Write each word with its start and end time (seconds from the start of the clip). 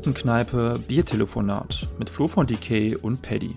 Kommunistenkneipe 0.00 0.80
Biertelefonat 0.88 1.86
mit 1.98 2.08
Flo 2.08 2.26
von 2.26 2.46
DK 2.46 2.96
und 3.02 3.20
Paddy. 3.20 3.54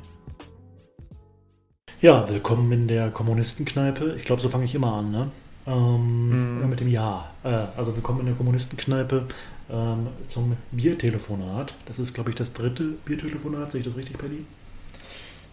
Ja, 2.02 2.28
willkommen 2.28 2.70
in 2.74 2.88
der 2.90 3.12
Kommunistenkneipe. 3.12 4.18
Ich 4.18 4.26
glaube, 4.26 4.42
so 4.42 4.50
fange 4.50 4.66
ich 4.66 4.76
immer 4.76 4.92
an, 4.92 5.10
ne? 5.10 5.32
Ähm, 5.66 6.66
mm. 6.66 6.70
Mit 6.70 6.82
dem 6.82 6.90
Ja. 6.90 7.32
Äh, 7.46 7.48
also 7.78 7.96
willkommen 7.96 8.20
in 8.20 8.26
der 8.26 8.36
Kommunistenkneipe 8.36 9.26
ähm, 9.72 10.08
zum 10.28 10.58
Biertelefonat. 10.74 11.76
Das 11.86 11.98
ist, 11.98 12.14
glaube 12.14 12.32
ich, 12.32 12.36
das 12.36 12.52
dritte 12.52 12.90
Biertelefonat. 13.06 13.72
Sehe 13.72 13.80
ich 13.80 13.88
das 13.88 13.96
richtig, 13.96 14.18
Paddy? 14.18 14.46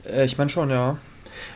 Äh, 0.04 0.24
ich 0.24 0.38
meine 0.38 0.51
schon, 0.51 0.70
ja. 0.70 0.98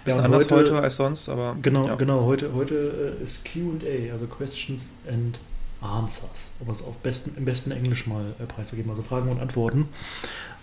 Bisschen 0.04 0.20
ja, 0.20 0.26
anders 0.26 0.44
heute, 0.44 0.54
heute, 0.54 0.80
als 0.80 0.94
sonst, 0.94 1.28
aber. 1.28 1.56
Genau, 1.60 1.84
ja. 1.84 1.96
genau. 1.96 2.24
Heute, 2.24 2.54
heute 2.54 3.16
äh, 3.20 3.24
ist 3.24 3.44
QA, 3.44 4.12
also 4.12 4.28
Questions 4.28 4.94
and 5.12 5.40
Answers, 5.84 6.54
um 6.60 6.70
es 6.70 6.82
auf 6.82 6.96
besten, 6.98 7.36
im 7.36 7.44
besten 7.44 7.70
Englisch 7.70 8.06
mal 8.06 8.34
äh, 8.38 8.44
preiszugeben, 8.44 8.90
also 8.90 9.02
Fragen 9.02 9.30
und 9.30 9.40
Antworten, 9.40 9.88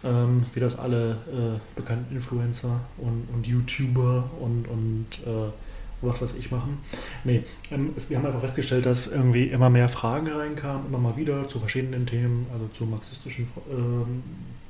ähm, 0.04 0.46
wie 0.54 0.60
das 0.60 0.80
alle 0.80 1.12
äh, 1.12 1.60
bekannten 1.76 2.16
Influencer 2.16 2.80
und, 2.98 3.28
und 3.34 3.48
YouTuber 3.48 4.30
und, 4.40 4.68
und 4.68 5.08
äh, 5.26 5.52
was 6.02 6.22
weiß 6.22 6.36
ich 6.36 6.52
machen. 6.52 6.80
Nee, 7.24 7.44
ähm, 7.70 7.94
es, 7.96 8.10
wir 8.10 8.18
haben 8.18 8.26
einfach 8.26 8.42
festgestellt, 8.42 8.86
dass 8.86 9.08
irgendwie 9.08 9.46
immer 9.46 9.70
mehr 9.70 9.90
Fragen 9.90 10.28
reinkamen, 10.28 10.88
immer 10.88 10.98
mal 10.98 11.16
wieder 11.16 11.48
zu 11.48 11.60
verschiedenen 11.60 12.06
Themen, 12.06 12.48
also 12.52 12.68
zu 12.74 12.86
marxistischen 12.86 13.48
ähm, 13.72 14.24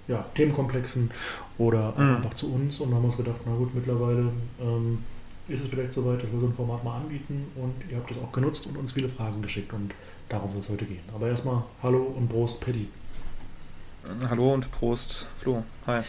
ja, 0.08 0.26
Themenkomplexen 0.36 1.10
oder 1.58 1.94
mhm. 1.98 2.16
einfach 2.18 2.34
zu 2.34 2.54
uns. 2.54 2.80
Und 2.80 2.94
haben 2.94 3.06
uns 3.06 3.18
gedacht, 3.18 3.40
na 3.46 3.56
gut, 3.56 3.74
mittlerweile 3.74 4.32
ähm, 4.60 5.00
ist 5.48 5.64
es 5.64 5.70
vielleicht 5.70 5.94
soweit, 5.94 6.22
dass 6.22 6.32
wir 6.32 6.40
so 6.40 6.48
ein 6.48 6.54
Format 6.54 6.84
mal 6.84 6.98
anbieten. 6.98 7.46
Und 7.56 7.74
ihr 7.90 7.98
habt 7.98 8.10
das 8.10 8.18
auch 8.18 8.32
genutzt 8.32 8.68
und 8.68 8.78
uns 8.78 8.92
viele 8.92 9.08
Fragen 9.08 9.42
geschickt. 9.42 9.72
Und 9.74 9.94
darum 10.32 10.52
soll 10.52 10.62
es 10.62 10.70
heute 10.70 10.86
gehen. 10.86 11.04
Aber 11.14 11.28
erstmal 11.28 11.64
Hallo 11.84 12.14
und 12.18 12.30
Prost, 12.30 12.62
Paddy. 12.62 12.88
Hallo 14.30 14.54
und 14.54 14.72
Prost, 14.72 15.28
Flo. 15.38 15.64
Hi. 15.86 16.02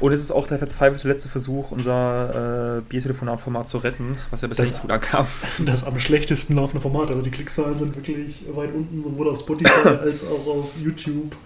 Und 0.00 0.12
es 0.12 0.22
ist 0.22 0.30
auch 0.30 0.46
der 0.46 0.58
verzweifelte 0.58 1.08
letzte 1.08 1.28
Versuch, 1.28 1.70
unser 1.70 2.78
äh, 2.78 2.80
Biertelefonat-Format 2.88 3.68
zu 3.68 3.78
retten, 3.78 4.16
was 4.30 4.40
ja 4.40 4.48
bisher 4.48 4.64
nicht 4.64 4.74
so 4.74 4.82
gut 4.82 4.90
ankam. 4.90 5.26
Das 5.64 5.84
am 5.84 5.98
schlechtesten 5.98 6.56
laufende 6.56 6.80
Format. 6.80 7.10
Also 7.10 7.22
die 7.22 7.30
Klickzahlen 7.30 7.76
sind 7.76 7.96
wirklich 7.96 8.46
weit 8.52 8.74
unten, 8.74 9.02
sowohl 9.02 9.28
auf 9.28 9.40
Spotify 9.40 9.88
als 10.00 10.24
auch 10.24 10.46
auf 10.46 10.72
YouTube. 10.78 11.36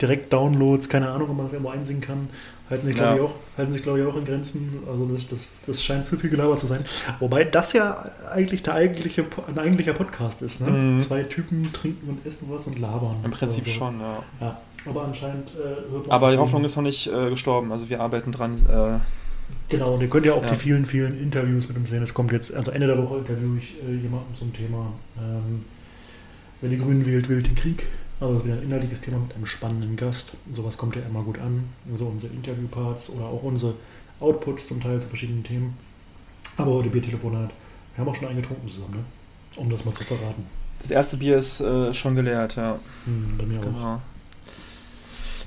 Direkt 0.00 0.32
Downloads, 0.32 0.88
keine 0.88 1.10
Ahnung, 1.10 1.30
ob 1.30 1.36
man 1.36 1.46
das 1.46 1.52
irgendwo 1.52 1.70
einsingen 1.70 2.02
kann. 2.02 2.30
Halten 2.70 2.86
sich, 2.86 2.96
ja. 2.98 3.14
glaube 3.14 3.16
ich, 3.16 3.30
auch, 3.30 3.34
halten 3.56 3.72
sich, 3.72 3.82
glaube 3.82 4.00
ich, 4.00 4.06
auch 4.06 4.16
in 4.16 4.24
Grenzen. 4.24 4.82
Also 4.86 5.06
das, 5.06 5.28
das, 5.28 5.52
das 5.66 5.82
scheint 5.82 6.04
zu 6.04 6.16
viel 6.16 6.28
Gelaber 6.28 6.56
zu 6.56 6.66
sein. 6.66 6.84
Wobei 7.18 7.44
das 7.44 7.72
ja 7.72 8.10
eigentlich 8.30 8.62
der 8.62 8.74
eigentliche, 8.74 9.24
ein 9.46 9.58
eigentlicher 9.58 9.94
Podcast 9.94 10.42
ist. 10.42 10.60
Ne? 10.60 10.70
Mhm. 10.70 11.00
Zwei 11.00 11.22
Typen 11.22 11.72
trinken 11.72 12.10
und 12.10 12.26
essen 12.26 12.48
was 12.50 12.66
und 12.66 12.78
labern. 12.78 13.16
Im 13.24 13.30
Prinzip 13.30 13.64
so. 13.64 13.70
schon, 13.70 14.00
ja. 14.00 14.22
ja. 14.40 14.60
Aber 14.84 15.04
anscheinend 15.04 15.50
äh, 15.54 15.90
hört 15.90 16.06
man 16.06 16.10
Aber 16.10 16.30
die 16.30 16.38
Hoffnung 16.38 16.64
ist 16.64 16.76
noch 16.76 16.82
nicht 16.82 17.06
äh, 17.06 17.30
gestorben. 17.30 17.72
Also 17.72 17.88
wir 17.88 18.00
arbeiten 18.00 18.32
dran. 18.32 18.54
Äh, 18.70 18.98
genau, 19.70 19.94
und 19.94 20.02
ihr 20.02 20.10
könnt 20.10 20.26
ja 20.26 20.34
auch 20.34 20.42
ja. 20.42 20.50
die 20.50 20.56
vielen, 20.56 20.84
vielen 20.84 21.20
Interviews 21.20 21.68
mit 21.68 21.76
uns 21.78 21.88
sehen. 21.88 22.02
Es 22.02 22.12
kommt 22.12 22.32
jetzt, 22.32 22.54
also 22.54 22.70
Ende 22.70 22.86
der 22.86 22.98
Woche 22.98 23.18
interviewe 23.18 23.58
ich 23.58 23.76
äh, 23.82 23.94
jemanden 23.94 24.34
zum 24.34 24.52
Thema, 24.52 24.92
ähm, 25.18 25.64
wenn 26.60 26.70
die 26.70 26.78
Grünen 26.78 27.06
wählt, 27.06 27.28
wählt 27.30 27.46
den 27.46 27.54
Krieg. 27.54 27.86
Also 28.20 28.44
wieder 28.44 28.54
ein 28.54 28.64
inhaltliches 28.64 29.00
Thema 29.00 29.18
mit 29.18 29.34
einem 29.34 29.46
spannenden 29.46 29.96
Gast. 29.96 30.32
Sowas 30.52 30.76
kommt 30.76 30.96
ja 30.96 31.02
immer 31.02 31.22
gut 31.22 31.38
an. 31.38 31.64
Also 31.90 32.06
unsere 32.06 32.32
Interviewparts 32.32 33.10
oder 33.10 33.26
auch 33.26 33.42
unsere 33.42 33.74
Outputs 34.20 34.66
zum 34.66 34.80
Teil 34.82 35.00
zu 35.00 35.08
verschiedenen 35.08 35.44
Themen. 35.44 35.76
Aber 36.56 36.72
heute 36.72 36.88
Biertelefonat. 36.88 37.50
Wir 37.94 38.04
haben 38.04 38.08
auch 38.08 38.14
schon 38.14 38.28
einen 38.28 38.42
getrunken 38.42 38.68
zusammen, 38.68 38.94
ne? 38.94 39.04
um 39.56 39.70
das 39.70 39.84
mal 39.84 39.92
zu 39.94 40.04
verraten. 40.04 40.46
Das 40.80 40.90
erste 40.90 41.16
Bier 41.16 41.38
ist 41.38 41.60
äh, 41.60 41.92
schon 41.94 42.16
geleert, 42.16 42.56
ja. 42.56 42.78
Hm, 43.04 43.36
bei 43.38 43.44
mir 43.44 43.60
genau. 43.60 43.78
auch. 43.78 44.00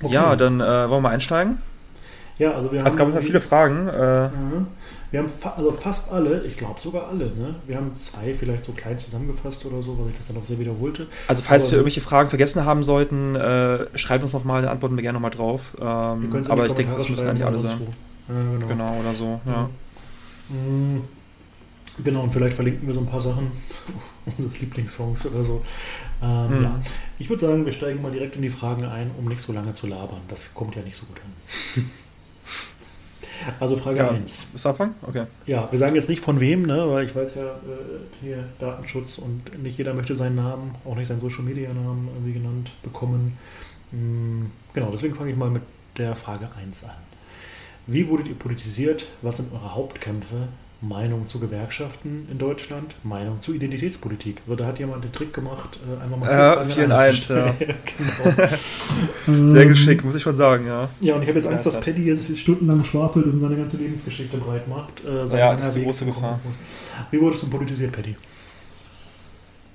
Okay. 0.02 0.14
Ja, 0.14 0.36
dann 0.36 0.60
äh, 0.60 0.64
wollen 0.64 0.90
wir 0.90 1.00
mal 1.00 1.10
einsteigen. 1.10 1.58
Ja, 2.38 2.52
also 2.52 2.72
wir 2.72 2.80
haben. 2.80 2.86
Es 2.86 2.96
gab 2.96 3.08
immer 3.08 3.22
viele 3.22 3.40
Fragen. 3.40 3.88
Äh, 3.88 4.28
mhm. 4.28 4.66
Wir 5.12 5.20
haben 5.20 5.28
fa 5.28 5.50
also 5.58 5.70
fast 5.70 6.10
alle, 6.10 6.42
ich 6.44 6.56
glaube 6.56 6.80
sogar 6.80 7.08
alle, 7.08 7.26
ne? 7.26 7.54
Wir 7.66 7.76
haben 7.76 7.92
zwei 7.98 8.32
vielleicht 8.32 8.64
so 8.64 8.72
klein 8.72 8.98
zusammengefasst 8.98 9.64
oder 9.66 9.82
so, 9.82 9.98
weil 9.98 10.08
ich 10.08 10.16
das 10.16 10.28
dann 10.28 10.38
auch 10.38 10.44
sehr 10.44 10.58
wiederholte. 10.58 11.06
Also 11.28 11.42
falls 11.42 11.64
aber 11.64 11.72
wir 11.72 11.78
irgendwelche 11.78 12.00
Fragen 12.00 12.30
vergessen 12.30 12.64
haben 12.64 12.82
sollten, 12.82 13.34
äh, 13.34 13.86
schreibt 13.98 14.24
uns 14.24 14.32
nochmal, 14.32 14.66
antworten 14.66 14.96
wir 14.96 15.02
gerne 15.02 15.16
nochmal 15.16 15.30
drauf. 15.30 15.76
Ähm, 15.78 16.30
aber 16.48 16.66
ich 16.66 16.72
denke, 16.72 16.94
das 16.96 17.10
müssen 17.10 17.28
eigentlich 17.28 17.44
alle 17.44 17.60
sein. 17.60 17.78
Ja, 18.26 18.34
genau. 18.34 18.66
genau. 18.66 19.00
oder 19.00 19.12
so, 19.12 19.40
ja. 19.44 19.68
Mhm. 20.48 21.02
Genau, 22.02 22.22
und 22.22 22.32
vielleicht 22.32 22.54
verlinken 22.54 22.86
wir 22.86 22.94
so 22.94 23.00
ein 23.00 23.06
paar 23.06 23.20
Sachen 23.20 23.52
unseres 24.24 24.60
Lieblingssongs 24.60 25.26
oder 25.26 25.44
so. 25.44 25.60
Ähm, 26.22 26.58
mhm. 26.58 26.64
ja. 26.64 26.80
Ich 27.18 27.28
würde 27.28 27.46
sagen, 27.46 27.66
wir 27.66 27.72
steigen 27.74 28.00
mal 28.00 28.12
direkt 28.12 28.36
in 28.36 28.42
die 28.42 28.48
Fragen 28.48 28.84
ein, 28.84 29.10
um 29.18 29.26
nicht 29.26 29.42
so 29.42 29.52
lange 29.52 29.74
zu 29.74 29.86
labern. 29.86 30.22
Das 30.28 30.54
kommt 30.54 30.74
ja 30.74 30.80
nicht 30.80 30.96
so 30.96 31.04
gut 31.04 31.18
an. 31.18 31.90
also 33.60 33.76
Frage 33.76 33.98
ja, 33.98 34.10
1. 34.10 34.48
Ist 34.54 34.66
anfangen? 34.66 34.94
Okay. 35.06 35.26
Ja, 35.46 35.68
wir 35.70 35.78
sagen 35.78 35.94
jetzt 35.94 36.08
nicht 36.08 36.20
von 36.20 36.40
wem, 36.40 36.62
ne, 36.62 36.88
weil 36.90 37.06
ich 37.06 37.14
weiß 37.14 37.36
ja, 37.36 37.46
äh, 37.46 37.52
hier 38.20 38.44
Datenschutz 38.58 39.18
und 39.18 39.62
nicht 39.62 39.78
jeder 39.78 39.94
möchte 39.94 40.14
seinen 40.14 40.36
Namen, 40.36 40.74
auch 40.84 40.96
nicht 40.96 41.08
seinen 41.08 41.20
Social 41.20 41.42
Media 41.42 41.72
Namen 41.72 42.08
irgendwie 42.14 42.32
genannt 42.34 42.70
bekommen. 42.82 43.38
Mhm, 43.90 44.50
genau, 44.74 44.90
deswegen 44.90 45.14
fange 45.14 45.30
ich 45.30 45.36
mal 45.36 45.50
mit 45.50 45.62
der 45.98 46.16
Frage 46.16 46.48
1 46.58 46.84
an. 46.84 46.90
Wie 47.86 48.08
wurdet 48.08 48.28
ihr 48.28 48.34
politisiert? 48.34 49.06
Was 49.22 49.38
sind 49.38 49.52
eure 49.52 49.74
Hauptkämpfe? 49.74 50.48
Meinung 50.82 51.28
zu 51.28 51.38
Gewerkschaften 51.38 52.26
in 52.28 52.38
Deutschland, 52.38 52.96
Meinung 53.04 53.40
zu 53.40 53.54
Identitätspolitik. 53.54 54.42
Also 54.46 54.56
da 54.56 54.66
hat 54.66 54.80
jemand 54.80 55.04
den 55.04 55.12
Trick 55.12 55.32
gemacht, 55.32 55.78
äh, 55.80 56.02
einmal 56.02 56.18
mal 56.18 56.30
ja, 56.30 56.64
4 56.64 56.84
in 56.84 56.92
1. 56.92 57.28
Ja. 57.28 57.54
genau. 59.26 59.46
Sehr 59.46 59.66
geschickt, 59.66 60.04
muss 60.04 60.16
ich 60.16 60.22
schon 60.22 60.34
sagen, 60.34 60.66
ja. 60.66 60.88
Ja, 61.00 61.14
und 61.14 61.22
ich 61.22 61.28
habe 61.28 61.38
jetzt 61.38 61.48
Angst, 61.48 61.66
dass 61.66 61.80
Paddy 61.80 62.04
jetzt 62.04 62.36
stundenlang 62.36 62.84
schwafelt 62.84 63.26
und 63.26 63.40
seine 63.40 63.56
ganze 63.56 63.76
Lebensgeschichte 63.76 64.36
breit 64.38 64.66
macht. 64.66 65.04
Äh, 65.04 65.24
ja, 65.38 65.54
das 65.54 65.68
ist 65.68 65.76
die 65.76 65.84
große 65.84 66.04
Gefahr. 66.04 66.40
Wie 67.12 67.20
wurdest 67.20 67.44
du 67.44 67.50
politisiert, 67.50 67.92
Paddy? 67.92 68.16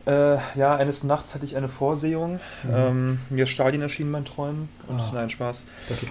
Äh, 0.05 0.37
ja, 0.55 0.75
eines 0.75 1.05
Nachts 1.05 1.35
hatte 1.35 1.45
ich 1.45 1.55
eine 1.55 1.69
Vorsehung. 1.69 2.41
Mhm. 2.63 2.69
Ähm, 2.73 3.19
mir 3.29 3.43
ist 3.43 3.51
Stalin 3.51 3.81
erschienen 3.81 4.11
mein 4.11 4.25
Träumen. 4.25 4.67
Und 4.87 4.99
ah. 4.99 5.11
nein, 5.13 5.29
Spaß. 5.29 5.63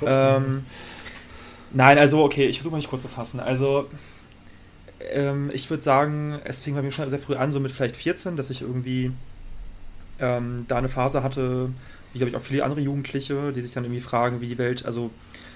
Ähm, 0.06 0.64
nein, 1.72 1.98
also 1.98 2.22
okay, 2.22 2.46
ich 2.46 2.58
versuche 2.58 2.72
mal 2.72 2.78
nicht 2.78 2.88
kurz 2.88 3.02
zu 3.02 3.08
fassen. 3.08 3.40
Also 3.40 3.88
ähm, 5.10 5.50
ich 5.52 5.68
würde 5.70 5.82
sagen, 5.82 6.38
es 6.44 6.62
fing 6.62 6.74
bei 6.74 6.82
mir 6.82 6.90
schon 6.90 7.08
sehr 7.10 7.18
früh 7.18 7.34
an, 7.34 7.52
so 7.52 7.60
mit 7.60 7.72
vielleicht 7.72 7.96
14, 7.96 8.36
dass 8.36 8.50
ich 8.50 8.62
irgendwie 8.62 9.12
ähm, 10.18 10.64
da 10.68 10.78
eine 10.78 10.88
Phase 10.88 11.22
hatte, 11.22 11.70
wie 12.12 12.18
glaube 12.18 12.30
ich 12.30 12.36
auch 12.36 12.42
viele 12.42 12.64
andere 12.64 12.80
Jugendliche, 12.80 13.52
die 13.52 13.60
sich 13.60 13.72
dann 13.72 13.84
irgendwie 13.84 14.00
fragen, 14.00 14.40
wie 14.40 14.48
die 14.48 14.58
Welt, 14.58 14.84
also, 14.84 15.10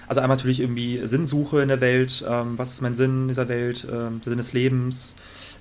also 0.07 0.21
einmal 0.21 0.37
natürlich 0.37 0.59
irgendwie 0.59 1.05
Sinnsuche 1.05 1.61
in 1.61 1.69
der 1.69 1.81
Welt, 1.81 2.23
ähm, 2.27 2.57
was 2.57 2.73
ist 2.73 2.81
mein 2.81 2.95
Sinn 2.95 3.23
in 3.23 3.27
dieser 3.29 3.49
Welt, 3.49 3.87
ähm, 3.91 4.21
der 4.23 4.31
Sinn 4.31 4.37
des 4.37 4.53
Lebens, 4.53 5.15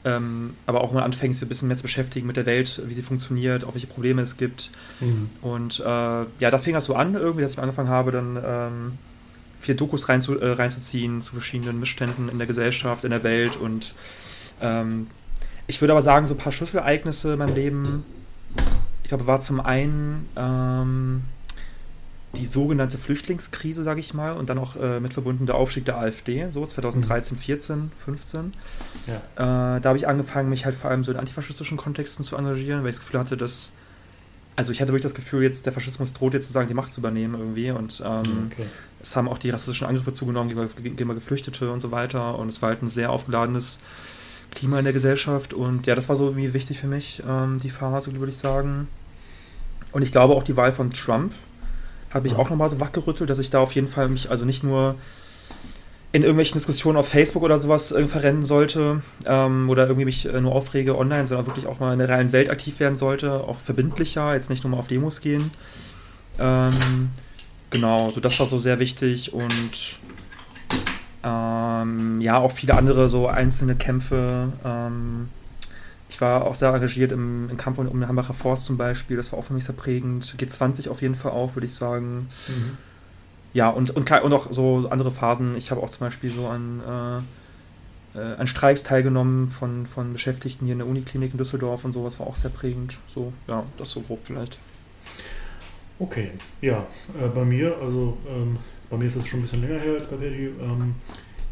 ähm, 0.05 0.55
aber 0.67 0.83
auch 0.83 0.93
mal 0.93 1.03
anfängt, 1.03 1.34
sich 1.34 1.45
ein 1.45 1.49
bisschen 1.49 1.69
mehr 1.69 1.77
zu 1.77 1.83
beschäftigen 1.83 2.27
mit 2.27 2.37
der 2.37 2.47
Welt, 2.47 2.83
wie 2.87 2.95
sie 2.95 3.03
funktioniert, 3.03 3.65
auch 3.65 3.75
welche 3.75 3.87
Probleme 3.87 4.22
es 4.22 4.37
gibt. 4.37 4.71
Mhm. 5.01 5.28
Und 5.43 5.81
äh, 5.81 5.83
ja, 5.83 6.27
da 6.51 6.59
fing 6.59 6.75
das 6.75 6.84
so 6.84 6.95
an 6.95 7.15
irgendwie, 7.15 7.43
dass 7.43 7.53
ich 7.53 7.59
angefangen 7.59 7.89
habe, 7.89 8.11
dann 8.11 8.39
ähm, 8.43 8.99
viele 9.60 9.76
Dokus 9.76 10.09
rein 10.09 10.21
zu, 10.21 10.38
äh, 10.38 10.53
reinzuziehen 10.53 11.22
zu 11.22 11.32
verschiedenen 11.32 11.78
Missständen 11.78 12.28
in 12.28 12.38
der 12.38 12.47
Gesellschaft, 12.47 13.04
in 13.04 13.10
der 13.10 13.22
Welt. 13.22 13.56
Und 13.56 13.94
ähm, 14.60 15.06
ich 15.66 15.81
würde 15.81 15.93
aber 15.93 16.03
sagen, 16.03 16.26
so 16.26 16.34
ein 16.34 16.38
paar 16.38 16.53
Schlüsselereignisse 16.53 17.34
in 17.34 17.38
meinem 17.38 17.54
Leben, 17.54 18.04
ich 19.03 19.09
glaube, 19.09 19.26
war 19.26 19.41
zum 19.41 19.60
einen 19.60 20.28
ähm, 20.37 21.22
die 22.36 22.47
sogenannte 22.47 22.97
Flüchtlingskrise, 22.97 23.83
sage 23.83 24.01
ich 24.01 24.15
mal, 24.15 24.33
und 24.33 24.48
dann 24.48 24.59
auch 24.59 24.77
äh, 24.77 25.01
mit 25.01 25.12
verbunden 25.12 25.47
der 25.47 25.57
Aufstieg 25.57 25.84
der 25.84 25.98
AfD, 25.98 26.48
so 26.51 26.65
2013, 26.65 27.36
14, 27.36 27.92
15. 28.04 28.54
Ja. 29.06 29.77
Äh, 29.77 29.80
da 29.80 29.89
habe 29.89 29.98
ich 29.98 30.06
angefangen, 30.06 30.48
mich 30.48 30.65
halt 30.65 30.77
vor 30.77 30.91
allem 30.91 31.03
so 31.03 31.10
in 31.10 31.18
antifaschistischen 31.18 31.77
Kontexten 31.77 32.24
zu 32.24 32.36
engagieren, 32.36 32.83
weil 32.83 32.91
ich 32.91 32.97
das 32.97 33.04
Gefühl 33.04 33.21
hatte, 33.21 33.36
dass 33.36 33.72
also 34.57 34.73
ich 34.73 34.81
hatte 34.81 34.93
wirklich 34.93 35.05
das 35.05 35.15
Gefühl, 35.15 35.43
jetzt 35.43 35.65
der 35.67 35.73
Faschismus 35.73 36.13
droht 36.13 36.35
jetzt 36.35 36.47
sozusagen 36.47 36.69
die 36.69 36.75
Macht 36.75 36.93
zu 36.93 37.01
übernehmen 37.01 37.35
irgendwie 37.39 37.71
und 37.71 38.03
ähm, 38.05 38.51
okay. 38.53 38.67
es 39.01 39.17
haben 39.17 39.29
auch 39.29 39.39
die 39.39 39.51
rassistischen 39.51 39.87
Angriffe 39.87 40.13
zugenommen 40.13 40.69
gegenüber 40.83 41.15
Geflüchtete 41.15 41.71
und 41.71 41.81
so 41.81 41.91
weiter 41.91 42.39
und 42.39 42.49
es 42.49 42.61
war 42.61 42.71
halt 42.71 42.83
ein 42.83 42.89
sehr 42.89 43.11
aufgeladenes 43.11 43.79
Klima 44.51 44.79
in 44.79 44.85
der 44.85 44.93
Gesellschaft 44.93 45.55
und 45.55 45.87
ja, 45.87 45.95
das 45.95 46.09
war 46.09 46.17
so 46.17 46.27
irgendwie 46.27 46.53
wichtig 46.53 46.81
für 46.81 46.89
mich, 46.89 47.23
ähm, 47.27 47.59
die 47.63 47.71
Phase, 47.71 48.13
würde 48.15 48.33
ich 48.33 48.39
sagen. 48.39 48.89
Und 49.93 50.03
ich 50.03 50.13
glaube 50.13 50.35
auch 50.35 50.43
die 50.43 50.57
Wahl 50.57 50.73
von 50.73 50.93
Trump 50.93 51.35
hat 52.11 52.25
mich 52.25 52.33
ja. 52.33 52.39
auch 52.39 52.51
nochmal 52.51 52.71
so 52.71 52.81
wachgerüttelt, 52.81 53.31
dass 53.31 53.39
ich 53.39 53.51
da 53.51 53.61
auf 53.61 53.73
jeden 53.73 53.89
Fall 53.89 54.09
mich 54.09 54.31
also 54.31 54.45
nicht 54.45 54.63
nur 54.63 54.97
in 56.12 56.22
irgendwelchen 56.22 56.54
Diskussionen 56.54 56.98
auf 56.98 57.09
Facebook 57.09 57.42
oder 57.42 57.59
sowas 57.59 57.92
äh, 57.92 58.07
verrennen 58.09 58.45
sollte 58.45 59.03
ähm, 59.27 59.71
oder 59.71 59.86
irgendwie 59.86 60.04
mich 60.04 60.27
äh, 60.27 60.41
nur 60.41 60.53
aufrege 60.53 60.98
online, 60.98 61.27
sondern 61.27 61.47
wirklich 61.47 61.66
auch 61.66 61.78
mal 61.78 61.92
in 61.92 62.01
der 62.01 62.09
realen 62.09 62.33
Welt 62.33 62.51
aktiv 62.51 62.80
werden 62.80 62.97
sollte, 62.97 63.33
auch 63.33 63.59
verbindlicher, 63.59 64.34
jetzt 64.34 64.51
nicht 64.51 64.65
nur 64.65 64.72
mal 64.72 64.78
auf 64.78 64.89
Demos 64.89 65.21
gehen. 65.21 65.53
Ähm, 66.39 67.10
genau, 67.71 68.09
so 68.10 68.21
das 68.21 68.41
war 68.41 68.47
so 68.47 68.59
sehr 68.59 68.80
wichtig 68.80 69.33
und 69.33 70.01
ähm, 71.22 72.21
ja, 72.21 72.39
auch 72.39 72.53
viele 72.53 72.77
andere 72.77 73.09
so 73.09 73.28
einzelne 73.28 73.77
Kämpfe, 73.77 74.53
ähm, 74.65 75.28
ich 76.10 76.21
war 76.21 76.45
auch 76.45 76.56
sehr 76.56 76.71
engagiert 76.71 77.13
im, 77.13 77.48
im 77.51 77.56
Kampf 77.56 77.78
um, 77.78 77.86
um 77.86 78.01
den 78.01 78.09
Hambacher 78.09 78.34
Forst 78.34 78.65
zum 78.65 78.77
Beispiel. 78.77 79.16
Das 79.16 79.30
war 79.30 79.39
auch 79.39 79.45
für 79.45 79.54
mich 79.54 79.65
sehr 79.65 79.74
prägend. 79.74 80.24
G20 80.39 80.91
auf 80.91 81.03
jeden 81.03 81.15
Fall 81.15 81.33
auch, 81.33 81.54
würde 81.54 81.66
ich 81.66 81.74
sagen. 81.74 82.28
Mhm. 82.48 82.77
Ja, 83.53 83.69
und, 83.69 83.91
und, 83.91 84.11
und 84.11 84.33
auch 84.33 84.53
so 84.53 84.89
andere 84.91 85.11
Phasen. 85.11 85.57
Ich 85.57 85.71
habe 85.71 85.83
auch 85.83 85.91
zum 85.91 86.01
Beispiel 86.01 86.31
so 86.31 86.47
an, 86.47 87.25
äh, 88.15 88.19
äh, 88.19 88.35
an 88.37 88.47
Streiks 88.47 88.83
teilgenommen 88.83 89.51
von, 89.51 89.87
von 89.87 90.13
Beschäftigten 90.13 90.67
hier 90.67 90.73
in 90.73 90.79
der 90.79 90.89
Uniklinik 90.89 91.33
in 91.33 91.39
Düsseldorf 91.39 91.85
und 91.85 91.93
sowas 91.93 92.19
war 92.21 92.27
auch 92.27 92.37
sehr 92.37 92.51
prägend. 92.51 92.99
So, 93.13 93.33
ja, 93.49 93.65
das 93.77 93.91
so 93.91 94.01
grob 94.01 94.21
vielleicht. 94.25 94.59
Okay, 95.99 96.31
ja, 96.63 96.87
äh, 97.21 97.29
bei 97.29 97.45
mir, 97.45 97.77
also 97.79 98.17
ähm, 98.29 98.57
bei 98.89 98.97
mir 98.97 99.07
ist 99.07 99.17
das 99.17 99.27
schon 99.27 99.41
ein 99.41 99.43
bisschen 99.43 99.61
länger 99.61 99.81
her 99.81 99.95
als 99.95 100.07
bei 100.07 100.17
Verdi. 100.17 100.47
Ähm, 100.61 100.95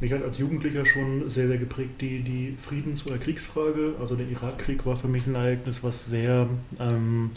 mich 0.00 0.12
hat 0.12 0.22
als 0.22 0.38
Jugendlicher 0.38 0.86
schon 0.86 1.28
sehr, 1.28 1.48
sehr 1.48 1.58
geprägt 1.58 2.00
die, 2.00 2.20
die 2.20 2.54
Friedens- 2.56 3.04
oder 3.06 3.18
Kriegsfrage. 3.18 3.94
Also 4.00 4.14
der 4.14 4.28
Irakkrieg 4.28 4.86
war 4.86 4.96
für 4.96 5.08
mich 5.08 5.26
ein 5.26 5.34
Ereignis, 5.34 5.82
was 5.82 6.06
sehr 6.06 6.48
ähm, 6.78 7.32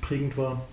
prägend 0.00 0.36
war. 0.36 0.66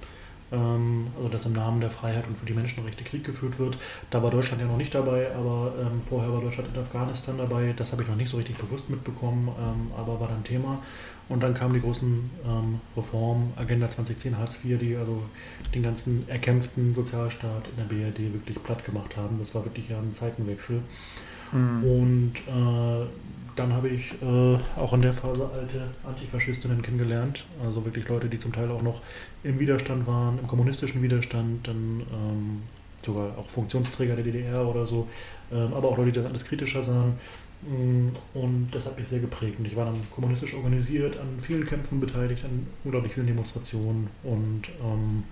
Ähm, 0.53 1.07
also 1.17 1.29
dass 1.29 1.45
im 1.45 1.53
Namen 1.53 1.81
der 1.81 1.89
Freiheit 1.89 2.27
und 2.27 2.37
für 2.37 2.45
die 2.45 2.53
Menschenrechte 2.53 3.03
Krieg 3.03 3.23
geführt 3.23 3.59
wird. 3.59 3.77
Da 4.09 4.21
war 4.21 4.29
Deutschland 4.29 4.61
ja 4.61 4.67
noch 4.67 4.77
nicht 4.77 4.93
dabei, 4.93 5.33
aber 5.35 5.73
ähm, 5.79 5.99
vorher 5.99 6.31
war 6.31 6.41
Deutschland 6.41 6.69
in 6.73 6.79
Afghanistan 6.79 7.37
dabei. 7.37 7.73
Das 7.75 7.91
habe 7.91 8.03
ich 8.03 8.09
noch 8.09 8.15
nicht 8.15 8.29
so 8.29 8.37
richtig 8.37 8.57
bewusst 8.57 8.89
mitbekommen, 8.89 9.49
ähm, 9.59 9.91
aber 9.97 10.19
war 10.19 10.27
dann 10.27 10.43
Thema. 10.43 10.79
Und 11.29 11.41
dann 11.41 11.53
kamen 11.53 11.73
die 11.73 11.81
großen 11.81 12.29
ähm, 12.45 12.81
Reformen, 12.95 13.53
Agenda 13.55 13.89
2010, 13.89 14.37
Hartz 14.37 14.63
IV, 14.63 14.77
die 14.77 14.95
also 14.95 15.23
den 15.73 15.81
ganzen 15.81 16.27
erkämpften 16.29 16.93
Sozialstaat 16.93 17.67
in 17.69 17.77
der 17.77 17.83
BRD 17.83 18.33
wirklich 18.33 18.61
platt 18.61 18.85
gemacht 18.85 19.17
haben. 19.17 19.39
Das 19.39 19.55
war 19.55 19.63
wirklich 19.65 19.89
ja 19.89 19.97
ein 19.97 20.13
Zeitenwechsel. 20.13 20.83
Mhm. 21.51 21.83
Und 21.83 22.33
äh, 22.47 23.05
dann 23.55 23.73
habe 23.73 23.89
ich 23.89 24.13
äh, 24.21 24.57
auch 24.79 24.93
in 24.93 25.01
der 25.01 25.13
Phase 25.13 25.49
alte 25.53 25.87
Antifaschistinnen 26.07 26.81
kennengelernt. 26.81 27.45
Also 27.63 27.85
wirklich 27.85 28.07
Leute, 28.07 28.27
die 28.29 28.39
zum 28.39 28.53
Teil 28.53 28.69
auch 28.71 28.81
noch 28.81 29.01
im 29.43 29.59
Widerstand 29.59 30.07
waren, 30.07 30.39
im 30.39 30.47
kommunistischen 30.47 31.01
Widerstand, 31.01 31.67
dann 31.67 32.03
ähm, 32.11 32.61
sogar 33.03 33.37
auch 33.37 33.47
Funktionsträger 33.49 34.15
der 34.15 34.23
DDR 34.23 34.67
oder 34.67 34.87
so, 34.87 35.07
ähm, 35.51 35.73
aber 35.73 35.89
auch 35.89 35.97
Leute, 35.97 36.11
die 36.11 36.19
das 36.19 36.29
alles 36.29 36.45
kritischer 36.45 36.83
sahen. 36.83 37.13
Mm, 37.61 38.09
und 38.33 38.69
das 38.71 38.85
hat 38.85 38.97
mich 38.97 39.07
sehr 39.07 39.19
geprägt. 39.19 39.59
Und 39.59 39.65
ich 39.65 39.75
war 39.75 39.85
dann 39.85 39.99
kommunistisch 40.11 40.53
organisiert, 40.53 41.17
an 41.17 41.39
vielen 41.39 41.65
Kämpfen 41.65 41.99
beteiligt, 41.99 42.43
an 42.45 42.67
unglaublich 42.83 43.13
vielen 43.13 43.27
Demonstrationen. 43.27 44.07
Und 44.23 44.63
ähm, 44.81 45.23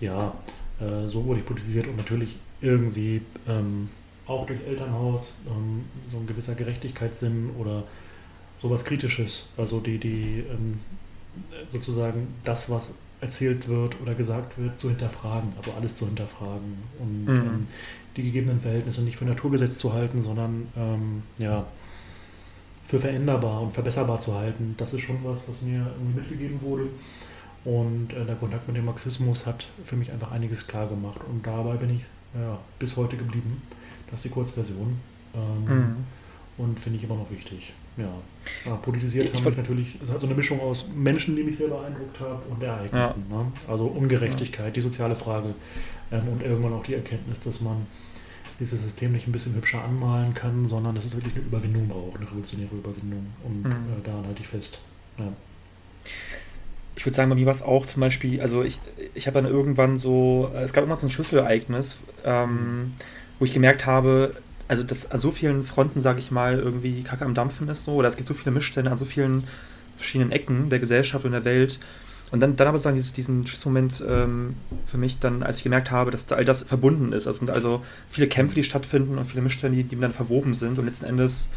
ja, 0.00 0.34
äh, 0.80 1.08
so 1.08 1.24
wurde 1.24 1.40
ich 1.40 1.46
politisiert 1.46 1.86
und 1.88 1.96
natürlich 1.96 2.36
irgendwie 2.60 3.22
ähm, 3.48 3.88
auch 4.26 4.46
durch 4.46 4.60
Elternhaus 4.66 5.36
ähm, 5.46 5.84
so 6.10 6.18
ein 6.18 6.26
gewisser 6.26 6.54
Gerechtigkeitssinn 6.54 7.50
oder 7.58 7.84
sowas 8.60 8.84
Kritisches. 8.84 9.48
Also 9.56 9.80
die, 9.80 9.98
die 9.98 10.44
ähm, 10.50 10.80
sozusagen 11.70 12.28
das, 12.44 12.70
was 12.70 12.94
erzählt 13.20 13.68
wird 13.68 14.00
oder 14.00 14.14
gesagt 14.14 14.58
wird, 14.58 14.78
zu 14.78 14.88
hinterfragen, 14.88 15.52
also 15.56 15.72
alles 15.72 15.96
zu 15.96 16.06
hinterfragen 16.06 16.74
und 16.98 17.24
mhm. 17.24 17.30
ähm, 17.30 17.66
die 18.16 18.24
gegebenen 18.24 18.60
Verhältnisse 18.60 19.02
nicht 19.02 19.16
für 19.16 19.24
naturgesetzt 19.24 19.78
zu 19.78 19.92
halten, 19.92 20.22
sondern 20.22 20.68
ähm, 20.76 21.22
ja, 21.38 21.66
für 22.82 22.98
veränderbar 22.98 23.62
und 23.62 23.70
verbesserbar 23.70 24.18
zu 24.18 24.34
halten. 24.34 24.74
Das 24.76 24.92
ist 24.92 25.02
schon 25.02 25.18
was, 25.24 25.48
was 25.48 25.62
mir 25.62 25.86
irgendwie 25.98 26.20
mitgegeben 26.20 26.60
wurde. 26.62 26.88
Und 27.64 28.12
äh, 28.12 28.24
der 28.24 28.34
Kontakt 28.34 28.66
mit 28.66 28.76
dem 28.76 28.84
Marxismus 28.86 29.46
hat 29.46 29.68
für 29.84 29.94
mich 29.94 30.10
einfach 30.10 30.32
einiges 30.32 30.66
klar 30.66 30.88
gemacht. 30.88 31.20
Und 31.28 31.46
dabei 31.46 31.76
bin 31.76 31.96
ich 31.96 32.02
ja, 32.34 32.58
bis 32.78 32.96
heute 32.96 33.16
geblieben. 33.16 33.62
Das 34.12 34.20
ist 34.20 34.26
die 34.26 34.34
Kurzversion. 34.34 35.00
Ähm, 35.34 35.64
mhm. 35.64 35.96
Und 36.58 36.78
finde 36.78 36.98
ich 36.98 37.04
immer 37.04 37.16
noch 37.16 37.30
wichtig. 37.30 37.72
Ja, 37.96 38.08
ja 38.64 38.76
politisiert 38.76 39.34
haben 39.34 39.44
mich 39.44 39.56
natürlich, 39.56 39.98
es 40.02 40.10
hat 40.10 40.20
so 40.20 40.26
eine 40.26 40.36
Mischung 40.36 40.60
aus 40.60 40.88
Menschen, 40.94 41.34
die 41.34 41.42
mich 41.42 41.56
sehr 41.56 41.68
beeindruckt 41.68 42.20
haben 42.20 42.40
und 42.48 42.62
Ereignissen. 42.62 43.24
Ja. 43.30 43.38
Ne? 43.38 43.52
Also 43.68 43.86
Ungerechtigkeit, 43.86 44.66
ja. 44.66 44.70
die 44.70 44.80
soziale 44.80 45.14
Frage 45.14 45.54
ähm, 46.10 46.28
und 46.28 46.42
irgendwann 46.42 46.74
auch 46.74 46.82
die 46.82 46.94
Erkenntnis, 46.94 47.40
dass 47.40 47.60
man 47.60 47.86
dieses 48.60 48.82
System 48.82 49.12
nicht 49.12 49.26
ein 49.26 49.32
bisschen 49.32 49.54
hübscher 49.54 49.82
anmalen 49.82 50.34
kann, 50.34 50.68
sondern 50.68 50.94
dass 50.94 51.04
es 51.04 51.14
wirklich 51.14 51.34
eine 51.34 51.44
Überwindung 51.44 51.88
braucht, 51.88 52.16
eine 52.16 52.26
revolutionäre 52.26 52.74
Überwindung. 52.74 53.26
Und 53.44 53.64
mhm. 53.64 53.72
äh, 53.72 54.04
daran 54.04 54.26
halte 54.26 54.42
ich 54.42 54.48
fest. 54.48 54.78
Ja. 55.18 55.32
Ich 56.94 57.06
würde 57.06 57.16
sagen, 57.16 57.30
bei 57.30 57.36
mir 57.36 57.46
war 57.46 57.54
es 57.54 57.62
auch 57.62 57.86
zum 57.86 58.00
Beispiel, 58.00 58.40
also 58.40 58.62
ich, 58.62 58.80
ich 59.14 59.26
habe 59.26 59.40
dann 59.40 59.50
irgendwann 59.50 59.96
so, 59.96 60.50
es 60.54 60.72
gab 60.72 60.84
immer 60.84 60.96
so 60.96 61.06
ein 61.06 61.10
Schlüsselereignis, 61.10 61.98
ähm, 62.24 62.92
wo 63.42 63.44
ich 63.44 63.52
gemerkt 63.52 63.86
habe, 63.86 64.36
also 64.68 64.84
dass 64.84 65.10
an 65.10 65.18
so 65.18 65.32
vielen 65.32 65.64
Fronten, 65.64 66.00
sage 66.00 66.20
ich 66.20 66.30
mal, 66.30 66.60
irgendwie 66.60 67.02
Kacke 67.02 67.24
am 67.24 67.34
Dampfen 67.34 67.68
ist 67.68 67.82
so, 67.82 67.94
oder 67.94 68.06
es 68.06 68.14
gibt 68.14 68.28
so 68.28 68.34
viele 68.34 68.52
Missstände 68.52 68.88
an 68.88 68.96
so 68.96 69.04
vielen 69.04 69.42
verschiedenen 69.96 70.30
Ecken 70.30 70.70
der 70.70 70.78
Gesellschaft 70.78 71.24
und 71.24 71.32
der 71.32 71.44
Welt. 71.44 71.80
Und 72.30 72.38
dann, 72.38 72.54
dann 72.54 72.68
aber 72.68 72.78
sagen, 72.78 72.94
dieses, 72.94 73.12
diesen 73.12 73.44
Schlüsselmoment 73.44 74.00
ähm, 74.08 74.54
für 74.86 74.96
mich 74.96 75.18
dann, 75.18 75.42
als 75.42 75.56
ich 75.56 75.64
gemerkt 75.64 75.90
habe, 75.90 76.12
dass 76.12 76.26
da 76.26 76.36
all 76.36 76.44
das 76.44 76.62
verbunden 76.62 77.12
ist. 77.12 77.26
Es 77.26 77.38
sind 77.38 77.50
also 77.50 77.82
viele 78.08 78.28
Kämpfe, 78.28 78.54
die 78.54 78.62
stattfinden 78.62 79.18
und 79.18 79.24
viele 79.24 79.42
Missstände, 79.42 79.76
die, 79.76 79.82
die 79.82 79.98
dann 79.98 80.12
verwoben 80.12 80.54
sind 80.54 80.78
und 80.78 80.86
letzten 80.86 81.06
Endes 81.06 81.50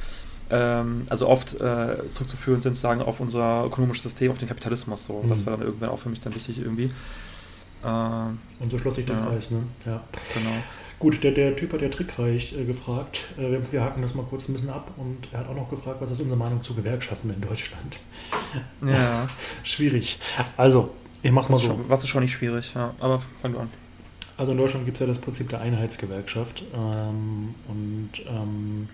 ähm, 0.49 1.05
also 1.07 1.29
oft 1.29 1.53
äh, 1.61 2.07
zurückzuführen 2.09 2.63
sind 2.63 2.73
sozusagen 2.73 3.03
auf 3.03 3.19
unser 3.19 3.63
ökonomisches 3.63 4.05
System, 4.05 4.31
auf 4.31 4.39
den 4.39 4.47
Kapitalismus. 4.47 5.05
So. 5.05 5.21
Mhm. 5.21 5.29
Das 5.29 5.45
war 5.45 5.55
dann 5.55 5.67
irgendwann 5.67 5.89
auch 5.89 5.99
für 5.99 6.09
mich 6.09 6.19
dann 6.19 6.33
wichtig 6.33 6.57
irgendwie. 6.57 6.89
Äh, 7.83 7.87
und 7.87 8.71
so 8.71 8.79
schloss 8.79 8.95
sich 8.95 9.05
der 9.05 9.17
ja. 9.17 9.25
Kreis, 9.27 9.51
ne? 9.51 9.61
Ja. 9.85 10.01
Genau. 10.33 10.63
Gut, 10.99 11.23
der, 11.23 11.31
der 11.31 11.55
Typ 11.55 11.73
hat 11.73 11.81
ja 11.81 11.89
trickreich 11.89 12.57
äh, 12.57 12.63
gefragt. 12.63 13.25
Äh, 13.37 13.59
wir 13.71 13.83
haken 13.83 14.01
das 14.01 14.15
mal 14.15 14.23
kurz 14.23 14.47
ein 14.47 14.53
bisschen 14.53 14.69
ab 14.69 14.91
und 14.97 15.27
er 15.31 15.39
hat 15.39 15.49
auch 15.49 15.55
noch 15.55 15.69
gefragt, 15.69 15.97
was 16.01 16.11
ist 16.11 16.21
unsere 16.21 16.37
Meinung 16.37 16.63
zu 16.63 16.73
Gewerkschaften 16.73 17.29
in 17.29 17.41
Deutschland? 17.41 17.99
Ja. 18.85 19.27
schwierig. 19.63 20.19
Also, 20.55 20.91
ich 21.21 21.31
mach 21.31 21.49
mal 21.49 21.57
so. 21.57 21.67
Schon, 21.67 21.89
was 21.89 22.03
ist 22.03 22.09
schon 22.09 22.23
nicht 22.23 22.33
schwierig, 22.33 22.73
ja. 22.75 22.93
Aber 22.99 23.21
fang 23.41 23.53
du 23.53 23.59
an. 23.59 23.69
Also 24.37 24.51
in 24.51 24.57
Deutschland 24.57 24.85
gibt 24.85 24.97
es 24.97 25.01
ja 25.01 25.07
das 25.07 25.19
Prinzip 25.19 25.49
der 25.49 25.61
Einheitsgewerkschaft. 25.61 26.63
Ähm, 26.73 27.55
und 27.67 28.09
ähm, 28.27 28.89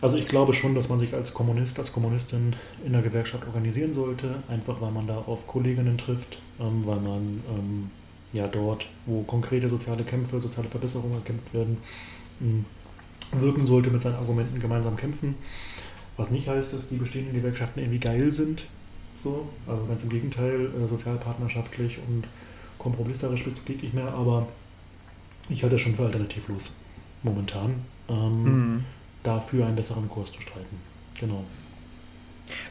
also 0.00 0.16
ich 0.16 0.26
glaube 0.26 0.52
schon, 0.52 0.74
dass 0.74 0.88
man 0.88 1.00
sich 1.00 1.14
als 1.14 1.34
Kommunist, 1.34 1.78
als 1.78 1.92
Kommunistin 1.92 2.54
in 2.84 2.92
der 2.92 3.02
Gewerkschaft 3.02 3.44
organisieren 3.46 3.92
sollte, 3.92 4.36
einfach 4.48 4.80
weil 4.80 4.92
man 4.92 5.08
da 5.08 5.18
auf 5.18 5.48
Kolleginnen 5.48 5.98
trifft, 5.98 6.38
ähm, 6.60 6.86
weil 6.86 7.00
man 7.00 7.42
ähm, 7.48 7.90
ja 8.32 8.46
dort, 8.46 8.86
wo 9.06 9.22
konkrete 9.22 9.68
soziale 9.68 10.04
Kämpfe, 10.04 10.40
soziale 10.40 10.68
Verbesserungen 10.68 11.14
erkämpft 11.14 11.52
werden, 11.54 11.78
wirken 13.32 13.66
sollte 13.66 13.90
mit 13.90 14.02
seinen 14.02 14.16
Argumenten 14.16 14.60
gemeinsam 14.60 14.96
kämpfen. 14.96 15.34
Was 16.16 16.30
nicht 16.30 16.48
heißt, 16.48 16.72
dass 16.72 16.88
die 16.88 16.96
bestehenden 16.96 17.34
Gewerkschaften 17.34 17.80
irgendwie 17.80 18.00
geil 18.00 18.30
sind. 18.30 18.64
So, 19.22 19.48
also 19.66 19.84
ganz 19.86 20.02
im 20.02 20.08
Gegenteil, 20.10 20.66
äh, 20.66 20.86
sozialpartnerschaftlich 20.86 21.98
und 22.06 22.24
kompromissarisch 22.78 23.44
bist 23.44 23.58
du 23.58 23.62
geht 23.62 23.82
nicht 23.82 23.94
mehr, 23.94 24.14
aber 24.14 24.46
ich 25.48 25.62
halte 25.62 25.76
es 25.76 25.80
schon 25.80 25.94
für 25.94 26.04
alternativlos 26.04 26.74
momentan, 27.22 27.74
ähm, 28.08 28.42
mhm. 28.42 28.84
dafür 29.24 29.66
einen 29.66 29.76
besseren 29.76 30.08
Kurs 30.08 30.32
zu 30.32 30.40
streiten. 30.40 30.76
Genau. 31.18 31.44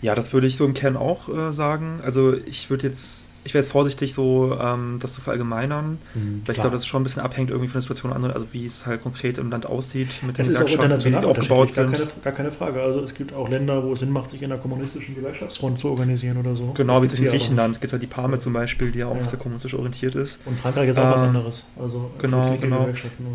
Ja, 0.02 0.16
das 0.16 0.34
würde 0.34 0.48
ich 0.48 0.56
so 0.56 0.66
im 0.66 0.74
Kern 0.74 0.96
auch 0.96 1.30
äh, 1.30 1.52
sagen. 1.52 2.00
Also 2.02 2.34
ich 2.34 2.70
würde 2.70 2.88
jetzt 2.88 3.26
ich 3.48 3.54
wäre 3.54 3.64
jetzt 3.64 3.72
vorsichtig, 3.72 4.14
so 4.14 4.58
ähm, 4.60 5.00
das 5.02 5.14
zu 5.14 5.22
verallgemeinern. 5.22 6.00
Mhm, 6.14 6.42
weil 6.46 6.54
ich 6.54 6.60
glaube, 6.60 6.72
das 6.72 6.82
ist 6.82 6.88
schon 6.88 7.02
ein 7.02 7.06
bisschen 7.06 7.24
abhängt 7.24 7.50
irgendwie 7.50 7.70
von 7.70 7.76
der 7.76 7.82
Situation 7.82 8.12
anderen, 8.12 8.36
also 8.36 8.48
wie 8.52 8.66
es 8.66 8.86
halt 8.86 9.02
konkret 9.02 9.38
im 9.38 9.50
Land 9.50 9.66
aussieht 9.66 10.22
mit 10.22 10.38
den 10.38 10.48
Gewerkschaften, 10.48 11.06
wie 11.06 11.12
sie 11.12 11.18
aufgebaut 11.18 11.72
sind. 11.72 11.94
Gar 11.94 12.00
keine, 12.00 12.12
gar 12.24 12.34
keine, 12.34 12.52
Frage. 12.52 12.82
Also 12.82 13.00
es 13.00 13.14
gibt 13.14 13.34
auch 13.34 13.50
Länder, 13.50 13.84
wo 13.84 13.94
es 13.94 14.00
Sinn 14.00 14.12
macht, 14.12 14.30
sich 14.30 14.42
in 14.42 14.52
einer 14.52 14.62
kommunistischen 14.62 15.16
Gewerkschaftsfront 15.16 15.80
zu 15.80 15.90
organisieren 15.90 16.38
oder 16.38 16.56
so. 16.56 16.74
Genau, 16.74 17.02
wie 17.02 17.08
in 17.08 17.26
Griechenland. 17.26 17.76
Es 17.76 17.82
gibt 17.82 17.94
ja 17.94 18.00
die 18.00 18.08
Parme 18.08 18.38
zum 18.38 18.52
Beispiel, 18.52 18.92
die 18.92 19.00
ja 19.00 19.08
auch 19.08 19.16
ja. 19.16 19.24
sehr 19.24 19.40
kommunistisch 19.40 19.74
orientiert 19.74 20.16
ist. 20.16 20.40
Und 20.46 20.60
Frankreich 20.60 20.90
ist 20.90 21.00
auch 21.00 21.08
äh, 21.08 21.14
was 21.14 21.22
anderes. 21.22 21.68
Also 21.80 22.12
genau, 22.20 22.58
genau. 22.60 22.82
Gewerkschaften. 22.82 23.26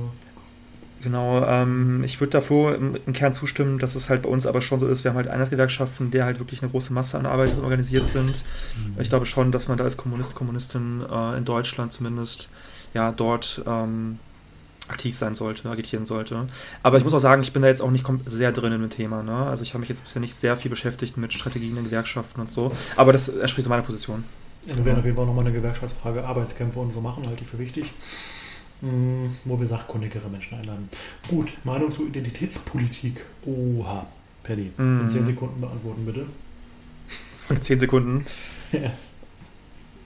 Genau, 1.02 1.44
ähm, 1.44 2.04
ich 2.04 2.20
würde 2.20 2.30
da 2.30 2.40
Flo 2.40 2.70
im, 2.70 2.96
im, 3.06 3.12
Kern 3.12 3.34
zustimmen, 3.34 3.78
dass 3.78 3.96
es 3.96 4.08
halt 4.08 4.22
bei 4.22 4.28
uns 4.28 4.46
aber 4.46 4.62
schon 4.62 4.78
so 4.78 4.86
ist, 4.86 5.02
wir 5.02 5.10
haben 5.10 5.16
halt 5.16 5.28
Einheitsgewerkschaften, 5.28 6.10
der 6.12 6.24
halt 6.24 6.38
wirklich 6.38 6.62
eine 6.62 6.70
große 6.70 6.92
Masse 6.92 7.18
an 7.18 7.26
Arbeit 7.26 7.52
organisiert 7.60 8.06
sind. 8.06 8.28
Mhm. 8.28 9.00
Ich 9.00 9.08
glaube 9.08 9.26
schon, 9.26 9.50
dass 9.50 9.68
man 9.68 9.76
da 9.76 9.84
als 9.84 9.96
Kommunist, 9.96 10.34
Kommunistin 10.34 11.02
äh, 11.10 11.36
in 11.36 11.44
Deutschland 11.44 11.92
zumindest 11.92 12.50
ja 12.94 13.10
dort 13.10 13.62
ähm, 13.66 14.18
aktiv 14.88 15.16
sein 15.16 15.34
sollte, 15.34 15.68
agitieren 15.68 16.06
sollte. 16.06 16.46
Aber 16.82 16.98
ich 16.98 17.04
muss 17.04 17.14
auch 17.14 17.18
sagen, 17.18 17.42
ich 17.42 17.52
bin 17.52 17.62
da 17.62 17.68
jetzt 17.68 17.82
auch 17.82 17.90
nicht 17.90 18.06
sehr 18.26 18.52
drin 18.52 18.72
in 18.72 18.80
dem 18.80 18.90
Thema. 18.90 19.22
Ne? 19.22 19.34
Also 19.34 19.62
ich 19.64 19.74
habe 19.74 19.80
mich 19.80 19.88
jetzt 19.88 20.04
bisher 20.04 20.20
nicht 20.20 20.34
sehr 20.34 20.56
viel 20.56 20.70
beschäftigt 20.70 21.16
mit 21.16 21.32
Strategien 21.32 21.76
in 21.76 21.84
Gewerkschaften 21.84 22.40
und 22.40 22.50
so. 22.50 22.72
Aber 22.96 23.12
das 23.12 23.28
entspricht 23.28 23.64
so 23.64 23.70
meiner 23.70 23.82
Position. 23.82 24.24
Ja, 24.66 24.76
wir 24.76 24.84
werden 24.84 24.98
auf 25.00 25.04
jeden 25.04 25.16
Fall 25.16 25.26
nochmal 25.26 25.44
eine 25.46 25.54
Gewerkschaftsfrage 25.54 26.24
Arbeitskämpfe 26.24 26.78
und 26.78 26.92
so 26.92 27.00
machen, 27.00 27.26
halte 27.26 27.42
ich 27.42 27.48
für 27.48 27.58
wichtig. 27.58 27.92
Hm, 28.82 29.36
wo 29.44 29.58
wir 29.60 29.66
sachkundigere 29.66 30.28
Menschen 30.28 30.58
einladen. 30.58 30.88
Gut, 31.28 31.52
Meinung 31.62 31.92
zur 31.92 32.06
Identitätspolitik. 32.08 33.24
Oha, 33.46 34.06
Paddy, 34.42 34.72
mm. 34.76 35.00
in 35.02 35.08
10 35.08 35.26
Sekunden 35.26 35.60
beantworten 35.60 36.04
bitte. 36.04 36.26
Von 37.46 37.62
10 37.62 37.78
Sekunden? 37.78 38.26
ja. 38.72 38.90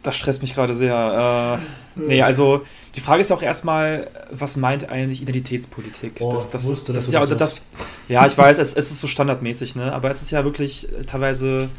Das 0.02 0.16
stresst 0.16 0.42
mich 0.42 0.54
gerade 0.54 0.74
sehr. 0.74 1.58
Äh, 1.96 2.00
nee, 2.00 2.22
also 2.22 2.64
die 2.94 3.00
Frage 3.00 3.22
ist 3.22 3.32
auch 3.32 3.42
erstmal, 3.42 4.08
was 4.30 4.56
meint 4.56 4.88
eigentlich 4.88 5.20
Identitätspolitik? 5.22 6.18
Oh, 6.20 6.30
das, 6.30 6.50
das, 6.50 6.66
wusste, 6.66 6.92
das, 6.92 7.08
ist 7.08 7.14
ja, 7.14 7.26
das, 7.26 7.62
Ja, 8.08 8.26
ich 8.26 8.38
weiß, 8.38 8.58
es, 8.58 8.74
es 8.74 8.90
ist 8.90 9.00
so 9.00 9.06
standardmäßig, 9.06 9.74
ne? 9.74 9.92
aber 9.92 10.10
es 10.10 10.22
ist 10.22 10.30
ja 10.30 10.44
wirklich 10.44 10.86
teilweise. 11.06 11.70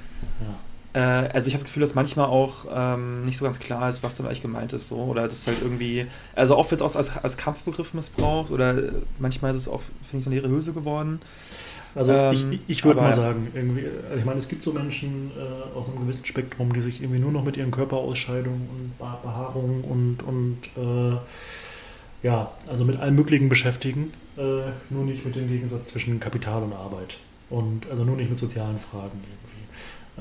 Ja. 0.42 0.60
Äh, 0.94 1.00
also, 1.00 1.48
ich 1.48 1.54
habe 1.54 1.64
das 1.64 1.66
Gefühl, 1.66 1.82
dass 1.82 1.96
manchmal 1.96 2.28
auch 2.28 2.66
ähm, 2.74 3.26
nicht 3.26 3.38
so 3.38 3.46
ganz 3.46 3.60
klar 3.60 3.90
ist, 3.90 4.04
was 4.04 4.16
damit 4.16 4.30
eigentlich 4.30 4.42
gemeint 4.42 4.74
ist. 4.74 4.88
So. 4.88 4.98
Oder 4.98 5.28
das 5.28 5.48
halt 5.48 5.62
irgendwie. 5.62 6.06
Also, 6.36 6.58
oft 6.58 6.72
wird 6.72 6.82
es 6.82 6.86
auch 6.86 6.96
als, 6.96 7.16
als 7.18 7.38
Kampfbegriff 7.38 7.94
missbraucht 7.94 8.52
oder 8.52 8.76
manchmal 9.20 9.52
ist 9.52 9.58
es 9.58 9.68
auch, 9.68 9.82
finde 10.04 10.20
ich, 10.20 10.24
so 10.24 10.30
eine 10.30 10.40
leere 10.40 10.50
Hülse 10.50 10.74
geworden. 10.74 11.20
Also 11.98 12.14
ähm, 12.14 12.52
ich, 12.54 12.60
ich 12.68 12.86
würde 12.86 13.02
mal 13.02 13.16
sagen, 13.16 13.48
irgendwie, 13.56 13.86
ich 14.16 14.24
meine, 14.24 14.38
es 14.38 14.48
gibt 14.48 14.64
so 14.64 14.72
Menschen 14.72 15.32
äh, 15.36 15.78
aus 15.78 15.88
einem 15.88 16.02
gewissen 16.02 16.26
Spektrum, 16.26 16.72
die 16.72 16.82
sich 16.82 17.02
irgendwie 17.02 17.20
nur 17.20 17.32
noch 17.32 17.44
mit 17.44 17.58
ihren 17.58 17.72
Körperausscheidungen 17.72 18.70
und 18.70 18.98
Behaarung 19.00 19.84
und, 19.84 20.22
und 20.22 20.60
äh, 20.78 21.18
ja, 22.22 22.52
also 22.68 22.86
mit 22.86 23.00
allem 23.00 23.16
Möglichen 23.16 23.50
beschäftigen, 23.50 24.14
äh, 24.38 24.42
nur 24.92 25.06
nicht 25.06 25.26
mit 25.26 25.36
dem 25.36 25.48
Gegensatz 25.48 25.90
zwischen 25.90 26.20
Kapital 26.20 26.62
und 26.62 26.74
Arbeit. 26.74 27.18
Und 27.50 27.90
also 27.90 28.04
nur 28.04 28.18
nicht 28.18 28.30
mit 28.30 28.38
sozialen 28.38 28.78
Fragen 28.78 29.24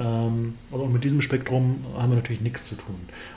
also 0.02 0.86
mit 0.86 1.04
diesem 1.04 1.22
Spektrum 1.22 1.84
haben 1.96 2.10
wir 2.10 2.16
natürlich 2.16 2.42
nichts 2.42 2.66
zu 2.66 2.74
tun. 2.74 2.96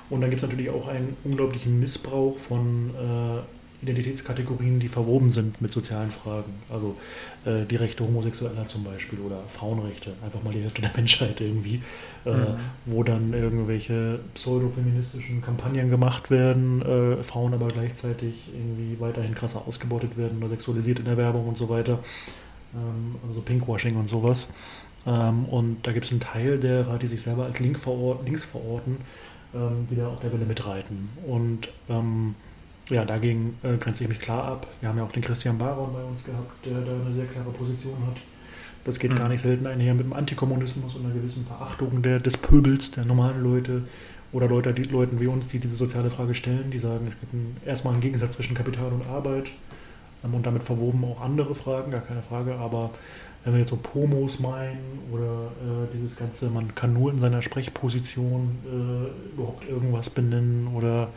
Und 0.09 0.21
dann 0.21 0.29
gibt 0.29 0.41
es 0.41 0.47
natürlich 0.47 0.69
auch 0.69 0.87
einen 0.87 1.15
unglaublichen 1.23 1.79
Missbrauch 1.79 2.37
von 2.37 2.91
äh, 2.95 3.41
Identitätskategorien, 3.81 4.79
die 4.79 4.89
verwoben 4.89 5.31
sind 5.31 5.61
mit 5.61 5.71
sozialen 5.71 6.09
Fragen. 6.09 6.51
Also 6.69 6.97
äh, 7.45 7.65
die 7.65 7.77
Rechte 7.77 8.03
Homosexueller 8.03 8.65
zum 8.65 8.83
Beispiel 8.83 9.19
oder 9.19 9.41
Frauenrechte, 9.47 10.13
einfach 10.23 10.43
mal 10.43 10.53
die 10.53 10.61
Hälfte 10.61 10.81
der 10.81 10.91
Menschheit 10.95 11.39
irgendwie, 11.39 11.81
äh, 12.25 12.31
mhm. 12.31 12.55
wo 12.85 13.03
dann 13.03 13.33
irgendwelche 13.33 14.19
pseudofeministischen 14.33 15.41
Kampagnen 15.41 15.89
gemacht 15.89 16.29
werden, 16.29 16.81
äh, 16.81 17.23
Frauen 17.23 17.53
aber 17.53 17.69
gleichzeitig 17.69 18.49
irgendwie 18.53 18.99
weiterhin 18.99 19.33
krasser 19.33 19.63
ausgebeutet 19.65 20.17
werden 20.17 20.39
oder 20.39 20.49
sexualisiert 20.49 20.99
in 20.99 21.05
der 21.05 21.17
Werbung 21.17 21.47
und 21.47 21.57
so 21.57 21.69
weiter. 21.69 21.99
Ähm, 22.73 23.15
also 23.27 23.41
Pinkwashing 23.41 23.95
und 23.95 24.09
sowas. 24.09 24.51
Ähm, 25.05 25.45
und 25.45 25.87
da 25.87 25.91
gibt 25.91 26.05
es 26.05 26.11
einen 26.11 26.21
Teil 26.21 26.59
derer, 26.59 26.97
die 26.97 27.07
sich 27.07 27.21
selber 27.21 27.45
als 27.45 27.59
Link 27.59 27.79
verorten, 27.79 28.25
links 28.25 28.45
verorten, 28.45 28.97
ähm, 29.53 29.87
die 29.89 29.95
da 29.95 30.07
auf 30.07 30.19
der 30.19 30.31
Welle 30.33 30.45
mitreiten. 30.45 31.09
Und 31.25 31.69
ähm, 31.89 32.35
ja, 32.89 33.05
dagegen 33.05 33.57
äh, 33.63 33.77
grenze 33.77 34.03
ich 34.03 34.09
mich 34.09 34.19
klar 34.19 34.43
ab. 34.43 34.67
Wir 34.81 34.89
haben 34.89 34.97
ja 34.97 35.03
auch 35.03 35.11
den 35.11 35.23
Christian 35.23 35.57
Baron 35.57 35.93
bei 35.93 36.03
uns 36.03 36.23
gehabt, 36.23 36.65
der 36.65 36.81
da 36.81 36.91
eine 36.91 37.13
sehr 37.13 37.25
klare 37.25 37.51
Position 37.51 37.97
hat. 38.07 38.17
Das 38.83 38.99
geht 38.99 39.11
mhm. 39.11 39.17
gar 39.17 39.29
nicht 39.29 39.41
selten 39.41 39.67
einher 39.67 39.93
mit 39.93 40.05
dem 40.05 40.13
Antikommunismus 40.13 40.95
und 40.95 41.05
einer 41.05 41.13
gewissen 41.13 41.45
Verachtung 41.45 42.01
der, 42.01 42.19
des 42.19 42.37
Pöbels, 42.37 42.91
der 42.91 43.05
normalen 43.05 43.43
Leute 43.43 43.83
oder 44.31 44.47
Leute, 44.47 44.73
die, 44.73 44.83
Leuten 44.83 45.19
wie 45.19 45.27
uns, 45.27 45.47
die 45.47 45.59
diese 45.59 45.75
soziale 45.75 46.09
Frage 46.09 46.35
stellen, 46.35 46.71
die 46.71 46.79
sagen, 46.79 47.07
es 47.07 47.19
gibt 47.19 47.33
einen, 47.33 47.57
erstmal 47.65 47.93
einen 47.93 48.01
Gegensatz 48.01 48.33
zwischen 48.33 48.55
Kapital 48.55 48.91
und 48.91 49.05
Arbeit 49.07 49.47
ähm, 50.23 50.33
und 50.33 50.45
damit 50.45 50.63
verwoben 50.63 51.03
auch 51.03 51.21
andere 51.21 51.55
Fragen, 51.55 51.91
gar 51.91 52.01
keine 52.01 52.21
Frage, 52.21 52.55
aber 52.55 52.91
wenn 53.43 53.53
wir 53.53 53.59
jetzt 53.61 53.69
so 53.69 53.77
Pomos 53.77 54.39
meinen 54.39 54.99
oder 55.11 55.51
äh, 55.61 55.95
dieses 55.95 56.15
Ganze, 56.15 56.49
man 56.49 56.75
kann 56.75 56.93
nur 56.93 57.11
in 57.11 57.19
seiner 57.19 57.41
Sprechposition 57.41 58.57
äh, 58.65 59.33
überhaupt 59.33 59.67
irgendwas 59.67 60.09
benennen 60.09 60.67
oder 60.75 61.09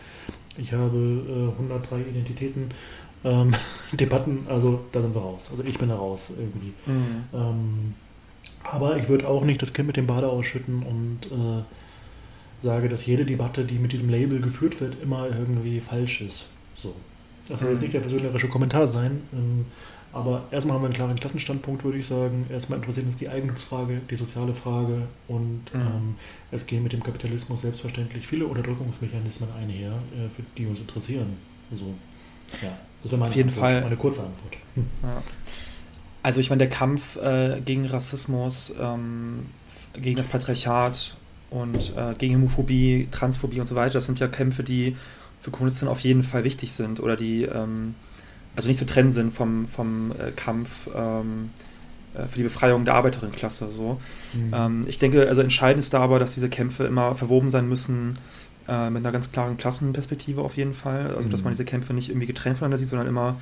ich 0.56 0.72
habe 0.72 0.96
äh, 0.96 1.60
103 1.60 2.00
Identitäten. 2.00 2.70
Ähm, 3.24 3.54
Debatten, 3.92 4.46
also 4.48 4.80
da 4.92 5.00
sind 5.00 5.14
wir 5.14 5.22
raus. 5.22 5.48
Also 5.50 5.64
ich 5.64 5.78
bin 5.78 5.88
da 5.88 5.96
raus 5.96 6.34
irgendwie. 6.36 6.72
Mhm. 6.86 7.24
Ähm, 7.32 7.94
aber 8.64 8.96
ich 8.96 9.08
würde 9.08 9.28
auch 9.28 9.44
nicht 9.44 9.62
das 9.62 9.72
Kind 9.72 9.88
mit 9.88 9.96
dem 9.96 10.06
Bade 10.06 10.28
ausschütten 10.28 10.82
und 10.82 11.26
äh, 11.26 11.62
sage, 12.62 12.88
dass 12.88 13.06
jede 13.06 13.24
Debatte, 13.24 13.64
die 13.64 13.78
mit 13.78 13.92
diesem 13.92 14.08
Label 14.08 14.40
geführt 14.40 14.80
wird, 14.80 15.02
immer 15.02 15.28
irgendwie 15.28 15.80
falsch 15.80 16.20
ist. 16.20 16.46
So. 16.76 16.94
Das 17.48 17.60
soll 17.60 17.70
mhm. 17.70 17.74
jetzt 17.74 17.82
nicht 17.82 17.94
der 17.94 18.00
persönliche 18.00 18.48
Kommentar 18.48 18.86
sein. 18.86 19.22
Ähm, 19.32 19.66
aber 20.12 20.44
erstmal 20.50 20.74
haben 20.74 20.82
wir 20.82 20.86
einen 20.86 20.94
klaren 20.94 21.16
Klassenstandpunkt, 21.16 21.84
würde 21.84 21.98
ich 21.98 22.06
sagen. 22.06 22.46
Erstmal 22.50 22.78
interessiert 22.78 23.06
uns 23.06 23.16
die 23.16 23.28
Eigentumsfrage, 23.28 24.00
die 24.10 24.16
soziale 24.16 24.52
Frage 24.52 25.02
und 25.28 25.62
mhm. 25.72 25.80
ähm, 25.80 26.14
es 26.50 26.66
gehen 26.66 26.82
mit 26.82 26.92
dem 26.92 27.02
Kapitalismus 27.02 27.62
selbstverständlich 27.62 28.26
viele 28.26 28.46
Unterdrückungsmechanismen 28.46 29.48
einher, 29.58 29.92
äh, 29.92 30.28
für 30.28 30.42
die 30.56 30.66
uns 30.66 30.80
interessieren. 30.80 31.36
Also, 31.70 31.86
ja, 32.62 32.76
das 33.02 33.10
wäre 33.10 33.18
meine, 33.18 33.30
Auf 33.30 33.36
jeden 33.36 33.48
Antwort, 33.48 33.70
Fall. 33.70 33.80
meine 33.82 33.96
kurze 33.96 34.20
Antwort. 34.20 34.56
Hm. 34.74 34.86
Ja. 35.02 35.22
Also 36.22 36.40
ich 36.40 36.50
meine, 36.50 36.58
der 36.58 36.68
Kampf 36.68 37.16
äh, 37.16 37.60
gegen 37.64 37.86
Rassismus, 37.86 38.72
ähm, 38.78 39.46
gegen 39.94 40.16
das 40.16 40.28
Patriarchat 40.28 41.16
und 41.50 41.94
äh, 41.96 42.14
gegen 42.16 42.36
Homophobie, 42.36 43.08
Transphobie 43.10 43.60
und 43.60 43.66
so 43.66 43.74
weiter, 43.74 43.94
das 43.94 44.06
sind 44.06 44.20
ja 44.20 44.28
Kämpfe, 44.28 44.62
die 44.62 44.96
für 45.40 45.50
Kommunisten 45.50 45.88
auf 45.88 46.00
jeden 46.00 46.22
Fall 46.22 46.44
wichtig 46.44 46.72
sind 46.72 47.00
oder 47.00 47.16
die 47.16 47.42
ähm, 47.42 47.96
also 48.56 48.68
nicht 48.68 48.78
zu 48.78 48.86
trennen 48.86 49.12
sind 49.12 49.32
vom, 49.32 49.66
vom 49.66 50.12
äh, 50.12 50.30
Kampf 50.32 50.88
ähm, 50.94 51.50
äh, 52.14 52.26
für 52.26 52.38
die 52.38 52.44
Befreiung 52.44 52.84
der 52.84 52.94
Arbeiterinnenklasse. 52.94 53.70
So. 53.70 54.00
Mhm. 54.34 54.54
Ähm, 54.54 54.84
ich 54.86 54.98
denke, 54.98 55.26
also 55.28 55.40
entscheidend 55.40 55.80
ist 55.80 55.94
da 55.94 56.00
aber, 56.00 56.18
dass 56.18 56.34
diese 56.34 56.48
Kämpfe 56.48 56.84
immer 56.84 57.14
verwoben 57.14 57.50
sein 57.50 57.68
müssen 57.68 58.18
äh, 58.68 58.90
mit 58.90 59.02
einer 59.02 59.12
ganz 59.12 59.32
klaren 59.32 59.56
Klassenperspektive 59.56 60.42
auf 60.42 60.56
jeden 60.56 60.74
Fall. 60.74 61.14
Also, 61.14 61.28
mhm. 61.28 61.30
dass 61.30 61.42
man 61.42 61.52
diese 61.52 61.64
Kämpfe 61.64 61.94
nicht 61.94 62.10
irgendwie 62.10 62.26
getrennt 62.26 62.58
voneinander 62.58 62.78
sieht, 62.78 62.88
sondern 62.88 63.08
immer 63.08 63.36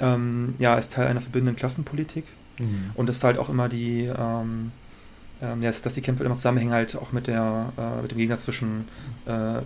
ähm, 0.00 0.54
ja, 0.58 0.74
als 0.74 0.88
Teil 0.88 1.06
einer 1.06 1.20
verbindenden 1.20 1.56
Klassenpolitik. 1.56 2.24
Mhm. 2.58 2.90
Und 2.94 3.08
dass 3.08 3.22
halt 3.22 3.38
auch 3.38 3.48
immer 3.48 3.68
die, 3.68 4.04
ähm, 4.04 4.72
ähm, 5.40 5.62
ja, 5.62 5.70
dass 5.70 5.94
die 5.94 6.02
Kämpfe 6.02 6.24
immer 6.24 6.36
zusammenhängen 6.36 6.72
halt 6.72 6.96
auch 6.96 7.12
mit, 7.12 7.28
der, 7.28 7.72
äh, 7.78 8.02
mit 8.02 8.10
dem 8.10 8.18
Gegensatz 8.18 8.44
zwischen 8.44 8.88
äh, 9.26 9.60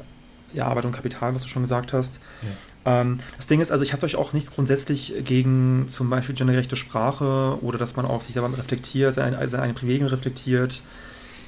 ja, 0.53 0.67
Arbeit 0.67 0.85
und 0.85 0.93
Kapital, 0.93 1.35
was 1.35 1.43
du 1.43 1.49
schon 1.49 1.63
gesagt 1.63 1.93
hast. 1.93 2.21
Ja. 2.43 3.01
Ähm, 3.03 3.19
das 3.37 3.47
Ding 3.47 3.61
ist, 3.61 3.73
also 3.73 3.83
ich 3.85 3.93
habe 3.93 4.05
euch 4.07 4.17
auch 4.17 4.33
nichts 4.33 4.53
grundsätzlich 4.53 5.15
gegen 5.25 5.87
zum 5.89 6.09
Beispiel 6.09 6.35
gendergerechte 6.35 6.77
Sprache 6.77 7.59
oder 7.61 7.79
dass 7.79 7.97
man 7.97 8.07
auch 8.07 8.21
sich 8.21 8.35
selber 8.35 8.57
reflektiert, 8.57 9.13
seine, 9.15 9.49
seine 9.49 9.75
Privilegien 9.75 10.09
reflektiert. 10.09 10.83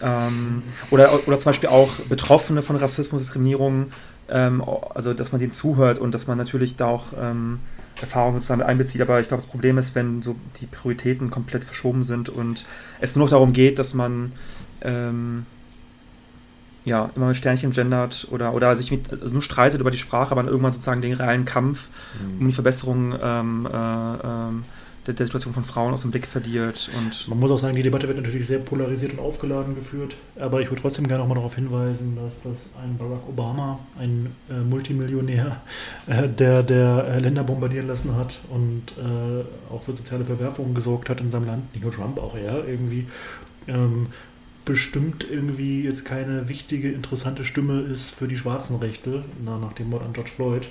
Ähm, 0.00 0.62
oder, 0.90 1.26
oder 1.26 1.38
zum 1.38 1.50
Beispiel 1.50 1.68
auch 1.68 1.90
Betroffene 2.08 2.62
von 2.62 2.76
Rassismus, 2.76 3.22
Diskriminierung, 3.22 3.88
ähm, 4.28 4.62
also 4.94 5.14
dass 5.14 5.32
man 5.32 5.40
denen 5.40 5.52
zuhört 5.52 5.98
und 5.98 6.12
dass 6.12 6.26
man 6.26 6.38
natürlich 6.38 6.76
da 6.76 6.86
auch 6.86 7.06
ähm, 7.20 7.60
Erfahrungen 8.00 8.34
sozusagen 8.34 8.58
mit 8.58 8.68
einbezieht. 8.68 9.00
Aber 9.00 9.20
ich 9.20 9.28
glaube, 9.28 9.42
das 9.42 9.50
Problem 9.50 9.78
ist, 9.78 9.94
wenn 9.94 10.22
so 10.22 10.36
die 10.60 10.66
Prioritäten 10.66 11.30
komplett 11.30 11.64
verschoben 11.64 12.04
sind 12.04 12.28
und 12.28 12.64
es 13.00 13.16
nur 13.16 13.26
noch 13.26 13.30
darum 13.30 13.52
geht, 13.52 13.78
dass 13.78 13.94
man 13.94 14.32
ähm, 14.82 15.46
ja, 16.88 17.10
immer 17.14 17.28
mit 17.28 17.36
Sternchen 17.36 17.70
gendert 17.70 18.26
oder, 18.30 18.54
oder 18.54 18.74
sich 18.76 18.90
mit, 18.90 19.12
also 19.12 19.32
nur 19.32 19.42
streitet 19.42 19.80
über 19.80 19.90
die 19.90 19.98
Sprache, 19.98 20.32
aber 20.32 20.44
irgendwann 20.44 20.72
sozusagen 20.72 21.02
den 21.02 21.14
realen 21.14 21.44
Kampf 21.44 21.88
mhm. 22.20 22.40
um 22.40 22.46
die 22.48 22.52
Verbesserung 22.52 23.14
ähm, 23.22 23.66
äh, 23.66 24.16
ähm, 24.24 24.64
der, 25.06 25.14
der, 25.14 25.26
Situation 25.26 25.54
von 25.54 25.64
Frauen 25.64 25.94
aus 25.94 26.02
dem 26.02 26.10
Blick 26.10 26.26
verliert. 26.26 26.90
Und 26.96 27.28
Man 27.28 27.40
muss 27.40 27.50
auch 27.50 27.58
sagen, 27.58 27.74
die 27.76 27.82
Debatte 27.82 28.06
wird 28.08 28.18
natürlich 28.18 28.46
sehr 28.46 28.58
polarisiert 28.58 29.12
und 29.12 29.20
aufgeladen 29.20 29.74
geführt, 29.74 30.16
aber 30.38 30.60
ich 30.60 30.70
würde 30.70 30.82
trotzdem 30.82 31.08
gerne 31.08 31.22
auch 31.22 31.28
mal 31.28 31.34
darauf 31.34 31.54
hinweisen, 31.54 32.16
dass 32.16 32.42
das 32.42 32.72
ein 32.82 32.98
Barack 32.98 33.26
Obama, 33.26 33.78
ein 33.98 34.34
äh, 34.50 34.54
Multimillionär, 34.54 35.60
äh, 36.06 36.28
der, 36.28 36.62
der 36.62 37.06
äh, 37.08 37.18
Länder 37.20 37.44
bombardieren 37.44 37.88
lassen 37.88 38.16
hat 38.16 38.40
und 38.50 38.98
äh, 38.98 39.72
auch 39.72 39.82
für 39.82 39.92
soziale 39.92 40.24
Verwerfungen 40.24 40.74
gesorgt 40.74 41.08
hat 41.08 41.20
in 41.20 41.30
seinem 41.30 41.46
Land, 41.46 41.74
nicht 41.74 41.82
nur 41.82 41.92
Trump, 41.92 42.18
auch 42.18 42.36
er 42.36 42.68
irgendwie, 42.68 43.06
ähm, 43.66 44.08
bestimmt 44.68 45.26
irgendwie 45.28 45.82
jetzt 45.82 46.04
keine 46.04 46.48
wichtige, 46.50 46.92
interessante 46.92 47.46
Stimme 47.46 47.80
ist 47.80 48.10
für 48.10 48.28
die 48.28 48.36
schwarzen 48.36 48.76
Rechte, 48.76 49.24
na, 49.42 49.56
nach 49.56 49.72
dem 49.72 49.88
Mord 49.88 50.02
an 50.04 50.12
George 50.12 50.30
Floyd, 50.30 50.68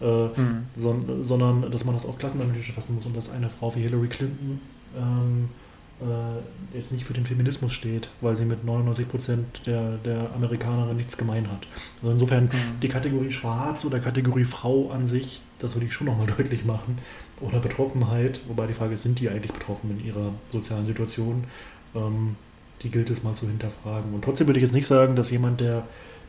äh, 0.00 0.40
mhm. 0.40 0.66
son, 0.76 1.22
sondern 1.22 1.70
dass 1.70 1.84
man 1.84 1.94
das 1.94 2.04
auch 2.04 2.18
klassenanalytisch 2.18 2.72
fassen 2.72 2.96
muss 2.96 3.06
und 3.06 3.16
dass 3.16 3.30
eine 3.30 3.48
Frau 3.48 3.74
wie 3.76 3.82
Hillary 3.82 4.08
Clinton 4.08 4.60
ähm, 4.96 5.48
äh, 6.00 6.76
jetzt 6.76 6.90
nicht 6.90 7.04
für 7.04 7.14
den 7.14 7.24
Feminismus 7.24 7.72
steht, 7.72 8.08
weil 8.20 8.34
sie 8.34 8.44
mit 8.44 8.64
99 8.64 9.08
Prozent 9.08 9.62
der, 9.64 9.96
der 9.98 10.34
Amerikanerin 10.34 10.96
nichts 10.96 11.16
gemein 11.16 11.48
hat. 11.48 11.68
Also 12.02 12.12
insofern 12.12 12.46
mhm. 12.46 12.80
die 12.82 12.88
Kategorie 12.88 13.30
Schwarz 13.30 13.84
oder 13.84 14.00
Kategorie 14.00 14.44
Frau 14.44 14.90
an 14.90 15.06
sich, 15.06 15.40
das 15.60 15.76
würde 15.76 15.86
ich 15.86 15.94
schon 15.94 16.08
nochmal 16.08 16.26
deutlich 16.36 16.64
machen. 16.64 16.98
Oder 17.40 17.60
Betroffenheit, 17.60 18.40
wobei 18.48 18.66
die 18.66 18.74
Frage 18.74 18.94
ist, 18.94 19.04
sind 19.04 19.20
die 19.20 19.28
eigentlich 19.28 19.52
betroffen 19.52 19.90
in 19.90 20.04
ihrer 20.04 20.32
sozialen 20.50 20.84
Situation? 20.84 21.44
Ähm, 21.94 22.34
die 22.82 22.90
gilt 22.90 23.10
es 23.10 23.22
mal 23.22 23.34
zu 23.34 23.46
hinterfragen. 23.48 24.12
Und 24.14 24.24
trotzdem 24.24 24.46
würde 24.46 24.58
ich 24.58 24.62
jetzt 24.62 24.74
nicht 24.74 24.86
sagen, 24.86 25.16
dass 25.16 25.30
jemand, 25.30 25.60
der 25.60 25.84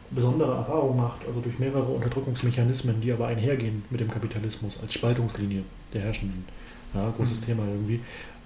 besondere 0.10 0.56
Erfahrungen 0.56 0.98
macht, 0.98 1.26
also 1.28 1.42
durch 1.42 1.60
mehrere 1.60 1.92
Unterdrückungsmechanismen, 1.92 3.02
die 3.02 3.12
aber 3.12 3.28
einhergehen 3.28 3.84
mit 3.90 4.00
dem 4.00 4.10
Kapitalismus 4.10 4.80
als 4.82 4.94
Spaltungslinie 4.94 5.64
der 5.94 6.02
Herrschenden, 6.02 6.46
ja, 6.94 7.12
großes 7.18 7.42
mhm. 7.42 7.46
Thema 7.46 7.64
irgendwie, 7.68 8.00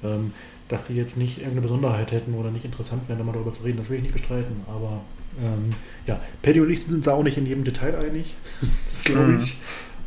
ähm, 0.03 0.33
dass 0.67 0.85
die 0.85 0.95
jetzt 0.95 1.17
nicht 1.17 1.37
irgendeine 1.37 1.61
Besonderheit 1.61 2.11
hätten 2.11 2.33
oder 2.33 2.49
nicht 2.49 2.65
interessant 2.65 3.07
wären, 3.07 3.19
da 3.19 3.25
mal 3.25 3.33
darüber 3.33 3.51
zu 3.51 3.63
reden, 3.63 3.77
das 3.77 3.89
will 3.89 3.97
ich 3.97 4.03
nicht 4.03 4.13
bestreiten. 4.13 4.61
Aber 4.67 5.01
ähm, 5.39 5.71
ja, 6.07 6.19
Paddy 6.41 6.61
und 6.61 6.71
ich 6.71 6.83
sind 6.83 7.05
da 7.05 7.13
auch 7.13 7.23
nicht 7.23 7.37
in 7.37 7.45
jedem 7.45 7.63
Detail 7.63 7.95
einig, 7.95 8.33
das 8.89 9.03
glaube 9.03 9.27
mhm. 9.27 9.39
ich. 9.39 9.57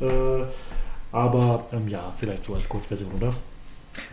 Mhm. 0.00 0.08
Äh, 0.08 0.44
aber 1.12 1.66
ähm, 1.72 1.86
ja, 1.88 2.12
vielleicht 2.16 2.44
so 2.44 2.54
als 2.54 2.68
Kurzversion, 2.68 3.12
oder? 3.12 3.34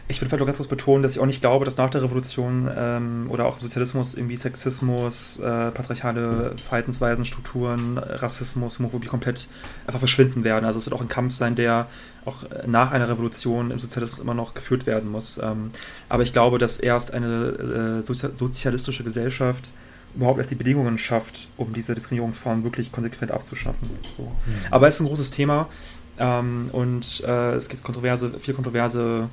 Ich 0.07 0.19
würde 0.19 0.29
vielleicht 0.29 0.41
auch 0.41 0.45
ganz 0.45 0.57
kurz 0.57 0.69
betonen, 0.69 1.03
dass 1.03 1.13
ich 1.13 1.19
auch 1.19 1.25
nicht 1.25 1.41
glaube, 1.41 1.65
dass 1.65 1.77
nach 1.77 1.89
der 1.89 2.03
Revolution 2.03 2.69
ähm, 2.75 3.27
oder 3.29 3.45
auch 3.45 3.57
im 3.57 3.61
Sozialismus 3.61 4.13
irgendwie 4.13 4.38
Sexismus, 4.38 5.39
äh, 5.39 5.71
patriarchale 5.71 6.55
Verhaltensweisen, 6.63 7.25
Strukturen, 7.25 7.97
Rassismus, 7.97 8.79
Homophobie 8.79 9.07
komplett 9.07 9.47
einfach 9.88 10.00
verschwinden 10.00 10.43
werden. 10.43 10.65
Also 10.65 10.79
es 10.79 10.85
wird 10.85 10.95
auch 10.95 11.01
ein 11.01 11.07
Kampf 11.07 11.33
sein, 11.33 11.55
der 11.55 11.88
auch 12.25 12.43
nach 12.67 12.91
einer 12.91 13.09
Revolution 13.09 13.71
im 13.71 13.79
Sozialismus 13.79 14.19
immer 14.19 14.33
noch 14.33 14.53
geführt 14.53 14.85
werden 14.85 15.09
muss. 15.09 15.39
Ähm, 15.41 15.71
aber 16.09 16.23
ich 16.23 16.33
glaube, 16.33 16.59
dass 16.59 16.77
erst 16.77 17.13
eine 17.13 18.01
äh, 18.07 18.35
sozialistische 18.35 19.03
Gesellschaft 19.03 19.73
überhaupt 20.15 20.39
erst 20.39 20.51
die 20.51 20.55
Bedingungen 20.55 20.97
schafft, 20.97 21.47
um 21.57 21.73
diese 21.73 21.95
Diskriminierungsformen 21.95 22.63
wirklich 22.63 22.91
konsequent 22.91 23.31
abzuschaffen. 23.31 23.89
So. 24.17 24.23
Mhm. 24.23 24.53
Aber 24.69 24.88
es 24.88 24.95
ist 24.95 25.01
ein 25.01 25.07
großes 25.07 25.31
Thema 25.31 25.69
ähm, 26.19 26.69
und 26.71 27.23
äh, 27.25 27.53
es 27.55 27.69
gibt 27.69 27.83
kontroverse, 27.83 28.33
viele 28.39 28.55
kontroverse 28.55 29.29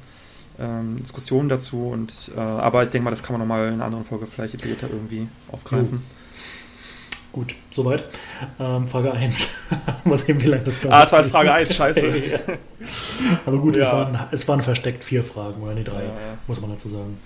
ähm, 0.58 0.98
Diskussionen 1.02 1.48
dazu. 1.48 1.88
Und, 1.88 2.32
äh, 2.36 2.40
aber 2.40 2.82
ich 2.82 2.90
denke 2.90 3.04
mal, 3.04 3.10
das 3.10 3.22
kann 3.22 3.34
man 3.34 3.40
nochmal 3.40 3.68
in 3.68 3.74
einer 3.74 3.84
anderen 3.84 4.04
Folge 4.04 4.26
vielleicht 4.26 4.54
detaillierter 4.54 4.88
irgendwie 4.90 5.28
aufgreifen. 5.50 5.92
Jo. 5.92 6.18
Gut, 7.30 7.54
soweit. 7.70 8.04
Ähm, 8.58 8.88
Frage 8.88 9.12
1. 9.12 9.56
Mal 10.04 10.18
sehen, 10.18 10.40
wie 10.40 10.46
lange 10.46 10.64
das 10.64 10.80
dauert. 10.80 10.94
Ah, 10.94 11.02
das 11.02 11.12
war 11.12 11.20
jetzt 11.20 11.30
Frage 11.30 11.52
1, 11.52 11.74
scheiße. 11.74 12.02
Aber 13.46 13.58
gut, 13.58 13.76
ja. 13.76 13.84
es, 13.84 13.92
waren, 13.92 14.18
es 14.32 14.48
waren 14.48 14.62
versteckt 14.62 15.04
vier 15.04 15.22
Fragen, 15.22 15.62
oder 15.62 15.74
nee, 15.74 15.84
drei, 15.84 16.04
ja, 16.04 16.08
ja. 16.08 16.38
muss 16.46 16.60
man 16.60 16.70
dazu 16.70 16.88
sagen. 16.88 17.18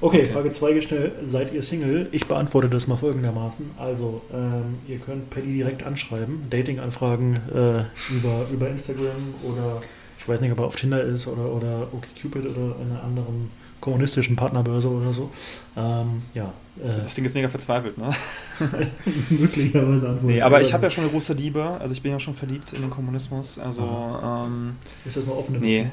Okay, 0.00 0.22
okay, 0.22 0.26
Frage 0.28 0.52
2 0.52 0.72
gestellt. 0.74 1.12
Seid 1.24 1.52
ihr 1.52 1.62
Single? 1.62 2.08
Ich 2.12 2.28
beantworte 2.28 2.68
das 2.68 2.86
mal 2.86 2.96
folgendermaßen. 2.96 3.72
Also, 3.78 4.22
ähm, 4.32 4.78
ihr 4.86 4.98
könnt 4.98 5.28
Paddy 5.30 5.54
direkt 5.54 5.82
anschreiben, 5.82 6.46
Dating-Anfragen 6.50 7.36
äh, 7.48 8.12
über, 8.14 8.46
über 8.52 8.68
Instagram 8.68 9.34
oder 9.42 9.82
ich 10.18 10.28
weiß 10.28 10.40
nicht, 10.40 10.52
ob 10.52 10.58
er 10.58 10.66
auf 10.66 10.76
Tinder 10.76 11.02
ist 11.02 11.26
oder, 11.26 11.52
oder 11.52 11.88
OkCupid 11.92 12.46
oder 12.50 12.76
einer 12.80 13.02
anderen 13.02 13.50
kommunistischen 13.80 14.36
Partnerbörse 14.36 14.88
oder 14.88 15.12
so. 15.12 15.30
Ähm, 15.76 16.22
ja. 16.34 16.52
Äh, 16.82 17.02
das 17.02 17.14
Ding 17.14 17.24
ist 17.24 17.34
mega 17.34 17.48
verzweifelt, 17.48 17.96
ne? 17.96 18.10
Möglicherweise 19.30 20.08
antworten. 20.08 20.26
Nee, 20.26 20.42
aber 20.42 20.60
ich 20.60 20.72
habe 20.72 20.84
ja 20.84 20.90
schon 20.90 21.04
eine 21.04 21.12
große 21.12 21.32
Liebe. 21.34 21.62
Also 21.80 21.92
ich 21.92 22.02
bin 22.02 22.12
ja 22.12 22.20
schon 22.20 22.34
verliebt 22.34 22.72
in 22.72 22.82
den 22.82 22.90
Kommunismus. 22.90 23.58
Also 23.58 23.82
ähm, 24.22 24.76
ist 25.04 25.16
das 25.16 25.24
eine 25.24 25.34
offene 25.34 25.58
Beziehung? 25.60 25.90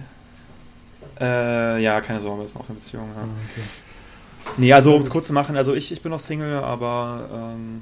Nee. 1.20 1.24
Äh, 1.24 1.84
ja, 1.84 2.02
keine 2.02 2.20
Sorge, 2.22 2.42
das 2.42 2.52
ist 2.52 2.58
eine 2.58 2.64
offene 2.64 2.80
Beziehung. 2.80 3.08
Ja. 3.16 3.22
Ah, 3.22 3.26
okay. 3.26 3.62
Nee, 4.58 4.74
also 4.74 4.96
um 4.96 5.02
es 5.02 5.10
kurz 5.10 5.28
zu 5.28 5.34
machen, 5.34 5.56
also 5.58 5.74
ich, 5.74 5.92
ich 5.92 6.02
bin 6.02 6.12
noch 6.12 6.20
Single, 6.20 6.56
aber 6.56 7.56
ähm, 7.56 7.82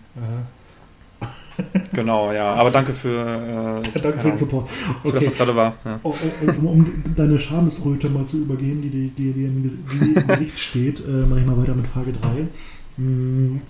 genau, 1.93 2.31
ja. 2.31 2.53
Aber 2.53 2.71
danke 2.71 2.93
für, 2.93 3.81
äh, 3.83 3.99
danke 3.99 4.19
für 4.19 4.27
den 4.29 4.37
Support. 4.37 4.69
Okay. 4.99 5.09
Für 5.09 5.15
das, 5.15 5.25
was 5.27 5.35
gerade 5.35 5.55
war. 5.55 5.75
Ja. 5.85 5.99
Um, 6.03 6.13
um, 6.57 6.67
um, 6.67 7.03
deine 7.15 7.37
Schamesröte 7.37 8.09
mal 8.09 8.25
zu 8.25 8.37
übergehen, 8.37 8.81
die 8.81 8.89
dir 8.89 9.09
die, 9.09 9.33
die, 9.33 9.43
im 9.45 9.63
Gesicht 10.27 10.59
steht, 10.59 11.05
äh, 11.05 11.11
mache 11.11 11.41
ich 11.41 11.45
mal 11.45 11.57
weiter 11.57 11.75
mit 11.75 11.87
Frage 11.87 12.13
3. 12.13 12.47
Hm, 12.97 13.61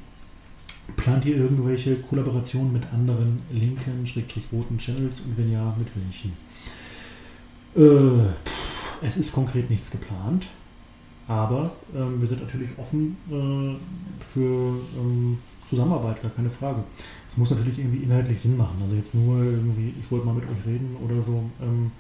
plant 0.95 1.25
ihr 1.25 1.37
irgendwelche 1.37 1.95
Kollaborationen 1.95 2.73
mit 2.73 2.83
anderen 2.93 3.41
linken, 3.51 4.05
schrägstrich 4.05 4.45
roten 4.51 4.77
Channels 4.77 5.21
und 5.21 5.37
wenn 5.37 5.51
ja, 5.51 5.75
mit 5.77 5.87
welchen? 5.95 6.33
Äh, 7.75 8.29
es 9.01 9.17
ist 9.17 9.33
konkret 9.33 9.69
nichts 9.69 9.91
geplant, 9.91 10.47
aber 11.27 11.71
ähm, 11.95 12.19
wir 12.19 12.27
sind 12.27 12.41
natürlich 12.41 12.69
offen 12.77 13.17
äh, 13.29 14.23
für 14.33 14.77
ähm, 14.97 15.39
Zusammenarbeit, 15.73 16.21
gar 16.21 16.31
keine 16.31 16.49
Frage. 16.49 16.83
Es 17.27 17.37
muss 17.37 17.49
natürlich 17.49 17.79
irgendwie 17.79 18.03
inhaltlich 18.03 18.39
Sinn 18.39 18.57
machen. 18.57 18.77
Also 18.83 18.95
jetzt 18.95 19.15
nur 19.15 19.43
irgendwie, 19.43 19.93
ich 20.01 20.11
wollte 20.11 20.25
mal 20.25 20.35
mit 20.35 20.43
euch 20.43 20.65
reden 20.65 20.95
oder 21.03 21.21
so. 21.21 21.43
Ähm, 21.61 21.91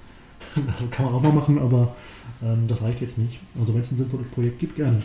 also 0.67 0.87
kann 0.91 1.05
man 1.05 1.15
auch 1.15 1.21
mal 1.23 1.33
machen, 1.33 1.57
aber 1.59 1.95
ähm, 2.43 2.67
das 2.67 2.83
reicht 2.83 3.01
jetzt 3.01 3.17
nicht. 3.17 3.39
Also 3.59 3.73
wenn 3.73 3.81
es 3.81 3.91
ein 3.91 3.97
sinnvolles 3.97 4.27
Projekt 4.27 4.59
gibt, 4.59 4.75
gerne. 4.75 4.99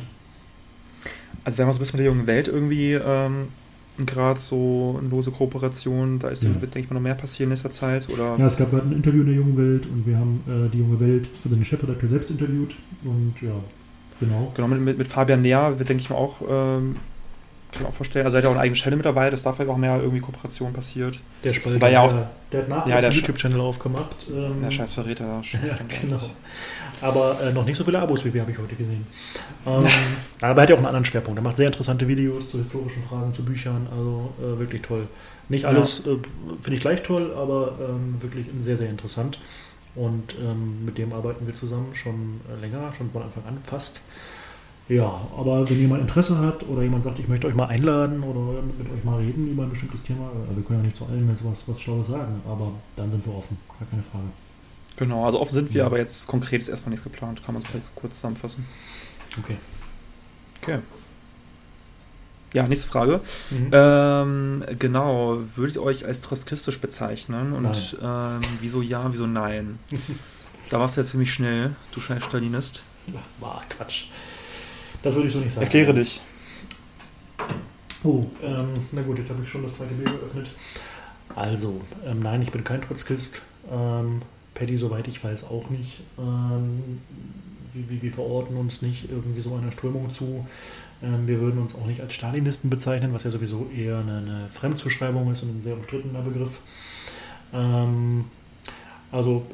Also 1.45 1.59
wir 1.59 1.65
haben 1.65 1.73
so 1.73 1.79
ein 1.79 1.81
bisschen 1.81 1.99
mit 1.99 2.07
der 2.07 2.13
jungen 2.13 2.27
Welt 2.27 2.49
irgendwie 2.49 2.93
ähm, 2.93 3.49
gerade 4.05 4.39
so 4.39 4.97
eine 4.99 5.09
lose 5.09 5.31
Kooperation. 5.31 6.19
Da 6.19 6.29
ist, 6.29 6.43
ja. 6.43 6.51
wird, 6.61 6.75
denke 6.75 6.81
ich 6.81 6.91
mal, 6.91 6.95
noch 6.95 7.03
mehr 7.03 7.15
passieren 7.15 7.49
in 7.49 7.55
nächster 7.55 7.71
Zeit. 7.71 8.09
Oder? 8.11 8.37
Ja, 8.39 8.47
es 8.47 8.57
gab 8.57 8.71
gerade 8.71 8.87
ein 8.87 8.93
Interview 8.93 9.21
in 9.21 9.27
der 9.27 9.37
jungen 9.37 9.57
Welt 9.57 9.87
und 9.87 10.07
wir 10.07 10.19
haben 10.19 10.41
äh, 10.47 10.69
die 10.71 10.79
junge 10.79 11.01
Welt, 11.01 11.29
also 11.45 11.57
den 11.57 11.65
Chefredakteur 11.65 12.09
selbst 12.09 12.31
interviewt 12.31 12.75
und 13.05 13.35
ja, 13.41 13.55
genau. 14.21 14.53
Genau, 14.55 14.69
mit, 14.69 14.81
mit, 14.81 14.99
mit 14.99 15.09
Fabian 15.09 15.43
Näher 15.43 15.79
wird, 15.79 15.89
denke 15.89 16.03
ich 16.03 16.11
mal, 16.11 16.17
auch 16.17 16.43
ähm, 16.49 16.97
kann 17.73 17.83
ich 17.83 17.89
auch 17.89 17.95
vorstellen. 17.95 18.25
Also 18.25 18.37
er 18.37 18.39
hat 18.39 18.45
ja 18.45 18.51
auch 18.51 18.55
eine 18.55 18.63
eigene 18.63 18.77
Stelle 18.77 18.97
mit 18.97 19.05
dabei, 19.05 19.31
dass 19.31 19.43
da 19.43 19.53
vielleicht 19.53 19.71
auch 19.71 19.77
mehr 19.77 19.97
irgendwie 19.97 20.21
Kooperation 20.21 20.73
passiert. 20.73 21.21
Der 21.45 21.53
Spalter, 21.53 21.89
ja 21.89 22.01
auch, 22.01 22.15
der, 22.51 22.63
hat 22.63 22.69
nach 22.69 22.87
ja, 22.87 22.97
einen 22.97 23.13
YouTube-Channel 23.13 23.61
aufgemacht. 23.61 24.27
Ähm, 24.31 24.63
der 24.63 24.71
scheiß 24.71 24.93
Verräter. 24.93 25.43
ja, 25.53 25.79
genau. 26.01 26.21
Aber 27.01 27.41
äh, 27.41 27.53
noch 27.53 27.65
nicht 27.65 27.77
so 27.77 27.85
viele 27.85 28.01
Abos 28.01 28.25
wie 28.25 28.33
wir, 28.33 28.41
habe 28.41 28.51
ich 28.51 28.59
heute 28.59 28.75
gesehen. 28.75 29.07
Ähm, 29.67 29.85
aber 30.41 30.61
er 30.61 30.63
hat 30.63 30.71
ja 30.71 30.75
auch 30.75 30.79
einen 30.79 30.87
anderen 30.87 31.05
Schwerpunkt. 31.05 31.39
Er 31.39 31.43
macht 31.43 31.57
sehr 31.57 31.67
interessante 31.67 32.09
Videos 32.09 32.51
zu 32.51 32.59
historischen 32.59 33.03
Fragen, 33.03 33.33
zu 33.35 33.45
Büchern. 33.45 33.87
Also 33.91 34.33
äh, 34.39 34.59
wirklich 34.59 34.83
toll. 34.83 35.07
Nicht 35.49 35.65
alles 35.65 36.03
ja. 36.05 36.13
äh, 36.13 36.17
finde 36.63 36.77
ich 36.77 36.81
gleich 36.81 37.03
toll, 37.03 37.33
aber 37.37 37.79
ähm, 37.81 38.21
wirklich 38.21 38.47
sehr, 38.63 38.77
sehr 38.77 38.91
interessant. 38.91 39.39
Und 39.95 40.37
ähm, 40.39 40.85
mit 40.85 40.99
dem 40.99 41.13
arbeiten 41.13 41.47
wir 41.47 41.55
zusammen 41.55 41.95
schon 41.95 42.41
äh, 42.51 42.61
länger, 42.61 42.93
schon 42.97 43.11
von 43.11 43.23
Anfang 43.23 43.45
an 43.47 43.59
fast. 43.65 44.01
Ja, 44.89 45.21
aber 45.37 45.69
wenn 45.69 45.79
jemand 45.79 46.01
Interesse 46.01 46.39
hat 46.39 46.67
oder 46.67 46.83
jemand 46.83 47.05
sagt, 47.05 47.19
ich 47.19 47.29
möchte 47.29 47.47
euch 47.47 47.55
mal 47.55 47.67
einladen 47.67 48.23
oder 48.23 48.63
mit 48.63 48.91
euch 48.91 49.05
mal 49.05 49.19
reden 49.19 49.49
über 49.49 49.65
ein 49.65 49.71
bestimmtes 49.71 50.03
Thema, 50.03 50.31
also 50.31 50.57
wir 50.57 50.65
können 50.65 50.81
ja 50.81 50.87
nicht 50.87 50.97
zu 50.97 51.05
allen 51.05 51.29
jetzt 51.29 51.45
was, 51.45 51.69
was 51.69 51.81
Schlaues 51.81 52.07
sagen, 52.07 52.41
aber 52.49 52.73
dann 52.97 53.11
sind 53.11 53.25
wir 53.27 53.35
offen, 53.35 53.59
gar 53.79 53.87
keine 53.89 54.03
Frage. 54.03 54.29
Genau, 54.97 55.25
also 55.25 55.41
offen 55.41 55.53
sind 55.53 55.75
wir, 55.75 55.81
ja. 55.81 55.87
aber 55.87 55.99
jetzt 55.99 56.27
konkret 56.27 56.61
ist 56.61 56.69
erstmal 56.69 56.91
nichts 56.91 57.05
geplant. 57.05 57.45
Kann 57.45 57.55
man 57.55 57.63
es 57.63 57.69
vielleicht 57.69 57.95
kurz 57.95 58.17
zusammenfassen. 58.17 58.67
Okay. 59.39 59.57
Okay. 60.61 60.79
Ja, 62.53 62.67
nächste 62.67 62.89
Frage. 62.89 63.21
Mhm. 63.51 63.71
Ähm, 63.73 64.65
genau, 64.79 65.39
würdet 65.55 65.77
ihr 65.77 65.83
euch 65.83 66.05
als 66.07 66.21
trotzkistisch 66.23 66.81
bezeichnen? 66.81 67.53
Und 67.53 67.97
ähm, 68.03 68.41
wieso 68.61 68.83
ja, 68.83 69.13
wieso 69.13 69.27
nein? 69.27 69.79
da 70.71 70.81
warst 70.81 70.97
du 70.97 71.03
jetzt 71.03 71.11
ziemlich 71.11 71.33
schnell, 71.33 71.77
du 71.93 72.01
scheiß 72.01 72.25
Stalinist. 72.25 72.83
War 73.39 73.63
Quatsch. 73.69 74.07
Das 75.03 75.15
würde 75.15 75.29
ich 75.29 75.35
so 75.35 75.41
nicht 75.41 75.53
sagen. 75.53 75.65
Erkläre 75.65 75.95
dich. 75.95 76.21
Oh, 78.05 78.25
ähm, 78.43 78.69
na 78.93 79.03
gut, 79.03 79.19
jetzt 79.19 79.31
habe 79.31 79.43
ich 79.43 79.49
schon 79.49 79.63
das 79.65 79.75
zweite 79.75 79.95
Bild 79.95 80.09
geöffnet. 80.09 80.51
Also, 81.35 81.81
ähm, 82.05 82.21
nein, 82.21 82.43
ich 82.43 82.51
bin 82.51 82.65
kein 82.65 82.81
Trotzkist. 82.81 83.43
Ähm, 83.71 84.23
Paddy, 84.55 84.77
soweit 84.77 85.09
ich 85.09 85.23
weiß, 85.23 85.45
auch 85.45 85.69
nicht. 85.71 86.01
Ähm, 86.19 87.01
wir, 87.73 88.03
wir, 88.03 88.13
verorten 88.13 88.57
uns 88.57 88.83
nicht 88.83 89.11
irgendwie 89.11 89.41
so 89.41 89.55
einer 89.55 89.73
Strömung 89.73 90.11
zu. 90.11 90.47
Ähm, 91.03 91.27
wir 91.27 91.41
würden 91.41 91.61
uns 91.61 91.75
auch 91.75 91.87
nicht 91.87 92.01
als 92.01 92.15
Stalinisten 92.15 92.71
bezeichnen, 92.71 93.13
was 93.13 93.25
ja 93.25 93.31
sowieso 93.31 93.69
eher 93.77 93.99
eine, 93.99 94.19
eine 94.19 94.49
Fremdzuschreibung 94.53 95.31
ist 95.31 95.43
und 95.43 95.59
ein 95.59 95.63
sehr 95.63 95.75
umstrittener 95.75 96.23
Begriff. 96.23 96.61
Ähm, 97.53 98.25
also, 99.11 99.47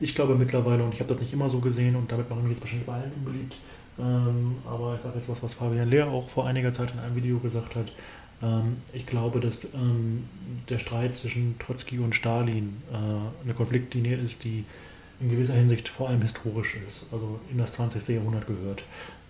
ich 0.00 0.16
glaube 0.16 0.34
mittlerweile, 0.34 0.82
und 0.82 0.92
ich 0.92 0.98
habe 0.98 1.08
das 1.08 1.20
nicht 1.20 1.32
immer 1.32 1.48
so 1.48 1.60
gesehen, 1.60 1.94
und 1.94 2.10
damit 2.10 2.28
machen 2.28 2.42
wir 2.42 2.50
jetzt 2.50 2.60
wahrscheinlich 2.60 2.88
bei 2.88 2.94
allen 2.94 3.12
unbeliebt, 3.12 3.54
ähm, 4.00 4.56
aber 4.66 4.94
ich 4.96 5.02
sage 5.02 5.18
jetzt 5.18 5.28
was, 5.28 5.42
was 5.42 5.54
Fabian 5.54 5.88
Lehr 5.88 6.08
auch 6.08 6.28
vor 6.28 6.46
einiger 6.46 6.72
Zeit 6.72 6.92
in 6.92 6.98
einem 6.98 7.14
Video 7.14 7.38
gesagt 7.38 7.76
hat. 7.76 7.92
Ähm, 8.42 8.78
ich 8.92 9.06
glaube, 9.06 9.40
dass 9.40 9.64
ähm, 9.74 10.28
der 10.68 10.78
Streit 10.78 11.14
zwischen 11.14 11.58
Trotzki 11.58 11.98
und 11.98 12.14
Stalin 12.14 12.82
äh, 12.90 13.44
eine 13.44 13.54
Konfliktlinie 13.54 14.16
ist, 14.16 14.44
die 14.44 14.64
in 15.20 15.28
gewisser 15.28 15.54
Hinsicht 15.54 15.88
vor 15.88 16.08
allem 16.08 16.22
historisch 16.22 16.76
ist, 16.86 17.06
also 17.12 17.38
in 17.50 17.58
das 17.58 17.74
20. 17.74 18.08
Jahrhundert 18.08 18.46
gehört. 18.46 18.82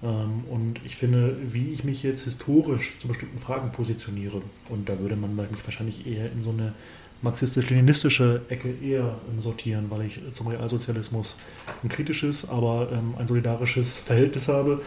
Ähm, 0.03 0.45
und 0.49 0.81
ich 0.85 0.97
finde, 0.97 1.37
wie 1.43 1.73
ich 1.73 1.85
mich 1.85 2.03
jetzt 2.03 2.23
historisch 2.23 2.99
zu 3.01 3.09
bestimmten 3.09 3.39
Fragen 3.39 3.73
positioniere, 3.73 4.41
und 4.69 4.89
da 4.89 4.99
würde 4.99 5.17
man 5.17 5.35
mich 5.35 5.65
wahrscheinlich 5.65 6.07
eher 6.07 6.31
in 6.31 6.43
so 6.43 6.51
eine 6.51 6.75
marxistisch-leninistische 7.23 8.43
Ecke 8.49 8.75
eher 8.83 9.17
sortieren, 9.41 9.87
weil 9.91 10.03
ich 10.07 10.21
zum 10.33 10.49
Realsozialismus 10.49 11.37
ein 11.83 11.89
kritisches, 11.89 12.49
aber 12.49 12.89
ähm, 12.93 13.15
ein 13.19 13.27
solidarisches 13.27 13.99
Verhältnis 13.99 14.49
habe. 14.49 14.83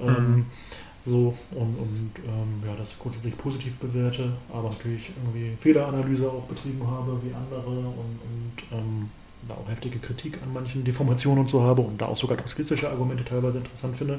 Ähm, 0.00 0.06
mhm. 0.06 0.46
So 1.04 1.34
und, 1.52 1.76
und 1.78 2.10
ähm, 2.26 2.68
ja, 2.68 2.74
das 2.74 2.98
grundsätzlich 2.98 3.38
positiv 3.38 3.76
bewerte, 3.76 4.32
aber 4.52 4.70
natürlich 4.70 5.12
irgendwie 5.22 5.56
Fehleranalyse 5.60 6.28
auch 6.28 6.42
betrieben 6.46 6.84
habe 6.84 7.20
wie 7.22 7.32
andere 7.32 7.64
und, 7.64 8.18
und 8.26 8.52
ähm, 8.72 9.06
da 9.48 9.54
auch 9.54 9.68
heftige 9.68 10.00
Kritik 10.00 10.40
an 10.42 10.52
manchen 10.52 10.82
Deformationen 10.82 11.42
und 11.42 11.48
so 11.48 11.62
habe 11.62 11.82
und 11.82 12.00
da 12.00 12.06
auch 12.06 12.16
sogar 12.16 12.36
trotzkistische 12.36 12.90
Argumente 12.90 13.24
teilweise 13.24 13.58
interessant 13.58 13.96
finde. 13.96 14.18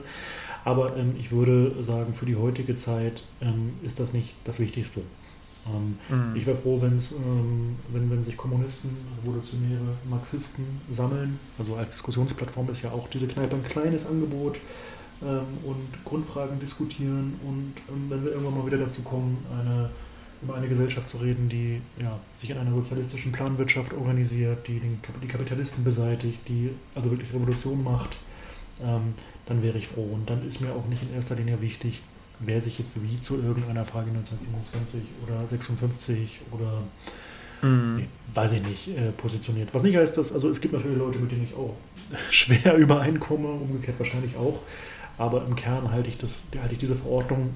Aber 0.64 0.96
ähm, 0.96 1.16
ich 1.20 1.32
würde 1.32 1.84
sagen, 1.84 2.14
für 2.14 2.26
die 2.26 2.38
heutige 2.38 2.76
Zeit 2.76 3.24
ähm, 3.42 3.74
ist 3.84 4.00
das 4.00 4.14
nicht 4.14 4.34
das 4.46 4.62
Wichtigste. 4.62 5.02
Ähm, 5.74 5.98
mhm. 6.10 6.36
Ich 6.36 6.46
wäre 6.46 6.58
froh, 6.58 6.80
wenn's, 6.82 7.14
ähm, 7.14 7.76
wenn, 7.90 8.10
wenn 8.10 8.24
sich 8.24 8.38
Kommunisten, 8.38 8.90
revolutionäre 9.22 9.96
Marxisten 10.10 10.66
sammeln. 10.92 11.40
Also 11.60 11.76
als 11.76 11.96
Diskussionsplattform 11.96 12.70
ist 12.70 12.82
ja 12.82 12.92
auch 12.92 13.08
diese 13.10 13.28
Kneipe 13.28 13.56
ein 13.56 13.64
kleines 13.64 14.06
Angebot 14.06 14.58
ähm, 15.22 15.46
und 15.64 16.06
Grundfragen 16.06 16.60
diskutieren. 16.60 17.40
Und 17.44 17.74
ähm, 17.90 18.10
wenn 18.10 18.24
wir 18.24 18.32
irgendwann 18.32 18.58
mal 18.58 18.66
wieder 18.66 18.78
dazu 18.78 19.02
kommen, 19.02 19.38
eine, 19.52 19.90
über 20.42 20.56
eine 20.56 20.68
Gesellschaft 20.68 21.10
zu 21.10 21.18
reden, 21.18 21.50
die 21.50 21.82
ja, 22.02 22.20
sich 22.36 22.50
in 22.50 22.58
einer 22.58 22.72
sozialistischen 22.74 23.32
Planwirtschaft 23.32 23.94
organisiert, 23.94 24.68
die 24.68 24.80
den, 24.80 25.00
die 25.22 25.28
Kapitalisten 25.28 25.84
beseitigt, 25.84 26.40
die 26.48 26.72
also 26.96 27.10
wirklich 27.10 27.34
Revolution 27.34 27.84
macht, 27.84 28.18
ähm, 28.84 29.14
dann 29.48 29.64
wäre 29.64 29.78
ich 29.78 29.88
froh. 29.88 30.08
Und 30.14 30.30
dann 30.30 30.48
ist 30.48 30.62
mir 30.62 30.72
auch 30.72 30.86
nicht 30.88 31.02
in 31.02 31.14
erster 31.14 31.36
Linie 31.36 31.62
wichtig, 31.62 32.02
wer 32.40 32.62
sich 32.62 32.80
jetzt 32.80 33.02
wie 33.04 33.20
zu 33.20 33.36
irgendeiner 33.36 33.86
Frage 33.86 34.10
1927 34.10 35.02
oder 35.26 35.46
56 35.46 36.42
oder 36.52 36.84
mhm. 37.68 38.00
ich, 38.00 38.36
weiß 38.36 38.54
ich 38.54 38.64
nicht, 38.64 38.88
äh, 38.90 39.12
positioniert. 39.12 39.74
Was 39.74 39.84
nicht 39.84 39.98
heißt, 39.98 40.18
dass, 40.18 40.32
also 40.32 40.50
es 40.50 40.62
gibt 40.62 40.74
natürlich 40.74 40.98
Leute, 40.98 41.20
mit 41.20 41.32
denen 41.32 41.44
ich 41.44 41.56
auch 41.56 41.76
schwer 42.30 42.76
übereinkomme, 42.76 43.48
umgekehrt 43.48 44.00
wahrscheinlich 44.00 44.36
auch. 44.38 44.60
Aber 45.18 45.46
im 45.46 45.56
Kern 45.56 45.92
halte 45.92 46.10
ich, 46.10 46.18
das, 46.18 46.44
halte 46.62 46.74
ich 46.74 46.80
diese 46.80 46.96
Verordnung 46.96 47.56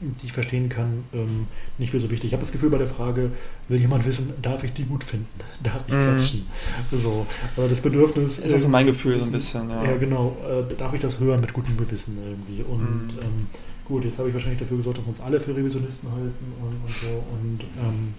die 0.00 0.26
ich 0.26 0.32
verstehen 0.32 0.68
kann, 0.68 1.04
ähm, 1.12 1.46
nicht 1.76 1.90
für 1.90 2.00
so 2.00 2.10
wichtig. 2.10 2.28
Ich 2.28 2.32
habe 2.32 2.40
das 2.40 2.52
Gefühl 2.52 2.70
bei 2.70 2.78
der 2.78 2.86
Frage, 2.86 3.32
will 3.68 3.80
jemand 3.80 4.06
wissen, 4.06 4.32
darf 4.42 4.64
ich 4.64 4.72
die 4.72 4.84
gut 4.84 5.04
finden? 5.04 5.28
Darf 5.62 5.82
ich 5.86 5.94
klatschen? 5.94 6.46
Mm. 6.90 6.96
So, 6.96 7.26
aber 7.56 7.68
das 7.68 7.80
Bedürfnis. 7.80 8.38
Ist 8.38 8.52
das 8.52 8.62
so 8.62 8.68
mein 8.68 8.86
Gefühl 8.86 9.16
ist, 9.16 9.24
so 9.24 9.30
ein 9.30 9.32
bisschen, 9.32 9.70
ja. 9.70 9.84
Ja, 9.84 9.96
genau. 9.96 10.36
Äh, 10.48 10.74
darf 10.76 10.94
ich 10.94 11.00
das 11.00 11.18
hören 11.18 11.40
mit 11.40 11.52
gutem 11.52 11.76
Gewissen 11.76 12.16
irgendwie? 12.16 12.62
Und 12.62 13.08
mm. 13.08 13.20
ähm, 13.20 13.46
gut, 13.88 14.04
jetzt 14.04 14.18
habe 14.18 14.28
ich 14.28 14.34
wahrscheinlich 14.34 14.60
dafür 14.60 14.76
gesorgt, 14.76 14.98
dass 14.98 15.06
wir 15.06 15.10
uns 15.10 15.20
alle 15.20 15.40
für 15.40 15.56
Revisionisten 15.56 16.10
halten 16.10 16.52
und, 16.60 16.76
und 16.84 16.94
so. 16.94 17.24
Und 17.32 17.60
ähm, 17.82 18.14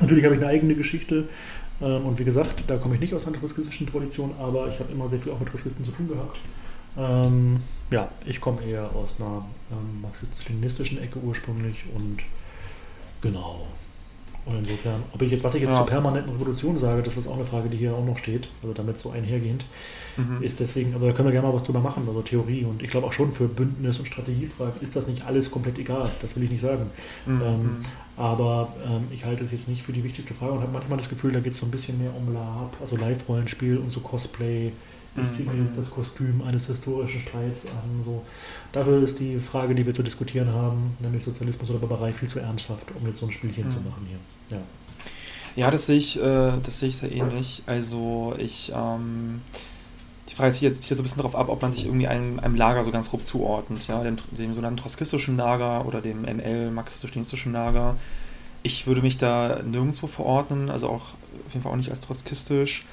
natürlich 0.00 0.24
habe 0.24 0.34
ich 0.36 0.40
eine 0.40 0.50
eigene 0.50 0.74
Geschichte. 0.74 1.28
Ähm, 1.80 2.06
und 2.06 2.18
wie 2.18 2.24
gesagt, 2.24 2.64
da 2.66 2.76
komme 2.76 2.94
ich 2.94 3.00
nicht 3.00 3.14
aus 3.14 3.26
einer 3.26 3.38
triskistischen 3.38 3.86
Tradition, 3.86 4.32
aber 4.38 4.68
ich 4.68 4.78
habe 4.78 4.92
immer 4.92 5.08
sehr 5.08 5.18
viel 5.18 5.32
auch 5.32 5.40
mit 5.40 5.48
Triskisten 5.48 5.84
zu 5.84 5.90
tun 5.90 6.08
gehabt. 6.08 6.38
Ähm, 6.96 7.60
ja, 7.90 8.08
ich 8.26 8.40
komme 8.40 8.62
eher 8.62 8.94
aus 8.94 9.16
einer 9.18 9.44
ähm, 9.70 10.02
marxistisch-leninistischen 10.02 10.98
Ecke 11.02 11.18
ursprünglich 11.18 11.84
und 11.94 12.18
genau. 13.20 13.66
Und 14.48 14.56
insofern, 14.60 15.02
ob 15.12 15.20
ich 15.20 15.30
jetzt, 15.30 15.44
was 15.44 15.54
ich 15.54 15.60
jetzt 15.60 15.70
ja. 15.70 15.76
zur 15.76 15.86
permanenten 15.86 16.32
Revolution 16.32 16.78
sage, 16.78 17.02
das 17.02 17.16
ist 17.18 17.28
auch 17.28 17.34
eine 17.34 17.44
Frage, 17.44 17.68
die 17.68 17.76
hier 17.76 17.92
auch 17.92 18.04
noch 18.04 18.16
steht, 18.16 18.48
also 18.62 18.72
damit 18.72 18.98
so 18.98 19.10
einhergehend, 19.10 19.66
mhm. 20.16 20.42
ist 20.42 20.58
deswegen, 20.58 20.94
aber 20.94 21.06
da 21.06 21.12
können 21.12 21.28
wir 21.28 21.32
gerne 21.32 21.48
mal 21.48 21.54
was 21.54 21.64
drüber 21.64 21.80
machen, 21.80 22.04
also 22.08 22.22
Theorie 22.22 22.64
und 22.64 22.82
ich 22.82 22.88
glaube 22.88 23.06
auch 23.06 23.12
schon 23.12 23.32
für 23.32 23.46
Bündnis 23.46 23.98
und 23.98 24.06
Strategiefragen 24.06 24.80
ist 24.80 24.96
das 24.96 25.06
nicht 25.06 25.26
alles 25.26 25.50
komplett 25.50 25.78
egal, 25.78 26.10
das 26.22 26.34
will 26.34 26.44
ich 26.44 26.50
nicht 26.50 26.62
sagen. 26.62 26.90
Mhm. 27.26 27.42
Ähm, 27.42 27.76
aber 28.16 28.72
ähm, 28.86 29.04
ich 29.10 29.26
halte 29.26 29.44
es 29.44 29.52
jetzt 29.52 29.68
nicht 29.68 29.82
für 29.82 29.92
die 29.92 30.02
wichtigste 30.02 30.32
Frage 30.32 30.52
und 30.52 30.62
habe 30.62 30.72
manchmal 30.72 30.96
das 30.96 31.10
Gefühl, 31.10 31.32
da 31.32 31.40
geht 31.40 31.52
es 31.52 31.58
so 31.58 31.66
ein 31.66 31.70
bisschen 31.70 31.98
mehr 31.98 32.14
um 32.16 32.32
Lab, 32.32 32.74
also 32.80 32.96
Live-Rollenspiel 32.96 33.76
und 33.76 33.92
so 33.92 34.00
Cosplay, 34.00 34.72
ich 35.16 35.30
ziehe 35.32 35.50
mir 35.50 35.62
jetzt 35.62 35.76
das 35.76 35.90
Kostüm 35.90 36.42
eines 36.42 36.66
historischen 36.66 37.20
Streits 37.20 37.66
an. 37.66 38.04
So. 38.04 38.22
Dafür 38.72 39.02
ist 39.02 39.18
die 39.18 39.38
Frage, 39.38 39.74
die 39.74 39.84
wir 39.84 39.94
zu 39.94 40.02
diskutieren 40.02 40.52
haben, 40.52 40.96
nämlich 41.00 41.24
Sozialismus 41.24 41.70
oder 41.70 41.78
Barbarei, 41.78 42.12
viel 42.12 42.28
zu 42.28 42.38
ernsthaft, 42.38 42.92
um 42.94 43.06
jetzt 43.06 43.18
so 43.18 43.26
ein 43.26 43.32
Spielchen 43.32 43.64
mhm. 43.64 43.70
zu 43.70 43.80
machen 43.80 44.06
hier. 44.08 44.18
Ja, 44.50 44.58
ja 45.56 45.70
das 45.70 45.86
sehe 45.86 45.96
ich, 45.96 46.18
äh, 46.18 46.52
das 46.62 46.80
sehe 46.80 46.88
ich 46.88 46.96
sehr 46.96 47.12
ähnlich. 47.12 47.62
Also 47.66 48.34
ich, 48.38 48.72
ähm, 48.74 49.42
die 50.28 50.34
Frage 50.34 50.50
ist 50.50 50.60
jetzt 50.60 50.84
hier 50.84 50.96
so 50.96 51.02
ein 51.02 51.04
bisschen 51.04 51.18
darauf 51.18 51.36
ab, 51.36 51.48
ob 51.48 51.62
man 51.62 51.72
sich 51.72 51.84
irgendwie 51.86 52.06
einem, 52.06 52.38
einem 52.38 52.54
Lager 52.56 52.84
so 52.84 52.90
ganz 52.90 53.10
grob 53.10 53.24
zuordnet, 53.24 53.86
ja, 53.88 54.02
dem, 54.02 54.16
dem 54.30 54.50
sogenannten 54.50 54.80
troskistischen 54.80 55.36
Lager 55.36 55.86
oder 55.86 56.00
dem 56.00 56.22
ML 56.22 56.70
marxistisch-leninistischen 56.70 57.52
Lager. 57.52 57.96
Ich 58.62 58.86
würde 58.86 59.02
mich 59.02 59.18
da 59.18 59.62
nirgendwo 59.62 60.06
verordnen, 60.06 60.68
also 60.68 60.88
auch 60.88 61.14
auf 61.46 61.52
jeden 61.52 61.62
Fall 61.62 61.72
auch 61.72 61.76
nicht 61.76 61.90
als 61.90 62.00
troskistisch. 62.00 62.84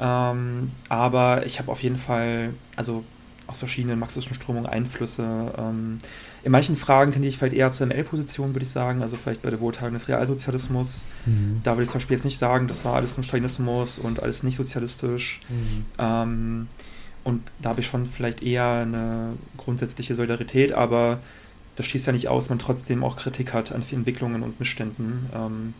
Ähm, 0.00 0.68
aber 0.88 1.44
ich 1.46 1.58
habe 1.58 1.70
auf 1.72 1.82
jeden 1.82 1.98
Fall, 1.98 2.54
also 2.76 3.04
aus 3.46 3.58
verschiedenen 3.58 3.98
marxistischen 3.98 4.36
Strömungen 4.36 4.66
Einflüsse. 4.66 5.52
Ähm, 5.58 5.98
in 6.42 6.52
manchen 6.52 6.76
Fragen 6.76 7.12
tendiere 7.12 7.30
ich 7.30 7.38
vielleicht 7.38 7.54
eher 7.54 7.70
zur 7.70 7.86
ML-Position, 7.86 8.54
würde 8.54 8.64
ich 8.64 8.70
sagen. 8.70 9.02
Also 9.02 9.16
vielleicht 9.16 9.42
bei 9.42 9.50
der 9.50 9.58
Beurteilung 9.58 9.94
des 9.94 10.08
Realsozialismus. 10.08 11.04
Mhm. 11.26 11.60
Da 11.62 11.72
würde 11.72 11.84
ich 11.84 11.88
zum 11.90 11.98
Beispiel 11.98 12.16
jetzt 12.16 12.24
nicht 12.24 12.38
sagen, 12.38 12.66
das 12.66 12.84
war 12.84 12.94
alles 12.94 13.16
nur 13.16 13.24
Stalinismus 13.24 13.98
und 13.98 14.22
alles 14.22 14.42
nicht 14.42 14.56
sozialistisch. 14.56 15.40
Mhm. 15.48 15.84
Ähm, 15.98 16.68
und 17.24 17.42
da 17.60 17.70
habe 17.70 17.80
ich 17.80 17.86
schon 17.86 18.06
vielleicht 18.06 18.42
eher 18.42 18.66
eine 18.66 19.34
grundsätzliche 19.58 20.14
Solidarität, 20.14 20.72
aber 20.72 21.20
das 21.76 21.86
schließt 21.86 22.06
ja 22.06 22.12
nicht 22.12 22.28
aus, 22.28 22.48
man 22.48 22.58
trotzdem 22.58 23.04
auch 23.04 23.16
Kritik 23.16 23.52
hat 23.52 23.72
an 23.72 23.82
Entwicklungen 23.90 24.42
und 24.42 24.58
Missständen. 24.58 25.28
Ähm, 25.34 25.74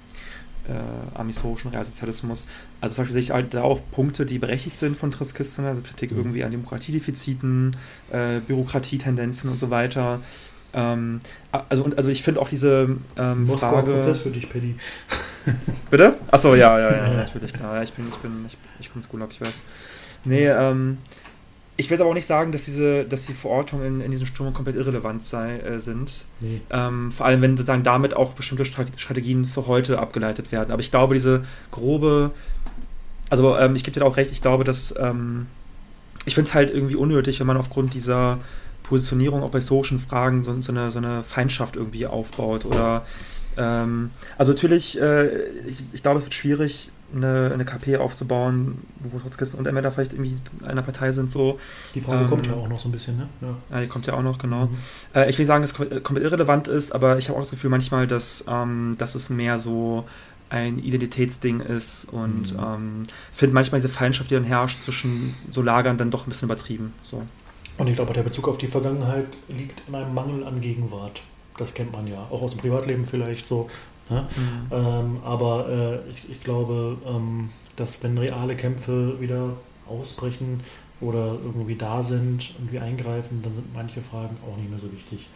äh, 0.68 1.18
amisorischen 1.18 1.70
Realsozialismus. 1.70 2.46
Also 2.80 2.96
zum 2.96 3.02
Beispiel 3.02 3.14
sehe 3.14 3.22
ich 3.22 3.30
halt 3.30 3.54
da 3.54 3.62
auch 3.62 3.80
Punkte, 3.90 4.26
die 4.26 4.38
berechtigt 4.38 4.76
sind 4.76 4.96
von 4.96 5.10
Triskisten, 5.10 5.64
also 5.64 5.80
Kritik 5.80 6.12
mhm. 6.12 6.18
irgendwie 6.18 6.44
an 6.44 6.50
Demokratiedefiziten, 6.50 7.76
äh, 8.10 8.40
Bürokratietendenzen 8.40 9.50
und 9.50 9.58
so 9.58 9.70
weiter. 9.70 10.20
Ähm, 10.72 11.20
also, 11.50 11.82
und, 11.82 11.96
also 11.96 12.08
ich 12.08 12.22
finde 12.22 12.40
auch 12.40 12.48
diese 12.48 12.96
ähm, 13.18 13.46
Frage. 13.46 13.92
Prozess 13.92 14.20
für 14.20 14.30
dich, 14.30 14.48
Paddy. 14.48 14.76
Bitte? 15.90 16.14
Achso, 16.30 16.54
ja, 16.54 16.78
ja, 16.78 16.96
ja, 16.96 17.12
natürlich. 17.14 17.52
Ja, 17.58 17.82
ich 17.82 17.92
bin, 17.92 18.06
ich 18.08 18.16
bin, 18.16 18.44
ich, 18.46 18.56
ich 18.78 18.92
komme 18.92 19.04
Gulag, 19.10 19.30
ich 19.30 19.40
weiß. 19.40 19.54
Nee, 20.24 20.46
ähm, 20.46 20.98
ich 21.80 21.88
will 21.88 21.98
aber 21.98 22.10
auch 22.10 22.14
nicht 22.14 22.26
sagen, 22.26 22.52
dass 22.52 22.66
diese, 22.66 23.04
dass 23.06 23.24
die 23.24 23.32
Verortungen 23.32 23.86
in, 23.86 24.00
in 24.02 24.10
diesen 24.10 24.26
Strömungen 24.26 24.54
komplett 24.54 24.76
irrelevant 24.76 25.22
sei, 25.22 25.58
äh, 25.60 25.80
sind. 25.80 26.26
Nee. 26.40 26.60
Ähm, 26.70 27.10
vor 27.10 27.24
allem, 27.24 27.40
wenn 27.40 27.56
sozusagen 27.56 27.84
damit 27.84 28.14
auch 28.14 28.34
bestimmte 28.34 28.66
Strategien 28.66 29.46
für 29.46 29.66
heute 29.66 29.98
abgeleitet 29.98 30.52
werden. 30.52 30.72
Aber 30.72 30.80
ich 30.80 30.90
glaube, 30.90 31.14
diese 31.14 31.44
grobe, 31.70 32.32
also 33.30 33.56
ähm, 33.56 33.76
ich 33.76 33.84
gebe 33.84 33.98
dir 33.98 34.04
auch 34.04 34.18
recht, 34.18 34.30
ich 34.30 34.42
glaube, 34.42 34.64
dass 34.64 34.94
ähm, 34.98 35.46
ich 36.26 36.34
finde 36.34 36.48
es 36.48 36.54
halt 36.54 36.70
irgendwie 36.70 36.96
unnötig, 36.96 37.40
wenn 37.40 37.46
man 37.46 37.56
aufgrund 37.56 37.94
dieser 37.94 38.38
Positionierung 38.90 39.44
auch 39.44 39.50
bei 39.50 39.58
historischen 39.58 40.00
Fragen 40.00 40.42
so, 40.42 40.60
so, 40.60 40.72
eine, 40.72 40.90
so 40.90 40.98
eine 40.98 41.22
Feindschaft 41.22 41.76
irgendwie 41.76 42.06
aufbaut. 42.06 42.64
Oder 42.64 43.06
ähm, 43.56 44.10
also 44.36 44.52
natürlich, 44.52 45.00
äh, 45.00 45.44
ich, 45.68 45.84
ich 45.92 46.02
glaube, 46.02 46.18
es 46.18 46.24
wird 46.26 46.34
schwierig, 46.34 46.90
eine, 47.14 47.50
eine 47.52 47.64
KP 47.64 47.96
aufzubauen, 47.96 48.78
wo 48.98 49.18
Trotzkisten 49.18 49.58
und 49.58 49.72
ML 49.72 49.82
da 49.82 49.90
vielleicht 49.90 50.12
irgendwie 50.12 50.36
in 50.60 50.66
einer 50.66 50.82
Partei 50.82 51.12
sind. 51.12 51.30
So. 51.30 51.58
Die 51.94 52.00
Frage 52.00 52.24
ähm, 52.24 52.30
kommt 52.30 52.46
ja 52.46 52.54
auch 52.54 52.68
noch 52.68 52.78
so 52.78 52.88
ein 52.88 52.92
bisschen, 52.92 53.16
ne? 53.16 53.28
Ja, 53.40 53.56
ja 53.70 53.80
die 53.82 53.88
kommt 53.88 54.06
ja 54.06 54.14
auch 54.14 54.22
noch, 54.22 54.38
genau. 54.38 54.66
Mhm. 54.66 54.76
Äh, 55.14 55.30
ich 55.30 55.38
will 55.38 55.46
sagen, 55.46 55.62
dass 55.62 55.72
es 55.72 56.02
komplett 56.02 56.24
irrelevant 56.24 56.68
ist, 56.68 56.92
aber 56.92 57.18
ich 57.18 57.28
habe 57.28 57.38
auch 57.38 57.42
das 57.42 57.50
Gefühl 57.50 57.70
manchmal, 57.70 58.06
dass, 58.06 58.44
ähm, 58.48 58.96
dass 58.98 59.14
es 59.14 59.30
mehr 59.30 59.58
so 59.58 60.04
ein 60.48 60.80
Identitätsding 60.80 61.60
ist 61.60 62.06
und 62.06 62.54
mhm. 62.54 62.60
ähm, 62.60 63.02
finde 63.32 63.54
manchmal 63.54 63.80
diese 63.80 63.92
Feindschaft, 63.92 64.30
die 64.30 64.34
dann 64.34 64.44
herrscht 64.44 64.80
zwischen 64.80 65.34
so 65.50 65.62
Lagern, 65.62 65.96
dann 65.96 66.10
doch 66.10 66.26
ein 66.26 66.30
bisschen 66.30 66.46
übertrieben. 66.46 66.92
So. 67.02 67.22
Und 67.80 67.86
ich 67.86 67.94
glaube, 67.94 68.12
der 68.12 68.22
Bezug 68.22 68.46
auf 68.46 68.58
die 68.58 68.66
Vergangenheit 68.66 69.38
liegt 69.48 69.88
in 69.88 69.94
einem 69.94 70.12
Mangel 70.12 70.44
an 70.44 70.60
Gegenwart. 70.60 71.22
Das 71.56 71.72
kennt 71.72 71.94
man 71.94 72.06
ja, 72.06 72.26
auch 72.30 72.42
aus 72.42 72.50
dem 72.50 72.60
Privatleben 72.60 73.06
vielleicht 73.06 73.48
so. 73.48 73.70
Ne? 74.10 74.28
Mhm. 74.36 74.66
Ähm, 74.70 75.16
aber 75.24 76.02
äh, 76.06 76.10
ich, 76.10 76.30
ich, 76.30 76.42
glaube, 76.42 76.98
ähm, 77.06 77.48
dass 77.76 78.02
wenn 78.02 78.18
reale 78.18 78.54
Kämpfe 78.54 79.18
wieder 79.18 79.54
ausbrechen 79.88 80.60
oder 81.00 81.38
irgendwie 81.42 81.74
da 81.74 82.02
sind 82.02 82.54
und 82.58 82.70
wir 82.70 82.82
eingreifen, 82.82 83.40
dann 83.42 83.54
sind 83.54 83.72
manche 83.72 84.02
Fragen 84.02 84.36
auch 84.46 84.58
nicht 84.58 84.68
mehr 84.68 84.78
so 84.78 84.92
wichtig. 84.92 85.30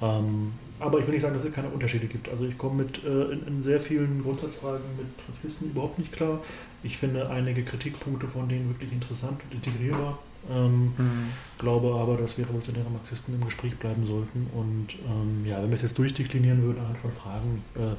Ähm, 0.00 0.52
aber 0.78 1.00
ich 1.00 1.06
will 1.06 1.12
nicht 1.12 1.22
sagen, 1.22 1.34
dass 1.34 1.44
es 1.44 1.52
keine 1.52 1.68
Unterschiede 1.68 2.06
gibt. 2.06 2.30
Also 2.30 2.46
ich 2.46 2.56
komme 2.56 2.84
mit 2.84 3.04
äh, 3.04 3.24
in, 3.24 3.46
in, 3.46 3.62
sehr 3.62 3.78
vielen 3.78 4.22
Grundsatzfragen 4.22 4.86
mit 4.96 5.06
Transisten 5.26 5.72
überhaupt 5.72 5.98
nicht 5.98 6.12
klar. 6.12 6.40
Ich 6.82 6.96
finde 6.96 7.28
einige 7.28 7.62
Kritikpunkte 7.62 8.26
von 8.26 8.48
denen 8.48 8.70
wirklich 8.70 8.90
interessant 8.90 9.42
und 9.44 9.54
integrierbar. 9.54 10.18
Ähm, 10.50 10.92
mhm. 10.96 11.28
Glaube 11.58 11.94
aber, 11.94 12.16
dass 12.16 12.38
wir 12.38 12.46
revolutionäre 12.46 12.88
Marxisten 12.90 13.34
im 13.34 13.44
Gespräch 13.44 13.76
bleiben 13.76 14.06
sollten. 14.06 14.46
Und 14.54 14.94
ähm, 15.06 15.44
ja, 15.44 15.62
wenn 15.62 15.68
wir 15.68 15.74
es 15.74 15.82
jetzt 15.82 15.98
durchdeklinieren 15.98 16.62
würden 16.62 16.80
anhand 16.80 16.98
von 16.98 17.12
Fragen, 17.12 17.62
äh, 17.76 17.96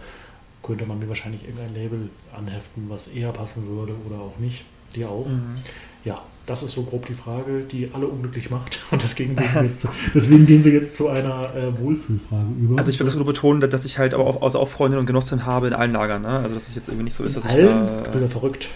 könnte 0.65 0.85
man 0.85 0.99
mir 0.99 1.09
wahrscheinlich 1.09 1.43
irgendein 1.43 1.73
Label 1.73 2.09
anheften, 2.35 2.89
was 2.89 3.07
eher 3.07 3.31
passen 3.31 3.67
würde 3.67 3.93
oder 4.05 4.19
auch 4.19 4.37
nicht. 4.39 4.63
Dir 4.95 5.09
auch. 5.09 5.27
Mhm. 5.27 5.57
Ja, 6.03 6.21
das 6.45 6.63
ist 6.63 6.71
so 6.71 6.83
grob 6.83 7.05
die 7.05 7.13
Frage, 7.13 7.61
die 7.61 7.91
alle 7.93 8.07
unglücklich 8.07 8.49
macht. 8.49 8.79
Und 8.91 9.01
deswegen 9.01 9.35
gehen 9.35 9.49
wir 9.53 9.63
jetzt, 9.63 9.81
zu, 9.81 9.89
deswegen 10.13 10.45
gehen 10.45 10.65
wir 10.65 10.73
jetzt 10.73 10.95
zu 10.95 11.09
einer 11.09 11.55
äh, 11.55 11.79
Wohlfühlfrage 11.79 12.47
über. 12.59 12.77
Also 12.77 12.89
ich 12.89 12.99
will 12.99 13.05
das 13.05 13.15
nur 13.15 13.25
betonen, 13.25 13.61
dass 13.61 13.85
ich 13.85 13.97
halt 13.97 14.13
aber 14.13 14.25
auch, 14.25 14.41
also 14.41 14.59
auch 14.59 14.67
Freundinnen 14.67 14.99
und 14.99 15.05
Genossinnen 15.05 15.45
habe 15.45 15.67
in 15.67 15.73
allen 15.73 15.91
Lagern. 15.91 16.23
Ne? 16.23 16.29
Also 16.29 16.55
dass 16.55 16.67
es 16.67 16.75
jetzt 16.75 16.89
irgendwie 16.89 17.05
nicht 17.05 17.15
so 17.15 17.23
ist, 17.23 17.37
dass 17.37 17.45
in 17.45 17.51
ich 17.51 17.55
allen? 17.57 17.87
da... 17.87 18.03
Ich 18.05 18.09
bin 18.09 18.21
ja 18.21 18.27
verrückt. 18.27 18.67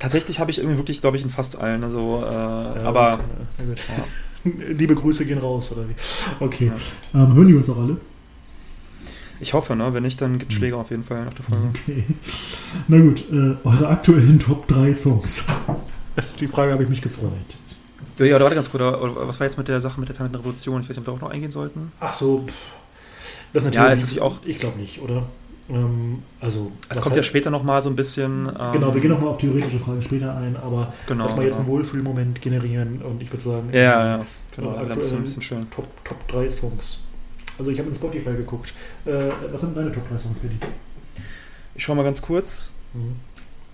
Tatsächlich 0.00 0.40
habe 0.40 0.50
ich 0.50 0.58
irgendwie 0.58 0.78
wirklich, 0.78 1.00
glaube 1.02 1.18
ich, 1.18 1.22
in 1.22 1.30
fast 1.30 1.56
allen. 1.56 1.84
Also, 1.84 2.24
äh, 2.24 2.30
ja, 2.32 2.82
aber. 2.82 3.20
Gut, 3.58 3.78
ja. 3.88 4.04
Liebe 4.72 4.94
Grüße 4.94 5.26
gehen 5.26 5.38
raus, 5.38 5.70
oder 5.72 5.82
wie? 5.88 5.94
Okay. 6.42 6.72
Ja. 7.12 7.22
Ähm, 7.22 7.34
hören 7.34 7.46
die 7.46 7.54
uns 7.54 7.68
auch 7.68 7.76
alle? 7.76 7.98
Ich 9.40 9.52
hoffe, 9.52 9.76
ne? 9.76 9.92
Wenn 9.92 10.02
nicht, 10.02 10.20
dann 10.20 10.38
gibt 10.38 10.52
es 10.52 10.56
hm. 10.56 10.60
Schläge 10.60 10.76
auf 10.76 10.90
jeden 10.90 11.04
Fall 11.04 11.26
nach 11.26 11.34
der 11.34 11.44
Folge. 11.44 11.68
Okay. 11.68 12.04
Na 12.88 12.98
gut, 12.98 13.24
äh, 13.30 13.56
eure 13.62 13.88
aktuellen 13.88 14.38
Top 14.38 14.66
3 14.66 14.94
Songs. 14.94 15.46
Die 16.40 16.46
Frage 16.46 16.72
habe 16.72 16.82
ich 16.82 16.88
mich 16.88 17.02
gefreut. 17.02 17.30
Ja, 18.18 18.26
ja, 18.26 18.40
warte 18.40 18.54
ganz 18.54 18.70
kurz, 18.70 18.82
was 18.82 19.38
war 19.38 19.46
jetzt 19.46 19.56
mit 19.56 19.68
der 19.68 19.80
Sache 19.80 20.00
mit 20.00 20.08
der 20.08 20.14
permanenten 20.14 20.40
Revolution? 20.40 20.82
Ich 20.82 20.88
weiß 20.88 20.96
nicht, 20.96 20.98
ob 20.98 21.04
wir 21.04 21.06
darauf 21.06 21.20
noch 21.20 21.30
eingehen 21.30 21.50
sollten. 21.50 21.92
Ach 22.00 22.12
so, 22.12 22.44
pff. 22.46 22.54
das 23.52 23.62
ist 23.62 23.66
natürlich, 23.66 23.86
ja, 23.86 23.92
ist 23.92 24.00
natürlich 24.00 24.20
auch. 24.20 24.38
Ich 24.44 24.58
glaube 24.58 24.78
nicht, 24.78 25.00
oder? 25.00 25.26
Ähm, 25.70 26.22
also, 26.40 26.72
es 26.88 27.00
kommt 27.00 27.16
ja 27.16 27.22
später 27.22 27.50
nochmal 27.50 27.80
so 27.82 27.90
ein 27.90 27.96
bisschen. 27.96 28.48
Ähm, 28.48 28.72
genau, 28.72 28.94
wir 28.94 29.00
gehen 29.00 29.10
nochmal 29.10 29.30
auf 29.30 29.38
theoretische 29.38 29.78
Fragen 29.78 30.02
später 30.02 30.36
ein, 30.36 30.56
aber 30.56 30.92
genau, 31.06 31.24
dass 31.24 31.36
wir 31.36 31.44
jetzt 31.44 31.56
genau. 31.56 31.66
einen 31.66 31.78
Wohlfühlmoment 31.78 32.42
generieren 32.42 33.02
und 33.02 33.22
ich 33.22 33.32
würde 33.32 33.42
sagen, 33.42 33.68
ja, 33.72 34.18
ja, 34.18 34.26
genau, 34.56 34.74
ein 34.74 34.88
bisschen 34.96 35.42
schön. 35.42 35.70
Top, 35.70 35.86
Top 36.04 36.26
3 36.28 36.50
Songs. 36.50 37.04
Also 37.58 37.70
ich 37.70 37.78
habe 37.78 37.88
in 37.88 37.94
Spotify 37.94 38.32
geguckt. 38.32 38.72
Äh, 39.04 39.28
was 39.52 39.60
sind 39.60 39.76
deine 39.76 39.92
Top 39.92 40.08
3 40.08 40.16
Songs, 40.16 40.38
Billy? 40.38 40.56
Ich 41.74 41.84
schaue 41.84 41.96
mal 41.96 42.02
ganz 42.02 42.20
kurz. 42.22 42.72
Mhm. 42.94 43.16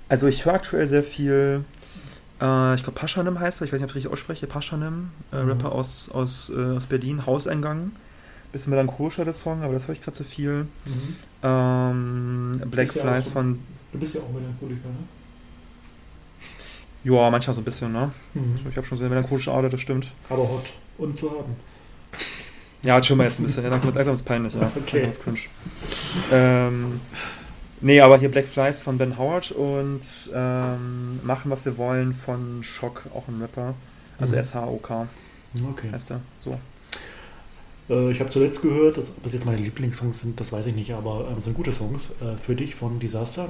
Also 0.09 0.27
ich 0.27 0.45
höre 0.45 0.55
aktuell 0.55 0.87
sehr 0.87 1.03
viel 1.03 1.65
Äh, 2.41 2.75
ich 2.75 2.83
glaube, 2.83 2.99
Paschanim 2.99 3.41
heißt 3.41 3.61
er, 3.61 3.65
ich 3.65 3.73
weiß 3.73 3.81
nicht, 3.81 3.85
ob 3.85 3.91
ich 3.91 3.97
richtig 3.97 4.13
ausspreche. 4.13 4.47
Paschanim, 4.47 5.11
äh, 5.33 5.43
mhm. 5.43 5.49
Rapper 5.49 5.73
aus, 5.73 6.11
aus, 6.11 6.53
äh, 6.55 6.77
aus 6.77 6.87
Berlin, 6.87 7.25
Hauseingang. 7.27 7.93
Bisschen 8.57 8.71
melancholischer 8.71 9.27
der 9.27 9.35
Song, 9.35 9.61
aber 9.61 9.75
das 9.75 9.87
höre 9.87 9.93
ich 9.93 10.01
gerade 10.01 10.17
zu 10.17 10.25
viel. 10.25 10.63
Mhm. 10.87 11.17
Ähm, 11.43 12.63
Black 12.71 12.91
Flies 12.91 13.27
so, 13.27 13.33
von. 13.33 13.59
Du 13.93 13.99
bist 13.99 14.15
ja 14.15 14.23
auch 14.23 14.33
Melancholiker, 14.33 14.89
ne? 14.89 14.97
Ja, 17.05 17.31
manchmal 17.31 17.55
so 17.55 17.61
ein 17.61 17.65
bisschen, 17.65 17.93
ne? 17.93 18.13
Mhm. 18.33 18.55
Ich 18.71 18.77
habe 18.79 18.87
schon 18.87 18.97
so 18.97 19.05
eine 19.05 19.11
melancholische 19.11 19.53
Ader, 19.53 19.69
das 19.69 19.83
stimmt. 19.83 20.11
Aber 20.31 20.49
hot 20.49 20.73
und 20.97 21.19
zu 21.19 21.31
haben. 21.33 21.55
Ja, 22.83 23.03
schon 23.03 23.19
mal 23.19 23.25
jetzt 23.25 23.39
ein 23.39 23.43
bisschen. 23.43 23.63
Ja, 23.63 23.69
langsam, 23.69 23.95
ist 23.95 24.09
es 24.09 24.23
peinlich, 24.23 24.55
ja. 24.55 24.73
Okay. 24.75 25.05
Das 25.05 25.21
cringe. 25.21 25.41
Ähm, 26.33 27.03
nee, 27.83 28.01
aber 28.01 28.17
hier 28.17 28.31
Black 28.31 28.49
Flies 28.49 28.81
von 28.81 28.97
Ben 28.97 29.19
Howard 29.19 29.53
und 29.53 30.01
ähm, 30.35 31.21
Machen, 31.25 31.51
was 31.51 31.67
wir 31.67 31.77
wollen 31.77 32.15
von 32.15 32.63
Shock, 32.63 33.03
auch 33.15 33.29
ein 33.29 33.39
Rapper. 33.39 33.75
Also 34.19 34.33
mhm. 34.33 34.39
S-H-O-K. 34.39 35.09
Okay. 35.73 35.93
Heißt 35.93 36.11
er. 36.11 36.21
So. 36.41 36.59
Äh, 37.89 38.11
ich 38.11 38.21
habe 38.21 38.31
zuletzt 38.31 38.63
gehört, 38.63 38.97
dass, 38.97 39.17
ob 39.17 39.23
das 39.23 39.33
jetzt 39.33 39.47
meine 39.47 39.59
Lieblingssongs 39.59 40.21
sind, 40.21 40.41
das 40.41 40.53
weiß 40.53 40.67
ich 40.67 40.75
nicht, 40.75 40.93
aber 40.93 41.29
es 41.33 41.39
äh, 41.39 41.41
sind 41.43 41.55
gute 41.55 41.73
Songs. 41.73 42.11
Äh, 42.21 42.37
für 42.41 42.55
dich 42.55 42.75
von 42.75 42.99
Disaster. 42.99 43.49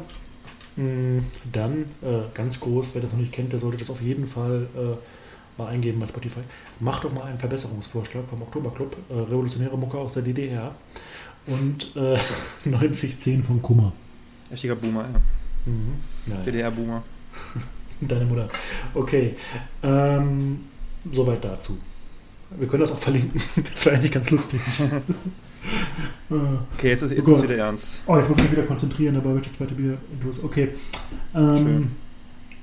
Mm, 0.76 1.20
dann, 1.52 1.82
äh, 2.02 2.22
ganz 2.34 2.60
groß, 2.60 2.88
wer 2.92 3.02
das 3.02 3.12
noch 3.12 3.20
nicht 3.20 3.32
kennt, 3.32 3.52
der 3.52 3.60
sollte 3.60 3.78
das 3.78 3.90
auf 3.90 4.02
jeden 4.02 4.26
Fall 4.26 4.68
äh, 4.76 5.60
mal 5.60 5.68
eingeben 5.68 6.00
bei 6.00 6.06
Spotify. 6.06 6.40
Mach 6.80 7.00
doch 7.00 7.12
mal 7.12 7.24
einen 7.24 7.38
Verbesserungsvorschlag 7.38 8.24
vom 8.28 8.42
Oktoberclub, 8.42 8.96
äh, 9.08 9.14
Revolutionäre 9.14 9.76
Mucke 9.78 9.98
aus 9.98 10.14
der 10.14 10.22
DDR 10.22 10.74
und 11.46 11.94
9010 12.64 13.42
von 13.42 13.62
Kummer. 13.62 13.92
Richtiger 14.50 14.76
Boomer, 14.76 15.02
ja. 15.02 15.20
Mhm. 15.66 16.42
DDR-Boomer. 16.44 17.02
Deine 18.00 18.24
Mutter. 18.24 18.48
Okay. 18.94 19.34
Ähm, 19.82 20.60
soweit 21.10 21.44
dazu. 21.44 21.78
Wir 22.58 22.68
können 22.68 22.82
das 22.82 22.92
auch 22.92 22.98
verlinken. 22.98 23.40
Das 23.74 23.86
wäre 23.86 23.96
eigentlich 23.96 24.12
ganz 24.12 24.30
lustig. 24.30 24.60
okay, 26.30 26.88
jetzt 26.88 27.02
ist, 27.02 27.12
jetzt 27.12 27.26
oh 27.26 27.32
ist 27.32 27.38
es 27.38 27.42
wieder 27.42 27.56
ernst. 27.56 28.00
Oh, 28.06 28.16
jetzt 28.16 28.28
muss 28.28 28.38
ich 28.38 28.44
mich 28.44 28.52
wieder 28.52 28.62
konzentrieren, 28.62 29.14
dabei 29.14 29.34
wird 29.34 29.46
die 29.46 29.52
zweite 29.52 29.74
Bier 29.74 29.98
los. 30.24 30.42
Okay. 30.42 30.68
Ähm, 31.34 31.92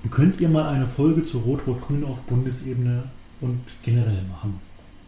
könnt 0.10 0.39
ihr 0.39 0.50
mal 0.50 0.69
eine 0.69 0.88
Folge 0.88 1.24
zu 1.24 1.39
Rot-Rot-Grün 1.39 2.04
auf 2.06 2.22
Bundesebene 2.22 3.04
und 3.41 3.62
generell 3.82 4.24
machen? 4.30 4.60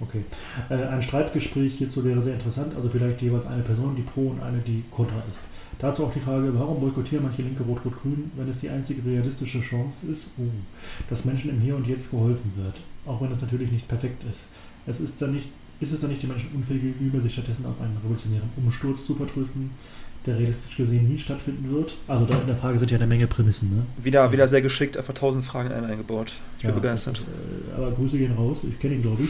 Okay. 0.02 0.26
Äh, 0.70 0.88
ein 0.88 1.02
Streitgespräch 1.02 1.76
hierzu 1.76 2.04
wäre 2.04 2.22
sehr 2.22 2.34
interessant, 2.34 2.76
also 2.76 2.90
vielleicht 2.90 3.22
jeweils 3.22 3.48
eine 3.48 3.64
Person, 3.64 3.96
die 3.96 4.02
pro 4.02 4.28
und 4.28 4.42
eine, 4.42 4.60
die 4.60 4.84
kontra 4.92 5.24
ist. 5.30 5.42
Dazu 5.80 6.06
auch 6.06 6.12
die 6.12 6.20
Frage, 6.20 6.52
warum 6.54 6.82
boykottieren 6.82 7.26
manche 7.26 7.42
Linke 7.42 7.64
Rot-Rot-Grün, 7.64 8.32
wenn 8.36 8.50
es 8.50 8.60
die 8.60 8.70
einzige 8.70 9.06
realistische 9.10 9.62
Chance 9.62 10.08
ist, 10.08 10.28
uh, 10.38 10.50
dass 11.10 11.24
Menschen 11.24 11.50
im 11.50 11.62
Hier 11.62 11.76
und 11.76 11.88
Jetzt 11.88 12.12
geholfen 12.12 12.52
wird. 12.58 12.82
Auch 13.06 13.22
wenn 13.22 13.32
es 13.32 13.42
natürlich 13.42 13.72
nicht 13.72 13.88
perfekt 13.88 14.24
ist. 14.24 14.50
Es 14.86 15.00
ist 15.00 15.22
dann 15.22 15.34
nicht 15.34 15.50
ist 15.80 15.92
es 15.92 16.02
dann 16.02 16.10
nicht 16.10 16.22
die 16.22 16.28
Menschen 16.28 16.50
unfähig 16.56 16.82
gegenüber, 16.82 17.20
sich 17.20 17.34
stattdessen 17.34 17.66
auf 17.66 17.80
einen 17.82 17.98
revolutionären 17.98 18.50
Umsturz 18.56 19.06
zu 19.06 19.14
vertrösten, 19.14 19.72
der 20.26 20.40
realistisch 20.40 20.78
gesehen 20.78 21.10
nie 21.10 21.18
stattfinden 21.18 21.70
wird? 21.70 21.96
Also 22.08 22.26
da 22.26 22.40
in 22.40 22.48
der 22.48 22.56
Frage 22.56 22.80
sind 22.80 22.92
ja 22.92 22.98
eine 22.98 23.08
Menge 23.08 23.28
Prämissen. 23.28 23.70
Ne? 23.70 23.86
Wieder, 24.02 24.32
wieder 24.32 24.48
sehr 24.48 24.62
geschickt, 24.62 24.98
einfach 24.98 25.14
tausend 25.14 25.46
Fragen 25.46 25.70
in 25.70 25.76
einen 25.76 25.86
eingebaut. 25.86 26.32
Ich 26.58 26.62
bin 26.62 26.70
ja, 26.70 26.76
begeistert. 26.76 27.20
Ist, 27.20 27.28
äh, 27.28 27.76
aber 27.76 27.92
Grüße 27.92 28.18
gehen 28.18 28.34
raus, 28.34 28.64
ich 28.64 28.80
kenne 28.80 28.96
ihn, 28.96 29.02
glaube 29.02 29.24
ich. 29.24 29.30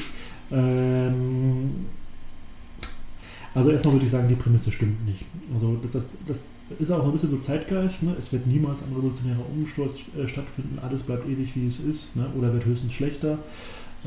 Ähm, 0.52 1.88
also 3.56 3.72
erstmal 3.72 3.96
würde 3.96 4.06
ich 4.06 4.12
sagen, 4.12 4.28
die 4.28 4.36
Prämisse 4.36 4.72
stimmt 4.72 5.04
nicht. 5.06 5.26
Also 5.54 5.80
das, 5.82 5.92
das, 5.92 6.10
das 6.28 6.44
ist 6.80 6.92
auch 6.92 7.06
ein 7.06 7.12
bisschen 7.12 7.32
so 7.32 7.38
Zeitgeist. 7.38 8.04
Ne? 8.04 8.16
Es 8.18 8.34
wird 8.34 8.48
niemals 8.48 8.84
ein 8.84 8.90
revolutionärer 8.90 9.46
Umsturz 9.56 9.98
äh, 10.18 10.28
stattfinden. 10.28 10.80
Alles 10.82 11.04
bleibt 11.04 11.28
ewig, 11.28 11.56
wie 11.56 11.68
es 11.68 11.80
ist. 11.80 12.16
Ne? 12.16 12.28
Oder 12.38 12.54
wird 12.54 12.66
höchstens 12.66 12.94
schlechter 12.94 13.40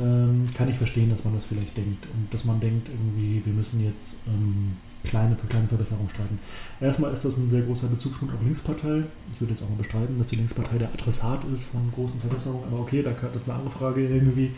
ähm, 0.00 0.48
kann 0.54 0.68
ich 0.68 0.76
verstehen, 0.76 1.10
dass 1.10 1.24
man 1.24 1.34
das 1.34 1.46
vielleicht 1.46 1.76
denkt 1.76 2.06
und 2.14 2.32
dass 2.32 2.44
man 2.44 2.60
denkt, 2.60 2.88
irgendwie, 2.88 3.44
wir 3.44 3.52
müssen 3.52 3.84
jetzt 3.84 4.16
ähm, 4.26 4.76
kleine 5.04 5.36
für 5.36 5.46
kleine 5.46 5.66
Verbesserungen 5.66 6.08
streiten. 6.08 6.38
Erstmal 6.80 7.12
ist 7.12 7.24
das 7.24 7.36
ein 7.36 7.48
sehr 7.48 7.62
großer 7.62 7.88
Bezugspunkt 7.88 8.34
auf 8.34 8.42
Linkspartei. 8.42 9.02
Ich 9.32 9.40
würde 9.40 9.54
jetzt 9.54 9.62
auch 9.62 9.68
mal 9.68 9.76
bestreiten, 9.76 10.18
dass 10.18 10.28
die 10.28 10.36
Linkspartei 10.36 10.78
der 10.78 10.88
Adressat 10.92 11.44
ist 11.52 11.66
von 11.66 11.90
großen 11.92 12.20
Verbesserungen, 12.20 12.64
aber 12.68 12.80
okay, 12.80 13.02
da 13.02 13.10
das 13.10 13.42
ist 13.42 13.48
eine 13.48 13.58
andere 13.58 13.74
Frage 13.74 14.06
irgendwie. 14.06 14.52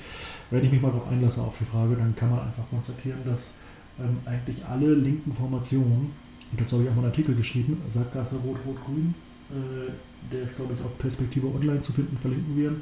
Wenn 0.51 0.65
ich 0.65 0.73
mich 0.73 0.83
mal 0.83 0.89
darauf 0.89 1.09
einlasse 1.09 1.41
auf 1.41 1.57
die 1.59 1.65
Frage, 1.65 1.97
dann 1.97 2.15
kann 2.15 2.31
man 2.31 2.41
einfach 2.41 2.69
konstatieren, 2.69 3.21
dass 3.25 3.55
ähm, 3.99 4.19
eigentlich 4.25 4.65
alle 4.67 4.95
linken 4.95 5.33
Formationen, 5.33 6.11
und 6.51 6.61
dazu 6.61 6.77
habe 6.77 6.85
ich 6.85 6.91
auch 6.91 6.95
mal 6.95 7.03
einen 7.03 7.11
Artikel 7.11 7.35
geschrieben, 7.35 7.81
Sackgasse 7.89 8.37
Rot-Rot-Grün, 8.37 9.15
äh, 9.51 10.33
der 10.33 10.43
ist, 10.43 10.57
glaube 10.57 10.75
ich, 10.75 10.81
auf 10.85 10.97
Perspektive 10.99 11.47
Online 11.47 11.81
zu 11.81 11.93
finden, 11.93 12.17
verlinken 12.17 12.57
wir 12.57 12.75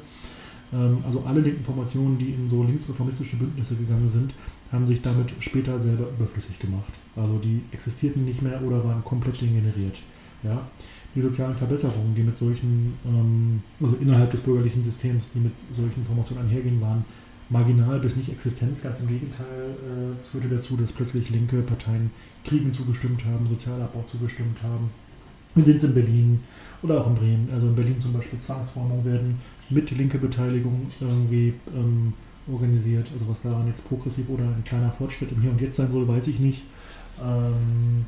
ähm, 0.73 0.99
also 1.05 1.23
alle 1.25 1.41
linken 1.41 1.63
Formationen, 1.63 2.17
die 2.17 2.31
in 2.31 2.49
so 2.49 2.63
linksreformistische 2.63 3.37
Bündnisse 3.37 3.75
gegangen 3.75 4.07
sind, 4.07 4.33
haben 4.71 4.85
sich 4.85 5.01
damit 5.01 5.33
später 5.39 5.79
selber 5.79 6.07
überflüssig 6.17 6.59
gemacht. 6.59 6.93
Also 7.15 7.37
die 7.37 7.61
existierten 7.71 8.25
nicht 8.25 8.41
mehr 8.41 8.61
oder 8.61 8.83
waren 8.83 9.03
komplett 9.03 9.41
degeneriert. 9.41 9.99
Ja? 10.43 10.67
Die 11.15 11.21
sozialen 11.21 11.55
Verbesserungen, 11.55 12.13
die 12.15 12.23
mit 12.23 12.37
solchen, 12.37 12.93
ähm, 13.05 13.63
also 13.81 13.95
innerhalb 13.99 14.29
des 14.31 14.41
bürgerlichen 14.41 14.83
Systems, 14.83 15.31
die 15.31 15.39
mit 15.39 15.53
solchen 15.71 16.03
Formationen 16.03 16.43
einhergehen, 16.43 16.79
waren 16.81 17.03
marginal 17.49 17.99
bis 17.99 18.15
nicht 18.15 18.29
existenz. 18.29 18.81
Ganz 18.81 18.99
im 19.01 19.07
Gegenteil, 19.07 19.45
äh, 19.71 20.23
führte 20.23 20.47
dazu, 20.47 20.77
dass 20.77 20.91
plötzlich 20.91 21.29
linke 21.29 21.61
Parteien 21.61 22.11
Kriegen 22.43 22.71
zugestimmt 22.71 23.25
haben, 23.25 23.47
Sozialabbau 23.47 24.03
zugestimmt 24.07 24.61
haben. 24.63 24.89
Wir 25.55 25.65
sind 25.65 25.77
es 25.77 25.83
in 25.83 25.93
Berlin 25.93 26.39
oder 26.83 27.01
auch 27.01 27.07
in 27.07 27.15
Bremen. 27.15 27.49
Also 27.51 27.67
in 27.67 27.75
Berlin 27.75 27.99
zum 27.99 28.13
Beispiel 28.13 28.39
Zwangsformungen 28.39 29.03
werden 29.03 29.39
mit 29.69 29.91
linker 29.91 30.19
Beteiligung 30.19 30.87
irgendwie 30.99 31.53
ähm, 31.75 32.13
organisiert. 32.51 33.09
Also 33.13 33.27
was 33.27 33.41
daran 33.41 33.67
jetzt 33.67 33.87
progressiv 33.87 34.29
oder 34.29 34.43
ein 34.43 34.63
kleiner 34.63 34.91
Fortschritt 34.91 35.31
im 35.31 35.41
Hier 35.41 35.51
und 35.51 35.61
Jetzt 35.61 35.77
sein 35.77 35.91
soll, 35.91 36.07
weiß 36.07 36.27
ich 36.27 36.39
nicht. 36.39 36.63
Ähm, 37.21 38.05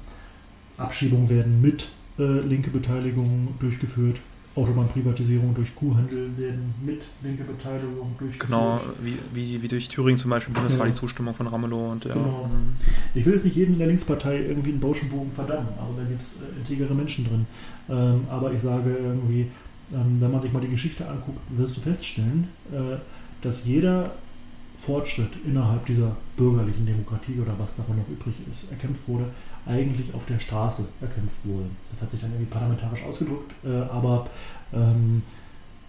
Abschiebungen 0.77 1.29
werden 1.29 1.61
mit 1.61 1.89
äh, 2.17 2.39
linke 2.41 2.69
Beteiligung 2.69 3.49
durchgeführt. 3.59 4.21
Autobahnprivatisierung 4.55 5.53
durch 5.53 5.73
Kuhhandel 5.75 6.37
werden 6.37 6.73
mit 6.85 7.03
linke 7.23 7.43
Beteiligung 7.43 8.15
durchgeführt. 8.19 8.49
Genau, 8.49 8.81
wie, 9.01 9.17
wie, 9.33 9.61
wie 9.61 9.67
durch 9.67 9.87
Thüringen 9.87 10.17
zum 10.17 10.29
Beispiel 10.29 10.53
bundesweit 10.53 10.87
ja. 10.87 10.87
die 10.87 10.93
Zustimmung 10.93 11.33
von 11.33 11.47
Ramelow 11.47 11.91
und 11.91 12.03
ja. 12.03 12.13
Genau. 12.13 12.49
Ich 13.15 13.25
will 13.25 13.33
jetzt 13.33 13.45
nicht 13.45 13.55
jeden 13.55 13.73
in 13.73 13.79
der 13.79 13.87
Linkspartei 13.87 14.41
irgendwie 14.41 14.71
einen 14.71 14.81
Bauschenbogen 14.81 15.31
verdammen, 15.31 15.69
also 15.79 15.93
da 15.97 16.03
gibt 16.03 16.21
es 16.21 16.35
äh, 16.35 16.59
integere 16.59 16.93
Menschen 16.93 17.25
drin. 17.25 17.47
Ähm, 17.89 18.25
aber 18.29 18.51
ich 18.51 18.61
sage 18.61 18.89
irgendwie, 18.89 19.47
ähm, 19.93 20.17
wenn 20.19 20.31
man 20.31 20.41
sich 20.41 20.51
mal 20.51 20.61
die 20.61 20.69
Geschichte 20.69 21.07
anguckt, 21.07 21.39
wirst 21.49 21.77
du 21.77 21.81
feststellen, 21.81 22.47
äh, 22.71 22.97
dass 23.41 23.65
jeder 23.65 24.11
Fortschritt 24.75 25.29
innerhalb 25.45 25.85
dieser 25.85 26.15
bürgerlichen 26.35 26.85
Demokratie 26.85 27.39
oder 27.39 27.53
was 27.57 27.75
davon 27.75 27.97
noch 27.97 28.09
übrig 28.09 28.33
ist, 28.49 28.71
erkämpft 28.71 29.07
wurde, 29.07 29.25
eigentlich 29.65 30.13
auf 30.13 30.25
der 30.25 30.39
Straße 30.39 30.87
erkämpft 31.01 31.45
wurde. 31.45 31.69
Das 31.89 32.01
hat 32.01 32.09
sich 32.09 32.21
dann 32.21 32.31
irgendwie 32.31 32.51
parlamentarisch 32.51 33.03
ausgedrückt, 33.03 33.53
äh, 33.63 33.81
aber 33.91 34.25
ähm, 34.73 35.23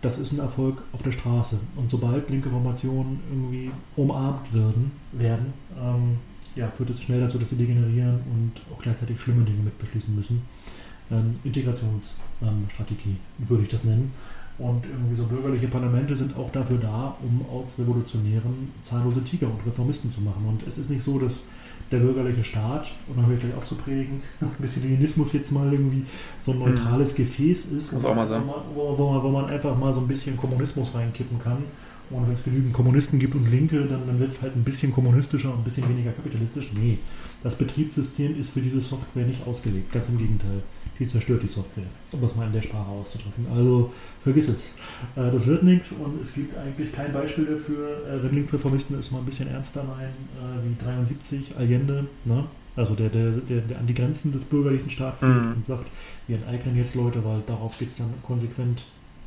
das 0.01 0.19
ist 0.19 0.33
ein 0.33 0.41
Erfolg 0.41 0.83
auf 0.93 1.03
der 1.03 1.13
Straße. 1.13 1.59
Und 1.77 1.91
sobald 1.91 2.29
linke 2.29 2.51
Formationen 2.51 3.21
irgendwie 3.31 3.71
umarmt 3.97 4.53
werden, 4.53 4.93
werden 5.13 5.53
ähm, 5.81 6.19
ja, 6.55 6.69
führt 6.69 6.91
es 6.91 7.03
schnell 7.03 7.21
dazu, 7.21 7.39
dass 7.39 7.51
sie 7.51 7.57
degenerieren 7.57 8.21
und 8.35 8.53
auch 8.75 8.83
gleichzeitig 8.83 9.21
schlimme 9.21 9.45
Dinge 9.45 9.63
mit 9.63 9.79
beschließen 9.79 10.15
müssen 10.15 10.43
ähm, 11.13 11.39
Integrationsstrategie, 11.45 13.11
ähm, 13.11 13.49
würde 13.49 13.63
ich 13.63 13.69
das 13.69 13.85
nennen. 13.85 14.13
Und 14.59 14.85
irgendwie 14.85 15.15
so 15.15 15.25
bürgerliche 15.25 15.69
Parlamente 15.69 16.17
sind 16.17 16.37
auch 16.37 16.51
dafür 16.51 16.79
da, 16.79 17.17
um 17.23 17.45
aus 17.51 17.79
Revolutionären 17.79 18.71
zahllose 18.83 19.25
Tiger 19.25 19.47
und 19.47 19.65
Reformisten 19.67 20.13
zu 20.13 20.21
machen. 20.21 20.45
Und 20.47 20.67
es 20.67 20.79
ist 20.79 20.91
nicht 20.91 21.03
so, 21.03 21.19
dass 21.19 21.49
der 21.93 21.99
bürgerliche 21.99 22.45
Staat, 22.45 22.93
und 23.09 23.17
dann 23.17 23.27
höre 23.27 23.35
ich 23.35 23.41
gleich 23.41 23.55
auf 23.55 23.67
zu 23.67 23.77
predigen, 23.77 24.23
ein 24.41 24.51
bisschen 24.59 24.83
Leninismus 24.83 25.33
jetzt 25.33 25.53
mal 25.53 25.73
irgendwie 25.73 26.05
so 26.39 26.53
ein 26.53 26.59
neutrales 26.59 27.17
hm. 27.17 27.25
Gefäß 27.25 27.67
ist, 27.67 27.93
wo 27.93 28.15
man, 28.15 28.29
wo, 28.75 28.99
wo, 28.99 29.11
man, 29.13 29.23
wo 29.23 29.31
man 29.31 29.47
einfach 29.47 29.77
mal 29.77 29.93
so 29.93 30.01
ein 30.01 30.09
bisschen 30.09 30.37
Kommunismus 30.37 30.95
reinkippen 30.95 31.39
kann. 31.39 31.59
Und 32.11 32.27
wenn 32.27 32.33
es 32.33 32.45
genügend 32.45 32.75
Kommunisten 32.75 33.19
gibt 33.19 33.35
und 33.35 33.51
Linke, 33.51 33.87
dann, 33.87 34.07
dann 34.07 34.19
wird 34.19 34.31
es 34.31 34.43
halt 34.43 34.55
ein 34.55 34.65
bisschen 34.65 34.93
kommunistischer 34.93 35.51
und 35.51 35.61
ein 35.61 35.65
bisschen 35.65 35.89
weniger 35.89 36.11
kapitalistisch. 36.13 36.71
Nee, 36.75 36.99
das 37.43 37.57
Betriebssystem 37.57 38.39
ist 38.39 38.51
für 38.51 38.61
diese 38.61 38.81
Software 38.81 39.25
nicht 39.25 39.47
ausgelegt. 39.47 39.93
Ganz 39.93 40.11
im 40.11 40.19
Gegenteil 40.19 40.63
die 41.03 41.09
zerstört 41.09 41.43
die 41.43 41.49
Software, 41.49 41.85
um 42.13 42.21
das 42.21 42.37
mal 42.37 42.47
in 42.47 42.53
der 42.53 42.63
Sprache 42.63 42.89
auszudrücken. 42.89 43.47
Also 43.53 43.93
vergiss 44.21 44.49
es. 44.49 44.69
Äh, 45.17 45.31
das 45.31 45.47
wird 45.47 45.65
nichts 45.65 45.93
und 45.93 46.21
es 46.21 46.35
gibt 46.35 46.57
eigentlich 46.57 46.93
kein 46.93 47.13
Beispiel 47.13 47.45
dafür. 47.45 48.07
Äh, 48.07 48.23
wenn 48.23 48.35
Linksreformisten 48.35 48.99
es 48.99 49.11
mal 49.11 49.19
ein 49.19 49.25
bisschen 49.25 49.49
ernster 49.49 49.83
meinen, 49.83 50.29
äh, 50.39 50.65
wie 50.65 50.85
73 50.85 51.57
Allende, 51.57 52.07
ne? 52.25 52.45
also 52.77 52.95
der, 52.95 53.09
der, 53.09 53.33
der, 53.33 53.61
der 53.63 53.79
an 53.79 53.87
die 53.87 53.95
Grenzen 53.95 54.33
des 54.33 54.45
bürgerlichen 54.45 54.89
Staats 54.89 55.21
geht 55.21 55.29
mhm. 55.29 55.53
und 55.57 55.67
sagt, 55.67 55.89
wir 56.29 56.37
enteignen 56.37 56.77
jetzt 56.77 56.95
Leute, 56.95 57.23
weil 57.25 57.43
darauf 57.47 57.77
geht 57.79 57.89
es 57.89 57.97
dann 57.97 58.15
konsequent 58.23 58.85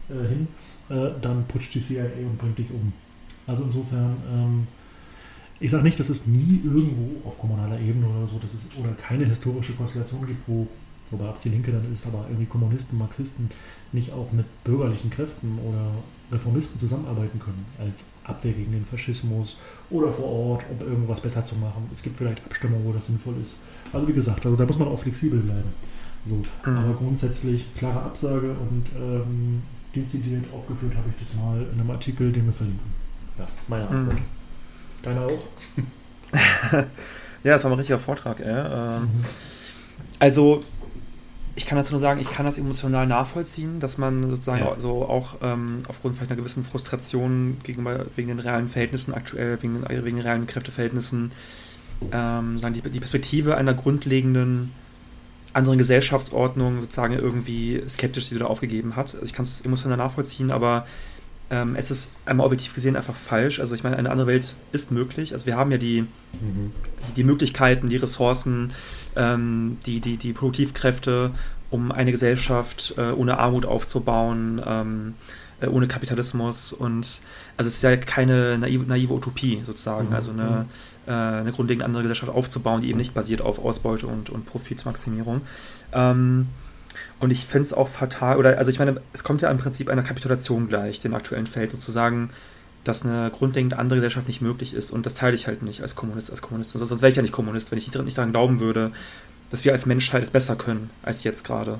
hin, 0.07 0.47
dann 0.87 1.45
putscht 1.47 1.73
die 1.73 1.79
CIA 1.79 2.03
und 2.03 2.37
bringt 2.37 2.59
dich 2.59 2.69
um. 2.69 2.93
Also 3.47 3.63
insofern, 3.63 4.17
ähm, 4.31 4.67
ich 5.59 5.71
sage 5.71 5.83
nicht, 5.83 5.99
dass 5.99 6.09
es 6.09 6.27
nie 6.27 6.61
irgendwo 6.63 7.27
auf 7.27 7.39
kommunaler 7.39 7.79
Ebene 7.79 8.07
oder 8.07 8.27
so, 8.27 8.37
dass 8.37 8.53
es 8.53 8.67
oder 8.79 8.91
keine 8.93 9.25
historische 9.25 9.73
Konstellation 9.73 10.27
gibt, 10.27 10.47
wo 10.47 10.67
Wobei 11.11 11.29
ab 11.29 11.39
die 11.43 11.49
Linke 11.49 11.71
dann 11.71 11.91
ist, 11.93 12.07
aber 12.07 12.25
irgendwie 12.27 12.45
Kommunisten, 12.45 12.97
Marxisten 12.97 13.49
nicht 13.91 14.11
auch 14.11 14.31
mit 14.31 14.45
bürgerlichen 14.63 15.09
Kräften 15.09 15.59
oder 15.59 15.91
Reformisten 16.31 16.79
zusammenarbeiten 16.79 17.39
können, 17.39 17.65
als 17.79 18.07
Abwehr 18.23 18.53
gegen 18.53 18.71
den 18.71 18.85
Faschismus 18.85 19.59
oder 19.91 20.11
vor 20.11 20.25
Ort, 20.25 20.65
um 20.71 20.87
irgendwas 20.87 21.21
besser 21.21 21.43
zu 21.43 21.55
machen. 21.55 21.87
Es 21.93 22.01
gibt 22.01 22.17
vielleicht 22.17 22.43
Abstimmungen, 22.45 22.85
wo 22.85 22.91
das 22.91 23.07
sinnvoll 23.07 23.35
ist. 23.41 23.57
Also 23.93 24.07
wie 24.07 24.13
gesagt, 24.13 24.45
also 24.45 24.57
da 24.57 24.65
muss 24.65 24.79
man 24.79 24.87
auch 24.87 24.99
flexibel 24.99 25.39
bleiben. 25.39 25.69
So, 26.25 26.35
mhm. 26.35 26.77
Aber 26.77 26.93
grundsätzlich 26.95 27.73
klare 27.75 28.01
Absage 28.01 28.49
und 28.49 28.85
ähm, 28.97 29.61
dezidiert 29.95 30.45
aufgeführt 30.53 30.95
habe 30.95 31.09
ich 31.09 31.15
das 31.19 31.35
mal 31.35 31.61
in 31.61 31.79
einem 31.79 31.91
Artikel, 31.91 32.31
den 32.31 32.47
wir 32.47 32.53
verlinken. 32.53 32.91
Ja, 33.37 33.45
meine 33.67 33.87
Antwort. 33.87 34.17
Mhm. 34.17 34.23
Deine 35.03 35.21
auch? 35.21 35.43
ja, 37.43 37.53
das 37.53 37.63
war 37.63 37.71
ein 37.71 37.77
richtiger 37.77 37.99
Vortrag. 37.99 38.39
Ähm, 38.39 39.01
mhm. 39.01 39.25
Also 40.17 40.63
ich 41.55 41.65
kann 41.65 41.77
dazu 41.77 41.93
nur 41.93 42.01
sagen, 42.01 42.19
ich 42.19 42.29
kann 42.29 42.45
das 42.45 42.57
emotional 42.57 43.07
nachvollziehen, 43.07 43.79
dass 43.79 43.97
man 43.97 44.29
sozusagen 44.29 44.65
ja. 44.65 44.77
so 44.77 45.05
auch 45.05 45.35
ähm, 45.41 45.79
aufgrund 45.87 46.15
vielleicht 46.15 46.31
einer 46.31 46.39
gewissen 46.39 46.65
Frustration 46.65 47.57
gegenüber 47.63 48.05
wegen 48.15 48.27
den 48.27 48.39
realen 48.39 48.67
Verhältnissen 48.67 49.13
aktuell, 49.13 49.61
wegen, 49.63 49.87
wegen 49.87 50.17
den 50.17 50.25
realen 50.25 50.47
Kräfteverhältnissen, 50.47 51.31
ähm, 52.11 52.57
sagen 52.57 52.73
die, 52.73 52.81
die 52.81 52.99
Perspektive 52.99 53.55
einer 53.55 53.73
grundlegenden 53.73 54.73
anderen 55.53 55.77
Gesellschaftsordnung 55.77 56.81
sozusagen 56.81 57.13
irgendwie 57.13 57.81
skeptisch 57.87 58.27
die 58.27 58.37
da 58.37 58.45
aufgegeben 58.45 58.97
hat. 58.97 59.13
Also 59.13 59.25
ich 59.25 59.31
kann 59.31 59.43
es 59.43 59.61
emotional 59.61 59.97
nachvollziehen, 59.97 60.51
aber 60.51 60.85
ähm, 61.49 61.75
es 61.75 61.91
ist 61.91 62.11
einmal 62.25 62.45
objektiv 62.45 62.73
gesehen 62.73 62.95
einfach 62.95 63.15
falsch. 63.15 63.59
Also 63.59 63.75
ich 63.75 63.83
meine, 63.83 63.97
eine 63.97 64.09
andere 64.09 64.27
Welt 64.27 64.55
ist 64.71 64.91
möglich. 64.91 65.33
Also 65.33 65.45
wir 65.45 65.55
haben 65.55 65.71
ja 65.71 65.77
die, 65.77 66.01
mhm. 66.01 66.71
die 67.15 67.23
Möglichkeiten, 67.23 67.89
die 67.89 67.97
Ressourcen, 67.97 68.73
ähm, 69.15 69.77
die, 69.85 69.99
die, 69.99 70.17
die 70.17 70.33
Produktivkräfte, 70.33 71.31
um 71.69 71.91
eine 71.91 72.11
Gesellschaft 72.11 72.95
äh, 72.97 73.11
ohne 73.11 73.37
Armut 73.37 73.65
aufzubauen, 73.65 74.61
ähm, 74.65 75.13
äh, 75.61 75.67
ohne 75.67 75.87
Kapitalismus. 75.87 76.73
Und 76.73 77.21
also 77.57 77.67
es 77.67 77.75
ist 77.75 77.83
ja 77.83 77.95
keine 77.95 78.57
naive, 78.57 78.85
naive 78.85 79.13
Utopie 79.13 79.61
sozusagen, 79.65 80.09
mhm. 80.09 80.15
also 80.15 80.31
eine, 80.31 80.65
mhm. 81.05 81.11
äh, 81.11 81.11
eine 81.11 81.51
grundlegend 81.51 81.85
andere 81.85 82.03
Gesellschaft 82.03 82.31
aufzubauen, 82.31 82.81
die 82.81 82.89
eben 82.89 82.97
nicht 82.97 83.13
basiert 83.13 83.41
auf 83.41 83.59
Ausbeute 83.59 84.07
und, 84.07 84.31
und 84.31 84.45
Profitmaximierung. 84.45 85.41
Ähm, 85.93 86.47
und 87.19 87.31
ich 87.31 87.45
finde 87.45 87.65
es 87.65 87.73
auch 87.73 87.87
fatal, 87.87 88.37
oder 88.37 88.57
also 88.57 88.71
ich 88.71 88.79
meine, 88.79 89.01
es 89.13 89.23
kommt 89.23 89.41
ja 89.41 89.49
im 89.49 89.57
Prinzip 89.57 89.89
einer 89.89 90.03
Kapitulation 90.03 90.67
gleich, 90.67 90.99
den 90.99 91.13
aktuellen 91.13 91.47
Verhältnissen 91.47 91.83
zu 91.83 91.91
sagen, 91.91 92.29
dass 92.83 93.03
eine 93.03 93.31
grundlegend 93.31 93.73
andere 93.73 93.97
Gesellschaft 93.97 94.27
nicht 94.27 94.41
möglich 94.41 94.73
ist. 94.73 94.91
Und 94.91 95.05
das 95.05 95.15
teile 95.15 95.35
ich 95.35 95.47
halt 95.47 95.63
nicht 95.63 95.81
als 95.81 95.95
Kommunist, 95.95 96.29
als 96.29 96.41
Kommunist. 96.41 96.71
Sonst 96.71 97.01
wäre 97.01 97.09
ich 97.09 97.15
ja 97.15 97.21
nicht 97.21 97.31
Kommunist, 97.31 97.71
wenn 97.71 97.79
ich 97.79 97.91
nicht 97.93 98.17
daran 98.17 98.31
glauben 98.31 98.59
würde, 98.59 98.91
dass 99.49 99.65
wir 99.65 99.71
als 99.71 99.85
Menschheit 99.85 100.23
es 100.23 100.31
besser 100.31 100.55
können 100.55 100.89
als 101.01 101.23
jetzt 101.23 101.43
gerade. 101.43 101.79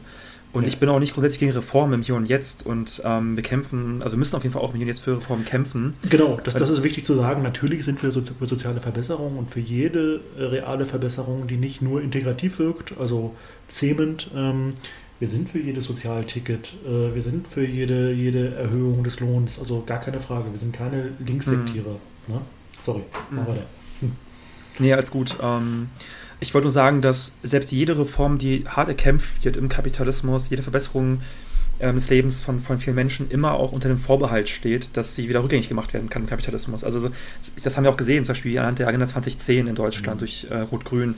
Und 0.53 0.63
ja. 0.63 0.69
ich 0.69 0.79
bin 0.79 0.87
auch 0.87 0.99
nicht 0.99 1.13
grundsätzlich 1.13 1.39
gegen 1.39 1.51
Reformen 1.51 1.93
im 1.93 2.01
Hier 2.01 2.15
und 2.15 2.27
Jetzt 2.27 2.65
und 2.65 3.01
ähm, 3.03 3.35
wir 3.35 3.43
kämpfen, 3.43 4.01
also 4.01 4.13
wir 4.13 4.19
müssen 4.19 4.37
auf 4.37 4.43
jeden 4.43 4.53
Fall 4.53 4.61
auch 4.61 4.69
im 4.69 4.77
Hier 4.77 4.85
und 4.85 4.87
Jetzt 4.87 5.01
für 5.01 5.17
Reformen 5.17 5.43
kämpfen. 5.43 5.95
Genau, 6.09 6.39
das, 6.41 6.53
das 6.53 6.69
ist 6.69 6.81
wichtig 6.81 7.05
zu 7.05 7.13
sagen. 7.13 7.43
Natürlich 7.43 7.83
sind 7.83 8.01
wir 8.01 8.13
für 8.13 8.45
soziale 8.45 8.79
Verbesserungen 8.79 9.37
und 9.37 9.51
für 9.51 9.59
jede 9.59 10.21
äh, 10.37 10.43
reale 10.43 10.85
Verbesserung, 10.85 11.47
die 11.47 11.57
nicht 11.57 11.81
nur 11.81 12.01
integrativ 12.01 12.59
wirkt, 12.59 12.93
also 12.97 13.35
zähmend, 13.67 14.31
ähm, 14.33 14.75
wir 15.19 15.27
sind 15.27 15.49
für 15.49 15.59
jedes 15.59 15.85
Sozialticket, 15.85 16.73
äh, 16.85 17.15
wir 17.15 17.21
sind 17.21 17.47
für 17.47 17.65
jede, 17.65 18.11
jede 18.11 18.55
Erhöhung 18.55 19.03
des 19.03 19.19
Lohns, 19.19 19.59
also 19.59 19.83
gar 19.85 20.01
keine 20.01 20.19
Frage. 20.19 20.51
Wir 20.51 20.59
sind 20.59 20.73
keine 20.73 21.11
Linkssektiere. 21.25 21.97
Mhm. 22.27 22.33
Ne? 22.33 22.41
Sorry, 22.81 23.03
mhm. 23.31 23.39
aber 23.39 23.53
der. 23.53 23.65
Hm. 24.01 24.11
Nee, 24.79 24.93
alles 24.93 25.11
gut. 25.11 25.35
Ähm, 25.41 25.89
ich 26.39 26.53
wollte 26.53 26.65
nur 26.65 26.71
sagen, 26.71 27.01
dass 27.01 27.33
selbst 27.43 27.71
jede 27.71 27.97
Reform, 27.97 28.37
die 28.37 28.65
hart 28.67 28.89
erkämpft 28.89 29.45
wird 29.45 29.55
im 29.55 29.69
Kapitalismus, 29.69 30.49
jede 30.49 30.63
Verbesserung 30.63 31.21
ähm, 31.79 31.95
des 31.95 32.09
Lebens 32.09 32.41
von, 32.41 32.59
von 32.59 32.79
vielen 32.79 32.95
Menschen 32.95 33.29
immer 33.29 33.53
auch 33.53 33.71
unter 33.71 33.87
dem 33.87 33.99
Vorbehalt 33.99 34.49
steht, 34.49 34.89
dass 34.93 35.15
sie 35.15 35.29
wieder 35.29 35.43
rückgängig 35.43 35.69
gemacht 35.69 35.93
werden 35.93 36.09
kann 36.09 36.23
im 36.23 36.27
Kapitalismus. 36.27 36.83
Also 36.83 37.09
das 37.63 37.75
haben 37.77 37.83
wir 37.83 37.89
auch 37.89 37.97
gesehen, 37.97 38.25
zum 38.25 38.33
Beispiel 38.33 38.57
anhand 38.59 38.79
der 38.79 38.87
Agenda 38.87 39.07
2010 39.07 39.67
in 39.67 39.75
Deutschland 39.75 40.15
mhm. 40.15 40.19
durch 40.19 40.47
äh, 40.49 40.57
Rot-Grün 40.57 41.15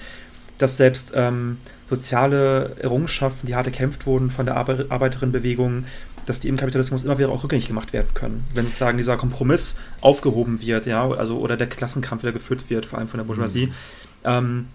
dass 0.58 0.78
selbst 0.78 1.12
ähm, 1.15 1.58
soziale 1.86 2.76
Errungenschaften, 2.80 3.48
die 3.48 3.56
hart 3.56 3.67
erkämpft 3.67 4.06
wurden 4.06 4.32
von 4.32 4.46
der 4.46 4.58
Arbe 4.58 4.88
Arbeiterinnenbewegung, 4.89 5.86
dass 6.26 6.41
die 6.41 6.50
im 6.50 6.58
Kapitalismus 6.58 7.06
immer 7.06 7.17
wieder 7.17 7.30
auch 7.30 7.43
rückgängig 7.43 7.67
gemacht 7.67 7.93
werden 7.93 8.10
können. 8.13 8.46
Wenn 8.54 8.65
sozusagen 8.65 8.98
dieser 8.98 9.17
Kompromiss 9.17 9.78
aufgehoben 10.02 10.62
wird, 10.62 10.86
ja, 10.86 11.10
also 11.10 11.39
oder 11.39 11.56
der 11.56 11.67
Klassenkampf 11.67 12.24
wieder 12.24 12.34
geführt 12.34 12.70
wird, 12.70 12.86
vor 12.86 13.00
allem 13.00 13.08
von 13.08 13.17
der 13.17 13.26
Bourgeoisie. 13.26 13.67
Mhm. 13.67 13.74
Ähm, 14.26 14.67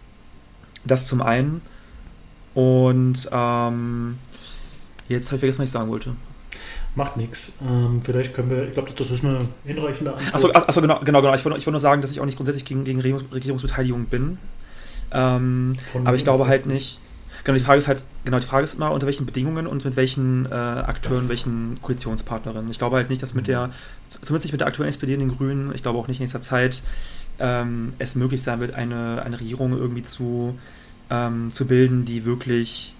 das 0.85 1.07
zum 1.07 1.21
einen. 1.21 1.61
Und 2.55 3.29
ähm, 3.31 4.18
jetzt 5.09 5.27
habe 5.27 5.37
ich 5.37 5.40
vergessen, 5.40 5.59
was 5.59 5.68
ich 5.68 5.71
sagen 5.71 5.90
wollte. 5.90 6.16
Macht 6.95 7.16
nichts. 7.16 7.59
Ähm, 7.66 8.03
vielleicht 8.03 8.35
können 8.35 8.51
wir, 8.51 8.68
ich 8.68 8.75
glaube, 8.75 8.90
das 8.95 9.11
ist 9.11 9.25
eine 9.25 9.40
hinreichende 9.64 10.14
Antwort. 10.14 10.35
Achso, 10.35 10.53
achso 10.53 10.81
genau, 10.81 11.01
genau, 11.01 11.23
genau. 11.23 11.35
Ich 11.35 11.45
wollte, 11.45 11.59
ich 11.59 11.66
wollte 11.66 11.73
nur 11.73 11.81
sagen, 11.81 12.03
dass 12.03 12.11
ich 12.11 12.21
auch 12.21 12.27
nicht 12.27 12.37
grundsätzlich 12.37 12.64
gegen, 12.64 12.85
gegen 12.85 13.01
Regierungsbeteiligung 13.01 14.07
bin. 14.07 14.38
Ähm, 15.12 15.77
aber 16.05 16.16
ich 16.16 16.25
glaube 16.25 16.46
halt 16.46 16.66
nicht. 16.66 17.01
Genau, 17.44 17.59
die 17.59 17.64
Frage 17.64 17.79
ist 17.79 17.88
halt, 17.88 18.05
genau, 18.25 18.38
die 18.38 18.46
Frage 18.46 18.64
ist 18.64 18.75
immer, 18.75 18.92
unter 18.92 19.07
welchen 19.07 19.27
Bedingungen 19.27 19.66
und 19.66 19.85
mit 19.85 19.96
welchen 19.96 20.46
äh, 20.46 20.55
Akteuren, 20.55 21.29
welchen 21.29 21.81
Koalitionspartnerinnen. 21.83 22.70
Ich 22.70 22.79
glaube 22.79 22.96
halt 22.96 23.11
nicht, 23.11 23.20
dass 23.20 23.35
mit 23.35 23.48
der, 23.48 23.70
zumindest 24.09 24.44
nicht 24.44 24.53
mit 24.53 24.61
der 24.61 24.68
aktuellen 24.68 24.90
SPD 24.90 25.14
und 25.14 25.20
den 25.20 25.37
Grünen, 25.37 25.75
ich 25.75 25.83
glaube 25.83 25.98
auch 25.98 26.07
nicht 26.07 26.20
in 26.20 26.25
nächster 26.25 26.40
Zeit, 26.40 26.83
ähm, 27.40 27.94
es 27.98 28.14
möglich 28.14 28.42
sein 28.42 28.61
wird, 28.61 28.75
eine, 28.75 29.22
eine 29.25 29.40
Regierung 29.40 29.72
irgendwie 29.72 30.05
zu, 30.05 30.57
ähm, 31.11 31.51
zu 31.51 31.66
bilden, 31.66 32.05
die 32.05 32.25
wirklich 32.25 32.94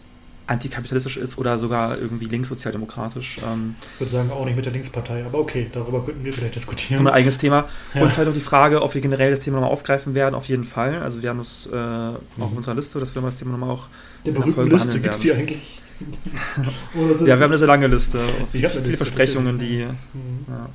antikapitalistisch 0.47 1.17
ist 1.17 1.39
oder 1.39 1.59
sogar 1.59 1.99
irgendwie 1.99 2.27
linkssozialdemokratisch. 2.27 3.39
Ähm, 3.39 3.75
ich 3.95 4.01
würde 4.01 4.11
sagen, 4.11 4.31
auch 4.31 4.45
nicht 4.45 4.57
mit 4.57 4.65
der 4.65 4.73
Linkspartei, 4.73 5.25
aber 5.25 5.39
okay, 5.39 5.69
darüber 5.73 6.05
könnten 6.05 6.25
wir 6.25 6.33
vielleicht 6.33 6.55
diskutieren. 6.55 7.07
Ein 7.07 7.13
eigenes 7.13 7.39
Thema. 7.39 7.69
Ja. 7.95 8.03
Und 8.03 8.13
vielleicht 8.13 8.29
noch 8.29 8.35
die 8.35 8.41
Frage, 8.41 8.83
ob 8.83 8.95
wir 8.95 9.01
generell 9.01 9.31
das 9.31 9.41
Thema 9.41 9.57
nochmal 9.57 9.73
aufgreifen 9.73 10.15
werden, 10.15 10.35
auf 10.35 10.47
jeden 10.47 10.65
Fall. 10.65 11.03
Also 11.03 11.23
wir 11.23 11.31
haben 11.31 11.41
es 11.41 11.69
äh, 11.73 11.77
mhm. 11.77 12.17
auch 12.39 12.45
auf 12.47 12.57
unserer 12.57 12.75
Liste, 12.75 12.99
dass 13.01 13.15
wir 13.15 13.23
das 13.23 13.39
Thema 13.39 13.53
nochmal 13.53 13.71
auch 13.71 13.89
Der 14.27 14.33
berühmten 14.33 14.69
Liste 14.69 15.01
gibt 15.01 15.15
es 15.15 15.21
die 15.21 15.33
eigentlich? 15.33 15.81
ja, 16.95 17.27
wir 17.27 17.33
haben 17.35 17.43
eine 17.43 17.57
sehr 17.57 17.69
lange 17.69 17.87
Liste. 17.87 18.21
Ich 18.45 18.51
viele 18.51 18.69
Liste, 18.69 18.93
Versprechungen, 18.97 19.59
die... 19.59 19.85
Mhm. 19.85 20.47
Ja. 20.49 20.69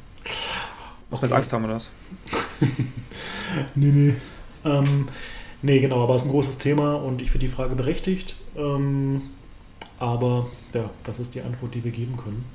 Muss 1.10 1.22
man 1.22 1.30
jetzt 1.30 1.36
Angst 1.36 1.54
haben, 1.54 1.66
oder 1.66 1.76
was? 1.76 1.90
nee, 3.76 3.92
nee. 3.92 4.16
Ähm, 4.66 5.08
nee, 5.62 5.80
genau, 5.80 6.04
aber 6.04 6.16
es 6.16 6.24
ist 6.24 6.28
ein 6.28 6.32
großes 6.32 6.58
Thema 6.58 6.96
und 6.96 7.22
ich 7.22 7.32
finde 7.32 7.46
die 7.46 7.52
Frage 7.52 7.76
berechtigt. 7.76 8.36
Ähm, 8.58 9.22
aber 10.00 10.48
ja, 10.74 10.90
das 11.04 11.20
ist 11.20 11.34
die 11.34 11.42
Antwort, 11.42 11.74
die 11.74 11.84
wir 11.84 11.92
geben 11.92 12.18
können. 12.18 12.46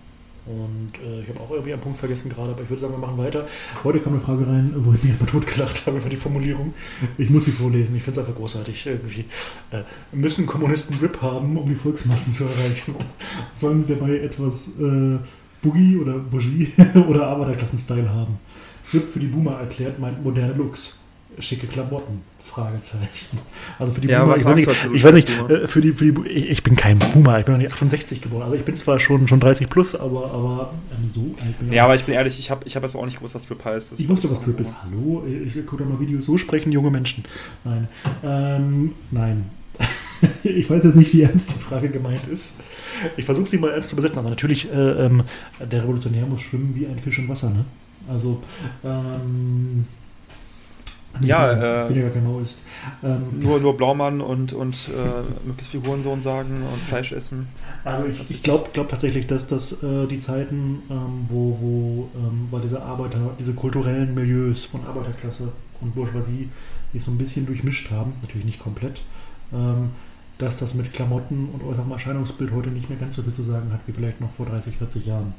Und 0.44 0.90
äh, 1.00 1.22
ich 1.22 1.28
habe 1.28 1.40
auch 1.40 1.50
irgendwie 1.50 1.72
einen 1.72 1.82
Punkt 1.82 1.98
vergessen 1.98 2.28
gerade, 2.28 2.50
aber 2.50 2.62
ich 2.62 2.68
würde 2.68 2.80
sagen, 2.80 2.94
wir 2.94 2.98
machen 2.98 3.16
weiter. 3.16 3.46
Heute 3.84 4.00
kam 4.00 4.14
eine 4.14 4.20
Frage 4.20 4.44
rein, 4.44 4.72
wo 4.76 4.92
ich 4.92 5.04
mich 5.04 5.18
mal 5.20 5.26
totgelacht 5.26 5.86
habe 5.86 5.98
über 5.98 6.08
die 6.08 6.16
Formulierung. 6.16 6.74
Ich 7.16 7.30
muss 7.30 7.44
sie 7.44 7.52
vorlesen, 7.52 7.94
ich 7.94 8.02
finde 8.02 8.20
es 8.20 8.26
einfach 8.26 8.36
großartig. 8.36 8.86
Irgendwie. 8.86 9.24
Äh, 9.70 9.82
müssen 10.10 10.46
Kommunisten 10.46 10.96
RIP 10.98 11.22
haben, 11.22 11.56
um 11.56 11.68
die 11.68 11.76
Volksmassen 11.76 12.32
zu 12.32 12.44
erreichen? 12.44 12.96
Sollen 13.52 13.82
sie 13.82 13.94
dabei 13.94 14.18
etwas 14.18 14.72
äh, 14.80 15.18
Boogie 15.62 15.96
oder 15.96 16.14
Bougie 16.18 16.72
oder 17.08 17.28
Arbeiterklassen-Style 17.28 18.10
haben? 18.10 18.38
RIP 18.92 19.10
für 19.10 19.20
die 19.20 19.28
Boomer 19.28 19.60
erklärt 19.60 20.00
meint 20.00 20.24
moderne 20.24 20.54
Looks, 20.54 21.01
schicke 21.38 21.66
Klamotten. 21.66 22.22
Fragezeichen. 22.44 23.38
Also 23.78 23.92
für 23.92 24.00
die 24.02 24.08
ja, 24.08 24.24
Boomer, 24.24 24.36
ich 24.36 24.44
weiß 24.44 24.56
nicht, 24.56 24.68
ich 24.92 25.04
weiß 25.04 25.14
nicht 25.14 25.28
äh, 25.28 25.66
für 25.66 25.80
die, 25.80 25.92
für 25.92 26.12
die 26.12 26.28
ich, 26.28 26.50
ich, 26.50 26.62
bin 26.62 26.76
kein 26.76 26.98
Boomer, 26.98 27.38
ich 27.38 27.46
bin 27.46 27.54
noch 27.54 27.60
nicht 27.60 27.72
68 27.72 28.20
geboren. 28.20 28.42
Also 28.42 28.56
ich 28.56 28.64
bin 28.64 28.76
zwar 28.76 29.00
schon, 29.00 29.26
schon 29.26 29.40
30 29.40 29.70
plus, 29.70 29.94
aber, 29.94 30.30
aber 30.32 30.74
ähm, 30.90 31.08
so 31.08 31.34
alt 31.42 31.58
bin 31.58 31.68
ich. 31.68 31.74
Ja, 31.74 31.84
aber 31.84 31.94
ich 31.94 32.04
bin 32.04 32.14
ehrlich, 32.14 32.38
ich 32.38 32.50
habe 32.50 32.66
ich 32.66 32.76
hab 32.76 32.94
auch 32.94 33.04
nicht 33.06 33.16
gewusst, 33.16 33.34
was 33.34 33.46
Trip 33.46 33.64
heißt. 33.64 33.94
Ich 33.96 34.08
wusste, 34.08 34.30
was 34.30 34.42
Trip 34.42 34.60
ist. 34.60 34.74
Hallo, 34.82 35.24
ich, 35.26 35.56
ich 35.56 35.66
gucke 35.66 35.82
da 35.82 35.88
mal 35.88 35.98
Videos, 35.98 36.26
so 36.26 36.36
sprechen 36.36 36.72
junge 36.72 36.90
Menschen. 36.90 37.24
Nein. 37.64 37.88
Ähm, 38.22 38.92
nein. 39.10 39.50
ich 40.42 40.68
weiß 40.68 40.84
jetzt 40.84 40.96
nicht, 40.96 41.12
wie 41.14 41.22
ernst 41.22 41.54
die 41.54 41.58
Frage 41.58 41.88
gemeint 41.88 42.26
ist. 42.26 42.56
Ich 43.16 43.24
versuche 43.24 43.48
sie 43.48 43.58
mal 43.58 43.70
ernst 43.70 43.88
zu 43.88 43.94
übersetzen, 43.94 44.18
aber 44.18 44.30
natürlich, 44.30 44.70
äh, 44.70 45.06
ähm, 45.06 45.22
der 45.58 45.82
Revolutionär 45.82 46.26
muss 46.26 46.42
schwimmen 46.42 46.74
wie 46.74 46.86
ein 46.86 46.98
Fisch 46.98 47.18
im 47.18 47.28
Wasser, 47.28 47.50
ne? 47.50 47.64
Also, 48.08 48.40
ähm, 48.84 49.86
ja, 51.20 51.88
äh, 51.88 52.10
genau 52.10 52.40
ist. 52.40 52.62
Ähm, 53.02 53.40
nur, 53.40 53.60
nur 53.60 53.76
Blaumann 53.76 54.20
und, 54.20 54.52
und 54.52 54.88
äh, 54.88 55.46
möglichst 55.46 55.70
viel 55.70 55.82
Hurensohn 55.84 56.22
sagen 56.22 56.62
und 56.62 56.80
Fleisch 56.82 57.12
essen. 57.12 57.48
Also 57.84 58.06
ich, 58.06 58.30
ich 58.30 58.42
glaube 58.42 58.70
glaub 58.72 58.88
tatsächlich, 58.88 59.26
dass 59.26 59.46
das 59.46 59.82
äh, 59.82 60.06
die 60.06 60.18
Zeiten, 60.18 60.82
ähm, 60.90 61.24
wo, 61.24 61.58
wo 61.60 62.08
ähm, 62.18 62.48
weil 62.50 62.62
diese 62.62 62.82
Arbeiter, 62.82 63.18
diese 63.38 63.52
kulturellen 63.52 64.14
Milieus 64.14 64.64
von 64.64 64.84
Arbeiterklasse 64.86 65.52
und 65.80 65.94
Bourgeoisie 65.94 66.48
sich 66.92 67.02
so 67.02 67.10
ein 67.10 67.18
bisschen 67.18 67.46
durchmischt 67.46 67.90
haben, 67.90 68.14
natürlich 68.22 68.46
nicht 68.46 68.60
komplett, 68.60 69.02
ähm, 69.52 69.90
dass 70.38 70.56
das 70.56 70.74
mit 70.74 70.92
Klamotten 70.92 71.50
und 71.52 71.62
eurem 71.62 71.90
Erscheinungsbild 71.90 72.52
heute 72.52 72.70
nicht 72.70 72.88
mehr 72.88 72.98
ganz 72.98 73.16
so 73.16 73.22
viel 73.22 73.32
zu 73.32 73.42
sagen 73.42 73.72
hat, 73.72 73.80
wie 73.86 73.92
vielleicht 73.92 74.20
noch 74.20 74.30
vor 74.30 74.46
30, 74.46 74.76
40 74.76 75.06
Jahren. 75.06 75.34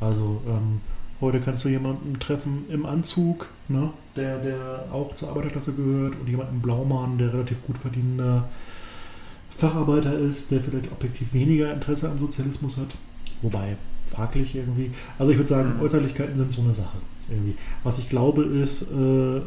Also 0.00 0.42
ähm, 0.48 0.80
Heute 1.22 1.40
kannst 1.40 1.64
du 1.64 1.68
jemanden 1.68 2.18
treffen 2.18 2.64
im 2.68 2.84
Anzug, 2.84 3.48
ne, 3.68 3.90
der, 4.16 4.38
der 4.40 4.86
auch 4.92 5.14
zur 5.14 5.28
Arbeiterklasse 5.28 5.72
gehört 5.72 6.16
und 6.20 6.28
jemanden 6.28 6.56
im 6.56 6.62
Blaumann, 6.62 7.16
der 7.16 7.32
relativ 7.32 7.64
gut 7.64 7.78
verdienender 7.78 8.48
Facharbeiter 9.48 10.18
ist, 10.18 10.50
der 10.50 10.60
vielleicht 10.60 10.90
objektiv 10.90 11.32
weniger 11.32 11.72
Interesse 11.72 12.10
am 12.10 12.18
Sozialismus 12.18 12.76
hat. 12.76 12.88
Wobei, 13.40 13.76
fraglich 14.08 14.56
irgendwie. 14.56 14.90
Also 15.16 15.30
ich 15.30 15.38
würde 15.38 15.48
sagen, 15.48 15.76
mhm. 15.76 15.82
Äußerlichkeiten 15.82 16.36
sind 16.36 16.50
so 16.50 16.62
eine 16.62 16.74
Sache. 16.74 16.98
Irgendwie. 17.30 17.54
Was 17.84 18.00
ich 18.00 18.08
glaube 18.08 18.42
ist, 18.42 18.82
äh, 18.90 19.40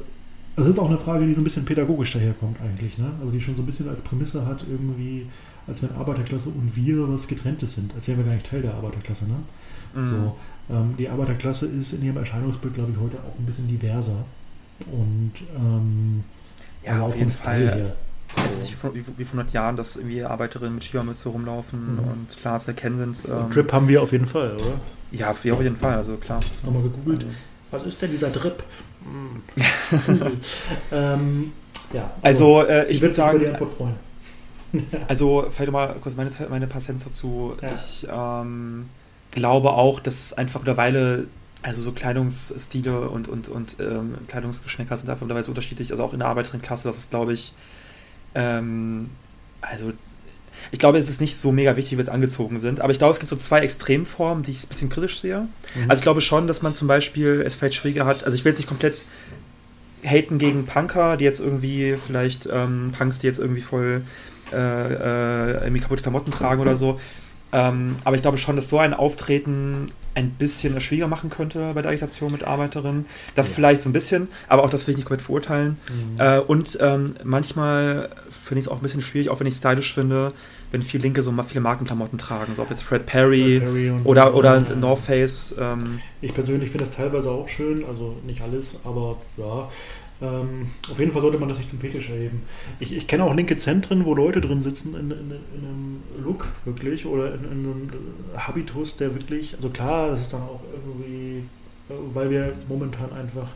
das 0.56 0.68
ist 0.68 0.80
auch 0.80 0.88
eine 0.88 0.98
Frage, 0.98 1.28
die 1.28 1.34
so 1.34 1.42
ein 1.42 1.44
bisschen 1.44 1.66
pädagogisch 1.66 2.14
daherkommt 2.14 2.62
eigentlich, 2.62 2.98
ne? 2.98 3.12
aber 3.20 3.32
die 3.32 3.42
schon 3.42 3.58
so 3.58 3.64
ein 3.64 3.66
bisschen 3.66 3.90
als 3.90 4.02
Prämisse 4.02 4.46
hat, 4.46 4.66
irgendwie, 4.70 5.28
als 5.68 5.84
wenn 5.84 5.92
Arbeiterklasse 5.92 6.50
und 6.50 6.74
wir 6.74 7.10
was 7.12 7.28
Getrenntes 7.28 7.76
sind, 7.76 7.94
als 7.94 8.08
wären 8.08 8.20
wir 8.20 8.26
gar 8.26 8.34
nicht 8.34 8.50
Teil 8.50 8.62
der 8.62 8.74
Arbeiterklasse. 8.74 9.26
Ne? 9.26 9.36
Mhm. 9.96 10.10
So, 10.10 10.36
ähm, 10.70 10.96
die 10.98 11.10
Arbeiterklasse 11.10 11.68
ist 11.68 11.94
in 11.94 12.04
ihrem 12.04 12.18
Erscheinungsbild, 12.18 12.74
glaube 12.74 12.92
ich, 12.92 13.00
heute 13.00 13.18
auch 13.18 13.38
ein 13.38 13.46
bisschen 13.46 13.68
diverser. 13.68 14.26
Und 14.92 15.34
ähm, 15.56 16.24
ja, 16.84 17.02
auf 17.02 17.16
jeden 17.16 17.30
Fall. 17.30 17.94
Ich 18.28 18.44
weiß 18.44 18.62
nicht, 18.62 18.84
wie, 18.94 19.18
wie 19.18 19.24
vor 19.26 19.40
100 19.40 19.52
Jahren, 19.54 19.78
dass 19.78 19.96
irgendwie 19.96 20.24
Arbeiterinnen 20.24 20.76
mit 20.76 20.84
Schiebermütze 20.84 21.30
rumlaufen 21.30 21.94
mhm. 21.94 22.00
und 22.00 22.38
klar 22.38 22.60
zu 22.60 22.72
erkennen 22.72 22.98
sind. 22.98 23.30
Ähm, 23.30 23.52
Drip 23.52 23.72
haben 23.72 23.88
wir 23.88 24.02
auf 24.02 24.12
jeden 24.12 24.26
Fall, 24.26 24.56
oder? 24.56 24.80
Ja, 25.12 25.34
wir 25.44 25.54
auf 25.54 25.62
jeden 25.62 25.78
Fall, 25.78 25.96
also 25.96 26.18
klar. 26.18 26.40
Nochmal 26.64 26.84
gegoogelt. 26.84 27.24
Also. 27.24 27.36
Was 27.72 27.86
ist 27.86 28.02
denn 28.02 28.12
dieser 28.12 28.30
Drip? 28.30 28.64
Hm. 29.04 29.44
ähm, 30.92 31.52
ja, 31.94 32.12
also, 32.22 32.60
also 32.60 32.70
äh, 32.70 32.92
ich 32.92 33.02
würde 33.02 33.14
sagen. 33.14 33.40
Die 33.40 33.48
Antwort 33.48 33.74
freuen. 33.74 33.96
also, 35.08 35.46
vielleicht 35.52 35.72
mal 35.72 35.96
kurz 36.02 36.16
meine, 36.16 36.32
meine 36.50 36.68
Cents 36.68 37.04
dazu. 37.04 37.56
Ja. 37.62 37.74
Ich 37.74 38.08
ähm, 38.12 38.90
glaube 39.36 39.74
auch, 39.74 40.00
dass 40.00 40.16
es 40.16 40.34
einfach 40.34 40.62
mittlerweile 40.62 41.28
also 41.62 41.82
so 41.82 41.92
Kleidungsstile 41.92 43.10
und, 43.10 43.28
und, 43.28 43.50
und 43.50 43.78
ähm, 43.80 44.16
Kleidungsgeschmäcker 44.28 44.98
sind 44.98 45.10
einfach 45.10 45.22
mittlerweile 45.22 45.48
unterschiedlich. 45.48 45.92
Also 45.92 46.04
auch 46.04 46.14
in 46.14 46.20
der 46.20 46.28
Arbeiterinnenklasse, 46.28 46.88
das 46.88 46.98
ist, 46.98 47.10
glaube 47.10 47.34
ich, 47.34 47.54
ähm, 48.36 49.06
also 49.62 49.92
ich 50.72 50.80
glaube, 50.80 50.98
es 50.98 51.10
ist 51.10 51.22
nicht 51.22 51.36
so 51.36 51.52
mega 51.52 51.76
wichtig, 51.76 51.94
wie 51.94 51.98
wir 51.98 52.04
jetzt 52.04 52.14
angezogen 52.14 52.60
sind, 52.60 52.82
aber 52.82 52.92
ich 52.92 52.98
glaube, 52.98 53.14
es 53.14 53.20
gibt 53.20 53.30
so 53.30 53.36
zwei 53.36 53.60
Extremformen, 53.60 54.44
die 54.44 54.52
ich 54.52 54.64
ein 54.64 54.70
bisschen 54.70 54.90
kritisch 54.90 55.20
sehe. 55.20 55.48
Mhm. 55.74 55.90
Also 55.90 56.00
ich 56.00 56.04
glaube 56.04 56.22
schon, 56.22 56.48
dass 56.48 56.62
man 56.62 56.76
zum 56.76 56.88
Beispiel 56.88 57.44
es 57.46 57.56
vielleicht 57.56 57.76
schwieriger 57.76 58.06
hat, 58.06 58.24
also 58.24 58.36
ich 58.36 58.46
will 58.46 58.52
jetzt 58.52 58.60
nicht 58.60 58.70
komplett 58.70 59.06
haten 60.04 60.38
gegen 60.38 60.66
Punker, 60.66 61.18
die 61.18 61.26
jetzt 61.26 61.40
irgendwie 61.40 61.98
vielleicht 61.98 62.48
ähm, 62.52 62.94
Punks, 62.98 63.20
die 63.20 63.28
jetzt 63.28 63.40
irgendwie 63.40 63.62
voll 63.62 64.04
äh, 64.54 64.56
äh, 64.56 65.64
irgendwie 65.64 65.82
kaputte 65.82 66.04
Klamotten 66.04 66.32
tragen 66.32 66.62
oder 66.62 66.76
so. 66.76 67.00
Ähm, 67.52 67.96
aber 68.04 68.16
ich 68.16 68.22
glaube 68.22 68.38
schon, 68.38 68.56
dass 68.56 68.70
so 68.70 68.80
ein 68.80 68.94
Auftreten 68.94 69.92
ein 70.16 70.32
bisschen 70.32 70.80
schwieriger 70.80 71.08
machen 71.08 71.30
könnte 71.30 71.72
bei 71.74 71.82
der 71.82 71.92
Agitation 71.92 72.32
mit 72.32 72.46
Arbeiterinnen. 72.46 73.06
Das 73.36 73.50
ja. 73.50 73.54
vielleicht 73.54 73.82
so 73.82 73.90
ein 73.90 73.94
bisschen, 73.94 74.30
aber 74.48 74.64
auch 74.64 74.70
das 74.70 74.88
will 74.88 74.94
ich 74.94 74.98
nicht 74.98 75.06
komplett 75.06 75.26
verurteilen. 75.26 75.78
Mhm. 75.90 76.20
Äh, 76.20 76.40
und 76.40 76.78
ähm, 76.82 77.16
manchmal 77.24 78.10
finde 78.30 78.60
ich 78.60 78.66
es 78.66 78.72
auch 78.72 78.78
ein 78.78 78.82
bisschen 78.82 79.02
schwierig, 79.02 79.30
auch 79.30 79.40
wenn 79.40 79.48
ich 79.48 79.56
es 79.56 79.60
stylisch 79.60 79.94
finde, 79.94 80.32
wenn 80.72 80.82
viele 80.82 81.04
Linke 81.04 81.22
so 81.22 81.32
mal 81.32 81.44
viele 81.44 81.62
Markenklamotten 81.62 82.18
tragen, 82.18 82.54
so 82.56 82.62
ob 82.62 82.70
jetzt 82.70 82.84
Fred 82.84 83.06
Perry, 83.06 83.60
Fred 83.60 83.64
Perry 83.64 83.92
oder, 84.06 84.36
oder 84.36 84.58
ja. 84.58 84.76
North 84.76 85.02
Face. 85.02 85.54
Ähm. 85.60 86.00
Ich 86.22 86.34
persönlich 86.34 86.72
finde 86.72 86.86
das 86.86 86.96
teilweise 86.96 87.30
auch 87.30 87.48
schön, 87.48 87.84
also 87.86 88.16
nicht 88.26 88.42
alles, 88.42 88.80
aber 88.86 89.18
ja. 89.38 89.70
Ähm, 90.22 90.68
auf 90.90 90.98
jeden 90.98 91.12
Fall 91.12 91.22
sollte 91.22 91.38
man 91.38 91.50
das 91.50 91.58
nicht 91.58 91.70
zum 91.70 91.80
Fetisch 91.80 92.10
erheben. 92.10 92.44
Ich, 92.80 92.96
ich 92.96 93.08
kenne 93.08 93.26
auch 93.26 93.34
linke 93.34 93.58
Zentren, 93.58 94.06
wo 94.06 94.16
Leute 94.16 94.40
drin 94.40 94.64
sitzen 94.64 94.96
in, 94.96 95.12
in, 95.12 95.32
in 95.32 95.68
einem 95.68 96.04
Look 96.24 96.48
wirklich 96.64 97.06
oder 97.06 97.34
in, 97.34 97.44
in, 97.44 97.52
einem 97.52 97.90
Habitus, 98.38 98.96
der 98.96 99.14
wirklich, 99.14 99.56
also 99.56 99.70
klar, 99.70 100.12
das 100.12 100.22
ist 100.22 100.34
dann 100.34 100.44
auch 100.44 100.62
irgendwie, 100.74 101.44
weil 102.14 102.30
wir 102.30 102.54
momentan 102.70 103.12
einfach 103.12 103.50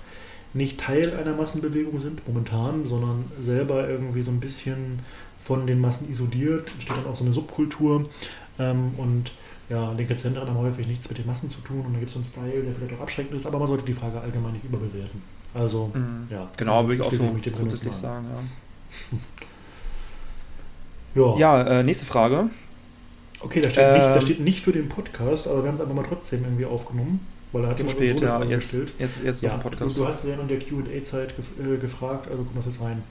nicht 0.53 0.79
Teil 0.79 1.15
einer 1.15 1.35
Massenbewegung 1.35 1.99
sind, 1.99 2.27
momentan, 2.27 2.85
sondern 2.85 3.25
selber 3.39 3.87
irgendwie 3.87 4.23
so 4.23 4.31
ein 4.31 4.39
bisschen 4.39 4.99
von 5.39 5.65
den 5.65 5.79
Massen 5.79 6.11
isoliert, 6.11 6.71
entsteht 6.73 6.97
dann 6.97 7.05
auch 7.05 7.15
so 7.15 7.23
eine 7.23 7.31
Subkultur 7.31 8.09
ähm, 8.57 8.91
und 8.97 9.31
ja, 9.69 9.93
linke 9.93 10.15
Zentren 10.15 10.49
haben 10.49 10.57
häufig 10.57 10.87
nichts 10.87 11.07
mit 11.07 11.19
den 11.19 11.27
Massen 11.27 11.49
zu 11.49 11.61
tun 11.61 11.85
und 11.85 11.93
da 11.93 11.99
gibt 11.99 12.09
es 12.09 12.15
so 12.15 12.19
einen 12.19 12.25
Style, 12.25 12.63
der 12.63 12.73
vielleicht 12.73 12.95
auch 12.95 13.03
abschreckend 13.03 13.35
ist, 13.35 13.45
aber 13.45 13.59
man 13.59 13.67
sollte 13.67 13.85
die 13.85 13.93
Frage 13.93 14.19
allgemein 14.19 14.53
nicht 14.53 14.65
überbewerten. 14.65 15.21
Also, 15.53 15.91
mhm. 15.93 16.25
ja. 16.29 16.47
Genau, 16.57 16.83
würde 16.83 16.95
ich 16.95 17.01
auch 17.01 17.11
so 17.11 17.35
grundsätzlich 17.51 17.93
sagen, 17.93 18.27
ja. 21.15 21.25
ja, 21.37 21.37
ja 21.37 21.79
äh, 21.79 21.83
nächste 21.83 22.05
Frage. 22.05 22.49
Okay, 23.41 23.61
da 23.61 23.69
steht, 23.69 23.83
ähm, 23.83 23.93
nicht, 23.93 24.05
da 24.05 24.15
ähm, 24.15 24.21
steht 24.21 24.39
nicht 24.41 24.61
für 24.61 24.71
den 24.71 24.89
Podcast, 24.89 25.47
aber 25.47 25.63
wir 25.63 25.69
haben 25.69 25.75
es 25.75 25.81
einfach 25.81 25.95
mal 25.95 26.05
trotzdem 26.07 26.43
irgendwie 26.43 26.65
aufgenommen. 26.65 27.25
Weil 27.51 27.63
er 27.63 27.69
hat 27.71 27.79
zu 27.79 27.89
spät, 27.89 28.21
ja, 28.21 28.43
jetzt, 28.43 28.73
jetzt, 28.99 29.23
jetzt 29.23 29.41
ja, 29.41 29.49
auf 29.49 29.57
dem 29.57 29.63
Podcast. 29.63 29.97
Du, 29.97 30.01
du 30.01 30.07
hast 30.07 30.23
ja 30.23 30.35
in 30.35 30.47
der 30.47 30.59
QA-Zeit 30.59 31.35
gef 31.35 31.47
äh, 31.59 31.77
gefragt, 31.77 32.27
also 32.29 32.43
gucken 32.43 32.61
wir 32.61 32.63
jetzt 32.63 32.81
rein 32.81 33.01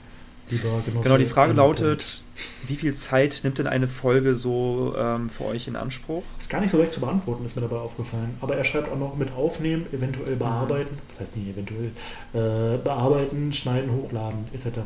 lieber 0.51 0.69
Genosse. 0.85 1.03
Genau, 1.03 1.17
die 1.17 1.25
Frage 1.25 1.53
lautet, 1.53 2.23
wie 2.67 2.75
viel 2.75 2.93
Zeit 2.93 3.41
nimmt 3.43 3.57
denn 3.59 3.67
eine 3.67 3.87
Folge 3.87 4.35
so 4.35 4.93
ähm, 4.97 5.29
für 5.29 5.45
euch 5.45 5.67
in 5.67 5.75
Anspruch? 5.75 6.23
Ist 6.37 6.49
gar 6.49 6.61
nicht 6.61 6.71
so 6.71 6.77
leicht 6.77 6.93
zu 6.93 6.99
beantworten, 6.99 7.45
ist 7.45 7.55
mir 7.55 7.61
dabei 7.61 7.77
aufgefallen. 7.77 8.37
Aber 8.41 8.55
er 8.55 8.63
schreibt 8.63 8.91
auch 8.91 8.97
noch 8.97 9.15
mit 9.15 9.31
aufnehmen, 9.31 9.85
eventuell 9.91 10.35
mhm. 10.35 10.39
bearbeiten, 10.39 10.95
mhm. 10.95 11.01
das 11.09 11.19
heißt 11.21 11.37
nicht 11.37 11.49
eventuell, 11.49 11.91
äh, 12.33 12.77
bearbeiten, 12.77 13.51
schneiden, 13.53 13.91
hochladen, 13.91 14.45
etc. 14.53 14.79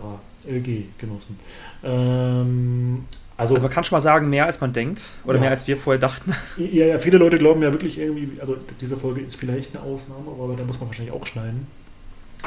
LG 0.47 0.85
Genossen. 0.97 1.39
Ähm, 1.83 3.05
also, 3.35 3.55
also, 3.55 3.63
man 3.65 3.73
kann 3.73 3.83
schon 3.83 3.95
mal 3.95 4.01
sagen, 4.01 4.29
mehr 4.29 4.45
als 4.45 4.61
man 4.61 4.73
denkt 4.73 5.09
oder 5.25 5.35
ja. 5.35 5.41
mehr 5.41 5.49
als 5.49 5.67
wir 5.67 5.77
vorher 5.77 5.99
dachten. 5.99 6.35
Ja, 6.57 6.85
ja, 6.85 6.97
viele 6.97 7.17
Leute 7.17 7.37
glauben 7.37 7.61
ja 7.63 7.73
wirklich 7.73 7.97
irgendwie, 7.97 8.39
also 8.39 8.57
diese 8.79 8.95
Folge 8.95 9.21
ist 9.21 9.35
vielleicht 9.35 9.75
eine 9.75 9.83
Ausnahme, 9.83 10.31
aber 10.31 10.55
da 10.55 10.63
muss 10.63 10.79
man 10.79 10.89
wahrscheinlich 10.89 11.13
auch 11.13 11.25
schneiden. 11.25 11.67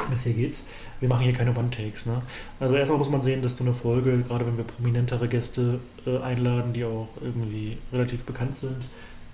Bis 0.09 0.23
hier 0.23 0.33
geht's 0.33 0.65
wir 0.99 1.09
machen 1.09 1.23
hier 1.23 1.33
keine 1.33 1.55
One-Takes. 1.55 2.05
Ne? 2.05 2.21
Also 2.59 2.75
erstmal 2.75 2.97
muss 2.97 3.09
man 3.09 3.21
sehen, 3.21 3.41
dass 3.41 3.57
so 3.57 3.63
eine 3.63 3.73
Folge, 3.73 4.19
gerade 4.19 4.45
wenn 4.45 4.57
wir 4.57 4.63
prominentere 4.63 5.27
Gäste 5.27 5.79
äh, 6.05 6.17
einladen, 6.17 6.73
die 6.73 6.83
auch 6.83 7.09
irgendwie 7.21 7.77
relativ 7.93 8.25
bekannt 8.25 8.57
sind, 8.57 8.83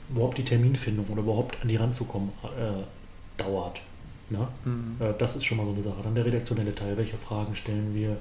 überhaupt 0.09 0.37
die 0.37 0.43
Terminfindung 0.43 1.05
oder 1.09 1.21
überhaupt 1.21 1.57
an 1.61 1.67
die 1.67 1.75
ranzukommen, 1.75 2.29
äh, 2.43 3.41
dauert. 3.41 3.81
Ne? 4.29 4.47
Mhm. 4.65 4.95
Äh, 4.99 5.13
das 5.17 5.35
ist 5.35 5.45
schon 5.45 5.57
mal 5.57 5.65
so 5.65 5.71
eine 5.71 5.81
Sache. 5.81 6.03
Dann 6.03 6.15
der 6.15 6.25
redaktionelle 6.25 6.75
Teil, 6.75 6.97
welche 6.97 7.17
Fragen 7.17 7.55
stellen 7.55 7.93
wir, 7.93 8.17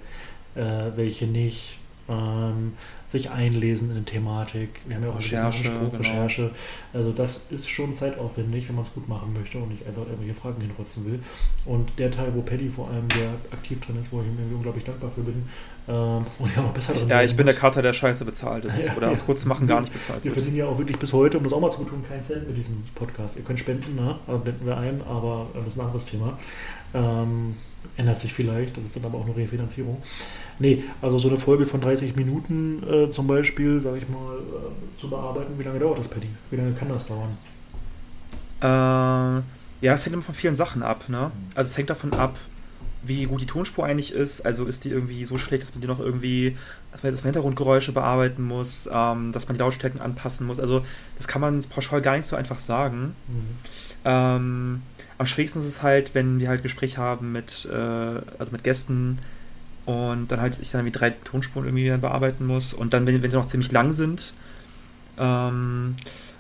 äh, 0.55 0.97
welche 0.97 1.26
nicht 1.26 1.78
ähm, 2.09 2.75
sich 3.07 3.31
einlesen 3.31 3.91
in 3.91 3.97
eine 3.97 4.05
Thematik. 4.05 4.81
Wir 4.87 4.97
haben 4.97 5.05
ja 5.05 5.11
auch 5.11 5.19
Recherche, 5.19 5.65
genau. 5.65 5.89
Recherche. 5.97 6.51
Also 6.93 7.13
das 7.13 7.47
ist 7.51 7.69
schon 7.69 7.95
zeitaufwendig, 7.95 8.69
wenn 8.69 8.77
man 8.77 8.85
es 8.85 8.93
gut 8.93 9.09
machen 9.09 9.33
möchte 9.33 9.59
und 9.59 9.71
nicht 9.71 9.87
einfach 9.87 10.03
irgendwelche 10.03 10.35
Fragen 10.35 10.61
hinrotzen 10.61 11.07
will. 11.07 11.21
Und 11.67 11.93
der 11.99 12.11
Teil, 12.11 12.35
wo 12.35 12.43
Paddy 12.43 12.69
vor 12.71 12.91
allem 12.91 13.09
sehr 13.11 13.31
aktiv 13.53 13.81
drin 13.81 13.97
ist, 14.01 14.13
wo 14.13 14.21
ich 14.21 14.27
ihm 14.27 14.39
irgendwie 14.39 14.55
unglaublich 14.55 14.85
dankbar 14.85 15.11
für 15.11 15.23
bin, 15.23 15.45
ähm, 15.89 16.25
und 16.39 16.57
ja 16.57 16.63
noch 16.63 16.73
besser 16.73 16.95
drin 16.95 17.09
Ja, 17.09 17.23
ich 17.23 17.35
bin 17.35 17.47
der 17.47 17.55
Kater, 17.57 17.83
der 17.83 17.93
Scheiße 17.93 18.25
bezahlt 18.25 18.65
ist. 18.65 18.73
Ja, 18.83 18.97
oder 18.97 19.13
ja. 19.13 19.19
kurz 19.19 19.45
machen 19.45 19.67
gar 19.67 19.81
nicht 19.81 19.93
bezahlt 19.93 20.25
Wir 20.25 20.33
verdienen 20.33 20.57
ja 20.57 20.67
auch 20.67 20.79
wirklich 20.79 20.99
bis 20.99 21.13
heute, 21.13 21.39
um 21.39 21.45
das 21.45 21.53
auch 21.53 21.61
mal 21.61 21.71
zu 21.71 21.85
tun, 21.85 22.03
keinen 22.09 22.23
Cent 22.23 22.49
mit 22.49 22.57
diesem 22.57 22.83
Podcast. 22.95 23.37
Ihr 23.37 23.43
könnt 23.43 23.61
spenden, 23.61 23.95
ne? 23.95 24.19
also 24.27 24.41
blenden 24.41 24.67
wir 24.67 24.77
ein, 24.77 25.03
aber 25.03 25.49
äh, 25.55 25.59
das 25.59 25.75
ist 25.75 25.79
ein 25.79 25.87
anderes 25.87 26.05
Thema. 26.07 26.39
Ähm, 26.95 27.57
ändert 27.97 28.21
sich 28.21 28.33
vielleicht, 28.33 28.77
das 28.77 28.85
ist 28.85 28.97
dann 28.97 29.05
aber 29.05 29.19
auch 29.19 29.25
eine 29.25 29.37
Refinanzierung. 29.37 30.03
Nee, 30.63 30.85
also 31.03 31.19
so 31.19 31.29
eine 31.29 31.39
Folge 31.39 31.67
von 31.67 31.81
30 31.81 32.15
Minuten 32.15 32.85
äh, 32.89 33.11
zum 33.11 33.27
Beispiel, 33.27 33.81
sage 33.81 33.99
ich 33.99 34.09
mal, 34.09 34.37
äh, 34.37 35.01
zu 35.01 35.11
bearbeiten, 35.11 35.59
wie 35.59 35.65
lange 35.65 35.81
dauert 35.81 35.99
das, 35.99 36.07
Paddy? 36.07 36.29
Wie 36.53 36.57
lange 36.57 36.71
kann 36.71 36.89
das 36.89 37.09
dauern? 37.09 37.37
Äh, 38.61 39.43
ja, 39.85 39.93
es 39.93 40.07
hängt 40.07 40.15
immer 40.15 40.23
von 40.23 40.37
vielen 40.37 40.55
Sachen 40.55 40.85
ab. 40.85 41.09
Ne? 41.09 41.33
Also 41.57 41.69
es 41.69 41.77
hängt 41.77 41.91
davon 41.91 42.15
ab, 42.15 42.39
wie 43.03 43.25
gut 43.25 43.41
die 43.41 43.47
Tonspur 43.47 43.85
eigentlich 43.85 44.13
ist. 44.13 44.47
Also 44.47 44.65
ist 44.67 44.85
die 44.85 44.91
irgendwie 44.91 45.25
so 45.25 45.37
schlecht, 45.37 45.65
dass 45.65 45.75
man 45.75 45.81
die 45.81 45.89
noch 45.89 45.99
irgendwie, 45.99 46.57
dass 46.93 47.03
man 47.03 47.13
jetzt 47.13 47.25
Hintergrundgeräusche 47.25 47.91
bearbeiten 47.91 48.45
muss, 48.45 48.89
ähm, 48.93 49.33
dass 49.33 49.49
man 49.49 49.57
die 49.57 49.63
Lautstärken 49.65 50.01
anpassen 50.01 50.47
muss. 50.47 50.61
Also 50.61 50.85
das 51.19 51.27
kann 51.27 51.41
man 51.41 51.61
pauschal 51.65 52.03
gar 52.03 52.17
nicht 52.17 52.27
so 52.29 52.37
einfach 52.37 52.61
sagen. 52.61 53.17
Mhm. 53.27 53.57
Ähm, 54.05 54.83
am 55.19 55.27
schwierigsten 55.27 55.59
ist 55.59 55.67
es 55.67 55.83
halt, 55.83 56.15
wenn 56.15 56.39
wir 56.39 56.49
halt 56.49 56.63
Gespräch 56.63 56.99
haben 56.99 57.33
mit, 57.33 57.69
äh, 57.69 57.75
also 57.75 58.53
mit 58.53 58.63
Gästen 58.63 59.19
und 59.85 60.28
dann 60.28 60.41
halt 60.41 60.59
ich 60.61 60.70
dann 60.70 60.85
wie 60.85 60.91
drei 60.91 61.11
Tonspuren 61.11 61.66
irgendwie 61.66 61.91
bearbeiten 62.01 62.47
muss 62.47 62.72
und 62.72 62.95
dann, 62.95 63.07
wenn, 63.07 63.22
wenn 63.22 63.30
sie 63.30 63.37
noch 63.37 63.47
ziemlich 63.47 63.72
lang 63.72 63.93
sind, 63.93 64.33
ähm, 65.18 65.97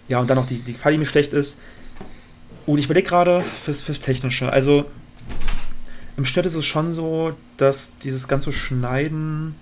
ja, 0.08 0.20
und 0.20 0.30
dann 0.30 0.36
noch 0.36 0.46
die, 0.46 0.58
die 0.58 0.74
Quali 0.74 0.98
mir 0.98 1.06
schlecht 1.06 1.32
ist. 1.32 1.58
Und 2.66 2.78
ich 2.78 2.84
überlege 2.84 3.08
gerade 3.08 3.42
fürs, 3.62 3.82
fürs 3.82 4.00
Technische. 4.00 4.52
Also 4.52 4.86
im 6.16 6.24
Schnitt 6.24 6.46
ist 6.46 6.54
es 6.54 6.66
schon 6.66 6.92
so, 6.92 7.32
dass 7.56 7.96
dieses 7.98 8.28
ganze 8.28 8.52
Schneiden 8.52 9.56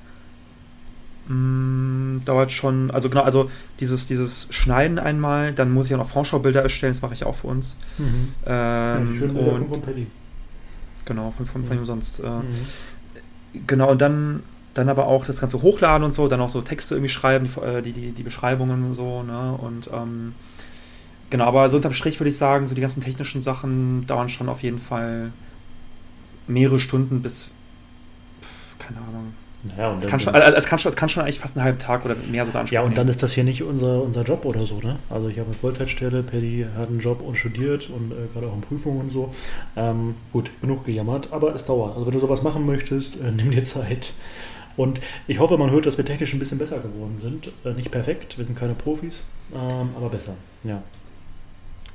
mh, 1.28 1.34
mm, 1.34 2.22
dauert 2.24 2.52
schon, 2.52 2.90
also 2.90 3.08
genau, 3.08 3.22
also 3.22 3.50
dieses, 3.78 4.06
dieses 4.06 4.48
Schneiden 4.50 4.98
einmal, 4.98 5.52
dann 5.52 5.72
muss 5.72 5.86
ich 5.86 5.94
auch 5.94 5.98
noch 5.98 6.08
Vorschaubilder 6.08 6.62
erstellen, 6.62 6.92
das 6.92 7.02
mache 7.02 7.14
ich 7.14 7.24
auch 7.24 7.36
für 7.36 7.46
uns. 7.46 7.76
Mhm. 7.98 8.34
Ähm, 8.46 9.20
ja, 9.36 9.42
und, 9.52 9.68
von. 9.68 10.06
Genau, 11.06 11.32
von, 11.36 11.46
von, 11.46 11.64
von 11.64 11.74
ja. 11.74 11.80
umsonst. 11.80 12.20
Äh, 12.20 12.28
mhm. 12.28 12.44
Genau, 13.66 13.90
und 13.90 14.00
dann, 14.00 14.42
dann 14.74 14.88
aber 14.88 15.06
auch 15.06 15.24
das 15.24 15.40
Ganze 15.40 15.62
hochladen 15.62 16.04
und 16.04 16.12
so, 16.14 16.28
dann 16.28 16.40
auch 16.40 16.50
so 16.50 16.60
Texte 16.62 16.94
irgendwie 16.94 17.08
schreiben, 17.08 17.48
die, 17.48 17.60
äh, 17.60 17.82
die, 17.82 17.92
die, 17.92 18.12
die 18.12 18.22
Beschreibungen 18.22 18.84
und 18.84 18.94
so, 18.94 19.22
ne? 19.22 19.52
Und 19.60 19.90
ähm, 19.92 20.34
genau, 21.30 21.44
aber 21.46 21.68
so 21.68 21.76
unterm 21.76 21.92
Strich 21.92 22.20
würde 22.20 22.30
ich 22.30 22.38
sagen, 22.38 22.68
so 22.68 22.74
die 22.74 22.80
ganzen 22.80 23.00
technischen 23.00 23.42
Sachen 23.42 24.06
dauern 24.06 24.28
schon 24.28 24.48
auf 24.48 24.62
jeden 24.62 24.78
Fall 24.78 25.32
mehrere 26.46 26.78
Stunden 26.80 27.22
bis, 27.22 27.50
keine 28.78 28.98
Ahnung, 28.98 29.34
Ja, 29.76 29.94
es, 29.96 30.06
kann 30.06 30.18
schon, 30.18 30.34
also 30.34 30.56
es, 30.56 30.64
kann 30.64 30.78
schon, 30.78 30.88
es 30.88 30.96
kann 30.96 31.08
schon 31.10 31.22
eigentlich 31.22 31.38
fast 31.38 31.56
einen 31.56 31.64
halben 31.64 31.78
Tag 31.78 32.04
oder 32.06 32.16
mehr 32.30 32.46
sogar 32.46 32.62
ansprechen. 32.62 32.82
Ja, 32.82 32.86
und 32.86 32.96
dann 32.96 33.08
ist 33.08 33.22
das 33.22 33.32
hier 33.32 33.44
nicht 33.44 33.62
unser, 33.62 34.02
unser 34.02 34.22
Job 34.22 34.46
oder 34.46 34.64
so, 34.64 34.78
ne? 34.78 34.96
Also 35.10 35.28
ich 35.28 35.38
habe 35.38 35.48
eine 35.48 35.56
Vollzeitstelle, 35.56 36.22
Paddy 36.22 36.66
hat 36.76 36.88
einen 36.88 37.00
Job 37.00 37.20
und 37.20 37.36
studiert 37.36 37.90
und 37.90 38.12
äh, 38.12 38.14
gerade 38.32 38.46
auch 38.46 38.54
in 38.54 38.62
Prüfungen 38.62 39.00
und 39.00 39.10
so. 39.10 39.34
Ähm, 39.76 40.14
gut, 40.32 40.50
genug 40.62 40.84
gejammert, 40.86 41.28
aber 41.30 41.54
es 41.54 41.66
dauert. 41.66 41.94
Also 41.94 42.06
wenn 42.06 42.14
du 42.14 42.20
sowas 42.20 42.42
machen 42.42 42.64
möchtest, 42.64 43.16
äh, 43.20 43.30
nimm 43.30 43.50
dir 43.50 43.62
Zeit. 43.62 44.14
Und 44.76 45.00
ich 45.26 45.38
hoffe, 45.38 45.58
man 45.58 45.70
hört, 45.70 45.84
dass 45.84 45.98
wir 45.98 46.06
technisch 46.06 46.32
ein 46.32 46.38
bisschen 46.38 46.58
besser 46.58 46.78
geworden 46.78 47.18
sind. 47.18 47.50
Äh, 47.64 47.72
nicht 47.74 47.90
perfekt, 47.90 48.38
wir 48.38 48.46
sind 48.46 48.58
keine 48.58 48.72
Profis, 48.72 49.24
ähm, 49.52 49.90
aber 49.94 50.08
besser, 50.08 50.34
ja. 50.64 50.82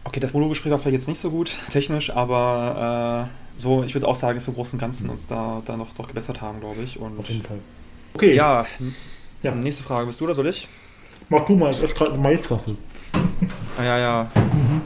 Okay, 0.03 0.19
das 0.19 0.33
Monogespräch 0.33 0.71
war 0.71 0.77
vielleicht 0.77 0.93
jetzt 0.93 1.07
nicht 1.07 1.19
so 1.19 1.31
gut 1.31 1.57
technisch, 1.71 2.11
aber 2.11 3.27
äh, 3.27 3.44
so, 3.57 3.83
ich 3.83 3.93
würde 3.93 4.07
auch 4.07 4.15
sagen, 4.15 4.37
dass 4.37 4.45
wir 4.45 4.49
im 4.51 4.55
Großen 4.55 4.73
und 4.73 4.79
Ganzen 4.79 5.09
uns 5.09 5.27
da, 5.27 5.61
da 5.65 5.77
noch 5.77 5.93
doch 5.93 6.07
gebessert 6.07 6.41
haben, 6.41 6.59
glaube 6.59 6.81
ich. 6.81 6.99
Und 6.99 7.17
Auf 7.17 7.29
jeden 7.29 7.43
Fall. 7.43 7.59
Okay. 8.13 8.33
Ja, 8.33 8.65
ja, 9.43 9.53
nächste 9.53 9.83
Frage. 9.83 10.07
Bist 10.07 10.19
du 10.19 10.25
oder 10.25 10.35
soll 10.35 10.47
ich? 10.47 10.67
Mach 11.29 11.45
du 11.45 11.55
mal, 11.55 11.67
das 11.67 11.81
ist 11.81 11.95
gerade 11.95 12.13
eine 12.13 12.21
Maiswaffel. 12.21 12.77
Ah, 13.77 13.83
ja, 13.83 13.97
ja. 13.97 14.31
Mhm. 14.35 14.81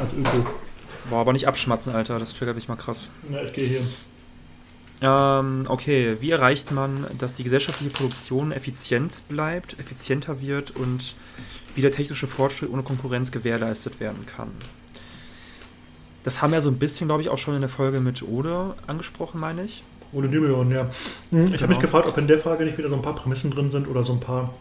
Als 0.00 0.12
Öko. 0.14 0.46
Boah, 1.10 1.20
aber 1.20 1.32
nicht 1.32 1.46
abschmatzen, 1.46 1.94
Alter. 1.94 2.18
Das 2.18 2.34
triggert 2.34 2.56
mich 2.56 2.68
mal 2.68 2.76
krass. 2.76 3.10
Ja, 3.30 3.42
ich 3.42 3.52
gehe 3.52 3.66
hier. 3.66 3.80
Ähm, 5.02 5.64
okay, 5.68 6.16
wie 6.20 6.30
erreicht 6.30 6.70
man, 6.70 7.06
dass 7.18 7.34
die 7.34 7.44
gesellschaftliche 7.44 7.92
Produktion 7.92 8.50
effizient 8.50 9.22
bleibt, 9.28 9.78
effizienter 9.78 10.40
wird 10.40 10.70
und 10.70 11.16
wie 11.74 11.82
der 11.82 11.92
technische 11.92 12.26
Fortschritt 12.26 12.70
ohne 12.70 12.82
Konkurrenz 12.82 13.30
gewährleistet 13.30 14.00
werden 14.00 14.24
kann? 14.24 14.52
Das 16.26 16.42
haben 16.42 16.52
wir 16.52 16.60
so 16.60 16.70
ein 16.70 16.78
bisschen, 16.80 17.06
glaube 17.06 17.22
ich, 17.22 17.28
auch 17.28 17.38
schon 17.38 17.54
in 17.54 17.60
der 17.60 17.70
Folge 17.70 18.00
mit 18.00 18.20
Ode 18.20 18.74
angesprochen, 18.88 19.38
meine 19.38 19.62
ich. 19.62 19.84
Ode 20.12 20.26
Nümeon, 20.26 20.72
ja. 20.72 20.90
Hm, 21.30 21.44
ich 21.44 21.50
genau. 21.52 21.62
habe 21.62 21.68
mich 21.68 21.78
gefragt, 21.78 22.08
ob 22.08 22.18
in 22.18 22.26
der 22.26 22.40
Frage 22.40 22.64
nicht 22.64 22.76
wieder 22.76 22.88
so 22.88 22.96
ein 22.96 23.02
paar 23.02 23.14
Prämissen 23.14 23.52
drin 23.52 23.70
sind 23.70 23.86
oder 23.86 24.02
so 24.02 24.12
ein 24.12 24.18
paar 24.18 24.52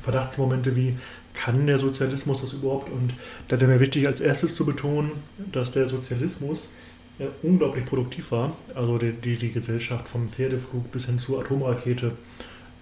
Verdachtsmomente 0.00 0.76
wie, 0.76 0.94
kann 1.34 1.66
der 1.66 1.76
Sozialismus 1.76 2.40
das 2.40 2.54
überhaupt? 2.54 2.88
Und 2.88 3.12
da 3.48 3.60
wäre 3.60 3.70
mir 3.70 3.80
wichtig, 3.80 4.06
als 4.06 4.22
erstes 4.22 4.54
zu 4.54 4.64
betonen, 4.64 5.12
dass 5.52 5.72
der 5.72 5.88
Sozialismus 5.88 6.70
ja, 7.18 7.26
unglaublich 7.42 7.84
produktiv 7.84 8.32
war. 8.32 8.56
Also 8.74 8.96
die, 8.96 9.12
die, 9.12 9.34
die, 9.34 9.52
Gesellschaft 9.52 10.08
vom 10.08 10.26
Pferdeflug 10.30 10.90
bis 10.90 11.04
hin 11.04 11.18
zur 11.18 11.40
Atomrakete 11.40 12.12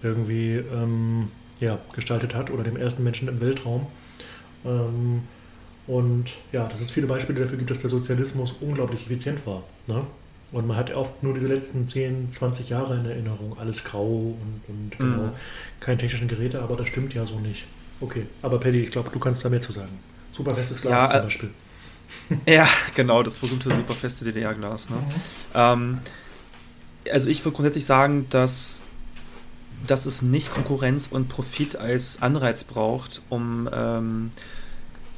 irgendwie 0.01 0.63
ähm, 0.73 1.27
ja, 1.59 1.77
gestaltet 1.91 2.33
hat 2.35 2.51
oder 2.51 2.63
dem 2.63 2.77
ersten 2.77 3.03
Menschen 3.03 3.27
im 3.27 3.41
Weltraum. 3.41 3.87
Ähm, 4.65 5.23
und 5.87 6.25
ja, 6.51 6.67
dass 6.67 6.81
es 6.81 6.91
viele 6.91 7.07
Beispiele 7.07 7.39
dafür 7.39 7.57
gibt, 7.57 7.71
dass 7.71 7.79
der 7.79 7.89
Sozialismus 7.89 8.55
unglaublich 8.59 9.05
effizient 9.05 9.45
war. 9.47 9.63
Ne? 9.87 10.05
Und 10.51 10.67
man 10.67 10.77
hat 10.77 10.93
oft 10.93 11.23
nur 11.23 11.33
diese 11.33 11.47
letzten 11.47 11.85
10, 11.85 12.31
20 12.31 12.69
Jahre 12.69 12.97
in 12.97 13.05
Erinnerung. 13.05 13.57
Alles 13.59 13.83
grau 13.83 14.05
und, 14.05 14.61
und 14.67 14.97
genau, 14.97 15.23
mhm. 15.23 15.31
keine 15.79 15.97
technischen 15.97 16.27
Geräte, 16.27 16.61
aber 16.61 16.75
das 16.75 16.87
stimmt 16.87 17.13
ja 17.13 17.25
so 17.25 17.39
nicht. 17.39 17.65
Okay, 17.99 18.25
aber 18.41 18.59
Paddy, 18.59 18.81
ich 18.81 18.91
glaube, 18.91 19.09
du 19.11 19.19
kannst 19.19 19.43
da 19.43 19.49
mehr 19.49 19.61
zu 19.61 19.71
sagen. 19.71 19.99
Super 20.31 20.55
festes 20.55 20.81
Glas 20.81 20.91
ja, 20.91 21.09
zum 21.09 21.19
äh, 21.19 21.23
Beispiel. 21.23 21.49
Ja, 22.45 22.67
genau, 22.95 23.23
das 23.23 23.37
berühmte 23.37 23.69
superfeste 23.69 24.23
DDR-Glas. 24.25 24.89
Ne? 24.89 24.95
Mhm. 24.95 25.11
Ähm, 25.53 25.99
also 27.11 27.29
ich 27.29 27.43
würde 27.43 27.55
grundsätzlich 27.55 27.85
sagen, 27.85 28.27
dass, 28.29 28.81
dass 29.85 30.05
es 30.05 30.21
nicht 30.21 30.51
Konkurrenz 30.51 31.07
und 31.09 31.27
Profit 31.27 31.75
als 31.75 32.21
Anreiz 32.21 32.63
braucht, 32.63 33.21
um 33.29 33.69
ähm, 33.73 34.31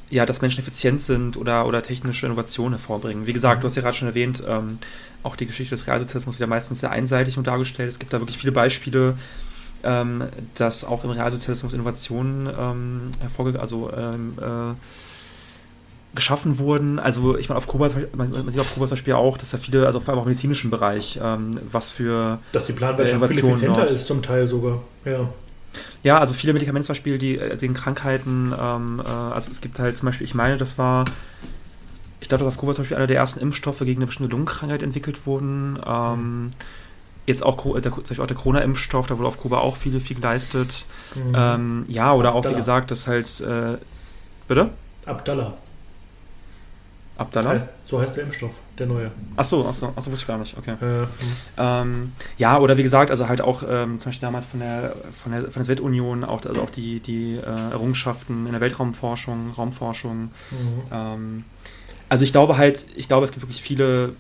ja, 0.10 0.26
dass 0.26 0.42
Menschen 0.42 0.62
effizient 0.62 1.00
sind 1.00 1.38
oder, 1.38 1.66
oder 1.68 1.84
technische 1.84 2.26
Innovationen 2.26 2.74
hervorbringen. 2.74 3.28
Wie 3.28 3.34
gesagt, 3.34 3.64
du 3.64 3.68
hast 3.68 3.76
ja 3.76 3.82
gerade 3.82 3.96
schon 3.96 4.08
erwähnt, 4.08 4.44
ähm, 4.48 4.80
auch 5.24 5.36
die 5.36 5.46
Geschichte 5.46 5.76
des 5.76 5.86
Realsozialismus 5.86 6.36
wird 6.36 6.42
ja 6.42 6.48
meistens 6.48 6.80
sehr 6.80 6.92
einseitig 6.92 7.38
und 7.38 7.46
dargestellt. 7.48 7.90
Es 7.90 8.00
gibt 8.00 8.14
da 8.14 8.20
wirklich 8.20 8.38
viele 8.38 8.52
Beispiele, 8.52 9.18
ähm, 9.84 10.24
dass 10.56 10.84
auch 10.84 11.04
im 11.04 11.12
Realsozialismus 11.12 11.74
Innovationen 11.74 12.48
ähm, 12.48 13.12
hervorgegangen, 13.20 13.62
also 13.62 13.92
ähm, 13.94 14.34
äh, 14.40 14.76
geschaffen 16.16 16.58
wurden. 16.58 17.00
Also 17.00 17.38
ich 17.38 17.50
meine, 17.50 17.58
auf 17.58 17.68
Kuba, 17.68 17.90
man, 18.16 18.32
man 18.32 18.50
sieht 18.50 18.62
auf 18.62 18.74
Kuba 18.74 18.88
zum 18.88 18.96
Beispiel 18.96 19.14
auch, 19.14 19.38
dass 19.38 19.52
da 19.52 19.58
viele, 19.58 19.86
also 19.86 20.00
vor 20.00 20.10
allem 20.10 20.20
auch 20.20 20.26
im 20.26 20.30
medizinischen 20.30 20.72
Bereich, 20.72 21.20
ähm, 21.22 21.52
was 21.72 21.92
für 21.92 22.40
Dass 22.52 22.66
die 22.66 22.74
Planwirtschaft 22.74 23.32
viel 23.32 23.40
effizienter 23.40 23.82
dort. 23.82 23.92
ist 23.92 24.08
zum 24.08 24.24
Teil 24.24 24.48
sogar, 24.48 24.82
ja. 25.06 25.30
Ja, 26.04 26.20
also 26.20 26.34
viele 26.34 26.54
Medikamente 26.54 26.88
zum 26.88 26.94
Beispiel, 26.94 27.18
die 27.18 27.38
äh, 27.38 27.58
gegen 27.58 27.74
Krankheiten, 27.74 28.54
ähm, 28.60 29.02
äh, 29.06 29.10
also 29.10 29.52
es 29.52 29.62
gibt 29.62 29.80
halt 29.80 29.98
zum 29.98 30.08
Beispiel, 30.08 30.26
ich 30.26 30.34
meine, 30.34 30.58
das 30.58 30.78
war, 30.78 31.06
ich 32.20 32.30
glaube, 32.30 32.44
dass 32.44 32.54
auf 32.54 32.60
Kuba 32.60 32.74
zum 32.74 32.84
Beispiel 32.84 32.98
einer 32.98 33.08
der 33.08 33.18
ersten 33.18 33.40
Impfstoffe 33.40 33.80
gegen 33.80 34.00
eine 34.00 34.08
bestimmte 34.08 34.32
Lungenkrankheit 34.32 34.82
entwickelt 34.82 35.26
wurden. 35.26 35.80
Ähm. 35.86 36.52
Jetzt 37.26 37.46
auch, 37.46 37.80
der, 37.80 37.94
auch 37.94 38.26
der 38.28 38.36
Corona-Impfstoff, 38.36 39.06
da 39.06 39.16
wurde 39.16 39.28
auf 39.28 39.38
Kuba 39.38 39.60
auch 39.60 39.78
viel, 39.78 40.00
viel 40.02 40.16
geleistet. 40.16 40.86
Mhm. 41.14 41.34
Ähm, 41.36 41.86
ja, 41.88 42.12
oder 42.12 42.30
Abdallah. 42.30 42.48
auch, 42.48 42.52
wie 42.52 42.56
gesagt, 42.56 42.90
dass 42.90 43.06
halt, 43.06 43.40
äh, 43.42 43.78
bitte? 44.48 44.72
Abdallah. 45.06 45.54
Abdallah? 47.18 47.50
Heißt, 47.52 47.68
so 47.86 48.02
heißt 48.02 48.16
der 48.16 48.24
Impfstoff, 48.24 48.54
der 48.80 48.88
neue. 48.88 49.12
Achso, 49.36 49.68
achso, 49.68 49.88
achso, 49.96 50.12
wusste 50.12 50.24
ich 50.24 50.28
gar 50.28 50.38
nicht, 50.38 50.58
okay. 50.58 50.76
Äh, 50.82 51.06
ähm, 51.58 52.14
ja, 52.38 52.60
oder 52.60 52.78
wie 52.78 52.84
gesagt, 52.84 53.12
also 53.12 53.28
halt 53.28 53.42
auch 53.42 53.64
ähm, 53.64 54.00
zum 54.00 54.10
Beispiel 54.10 54.28
damals 54.28 54.46
von 54.46 54.60
der, 54.60 54.96
von 55.12 55.32
der, 55.32 55.42
von 55.44 55.54
der 55.54 55.64
Sowjetunion, 55.66 56.24
auch, 56.24 56.46
also 56.46 56.62
auch 56.62 56.72
die, 56.72 57.00
die 57.00 57.36
äh, 57.36 57.72
Errungenschaften 57.72 58.46
in 58.46 58.52
der 58.52 58.62
Weltraumforschung, 58.62 59.52
Raumforschung. 59.58 60.32
Mhm. 60.52 60.82
Ähm, 60.92 61.44
also 62.10 62.24
ich 62.24 62.32
glaube 62.32 62.58
halt, 62.58 62.88
ich 62.96 63.08
glaube, 63.08 63.26
es 63.26 63.32
gibt 63.32 63.44
wirklich 63.44 63.62
viele 63.62 64.14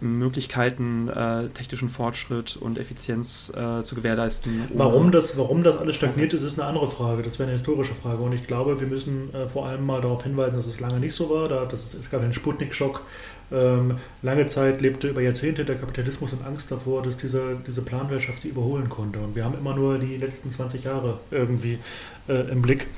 Möglichkeiten, 0.00 1.08
äh, 1.08 1.48
technischen 1.48 1.90
Fortschritt 1.90 2.56
und 2.56 2.78
Effizienz 2.78 3.52
äh, 3.54 3.82
zu 3.82 3.94
gewährleisten. 3.94 4.64
Warum 4.74 5.10
das, 5.10 5.36
warum 5.36 5.62
das 5.62 5.78
alles 5.78 5.96
stagniert 5.96 6.32
ist, 6.34 6.42
ist 6.42 6.58
eine 6.58 6.68
andere 6.68 6.88
Frage. 6.88 7.22
Das 7.22 7.38
wäre 7.38 7.48
eine 7.48 7.56
historische 7.58 7.94
Frage. 7.94 8.18
Und 8.18 8.32
ich 8.32 8.46
glaube, 8.46 8.80
wir 8.80 8.86
müssen 8.86 9.34
äh, 9.34 9.48
vor 9.48 9.66
allem 9.66 9.84
mal 9.84 10.00
darauf 10.00 10.22
hinweisen, 10.22 10.56
dass 10.56 10.66
es 10.66 10.80
lange 10.80 11.00
nicht 11.00 11.14
so 11.14 11.30
war. 11.30 11.48
Da, 11.48 11.64
das, 11.64 11.94
es 11.94 12.10
gab 12.10 12.22
den 12.22 12.32
Sputnik-Schock. 12.32 13.02
Ähm, 13.50 13.96
lange 14.22 14.46
Zeit 14.46 14.80
lebte 14.80 15.08
über 15.08 15.22
Jahrzehnte 15.22 15.64
der 15.64 15.76
Kapitalismus 15.76 16.32
in 16.32 16.42
Angst 16.42 16.70
davor, 16.70 17.02
dass 17.02 17.16
diese, 17.16 17.56
diese 17.66 17.80
Planwirtschaft 17.82 18.42
sie 18.42 18.48
überholen 18.48 18.88
konnte. 18.88 19.20
Und 19.20 19.34
wir 19.34 19.44
haben 19.44 19.56
immer 19.56 19.74
nur 19.74 19.98
die 19.98 20.16
letzten 20.16 20.50
20 20.50 20.84
Jahre 20.84 21.20
irgendwie 21.30 21.78
äh, 22.28 22.50
im 22.50 22.60
Blick. 22.60 22.88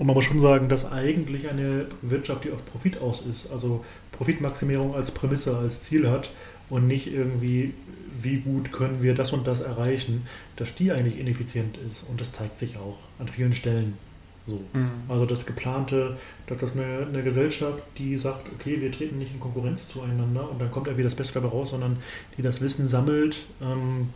Und 0.00 0.06
man 0.06 0.14
muss 0.14 0.24
schon 0.24 0.40
sagen, 0.40 0.70
dass 0.70 0.90
eigentlich 0.90 1.50
eine 1.50 1.84
Wirtschaft, 2.00 2.44
die 2.44 2.52
auf 2.52 2.64
Profit 2.64 3.02
aus 3.02 3.26
ist, 3.26 3.52
also 3.52 3.84
Profitmaximierung 4.12 4.94
als 4.94 5.10
Prämisse, 5.10 5.58
als 5.58 5.82
Ziel 5.82 6.10
hat, 6.10 6.30
und 6.70 6.86
nicht 6.86 7.08
irgendwie, 7.12 7.74
wie 8.22 8.38
gut 8.38 8.72
können 8.72 9.02
wir 9.02 9.14
das 9.14 9.34
und 9.34 9.46
das 9.46 9.60
erreichen, 9.60 10.26
dass 10.56 10.74
die 10.74 10.90
eigentlich 10.90 11.18
ineffizient 11.18 11.76
ist. 11.90 12.08
Und 12.08 12.18
das 12.18 12.32
zeigt 12.32 12.58
sich 12.58 12.78
auch 12.78 12.96
an 13.18 13.28
vielen 13.28 13.52
Stellen 13.52 13.98
so. 14.46 14.60
Mhm. 14.72 14.90
Also 15.08 15.26
das 15.26 15.44
geplante, 15.44 16.16
dass 16.46 16.58
das 16.58 16.72
eine, 16.72 17.06
eine, 17.06 17.22
Gesellschaft, 17.22 17.82
die 17.98 18.16
sagt, 18.16 18.48
okay, 18.54 18.80
wir 18.80 18.90
treten 18.90 19.18
nicht 19.18 19.34
in 19.34 19.40
Konkurrenz 19.40 19.86
zueinander 19.86 20.50
und 20.50 20.60
dann 20.60 20.70
kommt 20.70 20.86
irgendwie 20.86 21.04
das 21.04 21.14
Beste 21.14 21.34
dabei 21.34 21.48
raus, 21.48 21.70
sondern 21.70 21.98
die 22.38 22.42
das 22.42 22.62
Wissen 22.62 22.88
sammelt 22.88 23.44
ähm, 23.60 24.08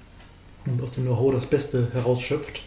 und 0.65 0.83
aus 0.83 0.93
dem 0.93 1.05
Know-how 1.05 1.35
das 1.35 1.45
Beste 1.45 1.91
herausschöpft. 1.93 2.63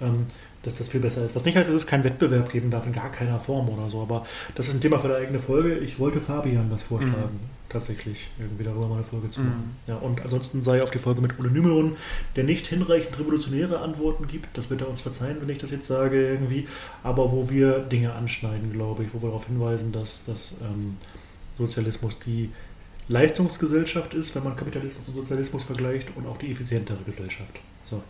Ähm, 0.00 0.26
dass 0.62 0.74
das 0.74 0.88
viel 0.88 1.00
besser 1.00 1.24
ist. 1.24 1.34
Was 1.34 1.44
nicht 1.44 1.56
heißt, 1.56 1.68
dass 1.68 1.76
es 1.76 1.86
keinen 1.86 2.04
Wettbewerb 2.04 2.50
geben 2.50 2.70
darf, 2.70 2.86
in 2.86 2.92
gar 2.92 3.10
keiner 3.10 3.40
Form 3.40 3.68
oder 3.68 3.88
so. 3.88 4.00
Aber 4.02 4.26
das 4.54 4.68
ist 4.68 4.74
ein 4.74 4.80
Thema 4.80 4.98
für 4.98 5.08
eine 5.08 5.16
eigene 5.16 5.38
Folge. 5.38 5.78
Ich 5.78 5.98
wollte 5.98 6.20
Fabian 6.20 6.70
das 6.70 6.82
vorschlagen, 6.82 7.34
mhm. 7.34 7.50
tatsächlich, 7.68 8.30
irgendwie 8.38 8.64
darüber 8.64 8.86
mal 8.86 8.96
eine 8.96 9.04
Folge 9.04 9.30
zu 9.30 9.40
machen. 9.40 9.76
Mhm. 9.86 9.92
Ja, 9.92 9.96
und 9.96 10.22
ansonsten 10.22 10.62
sei 10.62 10.82
auf 10.82 10.90
die 10.90 10.98
Folge 10.98 11.20
mit 11.20 11.38
Ole 11.38 11.50
Nümeron, 11.50 11.96
der 12.36 12.44
nicht 12.44 12.66
hinreichend 12.68 13.18
revolutionäre 13.18 13.80
Antworten 13.80 14.28
gibt. 14.28 14.56
Das 14.56 14.70
wird 14.70 14.82
er 14.82 14.88
uns 14.88 15.00
verzeihen, 15.00 15.38
wenn 15.40 15.48
ich 15.48 15.58
das 15.58 15.72
jetzt 15.72 15.86
sage 15.86 16.28
irgendwie. 16.28 16.68
Aber 17.02 17.32
wo 17.32 17.50
wir 17.50 17.80
Dinge 17.80 18.14
anschneiden, 18.14 18.72
glaube 18.72 19.02
ich, 19.04 19.12
wo 19.14 19.20
wir 19.20 19.28
darauf 19.28 19.46
hinweisen, 19.46 19.90
dass, 19.90 20.24
dass 20.24 20.56
ähm, 20.62 20.96
Sozialismus 21.58 22.18
die 22.20 22.50
Leistungsgesellschaft 23.08 24.14
ist, 24.14 24.34
wenn 24.36 24.44
man 24.44 24.54
Kapitalismus 24.54 25.08
und 25.08 25.14
Sozialismus 25.14 25.64
vergleicht 25.64 26.16
und 26.16 26.26
auch 26.26 26.36
die 26.38 26.52
effizientere 26.52 27.02
Gesellschaft. 27.04 27.60
So. 27.84 28.00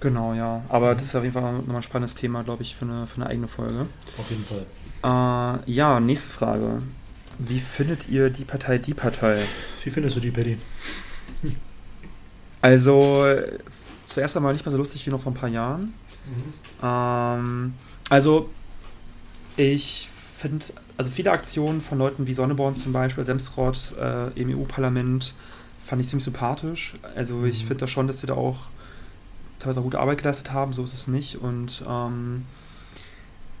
Genau, 0.00 0.32
ja. 0.34 0.62
Aber 0.68 0.94
das 0.94 1.04
ist 1.04 1.14
auf 1.14 1.24
jeden 1.24 1.34
Fall 1.34 1.52
nochmal 1.54 1.76
ein 1.76 1.82
spannendes 1.82 2.14
Thema, 2.14 2.44
glaube 2.44 2.62
ich, 2.62 2.76
für 2.76 2.84
eine, 2.84 3.06
für 3.06 3.16
eine 3.16 3.26
eigene 3.26 3.48
Folge. 3.48 3.86
Auf 4.16 4.30
jeden 4.30 4.44
Fall. 4.44 4.64
Äh, 5.02 5.70
ja, 5.72 5.98
nächste 6.00 6.28
Frage. 6.28 6.82
Wie 7.38 7.60
findet 7.60 8.08
ihr 8.08 8.30
die 8.30 8.44
Partei 8.44 8.78
Die 8.78 8.94
Partei? 8.94 9.42
Wie 9.84 9.90
findest 9.90 10.16
du 10.16 10.20
die, 10.20 10.30
Paddy? 10.30 10.58
Also, 12.60 13.24
zuerst 14.04 14.36
einmal 14.36 14.52
nicht 14.52 14.66
mehr 14.66 14.72
so 14.72 14.78
lustig 14.78 15.06
wie 15.06 15.10
noch 15.10 15.20
vor 15.20 15.30
ein 15.30 15.36
paar 15.36 15.48
Jahren. 15.48 15.94
Mhm. 16.26 16.52
Ähm, 16.82 17.74
also, 18.10 18.50
ich 19.56 20.08
finde, 20.36 20.66
also 20.96 21.08
viele 21.08 21.30
Aktionen 21.30 21.80
von 21.80 21.98
Leuten 21.98 22.26
wie 22.26 22.34
Sonneborn 22.34 22.74
zum 22.74 22.92
Beispiel, 22.92 23.22
Semsrott 23.22 23.92
äh, 23.96 24.30
im 24.30 24.58
EU-Parlament, 24.58 25.34
fand 25.80 26.02
ich 26.02 26.08
ziemlich 26.08 26.24
sympathisch. 26.24 26.96
Also, 27.14 27.44
ich 27.44 27.62
mhm. 27.62 27.68
finde 27.68 27.80
da 27.82 27.86
schon, 27.86 28.08
dass 28.08 28.22
sie 28.22 28.26
da 28.26 28.34
auch 28.34 28.70
teilweise 29.58 29.80
auch 29.80 29.84
gute 29.84 30.00
Arbeit 30.00 30.18
geleistet 30.18 30.52
haben, 30.52 30.72
so 30.72 30.84
ist 30.84 30.94
es 30.94 31.08
nicht. 31.08 31.36
Und 31.36 31.84
ähm, 31.88 32.44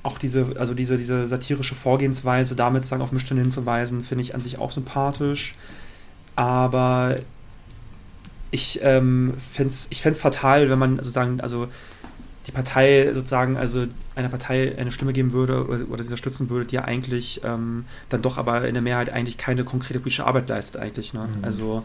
auch 0.02 0.18
diese, 0.18 0.54
also 0.58 0.74
diese, 0.74 0.96
diese 0.96 1.28
satirische 1.28 1.74
Vorgehensweise, 1.74 2.56
damit 2.56 2.84
sagen, 2.84 3.02
auf 3.02 3.12
Missstände 3.12 3.42
hinzuweisen, 3.42 4.04
finde 4.04 4.22
ich 4.22 4.34
an 4.34 4.40
sich 4.40 4.58
auch 4.58 4.72
sympathisch. 4.72 5.54
Aber 6.36 7.16
ich 8.50 8.80
ähm, 8.82 9.34
fände 9.38 9.72
es 9.72 9.86
ich 9.90 10.02
fatal, 10.02 10.70
wenn 10.70 10.78
man 10.78 10.96
sozusagen, 10.96 11.40
also 11.40 11.68
die 12.46 12.52
Partei 12.52 13.12
sozusagen, 13.12 13.58
also 13.58 13.86
einer 14.14 14.30
Partei 14.30 14.74
eine 14.78 14.90
Stimme 14.90 15.12
geben 15.12 15.32
würde 15.32 15.66
oder, 15.66 15.84
oder 15.90 16.02
sie 16.02 16.08
unterstützen 16.08 16.48
würde, 16.48 16.64
die 16.64 16.76
ja 16.76 16.84
eigentlich 16.84 17.42
ähm, 17.44 17.84
dann 18.08 18.22
doch 18.22 18.38
aber 18.38 18.66
in 18.66 18.74
der 18.74 18.82
Mehrheit 18.82 19.12
eigentlich 19.12 19.36
keine 19.36 19.64
konkrete 19.64 20.00
politische 20.00 20.26
Arbeit 20.26 20.48
leistet 20.48 20.80
eigentlich. 20.80 21.12
Ne? 21.12 21.28
Mhm. 21.28 21.44
Also 21.44 21.84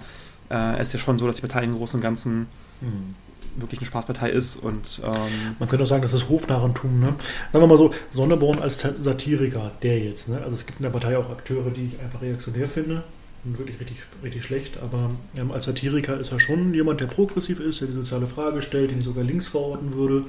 äh, 0.50 0.78
es 0.78 0.88
ist 0.88 0.94
ja 0.94 1.00
schon 1.00 1.20
so, 1.20 1.28
dass 1.28 1.36
die 1.36 1.42
Partei 1.42 1.66
im 1.66 1.76
Großen 1.76 1.98
und 1.98 2.02
Ganzen 2.02 2.48
mhm. 2.80 3.16
Wirklich 3.56 3.80
eine 3.80 3.88
Spaßpartei 3.88 4.30
ist 4.30 4.58
und 4.58 5.02
ähm, 5.04 5.56
man 5.60 5.70
könnte 5.70 5.84
auch 5.84 5.88
sagen, 5.88 6.02
das 6.02 6.14
ist 6.14 6.30
Hofnarrentum. 6.30 7.00
Ne? 7.00 7.16
Sagen 7.52 7.64
wir 7.64 7.68
mal 7.68 7.78
so, 7.78 7.92
Sonneborn 8.12 8.60
als 8.60 8.80
Satiriker, 8.80 9.72
der 9.82 10.00
jetzt. 10.00 10.30
Ne? 10.30 10.38
Also 10.38 10.54
es 10.54 10.66
gibt 10.66 10.80
in 10.80 10.84
der 10.84 10.92
Partei 10.92 11.18
auch 11.18 11.30
Akteure, 11.30 11.70
die 11.72 11.86
ich 11.86 12.00
einfach 12.00 12.22
reaktionär 12.22 12.68
finde 12.68 13.04
wirklich 13.44 13.80
richtig, 13.80 13.98
richtig 14.24 14.46
schlecht, 14.46 14.82
aber 14.82 15.12
ähm, 15.36 15.52
als 15.52 15.66
Satiriker 15.66 16.18
ist 16.20 16.32
er 16.32 16.40
schon 16.40 16.74
jemand, 16.74 17.02
der 17.02 17.08
progressiv 17.08 17.60
ist, 17.60 17.82
der 17.82 17.90
die 17.90 17.94
soziale 17.94 18.26
Frage 18.26 18.62
stellt, 18.62 18.92
den 18.92 19.00
ich 19.00 19.06
sogar 19.06 19.24
links 19.24 19.48
verorten 19.48 19.94
würde. 19.94 20.24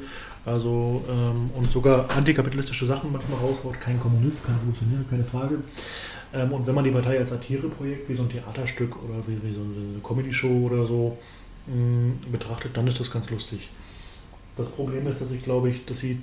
Also 0.45 1.05
ähm, 1.09 1.51
und 1.55 1.71
sogar 1.71 2.11
antikapitalistische 2.17 2.87
Sachen 2.87 3.13
manchmal 3.13 3.39
raushaut, 3.39 3.81
kein 3.81 4.01
Kommunist, 4.01 4.45
kein 4.45 4.57
Revolutionär, 4.57 5.05
keine 5.09 5.25
Frage. 5.25 5.59
Ähm, 6.33 6.53
und 6.53 6.67
wenn 6.67 6.75
man 6.75 6.85
die 6.85 6.91
Partei 6.91 7.19
als 7.19 7.29
Satireprojekt, 7.31 8.09
wie 8.09 8.15
so 8.15 8.25
ein 8.25 8.29
Theaterstück 8.29 8.97
oder 8.97 9.27
wie, 9.27 9.41
wie 9.43 9.55
so 9.55 9.61
eine 9.61 10.01
Comedy-Show 10.03 10.67
oder 10.67 10.85
so 10.87 11.17
betrachtet, 12.31 12.77
dann 12.77 12.87
ist 12.87 13.01
das 13.01 13.11
ganz 13.11 13.31
lustig. 13.31 13.71
Das 14.57 14.73
Problem 14.73 15.07
ist, 15.07 15.21
dass 15.21 15.31
ich 15.33 15.43
glaube 15.43 15.71
ich, 15.71 15.85
dass 15.87 15.99
sie 15.99 16.21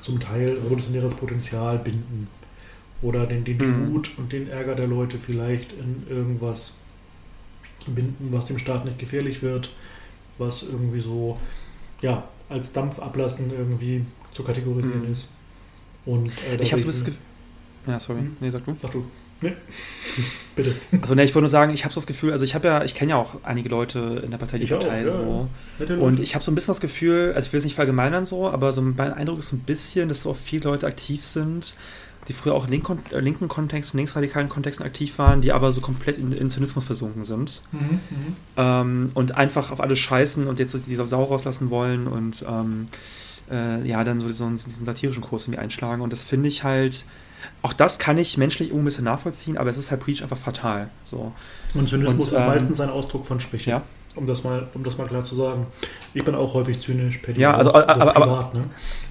zum 0.00 0.18
Teil 0.18 0.58
revolutionäres 0.64 1.14
Potenzial 1.14 1.78
binden 1.78 2.26
oder 3.00 3.26
den, 3.26 3.44
den, 3.44 3.58
mhm. 3.58 3.92
Wut 3.92 4.10
und 4.18 4.32
den 4.32 4.48
Ärger 4.48 4.74
der 4.74 4.86
Leute 4.86 5.18
vielleicht 5.18 5.72
in 5.72 6.04
irgendwas 6.08 6.78
binden, 7.86 8.28
was 8.30 8.46
dem 8.46 8.58
Staat 8.58 8.84
nicht 8.84 8.98
gefährlich 8.98 9.42
wird, 9.42 9.70
was 10.38 10.62
irgendwie 10.64 11.00
so, 11.00 11.38
ja, 12.00 12.28
als 12.48 12.72
Dampf 12.72 12.98
ablassen 12.98 13.50
irgendwie 13.50 14.04
zu 14.32 14.42
kategorisieren 14.42 15.04
mhm. 15.04 15.12
ist. 15.12 15.30
Und 16.04 16.32
äh, 16.50 16.60
ich 16.60 16.72
habe 16.72 16.82
so 16.82 16.88
das 16.88 17.04
Gefühl. 17.04 17.20
Ja, 17.86 18.00
sorry. 18.00 18.20
Hm? 18.20 18.36
Nee, 18.40 18.50
sag 18.50 18.64
du. 18.64 18.74
Sag 18.78 18.90
du. 18.90 19.04
Nee. 19.40 19.56
Bitte. 20.56 20.76
Also 21.00 21.14
ne, 21.14 21.24
ich 21.24 21.34
wollte 21.34 21.44
nur 21.44 21.50
sagen, 21.50 21.74
ich 21.74 21.84
habe 21.84 21.92
so 21.92 22.00
das 22.00 22.06
Gefühl, 22.06 22.32
also 22.32 22.44
ich 22.44 22.54
habe 22.54 22.68
ja, 22.68 22.84
ich 22.84 22.94
kenne 22.94 23.10
ja 23.10 23.16
auch 23.16 23.36
einige 23.42 23.68
Leute 23.68 24.22
in 24.24 24.30
der 24.30 24.38
Partei, 24.38 24.58
die 24.58 24.64
ich 24.64 24.70
Partei 24.70 25.08
auch, 25.08 25.12
so. 25.12 25.48
Ja. 25.84 25.96
Und 25.96 26.20
ich 26.20 26.34
habe 26.34 26.44
so 26.44 26.52
ein 26.52 26.54
bisschen 26.54 26.72
das 26.72 26.80
Gefühl, 26.80 27.32
also 27.34 27.46
ich 27.46 27.52
will 27.52 27.58
es 27.58 27.64
nicht 27.64 27.74
verallgemeinern 27.74 28.24
so, 28.24 28.48
aber 28.48 28.72
so 28.72 28.82
mein 28.82 29.12
Eindruck 29.12 29.40
ist 29.40 29.52
ein 29.52 29.60
bisschen, 29.60 30.08
dass 30.08 30.22
so 30.22 30.34
viele 30.34 30.64
Leute 30.64 30.86
aktiv 30.86 31.24
sind, 31.24 31.74
die 32.28 32.32
früher 32.34 32.54
auch 32.54 32.66
in 32.66 32.70
linken, 32.70 33.00
äh, 33.10 33.18
linken 33.18 33.48
Kontexten, 33.48 33.98
linksradikalen 33.98 34.48
Kontexten 34.48 34.86
aktiv 34.86 35.18
waren, 35.18 35.40
die 35.40 35.52
aber 35.52 35.72
so 35.72 35.80
komplett 35.80 36.18
in, 36.18 36.32
in 36.32 36.50
Zynismus 36.50 36.84
versunken 36.84 37.24
sind. 37.24 37.62
Mhm, 37.72 37.80
mhm, 37.80 38.36
ähm, 38.56 39.10
und 39.14 39.36
einfach 39.36 39.72
auf 39.72 39.80
alles 39.80 39.98
scheißen 39.98 40.46
und 40.46 40.58
jetzt 40.60 40.72
diese 40.88 41.08
Sau 41.08 41.24
rauslassen 41.24 41.70
wollen 41.70 42.06
und 42.06 42.44
ähm, 42.48 42.86
äh, 43.50 43.86
ja, 43.88 44.04
dann 44.04 44.20
so 44.20 44.28
diesen, 44.28 44.56
diesen 44.56 44.84
satirischen 44.84 45.22
Kurs 45.22 45.44
irgendwie 45.44 45.58
einschlagen. 45.58 46.00
Und 46.00 46.12
das 46.12 46.22
finde 46.22 46.48
ich 46.48 46.62
halt, 46.62 47.04
auch 47.62 47.72
das 47.72 47.98
kann 47.98 48.18
ich 48.18 48.36
menschlich 48.36 48.68
irgendwo 48.68 48.82
ein 48.82 48.86
bisschen 48.86 49.04
nachvollziehen, 49.04 49.56
aber 49.56 49.70
es 49.70 49.78
ist 49.78 49.90
halt 49.90 50.00
Preach 50.00 50.22
einfach 50.22 50.38
fatal. 50.38 50.90
So. 51.04 51.32
Und 51.74 51.88
Zynismus 51.88 52.28
und, 52.28 52.34
ähm, 52.34 52.42
ist 52.42 52.48
meistens 52.48 52.80
ein 52.80 52.90
Ausdruck 52.90 53.26
von 53.26 53.40
Schwäche. 53.40 53.70
Ja. 53.70 53.82
Um 54.14 54.26
das, 54.26 54.44
mal, 54.44 54.68
um 54.74 54.84
das 54.84 54.98
mal 54.98 55.06
klar 55.06 55.24
zu 55.24 55.34
sagen. 55.34 55.66
Ich 56.14 56.24
bin 56.24 56.34
auch 56.34 56.52
häufig 56.54 56.80
zynisch 56.80 57.18
per 57.18 57.36
Ja, 57.36 57.54
also, 57.54 57.72
aber, 57.74 57.88
aber, 57.88 58.12
privat, 58.12 58.54
ne? 58.54 58.64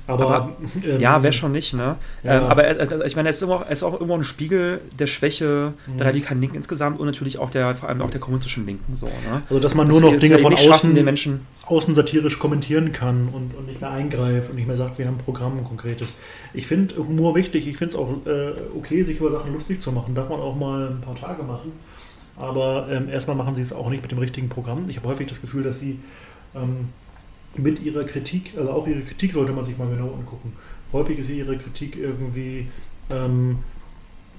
aber, 0.05 0.25
aber 0.25 0.51
ähm, 0.83 0.99
ja, 0.99 1.23
wäre 1.23 1.33
schon 1.33 1.51
nicht, 1.51 1.73
ne? 1.73 1.95
Ja. 2.23 2.37
Ähm, 2.37 2.43
aber 2.43 2.63
also, 2.63 3.03
ich 3.03 3.15
meine, 3.15 3.29
es 3.29 3.41
ist, 3.41 3.49
auch, 3.49 3.65
es 3.65 3.79
ist 3.79 3.83
auch 3.83 3.93
irgendwo 3.93 4.15
ein 4.15 4.23
Spiegel 4.23 4.81
der 4.97 5.07
Schwäche 5.07 5.73
mhm. 5.87 5.97
der 5.97 6.07
radikalen 6.07 6.41
Linken 6.41 6.57
insgesamt 6.57 6.99
und 6.99 7.05
natürlich 7.05 7.39
auch 7.39 7.49
der, 7.49 7.75
vor 7.75 7.89
allem 7.89 8.01
auch 8.01 8.11
der 8.11 8.19
kommunistischen 8.19 8.65
Linken. 8.65 8.95
So, 8.95 9.07
ne? 9.07 9.41
Also, 9.49 9.59
dass 9.59 9.73
man 9.73 9.87
nur 9.87 10.01
das 10.01 10.11
noch 10.11 10.19
Dinge 10.19 10.37
von 10.37 10.53
außen, 10.53 10.93
den 10.93 11.05
Menschen 11.05 11.47
außen 11.65 11.95
satirisch 11.95 12.37
kommentieren 12.37 12.91
kann 12.91 13.29
und, 13.29 13.55
und 13.55 13.67
nicht 13.67 13.81
mehr 13.81 13.91
eingreift 13.91 14.49
und 14.49 14.55
nicht 14.55 14.67
mehr 14.67 14.77
sagt, 14.77 14.97
wir 14.97 15.07
haben 15.07 15.15
ein 15.15 15.23
Programm 15.23 15.57
ein 15.57 15.63
konkretes. 15.63 16.15
Ich 16.53 16.67
finde 16.67 16.97
Humor 16.97 17.35
wichtig, 17.35 17.67
ich 17.67 17.77
finde 17.77 17.93
es 17.93 17.99
auch 17.99 18.09
äh, 18.25 18.51
okay, 18.77 19.03
sich 19.03 19.19
über 19.19 19.31
Sachen 19.31 19.53
lustig 19.53 19.79
zu 19.79 19.91
machen. 19.91 20.13
Darf 20.13 20.29
man 20.29 20.39
auch 20.39 20.55
mal 20.55 20.89
ein 20.89 21.01
paar 21.01 21.15
Tage 21.15 21.43
machen. 21.43 21.71
Aber 22.37 22.87
ähm, 22.89 23.09
erstmal 23.09 23.35
machen 23.35 23.55
sie 23.55 23.61
es 23.61 23.73
auch 23.73 23.89
nicht 23.89 24.01
mit 24.01 24.11
dem 24.11 24.19
richtigen 24.19 24.49
Programm. 24.49 24.89
Ich 24.89 24.97
habe 24.97 25.07
häufig 25.07 25.27
das 25.27 25.41
Gefühl, 25.41 25.63
dass 25.63 25.79
sie 25.79 25.99
ähm, 26.55 26.89
mit 27.55 27.81
ihrer 27.81 28.03
Kritik, 28.03 28.53
also 28.57 28.71
auch 28.71 28.87
ihre 28.87 29.01
Kritik 29.01 29.33
sollte 29.33 29.51
man 29.51 29.65
sich 29.65 29.77
mal 29.77 29.89
genau 29.89 30.13
angucken. 30.13 30.53
Häufig 30.93 31.19
ist 31.19 31.29
ihre 31.29 31.57
Kritik 31.57 31.97
irgendwie 31.97 32.67
ähm, 33.09 33.59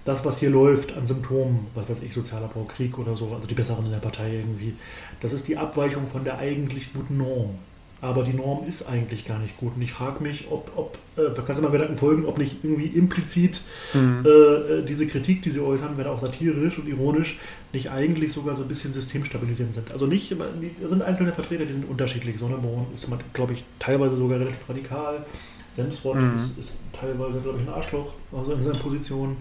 das, 0.05 0.25
was 0.25 0.39
hier 0.39 0.51
läuft 0.51 0.97
an 0.97 1.07
Symptomen, 1.07 1.67
was 1.75 1.89
weiß 1.89 2.03
ich, 2.03 2.13
Sozialabbau, 2.13 2.65
Krieg 2.65 2.99
oder 2.99 3.17
so, 3.17 3.33
also 3.35 3.47
die 3.47 3.55
Besseren 3.55 3.85
in 3.85 3.93
der 3.93 3.99
Partei 3.99 4.37
irgendwie. 4.37 4.75
Das 5.21 5.33
ist 5.33 5.47
die 5.49 5.57
Abweichung 5.57 6.07
von 6.07 6.25
der 6.25 6.39
eigentlich 6.39 6.93
guten 6.93 7.19
Norm 7.19 7.59
aber 8.03 8.25
die 8.25 8.35
Norm 8.35 8.67
ist 8.67 8.89
eigentlich 8.89 9.25
gar 9.25 9.39
nicht 9.39 9.57
gut. 9.57 9.77
Und 9.77 9.83
ich 9.83 9.93
frage 9.93 10.23
mich, 10.25 10.49
ob, 10.51 10.73
ob 10.77 10.99
äh, 11.17 11.31
kannst 11.35 11.59
du 11.59 11.63
mal 11.63 11.71
Gedanken 11.71 11.97
folgen, 11.97 12.27
ob 12.27 12.37
nicht 12.37 12.57
irgendwie 12.65 12.87
implizit 12.87 13.61
mhm. 13.95 14.27
äh, 14.27 14.83
diese 14.83 15.07
Kritik, 15.07 15.43
die 15.43 15.51
sie 15.51 15.61
äußern, 15.61 15.97
wenn 15.97 16.09
auch 16.09 16.19
satirisch 16.19 16.79
und 16.79 16.89
ironisch, 16.89 17.39
nicht 17.73 17.93
eigentlich 17.93 18.33
sogar 18.33 18.57
so 18.57 18.63
ein 18.63 18.69
bisschen 18.69 18.93
systemstabilisierend 18.93 19.75
sind. 19.75 19.93
Also 19.93 20.07
nicht, 20.07 20.31
die 20.31 20.87
sind 20.87 21.01
einzelne 21.01 21.33
Vertreter, 21.33 21.65
die 21.65 21.75
sind 21.75 21.89
unterschiedlich. 21.89 22.39
Sonneborn 22.39 22.87
ist, 22.93 23.07
glaube 23.33 23.53
ich, 23.53 23.65
teilweise 23.79 24.17
sogar 24.17 24.41
relativ 24.41 24.69
radikal. 24.69 25.25
Semsrott 25.69 26.17
mhm. 26.17 26.35
ist, 26.35 26.59
ist, 26.59 26.77
teilweise, 26.93 27.41
glaube 27.41 27.61
ich, 27.61 27.69
ein 27.69 27.73
Arschloch, 27.73 28.13
also 28.33 28.53
in 28.53 28.63
seiner 28.63 28.79
Position. 28.79 29.37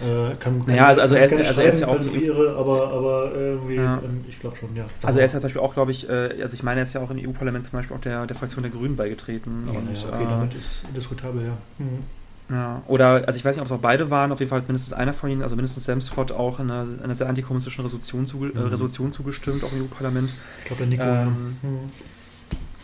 Äh, 0.00 0.34
kann, 0.36 0.62
naja, 0.66 0.86
also, 0.86 1.00
also, 1.02 1.14
er, 1.14 1.22
also 1.46 1.60
er 1.60 1.68
ist 1.68 1.80
ja 1.80 1.88
auch 1.88 2.00
so 2.00 2.10
irre, 2.10 2.56
aber, 2.56 2.92
aber 2.92 3.32
irgendwie, 3.34 3.76
ja. 3.76 4.00
ähm, 4.04 4.24
ich 4.28 4.40
glaube 4.40 4.56
schon, 4.56 4.74
ja. 4.74 4.84
Also 5.02 5.18
er 5.18 5.26
ist 5.26 5.32
ja 5.32 5.40
zum 5.40 5.46
Beispiel 5.46 5.62
auch, 5.62 5.74
glaube 5.74 5.90
ich, 5.92 6.08
äh, 6.08 6.40
also 6.40 6.54
ich 6.54 6.62
meine, 6.62 6.80
er 6.80 6.84
ist 6.84 6.92
ja 6.94 7.00
auch 7.00 7.10
im 7.10 7.18
EU-Parlament 7.18 7.64
zum 7.64 7.78
Beispiel 7.78 7.96
auch 7.96 8.00
der, 8.00 8.26
der 8.26 8.36
Fraktion 8.36 8.62
der 8.62 8.72
Grünen 8.72 8.96
beigetreten. 8.96 9.62
Ja, 9.66 9.78
und, 9.78 10.02
ja, 10.02 10.08
okay, 10.08 10.24
äh, 10.24 10.28
damit 10.28 10.54
ist 10.54 10.88
diskutabel, 10.96 11.44
ja. 11.44 11.56
Mhm. 11.78 12.04
Ja, 12.50 12.82
oder, 12.88 13.26
also 13.26 13.36
ich 13.38 13.44
weiß 13.44 13.56
nicht, 13.56 13.62
ob 13.62 13.66
es 13.66 13.72
auch 13.72 13.78
beide 13.78 14.10
waren, 14.10 14.30
auf 14.30 14.40
jeden 14.40 14.50
Fall 14.50 14.60
mindestens 14.62 14.92
einer 14.92 15.14
von 15.14 15.30
ihnen, 15.30 15.42
also 15.42 15.56
mindestens 15.56 15.84
Semsrott 15.84 16.30
auch 16.30 16.58
einer, 16.58 16.86
einer 17.02 17.14
sehr 17.14 17.28
antikommunistischen 17.28 17.84
Resolution, 17.84 18.26
zuge 18.26 18.48
äh, 18.48 18.58
mhm. 18.58 18.66
Resolution 18.66 19.12
zugestimmt, 19.12 19.64
auch 19.64 19.72
im 19.72 19.84
EU-Parlament. 19.84 20.34
Ich 20.58 20.64
glaube, 20.66 20.80
der 20.80 20.86
Nico. 20.88 21.02
Ähm, 21.04 21.56
mhm. 21.62 21.78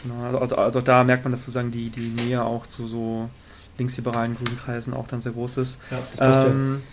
Genau, 0.02 0.24
also, 0.24 0.38
also, 0.38 0.56
also 0.56 0.80
da 0.80 1.04
merkt 1.04 1.24
man, 1.24 1.32
dass 1.32 1.40
sozusagen 1.40 1.70
die, 1.72 1.90
die 1.90 2.08
Nähe 2.24 2.42
auch 2.42 2.66
zu 2.66 2.88
so 2.88 3.28
linksliberalen 3.76 4.36
grünen 4.36 4.58
Kreisen 4.58 4.94
auch 4.94 5.08
dann 5.08 5.20
sehr 5.20 5.32
groß 5.32 5.58
ist. 5.58 5.78
Ja, 5.90 5.98
das 6.16 6.46
ähm, 6.46 6.76
ja. 6.78 6.84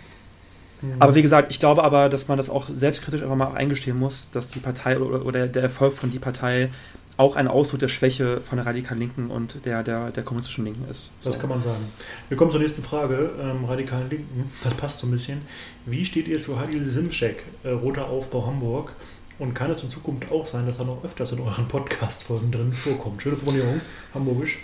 Mhm. 0.82 0.94
Aber 0.98 1.14
wie 1.14 1.22
gesagt, 1.22 1.52
ich 1.52 1.60
glaube 1.60 1.82
aber, 1.84 2.08
dass 2.08 2.28
man 2.28 2.36
das 2.36 2.50
auch 2.50 2.66
selbstkritisch 2.72 3.22
einfach 3.22 3.36
mal 3.36 3.54
eingestehen 3.54 3.98
muss, 3.98 4.30
dass 4.30 4.50
die 4.50 4.60
Partei 4.60 4.98
oder, 4.98 5.24
oder 5.24 5.48
der 5.48 5.62
Erfolg 5.62 5.94
von 5.94 6.10
die 6.10 6.18
Partei 6.18 6.70
auch 7.18 7.34
ein 7.34 7.48
Ausdruck 7.48 7.80
der 7.80 7.88
Schwäche 7.88 8.40
von 8.40 8.58
der 8.58 8.66
radikalen 8.66 9.00
Linken 9.00 9.30
und 9.30 9.64
der, 9.64 9.82
der, 9.82 10.12
der 10.12 10.22
kommunistischen 10.22 10.64
Linken 10.64 10.88
ist. 10.88 11.10
So. 11.20 11.30
Das 11.30 11.38
kann 11.38 11.50
man 11.50 11.60
sagen. 11.60 11.84
Wir 12.28 12.36
kommen 12.36 12.52
zur 12.52 12.60
nächsten 12.60 12.80
Frage. 12.80 13.30
Ähm, 13.40 13.64
radikalen 13.64 14.08
Linken, 14.08 14.50
das 14.62 14.72
passt 14.74 15.00
so 15.00 15.08
ein 15.08 15.10
bisschen. 15.10 15.42
Wie 15.84 16.04
steht 16.04 16.28
ihr 16.28 16.38
zu 16.38 16.60
Halil 16.60 16.88
Simcek, 16.88 17.44
äh, 17.64 17.70
Roter 17.70 18.06
Aufbau 18.06 18.46
Hamburg? 18.46 18.92
Und 19.40 19.54
kann 19.54 19.70
es 19.70 19.84
in 19.84 19.90
Zukunft 19.90 20.30
auch 20.32 20.46
sein, 20.46 20.66
dass 20.66 20.80
er 20.80 20.84
noch 20.84 21.04
öfters 21.04 21.30
in 21.30 21.40
euren 21.40 21.68
Podcast-Folgen 21.68 22.50
drin 22.50 22.72
vorkommt? 22.72 23.22
Schöne 23.22 23.36
Formulierung, 23.36 23.80
hamburgisch. 24.12 24.58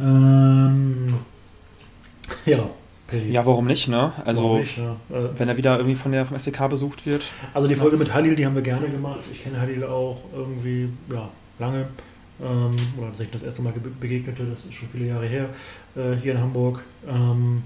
Ähm, 0.00 1.14
ja, 2.44 2.68
ja, 3.12 3.46
warum 3.46 3.66
nicht, 3.66 3.88
ne? 3.88 4.12
Also, 4.24 4.58
nicht, 4.58 4.78
ja. 4.78 4.96
äh, 5.10 5.28
wenn 5.36 5.48
er 5.48 5.56
wieder 5.56 5.76
irgendwie 5.76 5.94
von 5.94 6.12
der, 6.12 6.26
vom 6.26 6.36
SDK 6.36 6.68
besucht 6.68 7.06
wird. 7.06 7.24
Also, 7.54 7.68
die 7.68 7.76
Folge 7.76 7.96
mit 7.96 8.12
Halil, 8.12 8.36
die 8.36 8.44
haben 8.44 8.54
wir 8.54 8.62
gerne 8.62 8.88
gemacht. 8.88 9.20
Ich 9.32 9.42
kenne 9.42 9.60
Halil 9.60 9.84
auch 9.84 10.18
irgendwie, 10.34 10.88
ja, 11.12 11.28
lange. 11.58 11.86
Ähm, 12.40 12.70
oder 12.98 13.10
dass 13.10 13.20
ich 13.20 13.30
das 13.30 13.42
erste 13.42 13.62
Mal 13.62 13.72
begegnete, 14.00 14.44
das 14.44 14.64
ist 14.64 14.74
schon 14.74 14.88
viele 14.88 15.06
Jahre 15.06 15.26
her, 15.26 15.48
äh, 15.94 16.16
hier 16.20 16.32
in 16.32 16.40
Hamburg. 16.40 16.84
Ähm, 17.08 17.62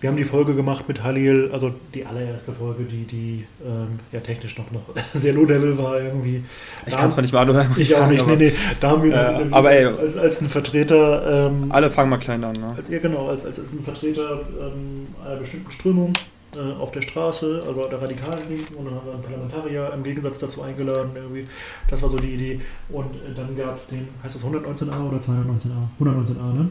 wir 0.00 0.10
haben 0.10 0.16
die 0.16 0.24
Folge 0.24 0.54
gemacht 0.54 0.86
mit 0.88 1.02
Halil, 1.02 1.50
also 1.52 1.72
die 1.94 2.04
allererste 2.04 2.52
Folge, 2.52 2.84
die, 2.84 3.04
die 3.04 3.46
ähm, 3.64 3.98
ja 4.12 4.20
technisch 4.20 4.58
noch, 4.58 4.70
noch 4.70 4.82
sehr 5.14 5.32
low-level 5.32 5.78
war 5.78 6.00
irgendwie. 6.00 6.44
Ich 6.86 6.96
kann 6.96 7.08
es 7.08 7.16
mal 7.16 7.22
nicht 7.22 7.32
mal 7.32 7.40
anhören. 7.40 7.74
Ich 7.76 7.88
sagen, 7.88 8.04
auch 8.04 8.10
nicht, 8.10 8.26
nee, 8.26 8.36
nee. 8.36 8.52
Da 8.80 8.90
haben 8.90 9.02
wir 9.04 9.12
äh, 9.14 9.46
aber 9.50 9.70
als, 9.70 9.86
ey, 9.86 9.98
als, 9.98 10.16
als 10.18 10.40
ein 10.42 10.48
Vertreter. 10.50 11.46
Ähm, 11.46 11.66
alle 11.70 11.90
fangen 11.90 12.10
mal 12.10 12.18
klein 12.18 12.44
an, 12.44 12.52
ne? 12.52 12.76
Ja, 12.90 12.98
genau, 12.98 13.28
als, 13.28 13.46
als, 13.46 13.58
als 13.58 13.72
ein 13.72 13.82
Vertreter 13.82 14.42
ähm, 14.60 15.06
einer 15.24 15.36
bestimmten 15.36 15.72
Strömung 15.72 16.12
äh, 16.54 16.78
auf 16.78 16.92
der 16.92 17.02
Straße, 17.02 17.62
also 17.66 17.86
der 17.86 18.00
radikalen 18.00 18.48
Linken, 18.50 18.74
und 18.74 18.84
dann 18.84 18.94
haben 18.96 19.06
wir 19.06 19.14
einen 19.14 19.22
Parlamentarier 19.22 19.92
im 19.94 20.04
Gegensatz 20.04 20.38
dazu 20.38 20.62
eingeladen. 20.62 21.10
Irgendwie. 21.14 21.46
Das 21.88 22.02
war 22.02 22.10
so 22.10 22.18
die 22.18 22.34
Idee. 22.34 22.60
Und 22.90 23.14
äh, 23.16 23.34
dann 23.34 23.56
gab 23.56 23.76
es 23.76 23.86
den, 23.86 24.08
heißt 24.22 24.34
das 24.34 24.44
119a 24.44 25.08
oder 25.08 25.18
219a? 25.18 25.88
119a, 26.00 26.52
ne? 26.54 26.70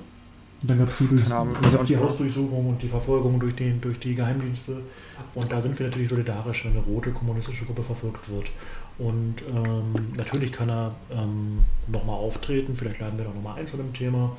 Und 1.47 1.66
dann 1.66 1.72
gab 1.72 1.82
es 1.82 1.88
die, 1.88 1.93
die 1.93 1.97
Hausdurchsuchung 1.97 2.70
und 2.70 2.82
die 2.82 2.88
Verfolgung 2.88 3.39
durch, 3.39 3.55
den, 3.55 3.80
durch 3.82 3.99
die 3.99 4.16
Geheimdienste. 4.16 4.82
Und 5.34 5.51
da 5.51 5.61
sind 5.61 5.78
wir 5.78 5.88
natürlich 5.88 6.09
solidarisch, 6.09 6.66
wenn 6.66 6.72
eine 6.72 6.82
rote 6.82 7.11
kommunistische 7.11 7.66
Gruppe 7.66 7.84
verfolgt 7.84 8.30
wird. 8.30 8.47
Und 8.97 9.36
ähm, 9.53 9.93
natürlich 10.18 10.51
kann 10.51 10.70
er 10.70 10.95
ähm, 11.11 11.59
nochmal 11.88 12.16
auftreten, 12.16 12.76
vielleicht 12.76 12.99
laden 13.01 13.18
wir 13.18 13.26
noch 13.26 13.36
nochmal 13.36 13.59
ein 13.59 13.68
zu 13.68 13.78
dem 13.78 13.93
Thema. 13.93 14.38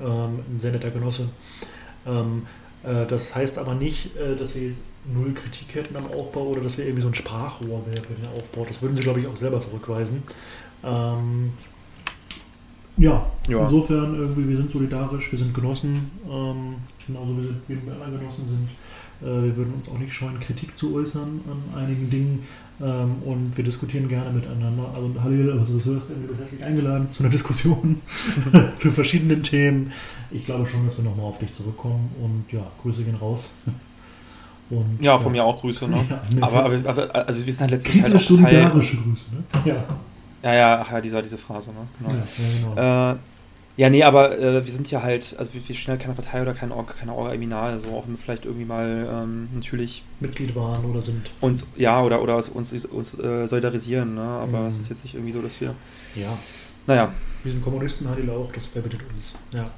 Ähm, 0.00 0.40
ein 0.50 0.58
sehr 0.58 0.72
netter 0.72 0.90
Genosse. 0.90 1.28
Ähm, 2.06 2.42
Äh, 2.84 3.06
das 3.06 3.34
heißt 3.34 3.58
aber 3.58 3.74
nicht, 3.74 4.16
äh, 4.16 4.36
dass 4.36 4.54
wir 4.54 4.68
jetzt 4.68 4.82
null 5.04 5.32
Kritik 5.34 5.74
hätten 5.74 5.96
am 5.96 6.06
Aufbau 6.06 6.42
oder 6.42 6.60
dass 6.60 6.78
wir 6.78 6.84
irgendwie 6.84 7.02
so 7.02 7.08
ein 7.08 7.14
Sprachrohr 7.14 7.82
wäre 7.86 8.02
für 8.04 8.14
den 8.14 8.26
Aufbau. 8.38 8.64
Das 8.68 8.80
würden 8.82 8.96
sie, 8.96 9.02
glaube 9.02 9.20
ich, 9.20 9.26
auch 9.26 9.36
selber 9.36 9.60
zurückweisen. 9.60 10.22
Ähm, 10.84 11.52
ja, 12.98 13.26
ja, 13.48 13.64
insofern 13.64 14.14
irgendwie, 14.14 14.48
wir 14.48 14.56
sind 14.56 14.70
solidarisch, 14.70 15.30
wir 15.30 15.38
sind 15.38 15.54
Genossen, 15.54 16.10
ähm, 16.28 16.74
genauso 17.06 17.36
wie 17.38 17.54
wir 17.68 17.76
mit 17.76 17.94
anderen 17.94 18.18
Genossen 18.18 18.44
sind. 18.48 18.68
Äh, 19.20 19.44
wir 19.44 19.56
würden 19.56 19.74
uns 19.74 19.88
auch 19.88 19.98
nicht 19.98 20.12
scheuen, 20.12 20.38
Kritik 20.40 20.78
zu 20.78 20.94
äußern 20.94 21.40
an 21.46 21.78
einigen 21.78 22.10
Dingen 22.10 22.42
ähm, 22.80 23.16
und 23.24 23.56
wir 23.56 23.64
diskutieren 23.64 24.08
gerne 24.08 24.30
miteinander. 24.30 24.90
Also 24.94 25.10
Halil, 25.22 25.50
also 25.52 25.74
das 25.74 25.86
hörst, 25.86 26.10
du 26.10 26.14
bist 26.14 26.40
herzlich 26.40 26.62
eingeladen 26.62 27.10
zu 27.10 27.22
einer 27.22 27.30
Diskussion 27.30 28.00
zu 28.76 28.92
verschiedenen 28.92 29.42
Themen. 29.42 29.92
Ich 30.30 30.44
glaube 30.44 30.66
schon, 30.66 30.84
dass 30.84 30.96
wir 30.98 31.04
nochmal 31.04 31.26
auf 31.26 31.38
dich 31.38 31.52
zurückkommen 31.52 32.10
und 32.22 32.44
ja, 32.52 32.66
Grüße 32.82 33.04
gehen 33.04 33.16
raus. 33.16 33.50
Und, 34.70 34.98
ja, 35.00 35.18
von 35.18 35.34
ja. 35.34 35.42
mir 35.42 35.48
auch 35.48 35.58
Grüße. 35.58 35.88
Ne? 35.88 35.96
Ja, 36.10 36.42
aber, 36.42 36.64
aber, 36.64 36.88
aber, 36.90 37.26
also 37.26 37.46
wir 37.46 37.50
sind 37.50 37.62
halt 37.62 37.70
letztlich 37.70 38.02
halt 38.02 38.14
auch 38.14 38.20
solidarische 38.20 38.96
Teil, 38.96 39.04
Grüße, 39.04 39.24
ne? 39.32 39.42
Ja. 39.64 39.84
Ja, 40.42 40.54
ja, 40.54 40.80
ach 40.80 40.92
ja, 40.92 41.00
diese, 41.00 41.20
diese 41.22 41.38
Phrase, 41.38 41.70
ne? 41.70 41.88
Genau. 41.98 42.10
Ja, 42.10 42.16
ja, 42.16 42.74
genau. 42.74 43.12
Äh, 43.12 43.16
ja, 43.78 43.90
nee, 43.90 44.02
aber 44.02 44.36
äh, 44.36 44.64
wir 44.64 44.72
sind 44.72 44.90
ja 44.90 45.02
halt, 45.04 45.36
also 45.38 45.54
wir, 45.54 45.66
wir 45.68 45.76
stehen 45.76 45.92
halt 45.92 46.02
keine 46.02 46.14
Partei 46.14 46.42
oder 46.42 46.52
kein 46.52 46.72
Org, 46.72 46.98
keine 46.98 47.14
Orga-Eminal, 47.14 47.78
so 47.78 47.90
auch 47.90 48.06
wenn 48.06 48.14
wir 48.14 48.18
vielleicht 48.18 48.44
irgendwie 48.44 48.64
mal 48.64 49.08
ähm, 49.08 49.48
natürlich 49.54 50.02
Mitglied 50.18 50.56
waren 50.56 50.84
oder 50.84 51.00
sind. 51.00 51.30
Und 51.40 51.64
ja, 51.76 52.02
oder, 52.02 52.20
oder 52.20 52.36
uns, 52.36 52.72
uns 52.84 53.14
äh, 53.18 53.46
solidarisieren, 53.46 54.16
ne? 54.16 54.20
Aber 54.20 54.62
mhm. 54.62 54.66
es 54.66 54.80
ist 54.80 54.90
jetzt 54.90 55.04
nicht 55.04 55.14
irgendwie 55.14 55.30
so, 55.30 55.40
dass 55.40 55.60
wir. 55.60 55.74
Ja. 56.16 56.36
Naja. 56.88 57.12
Wir 57.44 57.52
sind 57.52 57.62
Kommunisten, 57.62 58.08
Hadil 58.08 58.28
auch, 58.30 58.50
das 58.50 58.66
verbindet 58.66 59.00
uns. 59.14 59.38
Ja. 59.52 59.70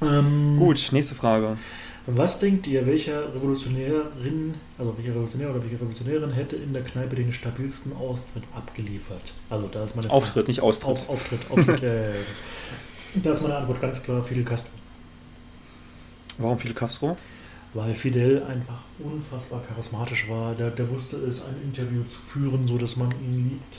Ähm, 0.00 0.56
Gut, 0.58 0.88
nächste 0.92 1.14
Frage. 1.14 1.58
Was 2.06 2.40
denkt 2.40 2.66
ihr, 2.66 2.84
welcher 2.86 3.32
Revolutionärin, 3.32 4.54
also 4.76 4.96
welcher 4.96 5.10
Revolutionär 5.10 5.50
oder 5.50 5.62
welche 5.62 5.76
Revolutionärin 5.76 6.32
hätte 6.32 6.56
in 6.56 6.72
der 6.72 6.82
Kneipe 6.82 7.14
den 7.14 7.32
stabilsten 7.32 7.92
Austritt 7.92 8.42
abgeliefert? 8.54 9.32
Also 9.48 9.68
da 9.68 9.84
ist 9.84 9.94
meine 9.94 10.10
Auftritt, 10.10 10.46
Frage. 10.46 10.48
nicht 10.48 10.60
Austritt. 10.60 10.90
Auf, 10.90 11.08
Auftritt, 11.08 11.40
Auftritt. 11.48 11.82
äh, 11.84 12.12
da 13.22 13.32
ist 13.32 13.42
meine 13.42 13.56
Antwort 13.56 13.80
ganz 13.80 14.02
klar 14.02 14.20
Fidel 14.22 14.44
Castro. 14.44 14.70
Warum 16.38 16.58
Fidel 16.58 16.74
Castro? 16.74 17.16
Weil 17.74 17.94
Fidel 17.94 18.42
einfach 18.42 18.80
unfassbar 18.98 19.62
charismatisch 19.62 20.28
war. 20.28 20.54
Der, 20.56 20.70
der 20.70 20.90
wusste 20.90 21.18
es, 21.18 21.42
ein 21.44 21.54
Interview 21.62 22.02
zu 22.04 22.20
führen, 22.20 22.66
so 22.66 22.78
dass 22.78 22.96
man 22.96 23.10
ihn 23.12 23.50
liebt. 23.50 23.76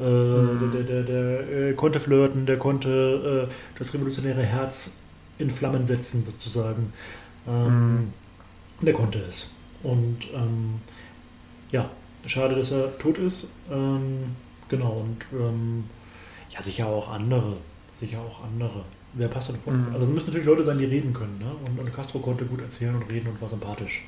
Äh, 0.00 0.04
mhm. 0.04 0.72
Der, 0.72 0.82
der, 0.82 1.02
der, 1.02 1.02
der 1.02 1.68
äh, 1.70 1.72
konnte 1.72 1.98
flirten, 1.98 2.44
der 2.44 2.58
konnte 2.58 3.48
äh, 3.48 3.54
das 3.78 3.94
revolutionäre 3.94 4.42
Herz 4.42 4.98
in 5.38 5.50
Flammen 5.50 5.86
setzen, 5.86 6.24
sozusagen. 6.26 6.92
Ähm, 7.46 7.96
mhm. 7.96 8.12
Der 8.82 8.94
konnte 8.94 9.18
es. 9.20 9.52
Und 9.82 10.28
ähm, 10.34 10.80
ja, 11.70 11.90
schade, 12.26 12.54
dass 12.54 12.70
er 12.70 12.96
tot 12.98 13.18
ist. 13.18 13.48
Ähm, 13.70 14.36
genau, 14.68 15.04
und 15.04 15.24
ähm, 15.32 15.84
ja, 16.50 16.62
sicher 16.62 16.86
auch 16.86 17.10
andere 17.10 17.56
sicher 17.94 18.20
auch 18.20 18.44
andere. 18.44 18.84
Wer 19.14 19.28
passt 19.28 19.50
denn? 19.50 19.56
Mhm. 19.64 19.92
Also 19.92 20.04
es 20.04 20.10
müssen 20.10 20.26
natürlich 20.26 20.46
Leute 20.46 20.64
sein, 20.64 20.78
die 20.78 20.84
reden 20.84 21.14
können. 21.14 21.38
Ne? 21.38 21.50
Und, 21.66 21.78
und 21.78 21.92
Castro 21.92 22.18
konnte 22.18 22.44
gut 22.44 22.60
erzählen 22.60 22.94
und 22.94 23.08
reden 23.08 23.28
und 23.28 23.40
war 23.40 23.48
sympathisch. 23.48 24.06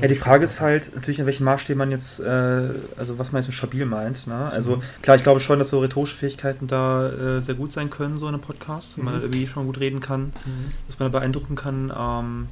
Ja, 0.00 0.08
die 0.08 0.14
Frage 0.14 0.44
ist 0.44 0.60
halt 0.60 0.94
natürlich, 0.94 1.20
in 1.20 1.26
welchem 1.26 1.44
Maßstab 1.44 1.76
man 1.76 1.90
jetzt, 1.90 2.20
äh, 2.20 2.70
also 2.96 3.18
was 3.18 3.32
man 3.32 3.42
jetzt 3.42 3.48
mit 3.48 3.54
stabil 3.54 3.84
meint. 3.84 4.26
Ne? 4.26 4.50
Also 4.50 4.76
mhm. 4.76 4.82
klar, 5.02 5.16
ich 5.16 5.22
glaube 5.22 5.40
schon, 5.40 5.58
dass 5.58 5.70
so 5.70 5.80
rhetorische 5.80 6.16
Fähigkeiten 6.16 6.66
da 6.66 7.08
äh, 7.10 7.42
sehr 7.42 7.54
gut 7.54 7.72
sein 7.72 7.90
können, 7.90 8.18
so 8.18 8.26
in 8.26 8.34
einem 8.34 8.42
Podcast, 8.42 8.96
wenn 8.96 9.04
mhm. 9.04 9.10
man 9.10 9.20
irgendwie 9.20 9.46
schon 9.46 9.66
gut 9.66 9.78
reden 9.78 10.00
kann, 10.00 10.32
mhm. 10.44 10.72
dass 10.86 10.98
man 10.98 11.12
beeindrucken 11.12 11.56
kann. 11.56 11.92
Ähm, 11.96 12.48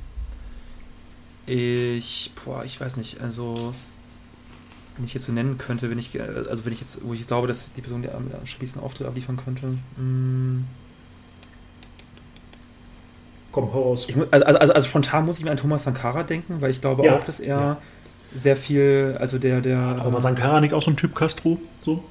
ich, 1.46 2.32
boah, 2.44 2.64
ich 2.64 2.78
weiß 2.78 2.98
nicht, 2.98 3.20
also 3.20 3.72
wenn 4.96 5.06
ich 5.06 5.14
jetzt 5.14 5.26
so 5.26 5.32
nennen 5.32 5.56
könnte, 5.58 5.90
wenn 5.90 5.98
ich, 5.98 6.14
äh, 6.14 6.20
also 6.20 6.64
wenn 6.64 6.72
ich 6.72 6.80
jetzt, 6.80 6.98
wo 7.02 7.14
ich 7.14 7.26
glaube, 7.26 7.48
dass 7.48 7.72
die 7.72 7.80
Person, 7.80 8.02
die 8.02 8.10
am 8.10 8.30
stabilsten 8.44 8.82
Auftritt 8.82 9.06
abliefern 9.06 9.36
könnte. 9.36 9.66
Mh, 9.66 9.78
hm. 9.96 10.64
Komm, 13.50 13.72
hau 13.72 13.82
raus. 13.82 14.06
Ich, 14.08 14.16
also, 14.16 14.44
also, 14.44 14.72
also, 14.72 14.88
spontan 14.88 15.24
muss 15.26 15.38
ich 15.38 15.44
mir 15.44 15.50
an 15.50 15.56
Thomas 15.56 15.84
Sankara 15.84 16.22
denken, 16.22 16.60
weil 16.60 16.70
ich 16.70 16.80
glaube 16.80 17.04
ja. 17.04 17.16
auch, 17.16 17.24
dass 17.24 17.40
er 17.40 17.58
ja. 17.58 17.76
sehr 18.34 18.56
viel, 18.56 19.16
also 19.18 19.38
der, 19.38 19.60
der. 19.60 19.78
Aber 19.78 20.12
war 20.12 20.20
Sankara 20.20 20.60
nicht 20.60 20.74
auch 20.74 20.82
so 20.82 20.90
ein 20.90 20.96
Typ 20.96 21.14
Castro? 21.14 21.58
So? 21.80 22.04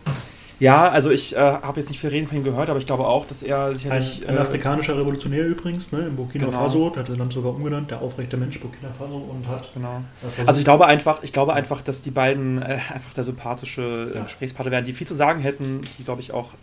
Ja, 0.60 0.90
also 0.90 1.12
ich 1.12 1.36
äh, 1.36 1.40
habe 1.40 1.80
jetzt 1.80 1.90
nicht 1.90 2.00
viel 2.00 2.10
Reden 2.10 2.26
von 2.26 2.38
ihm 2.38 2.44
gehört, 2.44 2.70
aber 2.70 2.80
ich 2.80 2.88
glaube 2.88 3.06
auch, 3.06 3.28
dass 3.28 3.44
er 3.44 3.76
sicherlich. 3.76 4.24
Ein, 4.24 4.30
ein 4.30 4.38
äh, 4.38 4.40
afrikanischer 4.40 4.98
Revolutionär 4.98 5.46
übrigens, 5.46 5.92
ne, 5.92 6.08
in 6.08 6.16
Burkina 6.16 6.46
genau. 6.46 6.58
Faso, 6.58 6.90
der 6.90 7.04
hat 7.04 7.10
den 7.10 7.18
Namen 7.18 7.30
sogar 7.30 7.54
umgenannt, 7.54 7.92
der 7.92 8.02
aufrechte 8.02 8.38
Mensch 8.38 8.60
Burkina 8.60 8.92
Faso 8.92 9.18
und 9.18 9.48
hat. 9.48 9.72
Genau. 9.76 10.04
Also 10.48 10.60
ich 10.60 10.66
glaube 10.66 10.88
einfach, 10.88 11.22
ich 11.22 11.32
glaube 11.32 11.54
einfach, 11.54 11.82
dass 11.84 12.02
die 12.02 12.10
beiden 12.10 12.60
äh, 12.60 12.80
einfach 12.92 13.12
sehr 13.12 13.24
sympathische 13.24 14.14
ja. 14.16 14.24
Gesprächspartner 14.24 14.72
wären, 14.72 14.86
die 14.86 14.94
viel 14.94 15.06
zu 15.06 15.14
sagen 15.14 15.42
hätten, 15.42 15.82
die 16.00 16.04
glaube 16.04 16.22
ich 16.22 16.34
auch, 16.34 16.54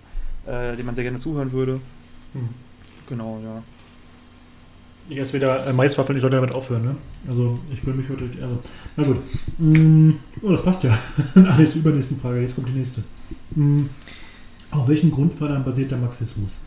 äh, 0.46 0.74
denen 0.74 0.86
man 0.86 0.96
sehr 0.96 1.04
gerne 1.04 1.18
zuhören 1.18 1.52
würde. 1.52 1.80
Hm. 2.32 2.48
Genau, 3.08 3.38
ja. 3.44 3.62
Jetzt 5.08 5.34
wieder 5.34 5.66
äh, 5.66 5.72
Maiswaffeln, 5.72 6.16
ich 6.16 6.22
sollte 6.22 6.36
damit 6.36 6.52
aufhören, 6.52 6.84
ne? 6.84 6.96
Also, 7.28 7.58
ich 7.70 7.84
will 7.86 7.94
mich 7.94 8.08
heute. 8.08 8.24
Also, 8.40 8.58
na 8.96 9.04
gut. 9.04 9.18
Mm, 9.58 10.12
oh, 10.42 10.50
das 10.50 10.62
passt 10.62 10.82
ja. 10.82 10.96
Alle 11.34 11.68
zur 11.68 11.80
übernächsten 11.80 12.18
Frage. 12.18 12.40
Jetzt 12.40 12.54
kommt 12.54 12.68
die 12.68 12.72
nächste. 12.72 13.02
Mm, 13.54 13.82
auf 14.70 14.88
welchen 14.88 15.10
Grundpfeilern 15.10 15.64
basiert 15.64 15.90
der 15.90 15.98
Marxismus? 15.98 16.64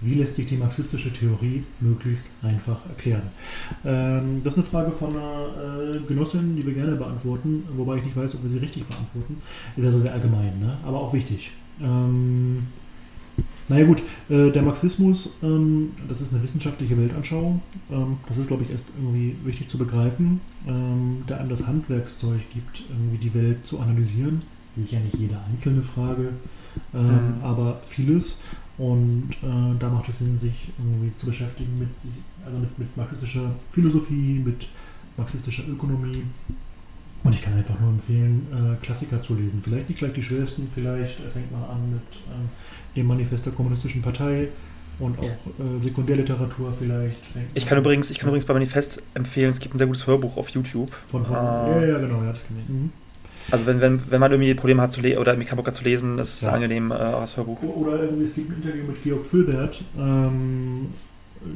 Wie 0.00 0.14
lässt 0.14 0.34
sich 0.34 0.46
die 0.46 0.56
marxistische 0.56 1.12
Theorie 1.12 1.62
möglichst 1.80 2.26
einfach 2.42 2.86
erklären? 2.88 3.22
Ähm, 3.84 4.40
das 4.42 4.54
ist 4.54 4.58
eine 4.58 4.66
Frage 4.66 4.92
von 4.92 5.10
einer 5.10 5.94
äh, 5.94 5.98
Genossin, 6.06 6.56
die 6.56 6.66
wir 6.66 6.74
gerne 6.74 6.96
beantworten, 6.96 7.64
wobei 7.76 7.96
ich 7.96 8.04
nicht 8.04 8.16
weiß, 8.16 8.34
ob 8.34 8.42
wir 8.42 8.50
sie 8.50 8.58
richtig 8.58 8.84
beantworten. 8.84 9.40
Ist 9.76 9.84
also 9.84 10.00
sehr 10.00 10.12
allgemein, 10.12 10.58
ne? 10.58 10.76
aber 10.84 11.00
auch 11.00 11.12
wichtig. 11.12 11.52
Ähm, 11.80 12.66
naja 13.68 13.84
gut, 13.84 14.02
äh, 14.28 14.50
der 14.50 14.62
Marxismus, 14.62 15.34
ähm, 15.42 15.92
das 16.08 16.20
ist 16.20 16.32
eine 16.32 16.42
wissenschaftliche 16.42 16.96
Weltanschauung. 16.96 17.62
Ähm, 17.90 18.18
das 18.28 18.38
ist, 18.38 18.46
glaube 18.46 18.64
ich, 18.64 18.70
erst 18.70 18.86
irgendwie 18.96 19.36
wichtig 19.44 19.68
zu 19.68 19.78
begreifen, 19.78 20.40
ähm, 20.66 21.24
der 21.28 21.40
einem 21.40 21.50
das 21.50 21.66
Handwerkszeug 21.66 22.40
gibt, 22.52 22.84
irgendwie 22.88 23.18
die 23.18 23.34
Welt 23.34 23.66
zu 23.66 23.80
analysieren. 23.80 24.42
Sicher 24.76 25.00
nicht 25.00 25.18
jede 25.18 25.38
einzelne 25.48 25.82
Frage, 25.82 26.32
äh, 26.92 26.98
mhm. 26.98 27.42
aber 27.42 27.80
vieles. 27.84 28.42
Und 28.78 29.30
äh, 29.42 29.78
da 29.78 29.88
macht 29.88 30.08
es 30.10 30.18
Sinn, 30.18 30.38
sich 30.38 30.70
irgendwie 30.78 31.10
zu 31.16 31.26
beschäftigen 31.26 31.78
mit, 31.78 31.88
also 32.44 32.58
mit, 32.58 32.78
mit 32.78 32.96
marxistischer 32.96 33.52
Philosophie, 33.70 34.40
mit 34.44 34.68
marxistischer 35.16 35.66
Ökonomie, 35.66 36.24
und 37.26 37.34
ich 37.34 37.42
kann 37.42 37.54
einfach 37.54 37.78
nur 37.80 37.90
empfehlen, 37.90 38.46
äh, 38.52 38.84
Klassiker 38.84 39.20
zu 39.20 39.34
lesen. 39.34 39.60
Vielleicht 39.60 39.88
nicht 39.88 39.98
gleich 39.98 40.12
die 40.12 40.22
schwersten, 40.22 40.68
vielleicht 40.72 41.16
fängt 41.16 41.50
man 41.50 41.64
an 41.64 41.90
mit 41.90 42.20
ähm, 42.30 42.48
dem 42.96 43.06
Manifest 43.06 43.46
der 43.46 43.52
Kommunistischen 43.52 44.02
Partei 44.02 44.48
und 44.98 45.18
auch 45.18 45.24
äh, 45.24 45.82
Sekundärliteratur 45.82 46.72
vielleicht. 46.72 47.18
ich 47.54 47.66
kann 47.66 47.78
übrigens, 47.78 48.10
ich 48.10 48.18
kann 48.18 48.28
übrigens 48.28 48.46
bei 48.46 48.54
Manifest 48.54 49.02
empfehlen, 49.14 49.50
es 49.50 49.60
gibt 49.60 49.74
ein 49.74 49.78
sehr 49.78 49.86
gutes 49.86 50.06
Hörbuch 50.06 50.36
auf 50.36 50.48
YouTube. 50.48 50.90
Von, 51.06 51.24
von 51.24 51.36
äh, 51.36 51.38
ja, 51.38 51.86
ja, 51.86 51.98
genau, 51.98 52.22
ja, 52.22 52.32
das 52.32 52.46
kenne 52.46 52.60
ich. 52.62 52.68
Mhm. 52.68 52.90
Also 53.50 53.66
wenn, 53.66 53.80
wenn, 53.80 54.10
wenn 54.10 54.20
man 54.20 54.32
irgendwie 54.32 54.54
Probleme 54.54 54.82
hat 54.82 54.92
zu 54.92 55.00
lesen 55.00 55.18
oder 55.18 55.32
irgendwie 55.32 55.48
keinen 55.48 55.58
Bock 55.58 55.68
hat 55.68 55.74
zu 55.74 55.84
lesen, 55.84 56.18
ist 56.18 56.34
es 56.34 56.40
ja. 56.40 56.52
angenehm 56.52 56.90
äh, 56.90 56.94
als 56.94 57.36
Hörbuch. 57.36 57.62
Oder 57.62 58.02
irgendwie, 58.02 58.24
es 58.24 58.34
gibt 58.34 58.50
ein 58.50 58.62
Interview 58.62 58.84
mit 58.84 59.02
Georg 59.02 59.24
Filbert, 59.24 59.84
ähm, 59.96 60.88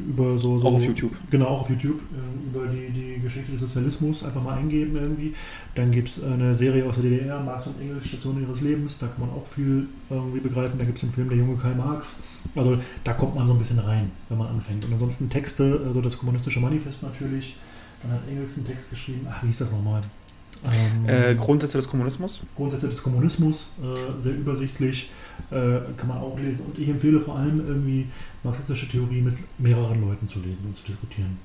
über 0.08 0.38
so, 0.38 0.58
so, 0.58 0.68
Auch 0.68 0.74
auf 0.74 0.84
YouTube. 0.84 1.12
Genau, 1.30 1.46
auch 1.46 1.60
auf 1.62 1.70
YouTube. 1.70 2.00
Äh, 2.00 2.48
über 2.48 2.66
die, 2.66 2.90
die 2.90 3.20
Geschichte 3.20 3.52
des 3.52 3.60
Sozialismus 3.60 4.24
einfach 4.24 4.42
mal 4.42 4.58
eingeben 4.58 4.96
irgendwie. 4.96 5.34
Dann 5.74 5.90
gibt 5.90 6.08
es 6.08 6.22
eine 6.22 6.54
Serie 6.54 6.84
aus 6.86 6.96
der 6.96 7.04
DDR, 7.04 7.40
Marx 7.40 7.66
und 7.66 7.80
Engels, 7.80 8.06
Station 8.06 8.40
ihres 8.40 8.60
Lebens. 8.60 8.98
Da 8.98 9.06
kann 9.06 9.20
man 9.20 9.30
auch 9.30 9.46
viel 9.46 9.86
irgendwie 10.08 10.40
begreifen. 10.40 10.78
Da 10.78 10.84
gibt 10.84 10.98
es 10.98 11.02
den 11.02 11.12
Film 11.12 11.28
Der 11.28 11.38
junge 11.38 11.56
Karl 11.56 11.74
Marx. 11.74 12.22
Also 12.54 12.78
da 13.04 13.12
kommt 13.12 13.34
man 13.34 13.46
so 13.46 13.52
ein 13.52 13.58
bisschen 13.58 13.78
rein, 13.78 14.10
wenn 14.28 14.38
man 14.38 14.48
anfängt. 14.48 14.84
Und 14.84 14.92
ansonsten 14.92 15.28
Texte, 15.28 15.80
also 15.86 16.00
das 16.00 16.18
kommunistische 16.18 16.60
Manifest 16.60 17.02
natürlich. 17.02 17.56
Dann 18.02 18.12
hat 18.12 18.20
Engels 18.28 18.56
einen 18.56 18.66
Text 18.66 18.90
geschrieben. 18.90 19.26
Ach, 19.30 19.42
wie 19.42 19.48
hieß 19.48 19.58
das 19.58 19.72
nochmal? 19.72 20.00
Ähm, 20.64 21.08
äh, 21.08 21.34
Grundsätze 21.34 21.78
des 21.78 21.88
Kommunismus? 21.88 22.42
Grundsätze 22.54 22.88
des 22.88 23.02
Kommunismus, 23.02 23.72
äh, 23.82 24.20
sehr 24.20 24.34
übersichtlich, 24.34 25.10
äh, 25.50 25.80
kann 25.96 26.08
man 26.08 26.18
auch 26.18 26.38
lesen. 26.38 26.60
Und 26.60 26.78
ich 26.78 26.88
empfehle 26.88 27.18
vor 27.18 27.38
allem 27.38 27.66
irgendwie 27.66 28.06
marxistische 28.42 28.88
Theorie 28.88 29.20
mit 29.20 29.36
mehreren 29.58 30.00
Leuten 30.00 30.28
zu 30.28 30.40
lesen 30.40 30.66
und 30.66 30.76
zu 30.76 30.84
diskutieren. 30.84 31.38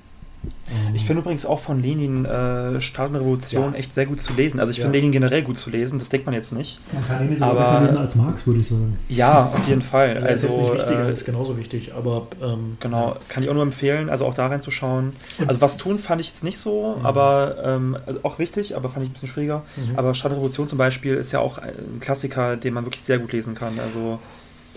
Ich 0.94 1.04
finde 1.04 1.22
übrigens 1.22 1.44
auch 1.44 1.60
von 1.60 1.80
Lenin 1.80 2.24
äh, 2.24 2.80
Staat 2.80 3.10
und 3.10 3.16
Revolution 3.16 3.72
ja. 3.72 3.78
echt 3.78 3.94
sehr 3.94 4.06
gut 4.06 4.20
zu 4.20 4.32
lesen. 4.32 4.60
Also 4.60 4.70
ich 4.70 4.78
ja. 4.78 4.84
finde 4.84 4.98
Lenin 4.98 5.12
generell 5.12 5.42
gut 5.42 5.58
zu 5.58 5.70
lesen, 5.70 5.98
das 5.98 6.08
denkt 6.08 6.26
man 6.26 6.34
jetzt 6.34 6.52
nicht. 6.52 6.80
Man 6.92 7.06
kann 7.06 7.20
Lenin 7.20 7.34
sogar 7.34 7.50
aber, 7.50 7.60
besser 7.60 7.80
lesen 7.80 7.96
als 7.96 8.14
Marx, 8.16 8.46
würde 8.46 8.60
ich 8.60 8.68
sagen. 8.68 8.98
Ja, 9.08 9.46
auf 9.46 9.68
jeden 9.68 9.82
Fall. 9.82 10.16
Ja, 10.16 10.22
also, 10.22 10.46
ist 10.46 10.54
nicht 10.54 10.74
wichtiger, 10.74 11.08
äh, 11.08 11.12
ist 11.12 11.24
genauso 11.24 11.56
wichtig, 11.56 11.94
aber 11.94 12.28
ähm, 12.42 12.76
genau, 12.80 13.16
kann 13.28 13.42
ich 13.42 13.48
auch 13.48 13.54
nur 13.54 13.62
empfehlen, 13.62 14.08
also 14.08 14.26
auch 14.26 14.34
da 14.34 14.46
reinzuschauen. 14.46 15.14
Also 15.46 15.60
was 15.60 15.76
tun 15.76 15.98
fand 15.98 16.20
ich 16.20 16.28
jetzt 16.28 16.44
nicht 16.44 16.58
so, 16.58 16.96
mhm. 16.98 17.06
aber 17.06 17.56
ähm, 17.64 17.96
also 18.06 18.20
auch 18.22 18.38
wichtig, 18.38 18.76
aber 18.76 18.88
fand 18.88 19.04
ich 19.04 19.10
ein 19.10 19.12
bisschen 19.14 19.28
schwieriger. 19.28 19.62
Mhm. 19.76 19.98
Aber 19.98 20.14
Staat 20.14 20.32
und 20.32 20.38
Revolution 20.38 20.68
zum 20.68 20.78
Beispiel 20.78 21.14
ist 21.14 21.32
ja 21.32 21.40
auch 21.40 21.58
ein 21.58 22.00
Klassiker, 22.00 22.56
den 22.56 22.74
man 22.74 22.84
wirklich 22.84 23.02
sehr 23.02 23.18
gut 23.18 23.32
lesen 23.32 23.54
kann. 23.54 23.78
Also 23.80 24.18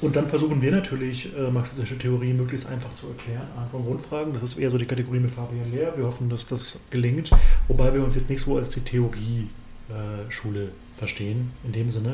Und 0.01 0.15
dann 0.15 0.27
versuchen 0.27 0.61
wir 0.61 0.71
natürlich, 0.71 1.35
äh, 1.35 1.51
marxistische 1.51 1.97
Theorie 1.97 2.33
möglichst 2.33 2.69
einfach 2.69 2.93
zu 2.95 3.07
erklären, 3.07 3.47
von 3.69 3.83
Grundfragen. 3.83 4.33
Das 4.33 4.43
ist 4.43 4.57
eher 4.57 4.71
so 4.71 4.77
die 4.77 4.85
Kategorie 4.85 5.19
mit 5.19 5.31
Fabian 5.31 5.69
Lehr. 5.71 5.93
Wir 5.97 6.05
hoffen, 6.05 6.29
dass 6.29 6.45
das 6.47 6.79
gelingt, 6.89 7.31
wobei 7.67 7.93
wir 7.93 8.03
uns 8.03 8.15
jetzt 8.15 8.29
nicht 8.29 8.41
so 8.41 8.57
als 8.57 8.69
die 8.69 8.79
Theorie-Schule 8.81 10.63
äh, 10.63 10.69
verstehen, 10.95 11.51
in 11.65 11.73
dem 11.73 11.89
Sinne. 11.89 12.13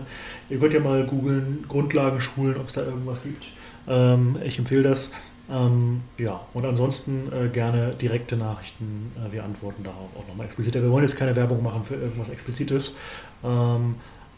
Ihr 0.49 0.59
könnt 0.59 0.73
ja 0.73 0.79
mal 0.79 1.05
googeln, 1.05 1.65
Grundlagenschulen, 1.67 2.57
ob 2.57 2.67
es 2.67 2.73
da 2.73 2.83
irgendwas 2.83 3.21
gibt. 3.21 3.45
Ähm, 3.88 4.38
ich 4.43 4.57
empfehle 4.57 4.83
das. 4.83 5.11
Ähm, 5.47 6.01
ja, 6.17 6.41
und 6.55 6.65
ansonsten 6.65 7.31
äh, 7.31 7.49
gerne 7.49 7.93
direkte 7.93 8.36
Nachrichten. 8.36 9.11
Äh, 9.15 9.31
wir 9.31 9.43
antworten 9.43 9.83
darauf 9.83 10.09
auch 10.17 10.27
nochmal 10.27 10.47
expliziter. 10.47 10.81
Wir 10.81 10.89
wollen 10.89 11.05
jetzt 11.05 11.17
keine 11.17 11.36
Werbung 11.36 11.61
machen 11.61 11.83
für 11.83 11.95
irgendwas 11.95 12.29
Explizites. 12.29 12.97
Ähm, 13.43 13.95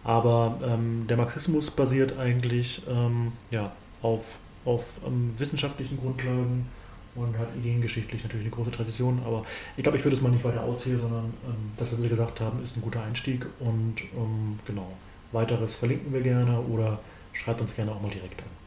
aber 0.07 0.57
ähm, 0.63 1.05
der 1.09 1.17
Marxismus 1.17 1.69
basiert 1.69 2.17
eigentlich 2.17 2.81
ähm, 2.89 3.33
ja, 3.51 3.73
auf, 4.01 4.37
auf 4.63 5.01
ähm, 5.05 5.33
wissenschaftlichen 5.37 5.97
Grundlagen 5.97 6.65
und 7.13 7.37
hat 7.37 7.49
ideengeschichtlich 7.57 8.23
natürlich 8.23 8.45
eine 8.45 8.55
große 8.55 8.71
Tradition. 8.71 9.21
Aber 9.25 9.43
ich 9.75 9.83
glaube, 9.83 9.97
ich 9.97 10.05
würde 10.05 10.15
es 10.15 10.21
mal 10.21 10.29
nicht 10.29 10.45
weiter 10.45 10.63
auszählen, 10.63 11.01
sondern 11.01 11.25
ähm, 11.45 11.71
das, 11.75 11.91
was 11.91 11.99
Sie 11.99 12.07
gesagt 12.07 12.39
haben, 12.39 12.63
ist 12.63 12.77
ein 12.77 12.81
guter 12.81 13.03
Einstieg. 13.03 13.45
Und 13.59 13.95
ähm, 14.15 14.57
genau, 14.65 14.93
weiteres 15.33 15.75
verlinken 15.75 16.13
wir 16.13 16.21
gerne 16.21 16.57
oder 16.61 16.99
schreibt 17.33 17.59
uns 17.59 17.75
gerne 17.75 17.91
auch 17.91 18.01
mal 18.01 18.09
direkt 18.09 18.41
an. 18.41 18.66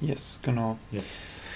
Ja. 0.00 0.08
Yes, 0.08 0.40
genau. 0.42 0.78
Yes. 0.92 1.04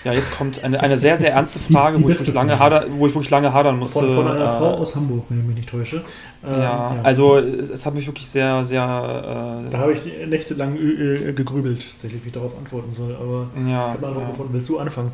Ja, 0.05 0.15
jetzt 0.15 0.35
kommt 0.37 0.65
eine, 0.65 0.81
eine 0.81 0.97
sehr, 0.97 1.19
sehr 1.19 1.33
ernste 1.33 1.59
Frage, 1.59 1.99
die, 1.99 2.03
die 2.03 2.09
wo, 2.09 2.13
ich 2.13 2.33
lange 2.33 2.59
hader, 2.59 2.87
wo 2.91 3.07
ich 3.07 3.15
wirklich 3.15 3.31
lange 3.31 3.53
hadern 3.53 3.79
musste. 3.79 3.99
Von, 3.99 4.15
von 4.15 4.29
einer 4.29 4.45
äh, 4.45 4.59
Frau 4.59 4.75
aus 4.77 4.97
Hamburg, 4.97 5.27
wenn 5.29 5.41
ich 5.41 5.45
mich 5.45 5.57
nicht 5.57 5.69
täusche. 5.69 5.97
Ähm, 6.43 6.53
ja, 6.53 6.95
ja, 6.95 7.01
also 7.03 7.37
es, 7.37 7.69
es, 7.69 7.85
hat 7.85 7.95
mich 7.95 8.07
wirklich 8.07 8.27
sehr, 8.27 8.65
sehr... 8.65 8.83
Äh, 8.83 9.71
da 9.71 9.79
habe 9.79 9.93
ich 9.93 10.01
nächtelang 10.27 10.79
äh, 10.79 11.33
gegrübelt, 11.35 11.87
tatsächlich, 11.93 12.25
wie 12.25 12.29
ich 12.29 12.33
darauf 12.33 12.57
antworten 12.57 12.95
soll. 12.95 13.15
Aber 13.15 13.51
ja, 13.69 13.95
ich 13.95 14.03
habe 14.03 14.07
eine 14.07 14.21
ja. 14.21 14.27
gefunden. 14.29 14.55
Willst 14.55 14.69
du 14.71 14.79
anfangen? 14.79 15.13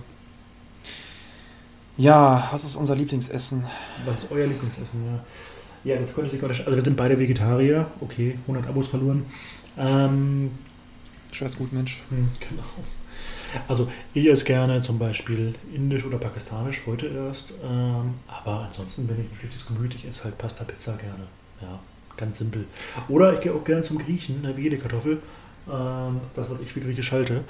Ja, 1.96 2.48
was 2.52 2.62
ist 2.62 2.76
unser 2.76 2.94
Lieblingsessen? 2.94 3.64
Was 4.04 4.24
ist 4.24 4.30
euer 4.30 4.46
Lieblingsessen, 4.46 5.00
ja. 5.04 5.94
Ja, 5.94 6.00
das 6.00 6.14
konnte 6.14 6.32
ich 6.32 6.40
gar 6.40 6.48
nicht... 6.48 6.60
Also 6.60 6.76
wir 6.76 6.84
sind 6.84 6.96
beide 6.96 7.18
Vegetarier. 7.18 7.86
Okay, 8.00 8.38
100 8.42 8.68
Abos 8.68 8.88
verloren. 8.88 9.24
Ähm, 9.78 10.52
Scheiß 11.32 11.56
gut, 11.56 11.72
Mensch. 11.72 12.04
Hm, 12.10 12.28
genau. 12.38 12.62
Also 13.68 13.88
ich 14.14 14.26
esse 14.26 14.44
gerne 14.44 14.82
zum 14.82 14.98
Beispiel 14.98 15.54
indisch 15.74 16.04
oder 16.04 16.18
pakistanisch, 16.18 16.82
heute 16.86 17.06
erst. 17.06 17.52
Ähm, 17.64 18.14
aber 18.28 18.66
ansonsten 18.66 19.06
bin 19.06 19.20
ich 19.20 19.30
ein 19.30 19.36
schlechtes 19.36 19.66
Gemüt. 19.66 19.94
Ich 19.94 20.06
esse 20.06 20.24
halt 20.24 20.38
Pasta, 20.38 20.64
Pizza 20.64 20.96
gerne. 20.96 21.24
Ja, 21.60 21.78
ganz 22.16 22.38
simpel. 22.38 22.66
Oder 23.08 23.34
ich 23.34 23.40
gehe 23.40 23.54
auch 23.54 23.64
gerne 23.64 23.82
zum 23.82 23.98
Griechen, 23.98 24.46
wie 24.56 24.62
jede 24.62 24.78
Kartoffel. 24.78 25.22
Ähm, 25.70 26.20
das, 26.34 26.50
was 26.50 26.60
ich 26.60 26.72
für 26.72 26.80
griechisch 26.80 27.12
halte. 27.12 27.44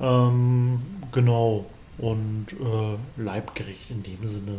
Ähm, 0.00 0.80
genau. 1.12 1.66
Und 1.98 2.46
äh, 2.52 3.22
Leibgericht 3.22 3.90
in 3.90 4.02
dem 4.02 4.28
Sinne. 4.28 4.58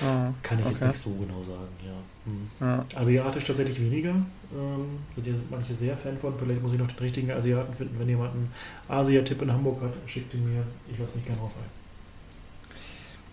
Ah, 0.00 0.32
Kann 0.42 0.60
ich 0.60 0.66
okay. 0.66 0.74
jetzt 0.74 0.86
nicht 0.86 0.98
so 0.98 1.10
genau 1.10 1.42
sagen, 1.42 1.68
ja. 1.84 2.30
Hm. 2.30 2.50
ja. 2.60 3.00
Asiatisch 3.00 3.44
tatsächlich 3.44 3.80
weniger. 3.80 4.14
Ähm, 4.54 4.98
sind 5.14 5.26
ja 5.26 5.32
manche 5.50 5.74
sehr 5.74 5.96
Fan 5.96 6.18
von. 6.18 6.36
Vielleicht 6.36 6.62
muss 6.62 6.72
ich 6.72 6.78
noch 6.78 6.88
den 6.88 6.98
richtigen 6.98 7.30
Asiaten 7.30 7.74
finden. 7.74 7.98
Wenn 7.98 8.08
jemand 8.08 8.34
einen 8.34 8.52
Asia-Tipp 8.88 9.42
in 9.42 9.52
Hamburg 9.52 9.80
hat, 9.82 9.92
schickt 10.06 10.34
ihn 10.34 10.52
mir. 10.52 10.64
Ich 10.90 10.98
lasse 10.98 11.16
mich 11.16 11.24
gerne 11.24 11.40
drauf 11.40 11.52
ein. 11.56 11.82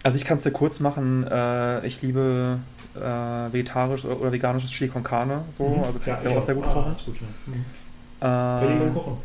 Also 0.04 0.18
ich 0.18 0.24
kann 0.24 0.38
es 0.38 0.44
dir 0.44 0.52
kurz 0.52 0.80
machen. 0.80 1.28
Äh, 1.28 1.86
ich 1.86 2.02
liebe 2.02 2.60
äh, 2.96 3.00
vegetarisch 3.00 4.06
oder 4.06 4.32
veganisches 4.32 4.72
Chili 4.72 4.90
con 4.90 5.04
Carne. 5.04 5.44
So. 5.52 5.68
Mhm. 5.68 5.84
Also 5.84 6.00
kann 6.00 6.24
ja, 6.24 6.30
ich 6.30 6.38
auch 6.38 6.42
sehr 6.42 6.56
gut 6.56 6.68
ah, 6.68 6.74
kochen. 6.74 6.96
Gut, 7.06 7.18
ja. 7.20 8.72
Mhm. 8.72 8.90
Äh, 8.90 8.94
kochen? 8.94 9.18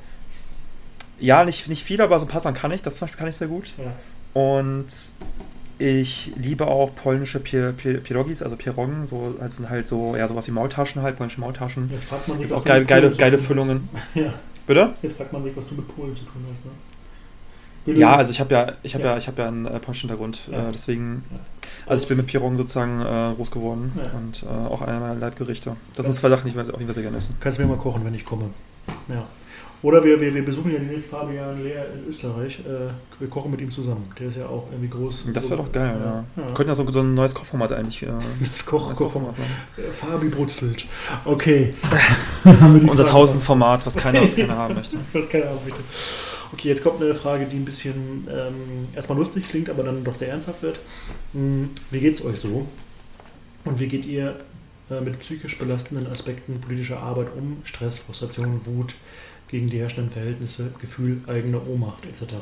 Ja, 1.21 1.45
nicht, 1.45 1.69
nicht 1.69 1.85
viel, 1.85 2.01
aber 2.01 2.19
so 2.19 2.27
ein 2.27 2.29
paar 2.29 2.41
Sachen 2.41 2.57
kann 2.57 2.73
ich. 2.73 2.83
Das 2.83 2.97
zum 2.97 3.07
Beispiel 3.07 3.19
kann 3.19 3.29
ich 3.29 3.37
sehr 3.37 3.49
gut. 3.49 3.71
Ja. 3.79 3.93
Und 4.41 4.87
ich 5.85 6.33
liebe 6.37 6.67
auch 6.67 6.95
polnische 6.95 7.41
Pierogis, 7.41 8.43
also 8.43 8.57
Pierogen, 8.57 9.07
so 9.07 9.35
als 9.39 9.57
sind 9.57 9.69
halt 9.69 9.87
so, 9.87 10.17
ja, 10.17 10.27
sowas 10.27 10.47
wie 10.47 10.53
Maultaschen 10.53 11.03
halt, 11.03 11.17
polnische 11.17 11.41
Maultaschen. 11.41 11.91
Jetzt 11.93 12.07
fragt 12.07 12.27
man 12.27 12.39
sich, 12.39 12.47
Gibt's 12.47 12.55
auch 12.55 12.65
geile, 12.65 12.85
geile, 12.85 13.11
geile 13.11 13.39
Füllungen. 13.39 13.89
Ja. 14.15 14.33
Bitte? 14.67 14.95
Jetzt 15.03 15.19
fragt 15.19 15.33
man 15.33 15.43
sich, 15.43 15.55
was 15.55 15.67
du 15.67 15.75
mit 15.75 15.95
Polen 15.95 16.17
zu 16.17 16.25
tun 16.25 16.43
hast, 16.51 16.65
ne? 16.65 16.71
Bitte? 17.85 17.99
Ja, 17.99 18.17
also 18.17 18.31
ich 18.31 18.41
habe 18.41 18.55
ja, 18.55 18.73
ich 18.83 18.95
habe 18.95 19.05
ja. 19.05 19.11
ja, 19.11 19.19
ich 19.19 19.27
habe 19.27 19.43
ja 19.43 19.49
einen 19.49 19.67
äh, 19.67 19.79
polnischen 19.79 20.09
Hintergrund, 20.09 20.49
ja. 20.51 20.69
äh, 20.69 20.73
deswegen, 20.73 21.23
also 21.87 22.03
ich 22.03 22.09
bin 22.09 22.17
mit 22.17 22.27
Pierogen 22.29 22.57
sozusagen 22.57 23.03
äh, 23.03 23.35
groß 23.35 23.51
geworden 23.51 23.93
und 24.17 24.43
äh, 24.43 24.47
auch 24.47 24.81
einer 24.81 25.01
meiner 25.01 25.17
Leibgerichte. 25.17 25.77
Das 25.95 26.07
sind 26.07 26.17
zwei 26.17 26.31
Sachen, 26.31 26.51
die 26.51 26.59
ich 26.59 26.59
auf 26.59 26.67
jeden 26.79 26.87
Fall 26.87 26.95
sehr 26.95 27.03
gerne 27.03 27.19
essen. 27.19 27.37
Kannst 27.41 27.59
du 27.59 27.63
mir 27.63 27.69
mal 27.69 27.77
kochen, 27.77 28.03
wenn 28.07 28.15
ich 28.15 28.25
komme. 28.25 28.47
Ja. 29.09 29.27
Oder 29.85 30.03
wir, 30.03 30.19
wir, 30.19 30.33
wir 30.33 30.43
besuchen 30.43 30.73
ja 30.73 30.79
demnächst 30.79 31.11
Fabian 31.11 31.63
Lehr 31.63 31.87
in 31.93 32.09
Österreich. 32.09 32.61
Äh, 32.61 32.89
wir 33.19 33.29
kochen 33.29 33.51
mit 33.51 33.61
ihm 33.61 33.71
zusammen. 33.71 34.03
Der 34.19 34.29
ist 34.29 34.39
ja 34.39 34.47
auch 34.47 34.67
irgendwie 34.71 34.89
groß. 34.89 35.27
Das 35.35 35.45
wäre 35.45 35.59
doch 35.59 35.71
geil, 35.71 36.01
ja. 36.03 36.25
ja. 36.37 36.49
Wir 36.49 36.55
könnten 36.55 36.71
ja 36.71 36.75
so, 36.75 36.91
so 36.91 37.01
ein 37.01 37.13
neues 37.13 37.35
Kochformat 37.35 37.71
eigentlich. 37.73 38.03
Äh, 38.03 38.07
das 38.41 38.65
Koch 38.65 38.95
Kochformat. 38.95 39.35
Koch 39.37 39.83
Fabi 39.93 40.29
brutzelt. 40.29 40.87
Okay. 41.27 41.75
Unser 42.89 43.05
Tausendformat, 43.05 43.85
was 43.85 43.95
keiner, 43.95 44.23
was 44.23 44.35
keiner 44.37 44.57
haben 44.57 44.75
möchte. 44.75 44.97
was 45.13 45.29
keiner 45.29 45.51
haben 45.51 45.61
möchte. 45.63 45.81
Okay, 46.55 46.69
jetzt 46.69 46.83
kommt 46.83 47.03
eine 47.03 47.15
Frage, 47.15 47.45
die 47.45 47.57
ein 47.57 47.67
bisschen 47.67 48.27
ähm, 48.31 48.89
erstmal 48.97 49.19
lustig 49.19 49.47
klingt, 49.51 49.69
aber 49.69 49.83
dann 49.83 50.03
doch 50.03 50.15
sehr 50.15 50.31
ernsthaft 50.31 50.63
wird. 50.63 50.79
Hm, 51.35 51.69
wie 51.91 52.01
geht 52.01 52.15
es 52.15 52.25
euch 52.25 52.41
so? 52.41 52.67
Und 53.67 53.81
wie 53.81 53.89
geht 53.89 54.07
ihr 54.07 54.37
äh, 54.91 55.03
mit 55.03 55.19
psychisch 55.19 55.59
belastenden 55.59 56.07
Aspekten 56.07 56.59
politischer 56.63 57.01
Arbeit 57.01 57.29
um? 57.37 57.59
Stress, 57.65 57.99
Frustration, 57.99 58.65
Wut, 58.65 58.95
gegen 59.49 59.69
die 59.69 59.79
herrschenden 59.79 60.11
Verhältnisse, 60.11 60.73
Gefühl 60.81 61.21
eigener 61.27 61.67
Ohnmacht 61.69 62.05
etc. 62.07 62.35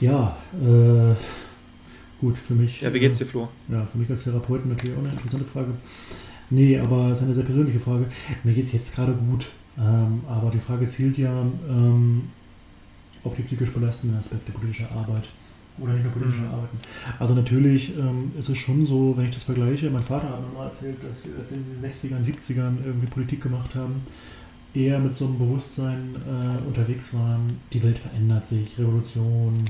Ja, 0.00 0.36
äh, 0.54 1.14
gut, 2.20 2.38
für 2.38 2.54
mich. 2.54 2.80
Ja, 2.80 2.92
wie 2.92 3.00
geht's 3.00 3.18
dir, 3.18 3.26
Flo? 3.26 3.48
Ja, 3.68 3.84
für 3.86 3.98
mich 3.98 4.10
als 4.10 4.24
Therapeuten 4.24 4.70
natürlich 4.70 4.96
auch 4.96 5.00
eine 5.00 5.10
interessante 5.10 5.44
Frage. 5.44 5.72
Nee, 6.50 6.78
aber 6.78 7.08
es 7.10 7.18
ist 7.18 7.24
eine 7.24 7.34
sehr 7.34 7.44
persönliche 7.44 7.80
Frage. 7.80 8.06
Mir 8.44 8.54
geht 8.54 8.66
es 8.66 8.72
jetzt 8.72 8.94
gerade 8.94 9.12
gut, 9.12 9.46
ähm, 9.78 10.20
aber 10.28 10.50
die 10.50 10.60
Frage 10.60 10.86
zielt 10.86 11.18
ja 11.18 11.44
ähm, 11.68 12.30
auf 13.24 13.34
die 13.34 13.42
psychisch 13.42 13.72
belastenden 13.72 14.18
Aspekte 14.18 14.52
politischer 14.52 14.90
Arbeit 14.92 15.28
oder 15.78 15.92
nicht 15.92 16.04
nur 16.04 16.12
politische 16.12 16.42
mhm. 16.42 16.54
Arbeiten. 16.54 16.78
Also 17.18 17.34
natürlich 17.34 17.96
ähm, 17.96 18.32
ist 18.38 18.48
es 18.48 18.58
schon 18.58 18.86
so, 18.86 19.16
wenn 19.16 19.26
ich 19.26 19.34
das 19.34 19.42
vergleiche, 19.42 19.90
mein 19.90 20.02
Vater 20.02 20.28
hat 20.28 20.40
mir 20.40 20.56
mal 20.56 20.66
erzählt, 20.66 20.98
dass 21.02 21.22
sie 21.22 21.56
in 21.56 21.82
den 21.82 21.90
60ern, 21.90 22.24
70ern 22.24 22.74
irgendwie 22.84 23.06
Politik 23.06 23.42
gemacht 23.42 23.74
haben 23.74 24.02
eher 24.76 24.98
mit 24.98 25.16
so 25.16 25.26
einem 25.26 25.38
Bewusstsein 25.38 26.14
äh, 26.26 26.66
unterwegs 26.66 27.14
waren, 27.14 27.58
die 27.72 27.82
Welt 27.82 27.96
verändert 27.96 28.46
sich, 28.46 28.78
Revolution, 28.78 29.64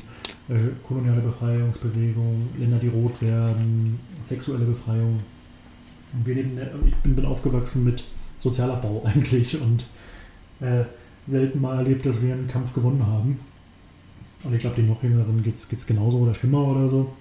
äh, 0.49 0.55
koloniale 0.87 1.21
Befreiungsbewegung, 1.21 2.49
Länder, 2.59 2.79
die 2.79 2.89
rot 2.89 3.23
werden, 3.23 4.01
sexuelle 4.21 4.65
Befreiung. 4.65 5.21
Und 6.13 6.27
wir 6.27 6.35
leben, 6.35 6.59
ich 6.87 6.95
bin, 6.97 7.15
bin 7.15 7.25
aufgewachsen 7.25 7.85
mit 7.85 8.05
Sozialabbau 8.41 9.03
eigentlich 9.07 9.61
und 9.61 9.87
äh, 10.61 10.85
selten 11.27 11.61
mal 11.61 11.79
erlebt, 11.79 12.05
dass 12.05 12.21
wir 12.21 12.35
einen 12.35 12.49
Kampf 12.49 12.75
gewonnen 12.75 13.07
haben. 13.07 13.39
Und 14.45 14.55
ich 14.55 14.61
glaube, 14.61 14.77
den 14.77 14.89
noch 14.89 15.03
jüngeren 15.03 15.43
geht 15.43 15.57
es 15.57 15.87
genauso 15.87 16.19
oder 16.19 16.35
schlimmer 16.35 16.67
oder 16.67 16.89
so. 16.89 17.13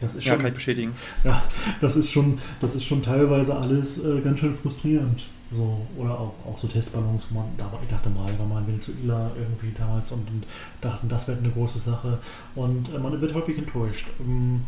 Das 0.00 0.14
ist 0.14 0.24
schon, 0.24 0.32
ja, 0.32 0.38
kann 0.38 0.48
ich 0.48 0.54
bestätigen. 0.54 0.92
Ja, 1.24 1.42
das 1.80 1.96
ist 1.96 2.10
schon, 2.10 2.38
das 2.60 2.74
ist 2.74 2.84
schon 2.84 3.02
teilweise 3.02 3.54
alles 3.56 4.02
äh, 4.02 4.20
ganz 4.20 4.40
schön 4.40 4.54
frustrierend. 4.54 5.26
So, 5.50 5.80
oder 5.96 6.12
auch, 6.12 6.34
auch 6.46 6.56
so 6.56 6.68
Testballons, 6.68 7.26
wo 7.30 7.40
man, 7.40 7.48
da 7.56 7.64
war, 7.72 7.80
ich 7.82 7.88
dachte 7.88 8.08
mal, 8.08 8.26
war 8.38 8.46
mal 8.46 8.60
in 8.60 8.68
Venezuela 8.68 9.32
irgendwie 9.36 9.72
damals 9.76 10.12
und, 10.12 10.28
und 10.30 10.46
dachten, 10.80 11.08
das 11.08 11.26
wäre 11.26 11.38
eine 11.38 11.50
große 11.50 11.78
Sache. 11.78 12.18
Und 12.54 12.94
äh, 12.94 12.98
man 12.98 13.20
wird 13.20 13.34
häufig 13.34 13.58
enttäuscht. 13.58 14.06
Ähm, 14.20 14.60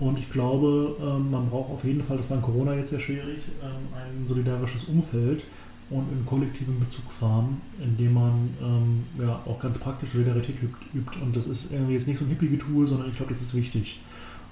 und 0.00 0.18
ich 0.18 0.30
glaube, 0.30 0.96
ähm, 1.00 1.30
man 1.30 1.48
braucht 1.48 1.72
auf 1.72 1.84
jeden 1.84 2.02
Fall, 2.02 2.18
das 2.18 2.30
war 2.30 2.36
in 2.36 2.42
Corona 2.42 2.74
jetzt 2.74 2.90
sehr 2.90 3.00
schwierig, 3.00 3.40
ähm, 3.62 3.88
ein 3.94 4.26
solidarisches 4.26 4.84
Umfeld 4.84 5.44
und 5.90 6.00
einen 6.00 6.24
kollektiven 6.26 6.78
Bezugsrahmen, 6.78 7.60
in 7.82 7.96
dem 7.96 8.12
man 8.12 8.50
ähm, 8.62 9.04
ja 9.18 9.40
auch 9.46 9.58
ganz 9.58 9.78
praktisch 9.78 10.10
Solidarität 10.10 10.56
übt. 10.62 11.18
Und 11.22 11.34
das 11.34 11.46
ist 11.46 11.72
irgendwie 11.72 11.94
jetzt 11.94 12.06
nicht 12.06 12.18
so 12.18 12.26
ein 12.26 12.28
hippie-Tool, 12.28 12.86
sondern 12.86 13.08
ich 13.08 13.16
glaube, 13.16 13.32
das 13.32 13.40
ist 13.40 13.54
wichtig. 13.54 14.00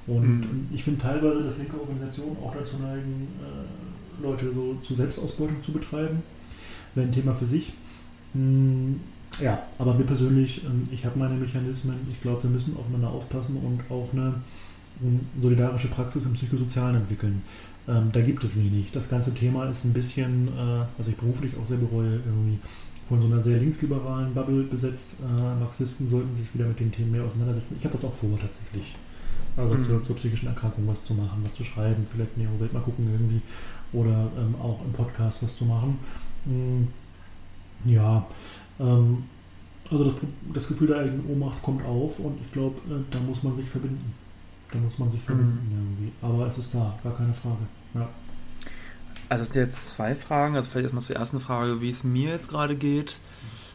Und 0.06 0.40
mhm. 0.40 0.68
ich 0.72 0.82
finde 0.82 1.00
teilweise, 1.00 1.42
dass 1.42 1.58
linke 1.58 1.78
Organisationen 1.78 2.36
auch 2.42 2.54
dazu 2.54 2.78
neigen, 2.78 3.28
äh, 3.40 3.95
Leute 4.22 4.52
so 4.52 4.76
zu 4.82 4.94
Selbstausbeutung 4.94 5.62
zu 5.62 5.72
betreiben. 5.72 6.22
Wäre 6.94 7.06
ein 7.06 7.12
Thema 7.12 7.34
für 7.34 7.46
sich. 7.46 7.72
Hm, 8.32 9.00
ja, 9.40 9.62
aber 9.78 9.94
mir 9.94 10.04
persönlich, 10.04 10.64
ähm, 10.64 10.84
ich 10.90 11.04
habe 11.04 11.18
meine 11.18 11.34
Mechanismen. 11.34 11.96
Ich 12.10 12.20
glaube, 12.20 12.42
wir 12.42 12.50
müssen 12.50 12.76
aufeinander 12.76 13.10
aufpassen 13.10 13.56
und 13.56 13.80
auch 13.90 14.12
eine 14.12 14.34
hm, 15.00 15.20
solidarische 15.40 15.88
Praxis 15.88 16.26
im 16.26 16.32
Psychosozialen 16.34 16.96
entwickeln. 16.96 17.42
Ähm, 17.88 18.10
da 18.12 18.20
gibt 18.20 18.42
es 18.44 18.56
wenig. 18.56 18.90
Das 18.92 19.08
ganze 19.08 19.32
Thema 19.34 19.66
ist 19.66 19.84
ein 19.84 19.92
bisschen, 19.92 20.48
äh, 20.48 20.84
was 20.98 21.08
ich 21.08 21.16
beruflich 21.16 21.52
auch 21.60 21.66
sehr 21.66 21.78
bereue, 21.78 22.14
irgendwie 22.14 22.58
von 23.08 23.20
so 23.20 23.28
einer 23.28 23.40
sehr 23.40 23.58
linksliberalen 23.58 24.34
Bubble 24.34 24.64
besetzt. 24.64 25.16
Äh, 25.20 25.60
Marxisten 25.60 26.08
sollten 26.08 26.34
sich 26.34 26.52
wieder 26.54 26.66
mit 26.66 26.80
den 26.80 26.90
Themen 26.90 27.12
mehr 27.12 27.24
auseinandersetzen. 27.24 27.76
Ich 27.78 27.84
habe 27.84 27.92
das 27.92 28.04
auch 28.04 28.12
vor, 28.12 28.36
tatsächlich. 28.40 28.96
Also 29.56 29.74
mhm. 29.74 29.84
zur, 29.84 30.02
zur, 30.02 30.16
psychischen 30.16 30.48
Erkrankung 30.48 30.86
was 30.86 31.04
zu 31.04 31.14
machen, 31.14 31.40
was 31.42 31.54
zu 31.54 31.64
schreiben, 31.64 32.04
vielleicht 32.06 32.36
Neo-Welt 32.36 32.72
mal 32.72 32.80
gucken 32.80 33.08
irgendwie 33.10 33.40
oder 33.96 34.30
ähm, 34.36 34.54
auch 34.60 34.80
im 34.84 34.92
Podcast 34.92 35.42
was 35.42 35.56
zu 35.56 35.64
machen. 35.64 35.98
Mhm. 36.44 36.88
Ja, 37.84 38.26
Ähm, 38.78 39.24
also 39.90 40.04
das, 40.04 40.14
das, 40.52 40.68
Gefühl 40.68 40.88
der 40.88 40.98
eigenen 40.98 41.26
Ohnmacht 41.30 41.62
kommt 41.62 41.84
auf 41.84 42.18
und 42.18 42.38
ich 42.44 42.52
glaube, 42.52 42.76
äh, 42.90 43.00
da 43.10 43.18
muss 43.20 43.42
man 43.42 43.54
sich 43.54 43.68
verbinden. 43.68 44.12
Da 44.72 44.78
muss 44.78 44.98
man 44.98 45.08
sich 45.10 45.22
verbinden 45.22 45.68
mhm. 45.70 45.78
irgendwie. 45.78 46.12
Aber 46.20 46.46
es 46.46 46.58
ist 46.58 46.74
da, 46.74 46.98
gar 47.02 47.14
keine 47.14 47.32
Frage. 47.32 47.66
Ja. 47.94 48.08
Also 49.28 49.44
es 49.44 49.50
sind 49.50 49.62
jetzt 49.62 49.88
zwei 49.90 50.14
Fragen. 50.14 50.56
Also 50.56 50.68
vielleicht 50.68 50.84
erstmal 50.84 51.02
zur 51.02 51.16
ersten 51.16 51.40
Frage, 51.40 51.80
wie 51.80 51.90
es 51.90 52.04
mir 52.04 52.30
jetzt 52.30 52.48
gerade 52.48 52.76
geht. 52.76 53.20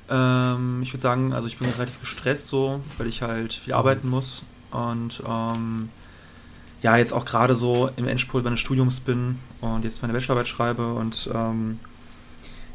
Ähm, 0.09 0.81
ich 0.83 0.93
würde 0.93 1.01
sagen, 1.01 1.33
also 1.33 1.47
ich 1.47 1.57
bin 1.57 1.67
jetzt 1.67 1.79
relativ 1.79 2.01
gestresst 2.01 2.47
so, 2.47 2.81
weil 2.97 3.07
ich 3.07 3.21
halt 3.21 3.53
viel 3.53 3.73
arbeiten 3.73 4.09
muss. 4.09 4.43
Und 4.71 5.23
ähm, 5.25 5.89
ja, 6.81 6.97
jetzt 6.97 7.13
auch 7.13 7.25
gerade 7.25 7.55
so 7.55 7.89
im 7.95 8.07
Endspurt 8.07 8.43
meines 8.43 8.59
Studiums 8.59 8.99
bin 8.99 9.39
und 9.61 9.85
jetzt 9.85 10.01
meine 10.01 10.13
Bachelorarbeit 10.13 10.47
schreibe 10.47 10.93
und 10.93 11.29
ähm, 11.33 11.79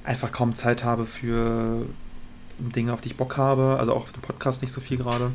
einfach 0.05 0.33
kaum 0.33 0.55
Zeit 0.55 0.85
habe 0.85 1.07
für 1.07 1.87
Dinge, 2.59 2.93
auf 2.93 3.01
die 3.01 3.09
ich 3.09 3.17
Bock 3.17 3.37
habe. 3.37 3.77
Also 3.79 3.93
auch 3.93 4.05
auf 4.05 4.13
dem 4.13 4.23
Podcast 4.23 4.63
nicht 4.63 4.73
so 4.73 4.81
viel 4.81 4.97
gerade. 4.97 5.33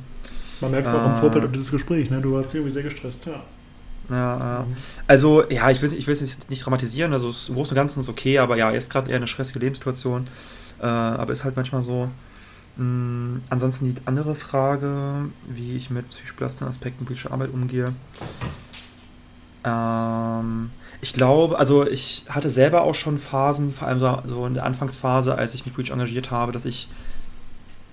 Man 0.62 0.72
merkt 0.72 0.88
es 0.88 0.94
auch 0.94 1.06
im 1.06 1.16
Vorfeld 1.16 1.44
auf 1.44 1.52
dieses 1.52 1.72
Gespräch, 1.72 2.10
ne? 2.10 2.22
Du 2.22 2.34
warst 2.34 2.54
irgendwie 2.54 2.72
sehr 2.72 2.84
gestresst, 2.84 3.26
ja. 3.26 3.44
Ja, 4.10 4.66
mhm. 4.68 4.76
also 5.08 5.50
ja, 5.50 5.70
ich 5.72 5.82
will, 5.82 5.94
ich 5.94 6.06
will 6.06 6.14
es 6.14 6.22
nicht, 6.22 6.50
nicht 6.50 6.66
dramatisieren, 6.66 7.14
also 7.14 7.30
im 7.30 7.56
Großen 7.56 7.72
und 7.72 7.76
Ganzen 7.76 8.02
ist 8.02 8.10
okay, 8.10 8.40
aber 8.40 8.58
ja, 8.58 8.70
ist 8.72 8.92
gerade 8.92 9.10
eher 9.10 9.18
eine 9.18 9.28
stressige 9.28 9.60
Lebenssituation, 9.60 10.28
äh, 10.80 10.86
aber 10.86 11.32
ist 11.32 11.44
halt 11.44 11.56
manchmal 11.56 11.82
so. 11.82 12.10
Mhm, 12.78 13.42
ansonsten 13.50 13.94
die 13.94 14.02
andere 14.06 14.36
Frage, 14.36 15.30
wie 15.48 15.76
ich 15.76 15.90
mit 15.90 16.10
psychisch 16.10 16.36
Aspekten 16.62 17.06
politischer 17.06 17.32
Arbeit 17.32 17.54
umgehe. 17.54 17.86
Ähm, 19.64 20.72
ich 21.02 21.14
glaube, 21.14 21.58
also 21.58 21.88
ich 21.88 22.26
hatte 22.30 22.50
selber 22.50 22.84
auch 22.84 22.96
schon 22.96 23.18
Phasen, 23.18 23.74
vor 23.74 23.88
allem 23.88 24.00
so, 24.00 24.22
so 24.26 24.46
in 24.46 24.54
der 24.54 24.66
Anfangsphase, 24.66 25.36
als 25.36 25.56
ich 25.56 25.66
mich 25.66 25.74
politisch 25.74 25.92
engagiert 25.92 26.30
habe, 26.30 26.52
dass 26.52 26.66
ich 26.66 26.90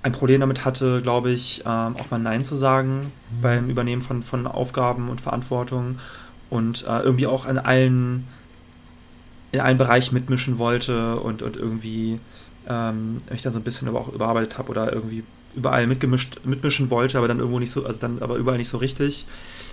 ein 0.03 0.13
Problem 0.13 0.41
damit 0.41 0.65
hatte, 0.65 1.01
glaube 1.03 1.31
ich, 1.31 1.63
ähm, 1.67 1.97
auch 1.97 2.11
mal 2.11 2.19
Nein 2.19 2.45
zu 2.45 2.57
sagen 2.57 3.13
mhm. 3.31 3.41
beim 3.43 3.71
Übernehmen 3.71 4.03
von, 4.03 4.23
von 4.23 4.47
Aufgaben 4.47 5.09
und 5.09 5.21
Verantwortung 5.21 5.99
und 6.51 6.87
äh, 6.87 7.01
irgendwie 7.01 7.27
auch 7.27 7.47
an 7.47 7.59
allen, 7.59 8.27
in 9.53 9.61
allen 9.61 9.79
Bereichen 9.79 10.15
mitmischen 10.15 10.59
wollte 10.59 11.17
und, 11.17 11.43
und 11.43 11.57
irgendwie 11.57 12.21
ähm, 12.69 13.17
mich 13.31 13.43
dann 13.43 13.53
so 13.53 13.59
ein 13.59 13.65
bisschen 13.65 13.89
aber 13.89 14.01
auch 14.01 14.13
überarbeitet 14.13 14.59
habe 14.59 14.71
oder 14.71 14.93
irgendwie 14.93 15.25
überall 15.57 15.87
mitgemischt, 15.87 16.41
mitmischen 16.45 16.91
wollte, 16.91 17.19
aber 17.19 17.27
dann 17.27 17.39
irgendwo 17.39 17.59
nicht 17.59 17.71
so, 17.71 17.85
also 17.85 17.99
dann 17.99 18.21
aber 18.21 18.37
überall 18.37 18.59
nicht 18.59 18.69
so 18.69 18.77
richtig. 18.77 19.27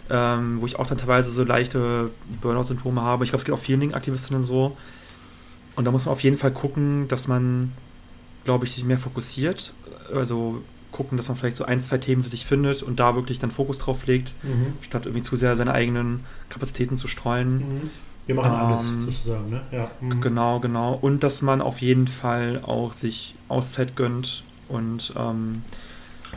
Ähm, 0.09 0.61
wo 0.61 0.67
ich 0.67 0.77
auch 0.77 0.85
dann 0.85 0.99
teilweise 0.99 1.31
so 1.31 1.43
leichte 1.43 2.11
Burnout-Symptome 2.41 3.01
habe. 3.01 3.23
Ich 3.23 3.31
glaube, 3.31 3.41
es 3.41 3.45
geht 3.45 3.55
auch 3.55 3.59
vielen 3.59 3.93
Aktivistinnen 3.93 4.43
so. 4.43 4.77
Und 5.75 5.85
da 5.85 5.91
muss 5.91 6.05
man 6.05 6.13
auf 6.13 6.21
jeden 6.21 6.37
Fall 6.37 6.51
gucken, 6.51 7.07
dass 7.07 7.27
man, 7.27 7.71
glaube 8.43 8.65
ich, 8.65 8.73
sich 8.73 8.83
mehr 8.83 8.99
fokussiert 8.99 9.73
also 10.13 10.61
gucken, 10.91 11.17
dass 11.17 11.27
man 11.27 11.37
vielleicht 11.37 11.57
so 11.57 11.65
ein, 11.65 11.81
zwei 11.81 11.97
Themen 11.97 12.23
für 12.23 12.29
sich 12.29 12.45
findet 12.45 12.81
und 12.81 12.99
da 12.99 13.15
wirklich 13.15 13.39
dann 13.39 13.51
Fokus 13.51 13.79
drauf 13.79 14.05
legt, 14.05 14.33
mhm. 14.43 14.73
statt 14.81 15.05
irgendwie 15.05 15.23
zu 15.23 15.35
sehr 15.35 15.55
seine 15.57 15.73
eigenen 15.73 16.21
Kapazitäten 16.49 16.97
zu 16.97 17.07
streuen. 17.07 17.57
Mhm. 17.57 17.89
Wir 18.25 18.35
machen 18.35 18.53
ähm, 18.53 18.59
alles 18.59 18.87
sozusagen, 18.87 19.47
ne? 19.47 19.61
Ja. 19.71 19.91
Mhm. 19.99 20.21
Genau, 20.21 20.59
genau. 20.59 20.93
Und 20.93 21.23
dass 21.23 21.41
man 21.41 21.61
auf 21.61 21.79
jeden 21.79 22.07
Fall 22.07 22.61
auch 22.63 22.93
sich 22.93 23.35
Auszeit 23.49 23.95
gönnt 23.95 24.43
und 24.69 25.13
ähm, 25.17 25.63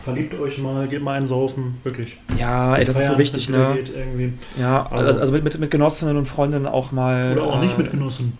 Verliebt 0.03 0.39
euch 0.39 0.59
mal, 0.59 0.89
geht 0.89 1.03
mal 1.03 1.15
einsaufen, 1.15 1.79
wirklich. 1.85 2.19
Ja, 2.37 2.77
ey, 2.77 2.85
das 2.85 2.99
ist 2.99 3.07
so 3.09 3.19
wichtig, 3.19 3.49
ne? 3.49 3.75
Geht, 3.77 3.93
ja, 4.59 4.87
also, 4.91 5.21
also 5.21 5.33
mit, 5.33 5.59
mit, 5.59 5.71
Genossinnen 5.71 6.17
und 6.17 6.27
Freundinnen 6.27 6.67
auch 6.67 6.93
mal. 6.93 7.33
Oder 7.33 7.43
auch 7.45 7.61
äh, 7.61 7.65
nicht 7.65 7.79
mit 7.79 7.91
Genossen. 7.91 8.39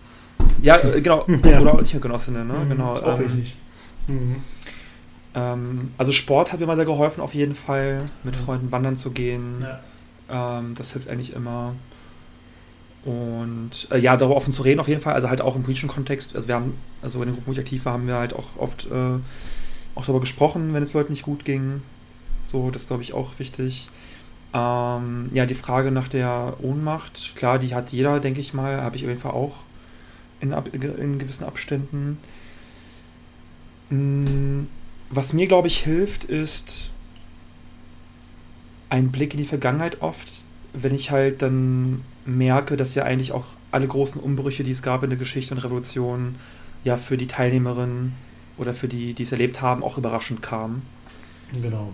Ja, 0.61 0.77
genau. 0.77 1.25
ja. 1.43 1.59
Oder 1.59 1.73
auch 1.73 1.81
nicht 1.81 1.93
mit 1.93 2.03
Genossinnen, 2.03 2.47
ne? 2.47 2.53
Mhm, 2.53 2.69
genau. 2.69 3.01
Hoffe 3.01 3.23
ähm, 3.23 3.27
ich 3.27 3.33
nicht. 3.35 3.55
Mhm. 4.07 4.35
Ähm, 5.35 5.91
also 5.97 6.11
Sport 6.11 6.51
hat 6.51 6.59
mir 6.59 6.65
mal 6.65 6.75
sehr 6.75 6.85
geholfen, 6.85 7.21
auf 7.21 7.33
jeden 7.33 7.55
Fall, 7.55 7.99
mit 8.23 8.35
mhm. 8.35 8.43
Freunden 8.43 8.71
wandern 8.71 8.95
zu 8.95 9.11
gehen. 9.11 9.65
Ja. 10.29 10.59
Ähm, 10.59 10.75
das 10.75 10.93
hilft 10.93 11.09
eigentlich 11.09 11.33
immer. 11.33 11.75
Und 13.05 13.87
äh, 13.91 13.97
ja, 13.97 14.17
darüber 14.17 14.35
offen 14.35 14.51
zu 14.51 14.61
reden 14.61 14.79
auf 14.79 14.87
jeden 14.87 15.01
Fall, 15.01 15.13
also 15.13 15.29
halt 15.29 15.41
auch 15.41 15.55
im 15.55 15.63
politischen 15.63 15.89
Kontext. 15.89 16.35
Also 16.35 16.47
wir 16.47 16.55
haben, 16.55 16.73
also 17.01 17.21
in 17.21 17.29
den 17.29 17.35
Gruppen, 17.35 17.47
wo 17.47 17.51
ich 17.53 17.59
aktiv 17.59 17.85
war, 17.85 17.93
haben 17.93 18.07
wir 18.07 18.15
halt 18.15 18.33
auch 18.33 18.57
oft 18.57 18.87
äh, 18.87 19.19
auch 19.95 20.03
darüber 20.03 20.21
gesprochen, 20.21 20.73
wenn 20.73 20.83
es 20.83 20.93
Leuten 20.93 21.13
nicht 21.13 21.23
gut 21.23 21.45
ging. 21.45 21.81
So, 22.43 22.71
das 22.71 22.87
glaube 22.87 23.03
ich 23.03 23.13
auch 23.13 23.37
wichtig. 23.39 23.89
Ähm, 24.53 25.29
ja, 25.33 25.45
die 25.45 25.55
Frage 25.55 25.91
nach 25.91 26.07
der 26.07 26.57
Ohnmacht, 26.61 27.35
klar, 27.35 27.59
die 27.59 27.75
hat 27.75 27.91
jeder, 27.91 28.19
denke 28.19 28.41
ich 28.41 28.53
mal, 28.53 28.81
habe 28.81 28.95
ich 28.95 29.03
auf 29.03 29.09
jeden 29.09 29.21
Fall 29.21 29.33
auch 29.33 29.57
in, 30.39 30.51
in 30.51 31.19
gewissen 31.19 31.43
Abständen. 31.43 32.17
Hm, 33.89 34.67
was 35.09 35.33
mir, 35.33 35.47
glaube 35.47 35.67
ich, 35.67 35.83
hilft, 35.83 36.23
ist 36.23 36.91
ein 38.89 39.11
Blick 39.11 39.33
in 39.33 39.39
die 39.39 39.45
Vergangenheit 39.45 40.01
oft, 40.01 40.41
wenn 40.73 40.95
ich 40.95 41.11
halt 41.11 41.41
dann 41.41 42.03
merke, 42.25 42.77
dass 42.77 42.95
ja 42.95 43.03
eigentlich 43.03 43.31
auch 43.31 43.45
alle 43.71 43.87
großen 43.87 44.21
Umbrüche, 44.21 44.63
die 44.63 44.71
es 44.71 44.81
gab 44.81 45.03
in 45.03 45.09
der 45.09 45.19
Geschichte 45.19 45.53
und 45.53 45.63
Revolution, 45.63 46.35
ja 46.83 46.97
für 46.97 47.17
die 47.17 47.27
Teilnehmerinnen 47.27 48.13
oder 48.59 48.73
für 48.73 48.87
die, 48.87 49.13
die 49.13 49.23
es 49.23 49.31
erlebt 49.31 49.61
haben, 49.61 49.83
auch 49.83 49.97
überraschend 49.97 50.41
kamen. 50.41 50.83
Genau. 51.61 51.93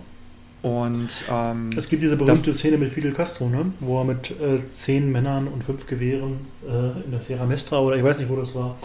Und 0.62 1.24
ähm, 1.30 1.70
es 1.76 1.88
gibt 1.88 2.02
diese 2.02 2.16
berühmte 2.16 2.52
Szene 2.52 2.76
mit 2.76 2.92
Fidel 2.92 3.12
Castro, 3.12 3.48
ne? 3.48 3.72
wo 3.80 4.00
er 4.00 4.04
mit 4.04 4.32
äh, 4.32 4.58
zehn 4.72 5.12
Männern 5.12 5.46
und 5.46 5.62
fünf 5.62 5.86
Gewehren 5.86 6.46
äh, 6.66 7.04
in 7.04 7.12
der 7.12 7.20
Sierra 7.20 7.46
Mestra 7.46 7.78
oder 7.78 7.96
ich 7.96 8.02
weiß 8.02 8.18
nicht, 8.18 8.28
wo 8.28 8.36
das 8.36 8.54
war, 8.54 8.76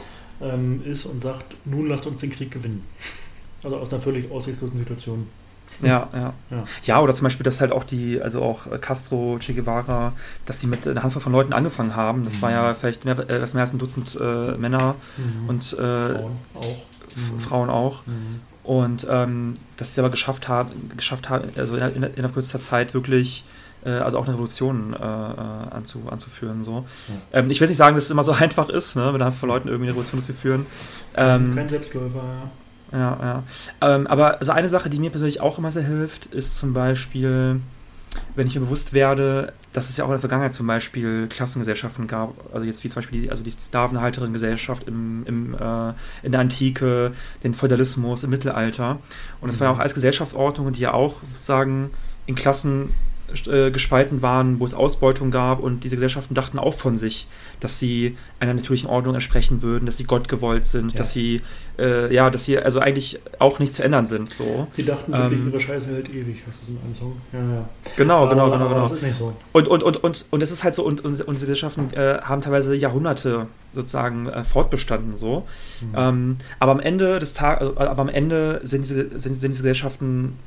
ähm, 0.41 0.83
ist 0.85 1.05
und 1.05 1.23
sagt: 1.23 1.55
Nun 1.65 1.87
lasst 1.87 2.05
uns 2.05 2.17
den 2.17 2.29
Krieg 2.29 2.51
gewinnen. 2.51 2.83
Also 3.63 3.77
aus 3.77 3.91
einer 3.91 4.01
völlig 4.01 4.29
aussichtslosen 4.31 4.77
Situation. 4.77 5.27
Ja, 5.81 6.09
ja, 6.13 6.33
ja. 6.49 6.63
Ja, 6.83 7.01
oder 7.01 7.13
zum 7.13 7.25
Beispiel, 7.25 7.43
dass 7.43 7.61
halt 7.61 7.71
auch 7.71 7.83
die, 7.83 8.21
also 8.21 8.41
auch 8.41 8.79
Castro, 8.81 9.37
Che 9.39 9.53
Guevara, 9.53 10.13
dass 10.45 10.59
die 10.59 10.67
mit 10.67 10.87
einer 10.87 11.03
Handvoll 11.03 11.21
von 11.21 11.31
Leuten 11.31 11.53
angefangen 11.53 11.95
haben. 11.95 12.23
Das 12.25 12.35
mhm. 12.35 12.41
war 12.41 12.51
ja 12.51 12.73
vielleicht 12.73 13.05
mehr, 13.05 13.17
äh, 13.17 13.39
mehr 13.39 13.61
als 13.61 13.73
ein 13.73 13.79
Dutzend 13.79 14.17
äh, 14.19 14.51
Männer 14.57 14.95
mhm. 15.17 15.49
und 15.49 15.73
äh, 15.73 15.75
Frauen 15.77 16.37
auch. 16.55 16.85
Mhm. 17.15 17.39
Frauen 17.39 17.69
auch. 17.69 18.05
Mhm. 18.05 18.41
Und 18.63 19.07
ähm, 19.09 19.53
dass 19.77 19.95
sie 19.95 20.01
aber 20.01 20.11
geschafft 20.11 20.47
haben, 20.47 20.91
geschafft 20.95 21.29
haben, 21.29 21.49
also 21.55 21.75
in, 21.75 22.03
in, 22.03 22.03
in 22.03 22.33
kürzester 22.33 22.59
Zeit 22.59 22.93
wirklich 22.93 23.43
äh, 23.85 23.89
also 23.89 24.17
auch 24.17 24.25
eine 24.25 24.33
Revolution 24.33 24.93
äh, 24.93 24.97
äh, 24.97 25.01
anzu, 25.01 26.03
anzuführen. 26.09 26.63
So. 26.63 26.85
Ja. 27.33 27.39
Ähm, 27.39 27.49
ich 27.49 27.59
will 27.59 27.67
nicht 27.67 27.77
sagen, 27.77 27.95
dass 27.95 28.05
es 28.05 28.11
immer 28.11 28.23
so 28.23 28.31
einfach 28.39 28.69
ist, 28.69 28.95
ne, 28.95 29.05
mit 29.07 29.15
einer 29.15 29.25
Handvoll 29.25 29.49
Leuten 29.49 29.67
irgendwie 29.67 29.87
eine 29.89 29.93
Revolution 29.93 30.21
zu 30.21 30.33
führen. 30.33 30.65
Ähm, 31.15 31.55
Kein 31.55 31.69
Selbstläufer, 31.69 32.19
ja. 32.19 32.49
Ja, 32.91 33.17
ja. 33.21 33.43
Ähm, 33.81 34.07
aber 34.07 34.37
so 34.41 34.51
eine 34.51 34.69
Sache, 34.69 34.89
die 34.89 34.99
mir 34.99 35.11
persönlich 35.11 35.41
auch 35.41 35.57
immer 35.57 35.71
sehr 35.71 35.83
hilft, 35.83 36.27
ist 36.27 36.57
zum 36.57 36.73
Beispiel, 36.73 37.61
wenn 38.35 38.47
ich 38.47 38.55
mir 38.55 38.61
bewusst 38.61 38.93
werde, 38.93 39.53
dass 39.73 39.89
es 39.89 39.95
ja 39.95 40.03
auch 40.03 40.09
in 40.09 40.13
der 40.13 40.19
Vergangenheit 40.19 40.53
zum 40.53 40.67
Beispiel 40.67 41.27
Klassengesellschaften 41.27 42.07
gab, 42.07 42.33
also 42.53 42.65
jetzt 42.65 42.83
wie 42.83 42.89
zum 42.89 42.95
Beispiel 42.95 43.21
die, 43.21 43.29
also 43.29 43.43
die 43.43 43.51
Sklavenhalterin-Gesellschaft 43.51 44.87
im, 44.87 45.25
im, 45.25 45.53
äh, 45.53 45.93
in 46.23 46.33
der 46.33 46.41
Antike, 46.41 47.13
den 47.43 47.53
Feudalismus 47.53 48.23
im 48.23 48.29
Mittelalter. 48.29 48.99
Und 49.39 49.47
das 49.47 49.55
mhm. 49.55 49.61
war 49.61 49.67
ja 49.67 49.73
auch 49.73 49.79
alles 49.79 49.93
Gesellschaftsordnungen, 49.93 50.73
die 50.73 50.81
ja 50.81 50.93
auch 50.93 51.21
sozusagen 51.29 51.91
in 52.25 52.35
Klassen 52.35 52.89
äh, 53.47 53.71
gespalten 53.71 54.21
waren, 54.21 54.59
wo 54.59 54.65
es 54.65 54.73
Ausbeutung 54.73 55.31
gab 55.31 55.59
und 55.59 55.83
diese 55.83 55.95
Gesellschaften 55.95 56.33
dachten 56.33 56.59
auch 56.59 56.73
von 56.73 56.97
sich, 56.97 57.27
dass 57.59 57.79
sie 57.79 58.17
einer 58.39 58.53
natürlichen 58.53 58.89
Ordnung 58.89 59.13
entsprechen 59.13 59.61
würden, 59.61 59.85
dass 59.85 59.97
sie 59.97 60.05
Gott 60.05 60.27
gewollt 60.27 60.65
sind, 60.65 60.93
ja. 60.93 60.97
dass 60.97 61.11
sie 61.11 61.41
äh, 61.81 62.13
ja, 62.13 62.29
dass 62.29 62.45
sie 62.45 62.57
also 62.57 62.79
eigentlich 62.79 63.19
auch 63.39 63.59
nicht 63.59 63.73
zu 63.73 63.83
ändern 63.83 64.05
sind. 64.05 64.29
So. 64.29 64.67
Sie 64.73 64.83
dachten 64.83 65.11
wirklich, 65.11 65.39
ähm, 65.39 65.47
ihre 65.47 65.59
Scheiße 65.59 65.89
hält 65.89 66.09
ewig, 66.09 66.37
hast 66.47 66.61
du 66.67 66.73
so 66.73 66.79
einen 66.83 66.95
Song? 66.95 67.13
Ja, 67.33 67.39
ja. 67.39 67.69
Genau, 67.97 68.29
genau, 68.29 68.45
aber, 68.45 68.57
genau, 68.57 68.69
genau. 68.69 68.81
Das 68.83 68.91
ist 68.91 69.03
nicht 69.03 69.15
so. 69.15 69.33
Und, 69.51 69.67
und, 69.67 69.83
und, 69.83 70.03
und, 70.03 70.25
und 70.29 70.43
es 70.43 70.51
ist 70.51 70.63
halt 70.63 70.75
so, 70.75 70.83
und, 70.83 71.03
und, 71.03 71.19
und 71.21 71.33
diese 71.33 71.47
Gesellschaften 71.47 71.91
äh, 71.93 72.19
haben 72.21 72.41
teilweise 72.41 72.75
Jahrhunderte 72.75 73.47
sozusagen 73.73 74.27
äh, 74.27 74.43
fortbestanden 74.43 75.15
so. 75.15 75.47
Mhm. 75.81 75.87
Ähm, 75.95 76.37
aber 76.59 76.71
am 76.73 76.79
Ende 76.79 77.19
des 77.19 77.33
Tages, 77.33 77.69
also, 77.69 77.79
aber 77.79 78.01
am 78.01 78.09
Ende 78.09 78.59
sind 78.63 78.83
diese, 78.83 79.19
sind, 79.19 79.35
sind 79.35 79.51
diese 79.51 79.63
Gesellschaften 79.63 80.37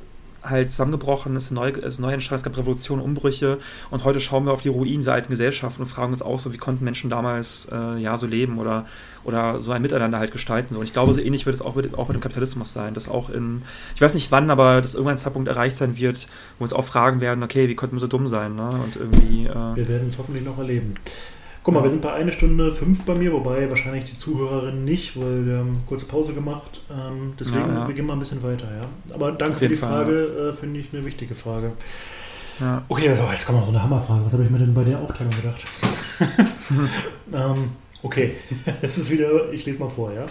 halt 0.49 0.71
zusammengebrochen, 0.71 1.35
ist 1.35 1.51
neu, 1.51 1.69
ist 1.69 1.99
neu 1.99 2.13
entstanden, 2.13 2.39
es 2.39 2.43
gab 2.43 2.57
Revolutionen, 2.57 3.01
Umbrüche 3.01 3.59
und 3.91 4.03
heute 4.03 4.19
schauen 4.19 4.45
wir 4.45 4.53
auf 4.53 4.61
die 4.61 4.69
Ruinen 4.69 5.03
der 5.03 5.13
alten 5.13 5.29
Gesellschaften 5.29 5.81
und 5.81 5.87
fragen 5.87 6.13
uns 6.13 6.21
auch 6.21 6.39
so, 6.39 6.53
wie 6.53 6.57
konnten 6.57 6.83
Menschen 6.83 7.09
damals 7.09 7.67
äh, 7.71 7.97
ja 7.97 8.17
so 8.17 8.27
leben 8.27 8.59
oder, 8.59 8.85
oder 9.23 9.59
so 9.59 9.71
ein 9.71 9.81
Miteinander 9.81 10.19
halt 10.19 10.31
gestalten. 10.31 10.73
So. 10.73 10.79
Und 10.79 10.85
ich 10.85 10.93
glaube, 10.93 11.13
so 11.13 11.19
ähnlich 11.19 11.45
wird 11.45 11.55
es 11.55 11.61
auch 11.61 11.75
mit, 11.75 11.93
auch 11.95 12.07
mit 12.07 12.15
dem 12.15 12.21
Kapitalismus 12.21 12.73
sein, 12.73 12.93
dass 12.93 13.09
auch 13.09 13.29
in, 13.29 13.63
ich 13.95 14.01
weiß 14.01 14.13
nicht 14.13 14.31
wann, 14.31 14.49
aber 14.49 14.81
dass 14.81 14.93
irgendwann 14.93 15.15
ein 15.15 15.19
Zeitpunkt 15.19 15.47
erreicht 15.47 15.77
sein 15.77 15.97
wird, 15.97 16.27
wo 16.57 16.61
wir 16.61 16.63
uns 16.63 16.73
auch 16.73 16.85
fragen 16.85 17.21
werden, 17.21 17.43
okay, 17.43 17.67
wie 17.67 17.75
konnten 17.75 17.95
wir 17.95 17.99
so 17.99 18.07
dumm 18.07 18.27
sein, 18.27 18.55
ne? 18.55 18.69
Und 18.83 18.95
irgendwie. 18.95 19.45
Äh, 19.45 19.75
wir 19.75 19.87
werden 19.87 20.07
es 20.07 20.17
hoffentlich 20.17 20.43
noch 20.43 20.57
erleben. 20.57 20.95
Guck 21.65 21.73
mal, 21.73 21.81
wir 21.81 21.89
sind 21.89 22.03
bei 22.03 22.13
einer 22.13 22.31
Stunde 22.31 22.71
fünf 22.71 23.05
bei 23.05 23.15
mir, 23.15 23.33
wobei 23.33 23.67
wahrscheinlich 23.71 24.05
die 24.05 24.15
Zuhörerinnen 24.19 24.85
nicht, 24.85 25.19
weil 25.19 25.47
wir 25.47 25.57
haben 25.57 25.81
kurze 25.87 26.05
Pause 26.05 26.35
gemacht. 26.35 26.81
Ähm, 26.91 27.33
deswegen, 27.39 27.67
ja, 27.67 27.73
ja. 27.73 27.87
wir 27.87 27.95
gehen 27.95 28.05
mal 28.05 28.13
ein 28.13 28.19
bisschen 28.19 28.43
weiter, 28.43 28.67
ja. 28.67 29.15
Aber 29.15 29.31
danke 29.31 29.57
für 29.57 29.69
die 29.69 29.75
Fall, 29.75 30.05
Frage, 30.05 30.49
äh, 30.49 30.53
finde 30.53 30.79
ich 30.79 30.93
eine 30.93 31.03
wichtige 31.03 31.33
Frage. 31.33 31.71
Okay, 32.87 33.09
also 33.09 33.23
jetzt 33.31 33.47
kommt 33.47 33.57
noch 33.57 33.65
so 33.65 33.71
eine 33.71 33.81
Hammerfrage. 33.81 34.23
Was 34.23 34.33
habe 34.33 34.43
ich 34.43 34.51
mir 34.51 34.59
denn 34.59 34.75
bei 34.75 34.83
der 34.83 34.99
Aufteilung 34.99 35.33
gedacht? 35.35 35.65
ähm, 37.33 37.71
Okay, 38.05 38.35
es 38.83 38.99
ist 38.99 39.09
wieder, 39.09 39.51
ich 39.51 39.65
lese 39.65 39.79
mal 39.79 39.89
vor, 39.89 40.13
ja? 40.13 40.27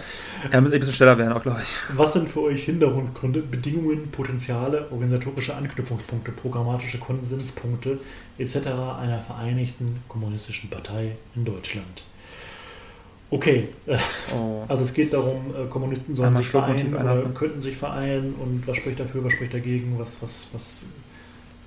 Ja, 0.49 0.61
muss 0.61 0.71
ein 0.71 0.79
bisschen 0.79 0.93
schneller 0.93 1.17
werden, 1.17 1.33
auch 1.33 1.41
glaube 1.41 1.59
ich. 1.61 1.97
Was 1.97 2.13
sind 2.13 2.29
für 2.29 2.43
euch 2.43 2.63
Hinderungsgründe, 2.63 3.41
Bedingungen, 3.41 4.11
Potenziale, 4.11 4.89
organisatorische 4.91 5.53
Anknüpfungspunkte, 5.53 6.31
programmatische 6.31 6.99
Konsenspunkte 6.99 7.99
etc. 8.37 8.55
einer 9.01 9.19
vereinigten 9.19 10.01
kommunistischen 10.07 10.69
Partei 10.69 11.17
in 11.35 11.43
Deutschland? 11.43 12.03
Okay, 13.29 13.67
oh. 14.33 14.63
also 14.69 14.85
es 14.85 14.93
geht 14.93 15.11
darum, 15.11 15.53
äh, 15.53 15.67
Kommunisten 15.67 16.15
sollen 16.15 16.33
sich 16.37 16.47
vereinen 16.47 16.95
oder 16.95 17.23
könnten 17.33 17.59
sich 17.59 17.75
vereinen 17.75 18.35
und 18.35 18.65
was 18.65 18.77
spricht 18.77 19.01
dafür, 19.01 19.21
was 19.25 19.33
spricht 19.33 19.53
dagegen, 19.53 19.99
was, 19.99 20.21
was, 20.21 20.47
was 20.53 20.85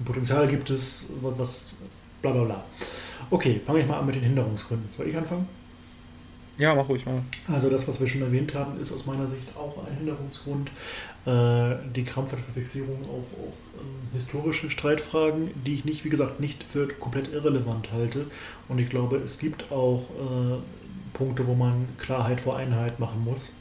Potenzial 0.07 0.49
gibt 0.49 0.71
es, 0.71 1.11
was 1.21 1.73
bla 2.23 2.31
bla 2.31 2.45
bla. 2.45 2.65
Okay, 3.29 3.61
fange 3.67 3.81
ich 3.81 3.87
mal 3.87 3.99
an 3.99 4.07
mit 4.07 4.15
den 4.15 4.23
Hinderungsgründen. 4.23 4.89
Soll 4.97 5.09
ich 5.09 5.15
anfangen? 5.15 5.58
Ja, 6.59 6.75
mach 6.75 6.89
ruhig 6.89 7.07
mal. 7.07 7.23
Also 7.47 7.71
das, 7.71 7.87
was 7.87 8.01
wir 8.01 8.09
schon 8.09 8.23
erwähnt 8.23 8.53
haben, 8.55 8.81
ist 8.81 8.93
aus 8.93 9.07
meiner 9.07 9.29
Sicht 9.29 9.57
auch 9.57 9.87
ein 9.87 9.97
Hinderungsgrund. 9.97 10.71
Äh, 11.25 11.77
die 11.95 12.03
krampfhafte 12.05 12.51
Fixierung 12.53 13.03
auf, 13.05 13.33
auf 13.35 13.55
ähm, 13.79 14.13
historische 14.13 14.69
Streitfragen, 14.69 15.51
die 15.65 15.75
ich 15.75 15.85
nicht, 15.85 16.05
wie 16.05 16.09
gesagt, 16.09 16.41
nicht 16.41 16.65
für 16.65 16.89
komplett 16.89 17.33
irrelevant 17.33 17.93
halte. 17.93 18.27
Und 18.69 18.81
ich 18.81 18.89
glaube, 18.89 19.19
es 19.19 19.39
gibt 19.39 19.71
auch 19.71 20.01
äh, 20.01 20.59
Punkte, 21.13 21.47
wo 21.47 21.55
man 21.55 21.87
Klarheit 21.99 22.41
vor 22.41 22.57
Einheit 22.57 22.99
machen 22.99 23.23
muss. 23.25 23.53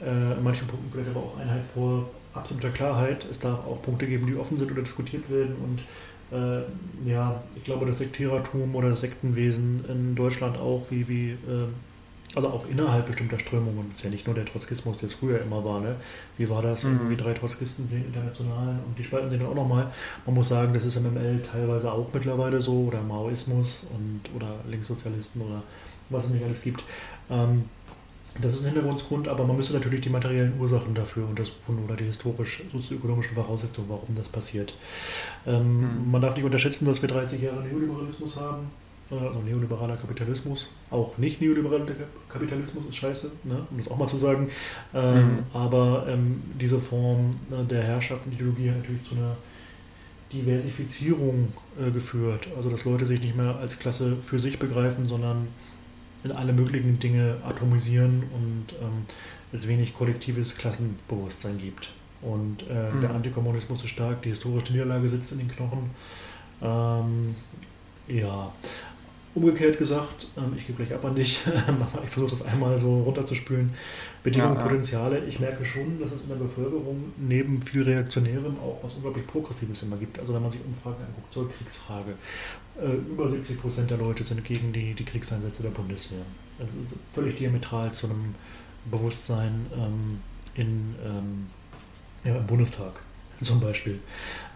Äh, 0.00 0.32
in 0.32 0.42
manchen 0.42 0.66
Punkten 0.66 0.90
vielleicht 0.90 1.10
aber 1.10 1.20
auch 1.20 1.38
Einheit 1.38 1.64
vor 1.74 2.08
absoluter 2.32 2.70
Klarheit. 2.70 3.26
Es 3.30 3.40
darf 3.40 3.66
auch 3.66 3.82
Punkte 3.82 4.06
geben, 4.06 4.26
die 4.26 4.36
offen 4.36 4.56
sind 4.56 4.72
oder 4.72 4.82
diskutiert 4.82 5.28
werden. 5.28 5.56
Und 5.56 5.80
äh, 6.38 6.62
ja, 7.04 7.42
ich 7.56 7.64
glaube, 7.64 7.84
das 7.84 7.98
Sektierertum 7.98 8.74
oder 8.74 8.88
das 8.88 9.02
Sektenwesen 9.02 9.84
in 9.86 10.14
Deutschland 10.14 10.58
auch, 10.58 10.90
wie, 10.90 11.08
wie 11.08 11.30
äh, 11.32 11.68
also 12.34 12.48
auch 12.48 12.66
innerhalb 12.66 13.06
bestimmter 13.06 13.38
Strömungen. 13.38 13.88
Das 13.90 13.98
ist 13.98 14.04
ja 14.04 14.10
nicht 14.10 14.26
nur 14.26 14.34
der 14.34 14.44
Trotzkismus, 14.44 14.96
der 14.98 15.08
es 15.08 15.14
früher 15.14 15.40
immer 15.40 15.64
war. 15.64 15.80
Ne? 15.80 15.96
Wie 16.38 16.48
war 16.48 16.62
das? 16.62 16.84
Mhm. 16.84 16.98
Irgendwie 16.98 17.16
drei 17.16 17.34
Trotzkisten 17.34 17.88
sind 17.88 18.06
internationalen 18.06 18.80
und 18.86 18.98
die 18.98 19.04
spalten 19.04 19.30
sich 19.30 19.38
dann 19.38 19.48
auch 19.48 19.54
nochmal. 19.54 19.92
Man 20.26 20.34
muss 20.34 20.48
sagen, 20.48 20.72
das 20.72 20.84
ist 20.84 20.96
im 20.96 21.12
ML 21.12 21.42
teilweise 21.42 21.92
auch 21.92 22.12
mittlerweile 22.12 22.60
so 22.62 22.84
oder 22.84 23.02
Maoismus 23.02 23.86
und 23.94 24.20
oder 24.34 24.56
Linkssozialisten 24.68 25.42
oder 25.42 25.62
was 26.10 26.24
es 26.24 26.30
nicht 26.30 26.44
alles 26.44 26.62
gibt. 26.62 26.84
Ähm, 27.30 27.64
das 28.40 28.54
ist 28.54 28.60
ein 28.60 28.72
Hintergrundgrund, 28.72 29.28
aber 29.28 29.44
man 29.44 29.58
müsste 29.58 29.74
natürlich 29.74 30.00
die 30.00 30.08
materiellen 30.08 30.58
Ursachen 30.58 30.94
dafür 30.94 31.28
untersuchen 31.28 31.84
oder 31.84 31.96
die 31.96 32.04
historisch-sozioökonomischen 32.04 33.34
Voraussetzungen, 33.34 33.90
warum 33.90 34.14
das 34.14 34.28
passiert. 34.28 34.74
Ähm, 35.46 35.80
mhm. 35.80 36.10
Man 36.10 36.22
darf 36.22 36.34
nicht 36.34 36.44
unterschätzen, 36.44 36.86
dass 36.86 37.02
wir 37.02 37.10
30 37.10 37.42
Jahre 37.42 37.62
Neoliberalismus 37.62 38.36
haben 38.36 38.70
also 39.20 39.40
neoliberaler 39.40 39.96
Kapitalismus, 39.96 40.72
auch 40.90 41.18
nicht 41.18 41.40
neoliberaler 41.40 41.86
Kapitalismus 42.28 42.84
ist 42.88 42.96
scheiße, 42.96 43.30
ne? 43.44 43.66
um 43.70 43.76
das 43.76 43.88
auch 43.88 43.98
mal 43.98 44.06
zu 44.06 44.16
sagen. 44.16 44.48
Ähm, 44.94 45.14
mhm. 45.14 45.38
Aber 45.52 46.06
ähm, 46.08 46.42
diese 46.60 46.78
Form 46.78 47.36
ne, 47.50 47.64
der 47.68 47.82
Herrschaft 47.82 48.26
und 48.26 48.32
Ideologie 48.32 48.70
hat 48.70 48.78
natürlich 48.78 49.02
zu 49.02 49.14
einer 49.14 49.36
Diversifizierung 50.32 51.52
äh, 51.78 51.90
geführt. 51.90 52.48
Also 52.56 52.70
dass 52.70 52.84
Leute 52.84 53.06
sich 53.06 53.20
nicht 53.20 53.36
mehr 53.36 53.56
als 53.56 53.78
Klasse 53.78 54.16
für 54.22 54.38
sich 54.38 54.58
begreifen, 54.58 55.06
sondern 55.08 55.48
in 56.24 56.32
alle 56.32 56.52
möglichen 56.52 56.98
Dinge 56.98 57.36
atomisieren 57.44 58.22
und 58.32 58.66
ähm, 58.80 59.06
es 59.52 59.68
wenig 59.68 59.94
kollektives 59.94 60.56
Klassenbewusstsein 60.56 61.58
gibt. 61.58 61.90
Und 62.22 62.64
äh, 62.70 62.90
mhm. 62.90 63.00
der 63.00 63.10
Antikommunismus 63.10 63.82
ist 63.82 63.90
stark, 63.90 64.22
die 64.22 64.30
historische 64.30 64.72
Niederlage 64.72 65.08
sitzt 65.08 65.32
in 65.32 65.38
den 65.38 65.48
Knochen. 65.48 65.90
Ähm, 66.62 67.34
ja, 68.06 68.52
Umgekehrt 69.34 69.78
gesagt, 69.78 70.26
ähm, 70.36 70.52
ich 70.56 70.66
gebe 70.66 70.84
gleich 70.84 70.94
ab 70.94 71.04
an 71.06 71.14
dich, 71.14 71.40
ich 72.04 72.10
versuche 72.10 72.30
das 72.30 72.42
einmal 72.42 72.78
so 72.78 73.00
runterzuspülen. 73.00 73.70
Bedingungen, 74.22 74.54
ja, 74.54 74.60
ja. 74.60 74.66
Potenziale. 74.66 75.24
Ich 75.24 75.40
merke 75.40 75.64
schon, 75.64 75.98
dass 76.00 76.12
es 76.12 76.22
in 76.22 76.28
der 76.28 76.36
Bevölkerung 76.36 77.12
neben 77.16 77.60
viel 77.62 77.82
Reaktionärem 77.82 78.58
auch 78.58 78.78
was 78.82 78.94
unglaublich 78.94 79.26
Progressives 79.26 79.82
immer 79.82 79.96
gibt. 79.96 80.18
Also 80.18 80.34
wenn 80.34 80.42
man 80.42 80.50
sich 80.50 80.60
Umfragen 80.64 81.02
anguckt 81.04 81.32
zur 81.32 81.50
Kriegsfrage, 81.50 82.14
äh, 82.80 82.92
über 83.10 83.28
70 83.28 83.60
Prozent 83.60 83.90
der 83.90 83.98
Leute 83.98 84.22
sind 84.22 84.44
gegen 84.44 84.72
die, 84.72 84.94
die 84.94 85.04
Kriegseinsätze 85.04 85.62
der 85.62 85.70
Bundeswehr. 85.70 86.24
Das 86.58 86.74
ist 86.74 86.96
völlig 87.12 87.36
diametral 87.36 87.92
zu 87.92 88.08
einem 88.08 88.34
Bewusstsein 88.90 89.66
ähm, 89.74 90.20
in, 90.54 90.94
ähm, 91.04 91.46
ja, 92.24 92.36
im 92.36 92.46
Bundestag 92.46 93.00
zum 93.40 93.60
Beispiel. 93.60 93.98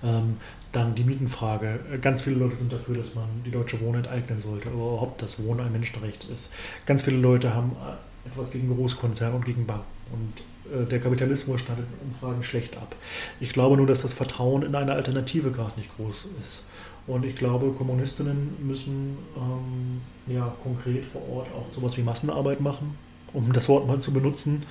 Ähm, 0.02 0.36
dann 0.76 0.94
die 0.94 1.04
Mietenfrage. 1.04 1.80
Ganz 2.02 2.22
viele 2.22 2.36
Leute 2.36 2.56
sind 2.56 2.72
dafür, 2.72 2.98
dass 2.98 3.14
man 3.14 3.24
die 3.44 3.50
deutsche 3.50 3.80
Wohnung 3.80 3.96
enteignen 3.96 4.40
sollte, 4.40 4.68
oder 4.68 4.76
überhaupt 4.76 5.22
das 5.22 5.42
Wohnen 5.42 5.60
ein 5.60 5.72
Menschenrecht 5.72 6.24
ist. 6.24 6.52
Ganz 6.84 7.02
viele 7.02 7.16
Leute 7.16 7.54
haben 7.54 7.72
äh, 7.72 8.28
etwas 8.28 8.50
gegen 8.50 8.72
Großkonzerne 8.74 9.34
und 9.34 9.44
gegen 9.44 9.66
Banken. 9.66 9.84
Und 10.12 10.72
äh, 10.72 10.86
der 10.86 11.00
Kapitalismus 11.00 11.62
schneidet 11.62 11.86
in 12.00 12.08
Umfragen 12.08 12.42
schlecht 12.42 12.76
ab. 12.76 12.94
Ich 13.40 13.52
glaube 13.52 13.76
nur, 13.76 13.86
dass 13.86 14.02
das 14.02 14.12
Vertrauen 14.12 14.62
in 14.62 14.74
eine 14.74 14.92
Alternative 14.92 15.50
gerade 15.50 15.78
nicht 15.78 15.96
groß 15.96 16.34
ist. 16.44 16.66
Und 17.06 17.24
ich 17.24 17.36
glaube, 17.36 17.70
Kommunistinnen 17.72 18.56
müssen 18.60 19.16
ähm, 19.36 20.00
ja, 20.26 20.52
konkret 20.62 21.04
vor 21.04 21.22
Ort 21.30 21.48
auch 21.54 21.72
sowas 21.72 21.96
wie 21.96 22.02
Massenarbeit 22.02 22.60
machen 22.60 22.98
um 23.36 23.52
das 23.52 23.68
Wort 23.68 23.86
mal 23.86 24.00
zu 24.00 24.12
benutzen. 24.12 24.62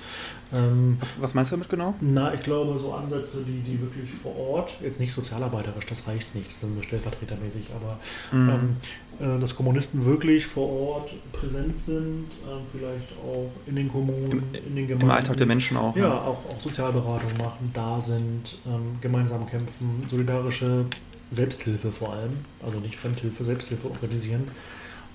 Ähm, 0.52 0.96
was, 1.00 1.14
was, 1.20 1.34
meinst 1.34 1.52
du 1.52 1.56
damit 1.56 1.68
genau? 1.68 1.94
Na, 2.00 2.34
ich 2.34 2.40
glaube, 2.40 2.78
so 2.80 2.92
Ansätze, 2.92 3.44
die, 3.44 3.60
die 3.60 3.80
wirklich 3.80 4.12
vor 4.12 4.36
Ort, 4.36 4.74
jetzt 4.82 4.98
nicht 4.98 5.12
sozialarbeiterisch, 5.12 5.86
das 5.86 6.06
reicht 6.08 6.34
nicht, 6.34 6.52
das 6.52 6.60
sind 6.60 6.84
stellvertretermäßig, 6.84 7.66
aber 7.74 7.98
mhm. 8.32 8.76
ähm, 9.20 9.36
äh, 9.36 9.40
dass 9.40 9.54
Kommunisten 9.54 10.04
wirklich 10.04 10.46
vor 10.46 10.68
Ort 10.68 11.10
präsent 11.32 11.78
sind, 11.78 12.26
äh, 12.44 12.76
vielleicht 12.76 13.12
auch 13.24 13.50
in 13.66 13.76
den 13.76 13.90
Kommunen, 13.90 14.42
Im, 14.52 14.54
in 14.54 14.76
den 14.76 14.88
Gemeinden. 14.88 15.02
Im 15.02 15.10
Alltag 15.10 15.36
der 15.36 15.46
Menschen 15.46 15.76
auch. 15.76 15.94
Ja, 15.96 16.08
ja. 16.08 16.14
Auch, 16.14 16.44
auch 16.50 16.60
Sozialberatung 16.60 17.36
machen, 17.38 17.70
da 17.72 18.00
sind, 18.00 18.58
ähm, 18.66 18.98
gemeinsam 19.00 19.48
kämpfen, 19.48 20.04
solidarische 20.08 20.86
Selbsthilfe 21.30 21.92
vor 21.92 22.14
allem, 22.14 22.32
also 22.64 22.78
nicht 22.80 22.96
Fremdhilfe, 22.96 23.44
Selbsthilfe 23.44 23.88
organisieren 23.90 24.48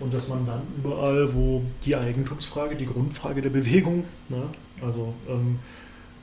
und 0.01 0.13
dass 0.13 0.27
man 0.27 0.45
dann 0.45 0.61
überall, 0.77 1.33
wo 1.33 1.61
die 1.85 1.95
Eigentumsfrage, 1.95 2.75
die 2.75 2.85
Grundfrage 2.85 3.41
der 3.41 3.49
Bewegung, 3.49 4.03
ne, 4.29 4.43
also 4.81 5.13
ähm, 5.29 5.59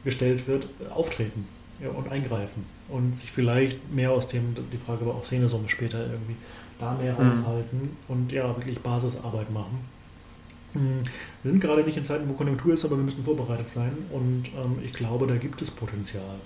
gestellt 0.04 0.46
wird, 0.46 0.68
auftreten 0.90 1.46
ja, 1.82 1.90
und 1.90 2.10
eingreifen 2.10 2.64
und 2.88 3.18
sich 3.18 3.30
vielleicht 3.30 3.92
mehr 3.92 4.10
aus 4.10 4.28
dem, 4.28 4.54
die 4.72 4.76
Frage 4.76 5.06
war 5.06 5.14
auch 5.14 5.24
Sehnesumme 5.24 5.68
später 5.68 6.00
irgendwie, 6.00 6.36
da 6.78 6.94
mehr 6.94 7.12
mhm. 7.14 7.28
raushalten 7.28 7.96
und 8.08 8.32
ja, 8.32 8.44
wirklich 8.56 8.78
Basisarbeit 8.80 9.50
machen. 9.52 9.78
Hm, 10.72 11.02
wir 11.42 11.50
sind 11.50 11.60
gerade 11.60 11.82
nicht 11.82 11.96
in 11.96 12.04
Zeiten, 12.04 12.28
wo 12.28 12.34
Konjunktur 12.34 12.74
ist, 12.74 12.84
aber 12.84 12.96
wir 12.96 13.04
müssen 13.04 13.24
vorbereitet 13.24 13.68
sein 13.68 13.92
und 14.10 14.44
ähm, 14.56 14.78
ich 14.84 14.92
glaube, 14.92 15.26
da 15.26 15.36
gibt 15.36 15.62
es 15.62 15.70
Potenzial. 15.70 16.36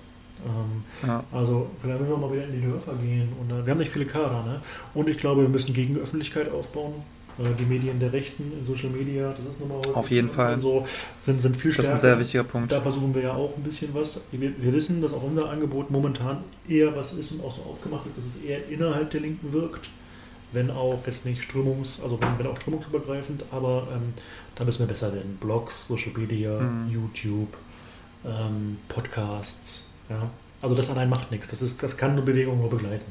Ähm, 0.44 0.84
ja. 1.06 1.24
Also 1.32 1.70
vielleicht 1.78 2.00
müssen 2.00 2.12
wir 2.12 2.16
mal 2.16 2.32
wieder 2.32 2.44
in 2.44 2.52
die 2.52 2.66
Dörfer 2.66 2.94
gehen. 2.94 3.28
Und, 3.40 3.50
äh, 3.50 3.64
wir 3.64 3.70
haben 3.70 3.78
nicht 3.78 3.92
viele 3.92 4.06
Kader. 4.06 4.42
Ne? 4.42 4.60
Und 4.94 5.08
ich 5.08 5.18
glaube, 5.18 5.42
wir 5.42 5.48
müssen 5.48 5.72
Gegenöffentlichkeit 5.72 6.50
aufbauen. 6.50 6.94
Äh, 7.38 7.54
die 7.58 7.64
Medien 7.64 7.98
der 7.98 8.12
Rechten 8.12 8.52
in 8.58 8.64
Social 8.64 8.90
Media, 8.90 9.30
das 9.30 9.54
ist 9.54 9.60
nochmal 9.60 9.78
häufig. 9.78 9.96
Auf 9.96 10.10
jeden 10.10 10.28
Fall. 10.28 10.58
So, 10.58 10.86
sind, 11.18 11.42
sind 11.42 11.56
viel 11.56 11.72
stärker. 11.72 11.90
Das 11.90 11.98
ist 11.98 12.04
ein 12.04 12.10
sehr 12.10 12.18
wichtiger 12.18 12.44
Punkt. 12.44 12.72
Da 12.72 12.80
versuchen 12.80 13.14
wir 13.14 13.22
ja 13.22 13.34
auch 13.34 13.56
ein 13.56 13.62
bisschen 13.62 13.94
was. 13.94 14.20
Wir, 14.30 14.52
wir, 14.58 14.72
wissen, 14.72 15.00
dass 15.00 15.12
auch 15.12 15.22
unser 15.22 15.48
Angebot 15.48 15.90
momentan 15.90 16.44
eher 16.68 16.94
was 16.94 17.12
ist 17.14 17.32
und 17.32 17.42
auch 17.42 17.54
so 17.56 17.62
aufgemacht 17.62 18.06
ist, 18.06 18.18
dass 18.18 18.24
es 18.24 18.42
eher 18.42 18.68
innerhalb 18.68 19.10
der 19.10 19.20
Linken 19.20 19.52
wirkt. 19.52 19.88
Wenn 20.52 20.70
auch 20.70 20.98
jetzt 21.06 21.24
nicht 21.24 21.40
strömungs-, 21.42 22.02
also 22.02 22.18
wenn, 22.20 22.38
wenn 22.38 22.46
auch 22.46 22.60
strömungsübergreifend, 22.60 23.44
aber 23.50 23.88
ähm, 23.90 24.12
da 24.54 24.64
müssen 24.64 24.80
wir 24.80 24.86
besser 24.86 25.14
werden. 25.14 25.38
Blogs, 25.40 25.88
Social 25.88 26.12
Media, 26.14 26.60
mhm. 26.60 26.90
YouTube, 26.90 27.56
ähm, 28.26 28.76
Podcasts, 28.88 29.90
ja. 30.10 30.30
Also 30.60 30.76
das 30.76 30.90
allein 30.90 31.08
macht 31.08 31.30
nichts. 31.30 31.48
Das, 31.48 31.62
ist, 31.62 31.82
das 31.82 31.96
kann 31.96 32.12
eine 32.12 32.22
Bewegung 32.22 32.60
nur 32.60 32.70
begleiten 32.70 33.10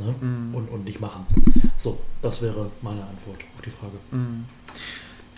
ne? 0.00 0.14
Mhm. 0.20 0.54
und, 0.54 0.68
und 0.68 0.84
nicht 0.84 1.00
machen. 1.00 1.26
So, 1.76 2.00
das 2.22 2.42
wäre 2.42 2.70
meine 2.82 3.02
Antwort 3.02 3.38
auf 3.56 3.62
die 3.64 3.70
Frage. 3.70 3.94
Mhm. 4.10 4.44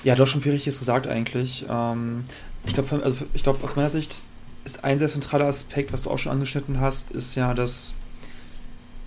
Ja, 0.04 0.14
du 0.14 0.22
hast 0.22 0.30
schon 0.30 0.40
viel 0.40 0.52
Richtiges 0.52 0.78
gesagt 0.78 1.06
eigentlich. 1.06 1.66
Ähm, 1.68 2.24
ich 2.66 2.74
glaube, 2.74 3.02
also 3.02 3.24
glaub, 3.34 3.62
aus 3.62 3.76
meiner 3.76 3.90
Sicht 3.90 4.22
ist 4.64 4.84
ein 4.84 4.98
sehr 4.98 5.08
zentraler 5.08 5.46
Aspekt, 5.46 5.92
was 5.92 6.02
du 6.02 6.10
auch 6.10 6.18
schon 6.18 6.32
angeschnitten 6.32 6.80
hast, 6.80 7.10
ist 7.10 7.34
ja, 7.34 7.54
dass 7.54 7.94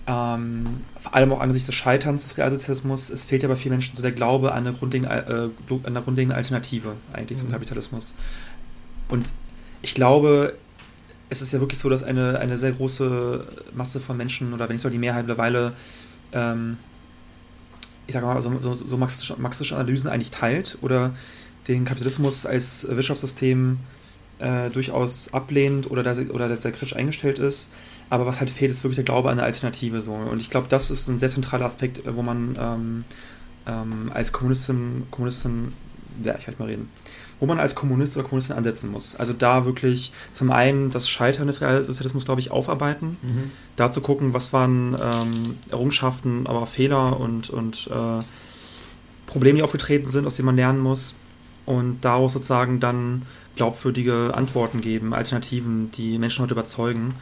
ähm, 0.06 0.64
vor 1.00 1.14
allem 1.14 1.32
auch 1.32 1.40
angesichts 1.40 1.66
des 1.66 1.74
Scheiterns 1.74 2.22
des 2.22 2.38
Realsozialismus, 2.38 3.10
es 3.10 3.24
fehlt 3.24 3.42
ja 3.42 3.48
bei 3.48 3.56
vielen 3.56 3.72
Menschen 3.72 3.96
so 3.96 4.02
der 4.02 4.12
Glaube 4.12 4.52
an 4.52 4.66
eine 4.66 4.76
grundlegende, 4.76 5.52
äh, 5.68 5.86
eine 5.86 6.02
grundlegende 6.02 6.36
Alternative 6.36 6.94
eigentlich 7.12 7.38
mhm. 7.38 7.42
zum 7.42 7.50
Kapitalismus. 7.50 8.14
Und 9.08 9.32
ich 9.82 9.94
glaube, 9.94 10.54
es 11.28 11.42
ist 11.42 11.52
ja 11.52 11.60
wirklich 11.60 11.78
so, 11.78 11.88
dass 11.88 12.02
eine, 12.02 12.38
eine 12.38 12.56
sehr 12.56 12.72
große 12.72 13.46
Masse 13.74 14.00
von 14.00 14.16
Menschen, 14.16 14.52
oder 14.52 14.68
wenn 14.68 14.74
nicht 14.74 14.82
sogar 14.82 14.92
die 14.92 14.98
Mehrheit 14.98 15.26
mittlerweile, 15.26 15.72
ähm, 16.32 16.78
ich 18.06 18.14
sage 18.14 18.26
mal, 18.26 18.40
so, 18.40 18.52
so, 18.60 18.74
so 18.74 18.96
marxistische, 18.96 19.36
marxistische, 19.38 19.76
Analysen 19.76 20.08
eigentlich 20.08 20.30
teilt 20.30 20.78
oder 20.82 21.14
den 21.66 21.84
Kapitalismus 21.84 22.46
als 22.46 22.86
Wirtschaftssystem 22.88 23.78
äh, 24.38 24.70
durchaus 24.70 25.32
ablehnt 25.34 25.90
oder, 25.90 26.04
da, 26.04 26.12
oder 26.12 26.54
sehr 26.56 26.70
kritisch 26.70 26.94
eingestellt 26.94 27.38
ist. 27.40 27.70
Aber 28.08 28.26
was 28.26 28.38
halt 28.38 28.50
fehlt, 28.50 28.70
ist 28.70 28.84
wirklich 28.84 28.96
der 28.96 29.04
Glaube 29.04 29.30
an 29.30 29.38
eine 29.38 29.46
Alternative. 29.46 30.00
So. 30.00 30.12
Und 30.14 30.40
ich 30.40 30.48
glaube, 30.50 30.68
das 30.68 30.92
ist 30.92 31.08
ein 31.08 31.18
sehr 31.18 31.28
zentraler 31.28 31.64
Aspekt, 31.64 32.02
wo 32.06 32.22
man 32.22 32.56
ähm, 32.60 33.04
ähm, 33.66 34.12
als 34.14 34.30
Kommunistin, 34.30 35.06
Kommunistin 35.10 35.72
ja, 36.22 36.36
ich 36.38 36.46
werde 36.46 36.60
mal 36.60 36.68
reden, 36.68 36.88
wo 37.40 37.46
man 37.46 37.60
als 37.60 37.74
Kommunist 37.74 38.16
oder 38.16 38.26
Kommunistin 38.26 38.56
ansetzen 38.56 38.90
muss. 38.90 39.16
Also 39.16 39.32
da 39.32 39.64
wirklich 39.64 40.12
zum 40.32 40.50
einen 40.50 40.90
das 40.90 41.08
Scheitern 41.08 41.46
des 41.46 41.60
Realsozialismus, 41.60 42.24
glaube 42.24 42.40
ich, 42.40 42.50
aufarbeiten, 42.50 43.16
mhm. 43.22 43.50
da 43.76 43.90
zu 43.90 44.00
gucken, 44.00 44.32
was 44.32 44.52
waren 44.52 44.94
ähm, 44.94 45.56
Errungenschaften, 45.70 46.46
aber 46.46 46.66
Fehler 46.66 47.20
und, 47.20 47.50
und 47.50 47.88
äh, 47.92 48.24
Probleme, 49.26 49.58
die 49.58 49.62
aufgetreten 49.62 50.06
sind, 50.06 50.26
aus 50.26 50.36
denen 50.36 50.46
man 50.46 50.56
lernen 50.56 50.80
muss 50.80 51.14
und 51.66 52.04
daraus 52.04 52.32
sozusagen 52.32 52.80
dann 52.80 53.22
glaubwürdige 53.56 54.32
Antworten 54.34 54.80
geben, 54.80 55.12
Alternativen, 55.12 55.90
die 55.92 56.18
Menschen 56.18 56.42
heute 56.42 56.54
überzeugen. 56.54 57.14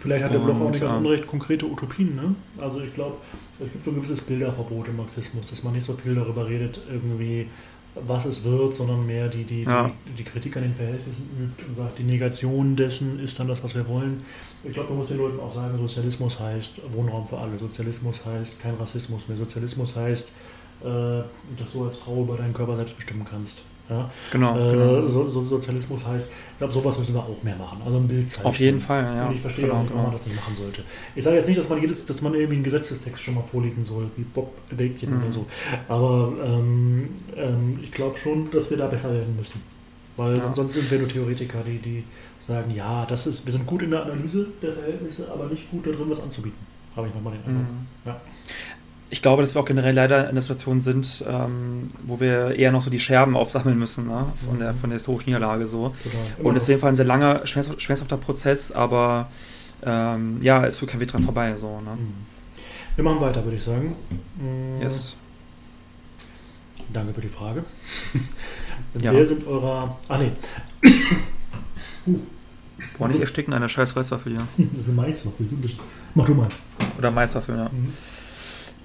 Vielleicht 0.00 0.24
hat 0.24 0.32
der 0.32 0.38
Bloch 0.38 0.58
auch 0.58 0.70
nicht 0.70 0.80
ganz 0.80 0.92
ähm, 0.92 1.06
unrecht 1.06 1.26
konkrete 1.26 1.66
Utopien. 1.66 2.16
Ne? 2.16 2.34
Also 2.58 2.80
ich 2.80 2.92
glaube, 2.94 3.16
es 3.60 3.70
gibt 3.70 3.84
so 3.84 3.90
ein 3.90 3.96
gewisses 3.96 4.22
Bilderverbot 4.22 4.88
im 4.88 4.96
Marxismus, 4.96 5.46
dass 5.46 5.62
man 5.62 5.74
nicht 5.74 5.86
so 5.86 5.92
viel 5.94 6.14
darüber 6.14 6.48
redet, 6.48 6.80
irgendwie 6.90 7.46
was 7.94 8.24
es 8.24 8.44
wird, 8.44 8.74
sondern 8.74 9.06
mehr 9.06 9.28
die, 9.28 9.44
die, 9.44 9.64
ja. 9.64 9.90
die, 10.06 10.12
die, 10.12 10.24
Kritik 10.24 10.56
an 10.56 10.62
den 10.62 10.74
Verhältnissen 10.74 11.28
übt 11.38 11.64
und 11.66 11.74
sagt, 11.74 11.98
die 11.98 12.04
Negation 12.04 12.74
dessen 12.74 13.18
ist 13.20 13.38
dann 13.38 13.48
das, 13.48 13.62
was 13.62 13.74
wir 13.74 13.86
wollen. 13.86 14.22
Ich 14.64 14.72
glaube, 14.72 14.90
man 14.90 14.98
muss 14.98 15.08
den 15.08 15.18
Leuten 15.18 15.40
auch 15.40 15.52
sagen, 15.52 15.76
Sozialismus 15.78 16.40
heißt 16.40 16.80
Wohnraum 16.92 17.26
für 17.26 17.38
alle, 17.38 17.58
Sozialismus 17.58 18.24
heißt 18.24 18.60
kein 18.60 18.74
Rassismus 18.76 19.28
mehr, 19.28 19.36
Sozialismus 19.36 19.94
heißt, 19.94 20.28
äh, 20.80 21.22
dass 21.58 21.72
du 21.72 21.84
als 21.84 21.98
Frau 21.98 22.22
über 22.22 22.36
deinen 22.36 22.54
Körper 22.54 22.76
selbst 22.76 22.96
bestimmen 22.96 23.26
kannst. 23.28 23.62
Ja? 23.88 24.10
Genau. 24.30 24.56
Äh, 24.56 24.70
genau. 24.70 25.08
So, 25.08 25.28
so 25.28 25.42
Sozialismus 25.42 26.06
heißt, 26.06 26.30
ich 26.30 26.58
glaube, 26.58 26.72
sowas 26.72 26.98
müssen 26.98 27.14
wir 27.14 27.20
auch 27.20 27.42
mehr 27.42 27.56
machen. 27.56 27.80
Also 27.84 27.98
ein 27.98 28.08
Bild 28.08 28.30
zeigen. 28.30 28.48
Auf 28.48 28.58
jeden 28.58 28.80
Fall, 28.80 29.02
ja. 29.02 29.28
Und 29.28 29.34
ich 29.34 29.40
verstehe 29.40 29.64
genau, 29.64 29.78
auch 29.78 29.82
nicht, 29.82 29.90
warum 29.90 30.02
man 30.04 30.10
genau. 30.12 30.18
das 30.18 30.26
nicht 30.26 30.36
machen 30.36 30.54
sollte. 30.54 30.82
Ich 31.14 31.24
sage 31.24 31.36
jetzt 31.36 31.48
nicht, 31.48 31.58
dass 31.58 31.68
man 31.68 31.80
jedes, 31.80 32.04
dass 32.04 32.22
man 32.22 32.34
irgendwie 32.34 32.54
einen 32.54 32.64
Gesetzestext 32.64 33.22
schon 33.22 33.34
mal 33.34 33.42
vorlegen 33.42 33.84
soll, 33.84 34.10
wie 34.16 34.22
Bob 34.22 34.52
Bacon 34.70 35.10
mhm. 35.10 35.22
oder 35.22 35.32
so. 35.32 35.46
Aber 35.88 36.32
ähm, 36.44 37.08
ähm, 37.36 37.78
ich 37.82 37.92
glaube 37.92 38.18
schon, 38.18 38.50
dass 38.50 38.70
wir 38.70 38.76
da 38.76 38.86
besser 38.86 39.12
werden 39.12 39.36
müssen. 39.36 39.60
Weil 40.16 40.36
ja. 40.36 40.54
sonst 40.54 40.74
sind 40.74 40.90
wir 40.90 40.98
nur 40.98 41.08
Theoretiker, 41.08 41.62
die, 41.66 41.78
die 41.78 42.04
sagen, 42.38 42.70
ja, 42.74 43.06
das 43.06 43.26
ist, 43.26 43.46
wir 43.46 43.52
sind 43.52 43.66
gut 43.66 43.82
in 43.82 43.90
der 43.90 44.04
Analyse 44.04 44.46
der 44.60 44.74
Verhältnisse, 44.74 45.30
aber 45.32 45.46
nicht 45.46 45.70
gut 45.70 45.86
darin, 45.86 46.10
was 46.10 46.22
anzubieten. 46.22 46.58
Habe 46.94 47.08
ich 47.08 47.14
nochmal 47.14 47.32
den 47.32 47.44
Eindruck. 47.44 47.72
Mhm. 47.72 47.86
Ja 48.04 48.20
ich 49.12 49.20
glaube, 49.20 49.42
dass 49.42 49.54
wir 49.54 49.60
auch 49.60 49.66
generell 49.66 49.94
leider 49.94 50.30
in 50.30 50.34
der 50.34 50.40
Situation 50.40 50.80
sind, 50.80 51.22
ähm, 51.28 51.88
wo 52.02 52.18
wir 52.18 52.56
eher 52.56 52.72
noch 52.72 52.80
so 52.80 52.88
die 52.88 52.98
Scherben 52.98 53.36
aufsammeln 53.36 53.78
müssen 53.78 54.06
ne? 54.06 54.32
von, 54.48 54.58
der, 54.58 54.72
von 54.72 54.88
der 54.88 54.98
historischen 54.98 55.28
Niederlage. 55.28 55.66
So. 55.66 55.94
Und 56.42 56.56
es 56.56 56.62
ist 56.62 56.66
auf 56.66 56.68
jeden 56.70 56.80
Fall 56.80 56.92
ein 56.92 56.96
sehr 56.96 57.04
langer, 57.04 57.46
schmerzhafter 57.46 58.16
Prozess, 58.16 58.72
aber 58.72 59.28
ähm, 59.82 60.38
ja, 60.40 60.64
es 60.64 60.78
führt 60.78 60.92
kein 60.92 61.00
Weg 61.00 61.08
dran 61.08 61.24
vorbei. 61.24 61.54
So, 61.58 61.82
ne? 61.82 61.90
Mhm. 61.90 62.14
Wir 62.96 63.04
machen 63.04 63.20
weiter, 63.20 63.44
würde 63.44 63.58
ich 63.58 63.62
sagen. 63.62 63.94
Mhm. 64.36 64.80
Yes. 64.80 65.14
Danke 66.90 67.12
für 67.12 67.20
die 67.20 67.28
Frage. 67.28 67.64
ja. 68.98 69.12
Wer 69.12 69.26
sind 69.26 69.46
eurer. 69.46 69.98
Ah, 70.08 70.16
nee. 70.16 70.32
uh. 72.06 72.18
Boah, 72.96 73.08
nicht 73.08 73.20
ersticken, 73.20 73.52
eine 73.52 73.68
scheiß 73.68 73.94
Reiswaffel 73.94 74.32
hier. 74.32 74.48
das 74.72 74.86
ist 74.86 74.88
eine 74.88 75.02
Maiswaffel. 75.02 75.46
Mach 76.14 76.24
du 76.24 76.34
mal. 76.34 76.48
Oder 76.96 77.10
Maiswaffel, 77.10 77.58
ja. 77.58 77.64
Mhm. 77.64 77.92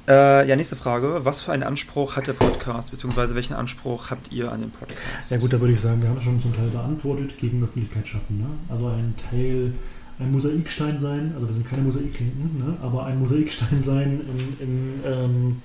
Äh, 0.07 0.47
ja, 0.47 0.55
nächste 0.55 0.77
Frage. 0.77 1.25
Was 1.25 1.41
für 1.41 1.51
einen 1.51 1.63
Anspruch 1.63 2.15
hat 2.15 2.27
der 2.27 2.33
Podcast, 2.33 2.91
beziehungsweise 2.91 3.35
welchen 3.35 3.53
Anspruch 3.53 4.09
habt 4.09 4.31
ihr 4.31 4.49
an 4.49 4.61
den 4.61 4.71
Podcast? 4.71 4.99
Ja 5.29 5.37
gut, 5.37 5.51
da 5.51 5.59
würde 5.59 5.73
ich 5.73 5.81
sagen, 5.81 6.01
wir 6.01 6.07
haben 6.07 6.17
es 6.17 6.23
schon 6.23 6.39
zum 6.39 6.55
Teil 6.55 6.69
beantwortet, 6.69 7.37
gegen 7.37 7.61
Öffentlichkeit 7.61 8.07
schaffen. 8.07 8.37
Ne? 8.37 8.47
Also 8.69 8.87
ein 8.87 9.13
Teil, 9.29 9.73
ein 10.17 10.31
Mosaikstein 10.31 10.97
sein, 10.97 11.33
also 11.35 11.47
wir 11.47 11.53
sind 11.53 11.67
keine 11.67 11.81
Mosaiklinken, 11.81 12.57
ne? 12.57 12.77
aber 12.81 13.05
ein 13.05 13.19
Mosaikstein 13.19 13.81
sein 13.81 14.21
in, 14.21 14.65
in 14.65 15.03
ähm, 15.05 15.61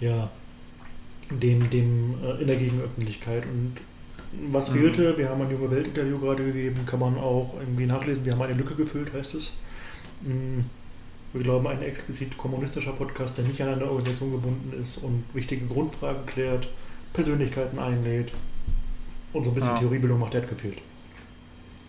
ja, 0.00 0.30
dem, 1.30 1.68
dem, 1.68 2.14
äh, 2.24 2.40
in 2.40 2.46
der 2.46 2.56
Gegenöffentlichkeit. 2.56 3.42
Und 3.44 3.74
was 4.50 4.70
mhm. 4.70 4.76
fehlte, 4.76 5.18
wir 5.18 5.28
haben 5.28 5.42
ein 5.42 5.50
junge 5.50 5.70
Welt-Interview 5.70 6.18
gerade 6.18 6.44
gegeben, 6.44 6.86
kann 6.86 7.00
man 7.00 7.18
auch 7.18 7.54
irgendwie 7.60 7.84
nachlesen. 7.84 8.24
Wir 8.24 8.32
haben 8.32 8.40
eine 8.40 8.54
Lücke 8.54 8.74
gefüllt, 8.74 9.12
heißt 9.12 9.34
es. 9.34 9.52
Wir 11.32 11.42
glauben, 11.42 11.66
ein 11.68 11.80
explizit 11.82 12.36
kommunistischer 12.36 12.92
Podcast, 12.92 13.38
der 13.38 13.44
nicht 13.44 13.60
an 13.62 13.68
eine 13.68 13.84
Organisation 13.84 14.32
gebunden 14.32 14.72
ist 14.80 14.98
und 14.98 15.22
wichtige 15.32 15.64
Grundfragen 15.66 16.26
klärt, 16.26 16.68
Persönlichkeiten 17.12 17.78
einlädt 17.78 18.32
und 19.32 19.44
so 19.44 19.50
ein 19.50 19.54
bisschen 19.54 19.70
ja. 19.70 19.78
Theoriebildung 19.78 20.18
macht, 20.18 20.34
der 20.34 20.42
hat 20.42 20.48
gefehlt. 20.48 20.78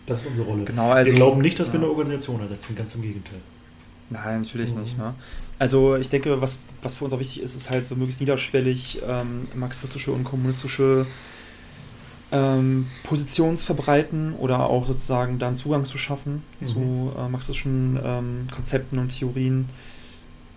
Das 0.06 0.20
ist 0.20 0.28
unsere 0.28 0.46
Rolle. 0.46 0.64
Genau, 0.64 0.90
also, 0.90 1.10
wir 1.10 1.16
glauben 1.16 1.40
nicht, 1.40 1.58
dass 1.58 1.68
ja. 1.68 1.74
wir 1.74 1.80
eine 1.80 1.88
Organisation 1.88 2.40
ersetzen, 2.40 2.76
ganz 2.76 2.94
im 2.94 3.02
Gegenteil. 3.02 3.40
Nein, 4.10 4.42
natürlich 4.42 4.72
mhm. 4.74 4.82
nicht. 4.82 4.98
Ne? 4.98 5.14
Also 5.58 5.96
ich 5.96 6.08
denke, 6.08 6.40
was, 6.40 6.58
was 6.82 6.96
für 6.96 7.04
uns 7.04 7.14
auch 7.14 7.20
wichtig 7.20 7.42
ist, 7.42 7.54
ist 7.54 7.70
halt 7.70 7.84
so 7.84 7.94
möglichst 7.94 8.20
niederschwellig 8.20 9.00
ähm, 9.06 9.42
marxistische 9.54 10.12
und 10.12 10.24
kommunistische 10.24 11.06
ähm, 12.32 12.86
Positionsverbreiten 13.04 14.34
oder 14.34 14.68
auch 14.68 14.86
sozusagen 14.86 15.38
dann 15.38 15.54
Zugang 15.54 15.84
zu 15.84 15.98
schaffen 15.98 16.42
mhm. 16.60 16.66
zu 16.66 17.12
äh, 17.16 17.28
marxistischen 17.28 17.98
ähm, 18.02 18.44
Konzepten 18.50 18.98
und 18.98 19.08
Theorien. 19.16 19.68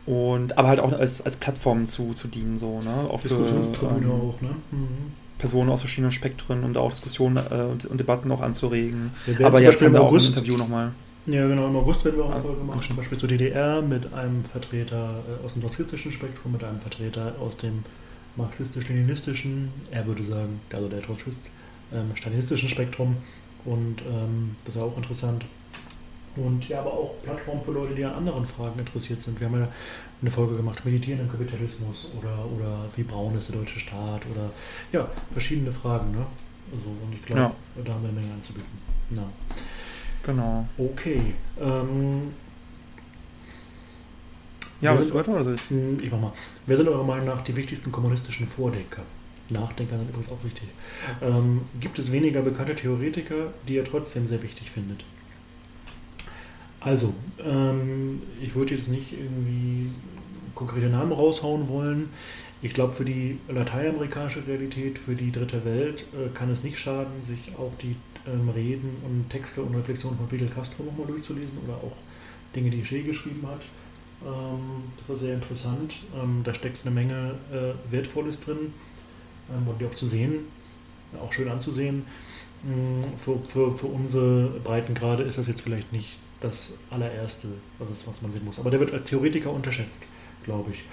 Und 0.05 0.57
aber 0.57 0.67
halt 0.67 0.79
auch 0.79 0.91
als, 0.93 1.25
als 1.25 1.37
Plattform 1.37 1.85
zu, 1.87 2.13
zu 2.13 2.27
dienen, 2.27 2.59
so, 2.59 2.79
ne? 2.79 3.09
Auch 3.09 3.21
für 3.21 3.33
ähm, 3.33 4.09
auch, 4.09 4.39
ne? 4.39 4.49
Mhm. 4.71 5.13
Personen 5.39 5.69
aus 5.69 5.81
verschiedenen 5.81 6.11
Spektren 6.11 6.63
und 6.63 6.77
auch 6.77 6.91
Diskussionen 6.91 7.37
äh, 7.37 7.63
und, 7.63 7.85
und, 7.85 7.99
Debatten 7.99 8.31
auch 8.31 8.41
anzuregen. 8.41 9.11
Aber 9.43 9.61
jetzt 9.61 9.81
haben 9.81 9.93
wir 9.93 10.01
auch 10.01 10.07
August, 10.07 10.27
ein 10.27 10.33
Interview 10.37 10.57
nochmal. 10.57 10.91
Ja, 11.25 11.47
genau, 11.47 11.67
im 11.67 11.75
August 11.75 12.05
werden 12.05 12.17
wir 12.17 12.25
auch 12.25 12.31
eine 12.31 12.41
Folge 12.41 12.63
machen, 12.63 12.81
zum 12.83 12.95
Beispiel 12.97 13.17
zur 13.17 13.29
DDR 13.29 13.81
mit 13.81 14.13
einem 14.13 14.45
Vertreter 14.45 15.23
äh, 15.27 15.45
aus 15.45 15.53
dem 15.53 15.63
trotzkistischen 15.63 16.11
Spektrum, 16.11 16.51
mit 16.51 16.63
einem 16.63 16.79
Vertreter 16.79 17.33
aus 17.39 17.57
dem 17.57 17.83
marxistisch-leninistischen, 18.35 19.69
er 19.89 20.05
würde 20.05 20.23
sagen, 20.23 20.59
also 20.71 20.87
der 20.87 21.01
Trotzkist, 21.01 21.41
ähm, 21.93 22.15
stalinistischen 22.15 22.69
Spektrum. 22.69 23.17
Und 23.65 24.01
ähm, 24.01 24.55
das 24.65 24.75
ist 24.75 24.81
auch 24.81 24.95
interessant. 24.95 25.45
Und 26.35 26.67
ja, 26.67 26.81
aber 26.81 26.93
auch 26.93 27.13
Plattformen 27.23 27.63
für 27.63 27.71
Leute, 27.71 27.95
die 27.95 28.03
an 28.03 28.13
anderen 28.13 28.45
Fragen 28.45 28.79
interessiert 28.79 29.21
sind. 29.21 29.39
Wir 29.39 29.47
haben 29.47 29.59
ja 29.59 29.67
eine 30.21 30.31
Folge 30.31 30.57
gemacht, 30.57 30.83
Meditieren 30.83 31.21
im 31.21 31.31
Kapitalismus 31.31 32.11
oder, 32.17 32.45
oder 32.45 32.85
wie 32.95 33.03
braun 33.03 33.37
ist 33.37 33.49
der 33.49 33.57
deutsche 33.57 33.79
Staat 33.79 34.21
oder 34.31 34.51
ja, 34.91 35.07
verschiedene 35.31 35.71
Fragen. 35.71 36.11
Ne? 36.11 36.25
Also, 36.73 36.87
und 36.87 37.13
ich 37.13 37.21
glaube, 37.21 37.41
ja. 37.41 37.83
da 37.83 37.93
haben 37.93 38.01
wir 38.01 38.09
eine 38.09 38.19
Menge 38.19 38.33
anzubieten. 38.33 38.79
Ja. 39.11 39.23
Genau. 40.23 40.67
Okay. 40.77 41.33
Ähm, 41.59 42.33
ja, 44.81 44.97
willst 44.97 45.11
du 45.11 45.15
weiter 45.15 45.39
oder 45.39 45.53
ich? 45.53 45.69
Hm, 45.69 45.97
ich 46.01 46.11
mach 46.11 46.19
mal. 46.19 46.33
Wer 46.65 46.77
sind 46.77 46.89
eurer 46.89 47.03
Meinung 47.03 47.27
nach 47.27 47.43
die 47.43 47.55
wichtigsten 47.55 47.91
kommunistischen 47.91 48.47
Vordenker? 48.47 49.03
Nachdenker 49.49 49.97
sind 49.97 50.09
übrigens 50.09 50.31
auch 50.31 50.43
wichtig. 50.43 50.69
Ähm, 51.21 51.61
gibt 51.79 51.99
es 51.99 52.11
weniger 52.11 52.41
bekannte 52.41 52.75
Theoretiker, 52.75 53.53
die 53.67 53.75
ihr 53.75 53.85
trotzdem 53.85 54.27
sehr 54.27 54.41
wichtig 54.41 54.71
findet? 54.71 55.03
Also, 56.79 57.13
ähm, 57.43 58.21
ich 58.41 58.55
würde 58.55 58.75
jetzt 58.75 58.89
nicht 58.89 59.13
irgendwie 59.13 59.89
konkrete 60.53 60.87
Namen 60.87 61.11
raushauen 61.11 61.67
wollen. 61.67 62.09
Ich 62.61 62.73
glaube, 62.73 62.93
für 62.93 63.05
die 63.05 63.39
lateinamerikanische 63.47 64.45
Realität, 64.47 64.97
für 64.97 65.15
die 65.15 65.31
dritte 65.31 65.65
Welt, 65.65 66.05
äh, 66.13 66.29
kann 66.33 66.49
es 66.49 66.63
nicht 66.63 66.79
schaden, 66.79 67.23
sich 67.23 67.55
auch 67.57 67.71
die 67.81 67.95
ähm, 68.27 68.49
Reden 68.49 68.95
und 69.03 69.29
Texte 69.29 69.61
und 69.61 69.75
Reflexionen 69.75 70.17
von 70.17 70.27
Fidel 70.27 70.47
Castro 70.47 70.83
nochmal 70.83 71.07
durchzulesen 71.07 71.57
oder 71.65 71.75
auch 71.75 71.95
Dinge, 72.55 72.69
die 72.69 72.81
Che 72.81 73.03
geschrieben 73.03 73.45
hat. 73.47 73.61
Ähm, 74.25 74.83
das 74.97 75.09
war 75.09 75.15
sehr 75.15 75.35
interessant. 75.35 75.95
Ähm, 76.19 76.41
da 76.43 76.53
steckt 76.53 76.81
eine 76.85 76.95
Menge 76.95 77.35
äh, 77.51 77.91
Wertvolles 77.91 78.39
drin 78.39 78.73
und 79.49 79.79
die 79.79 79.85
auch 79.85 79.95
zu 79.95 80.07
sehen, 80.07 80.47
auch 81.21 81.31
schön 81.31 81.49
anzusehen. 81.49 82.05
Mm, 82.63 83.03
für, 83.17 83.39
für, 83.47 83.71
für 83.77 83.87
unsere 83.87 84.47
Breitengrade 84.63 85.23
ist 85.23 85.37
das 85.37 85.47
jetzt 85.47 85.61
vielleicht 85.61 85.91
nicht 85.93 86.17
das 86.39 86.73
allererste, 86.89 87.47
was, 87.79 88.07
was 88.07 88.21
man 88.21 88.31
sehen 88.31 88.45
muss. 88.45 88.59
Aber 88.59 88.71
der 88.71 88.79
wird 88.79 88.93
als 88.93 89.03
Theoretiker 89.03 89.51
unterschätzt, 89.51 90.05
glaube 90.43 90.71
ich. 90.71 90.83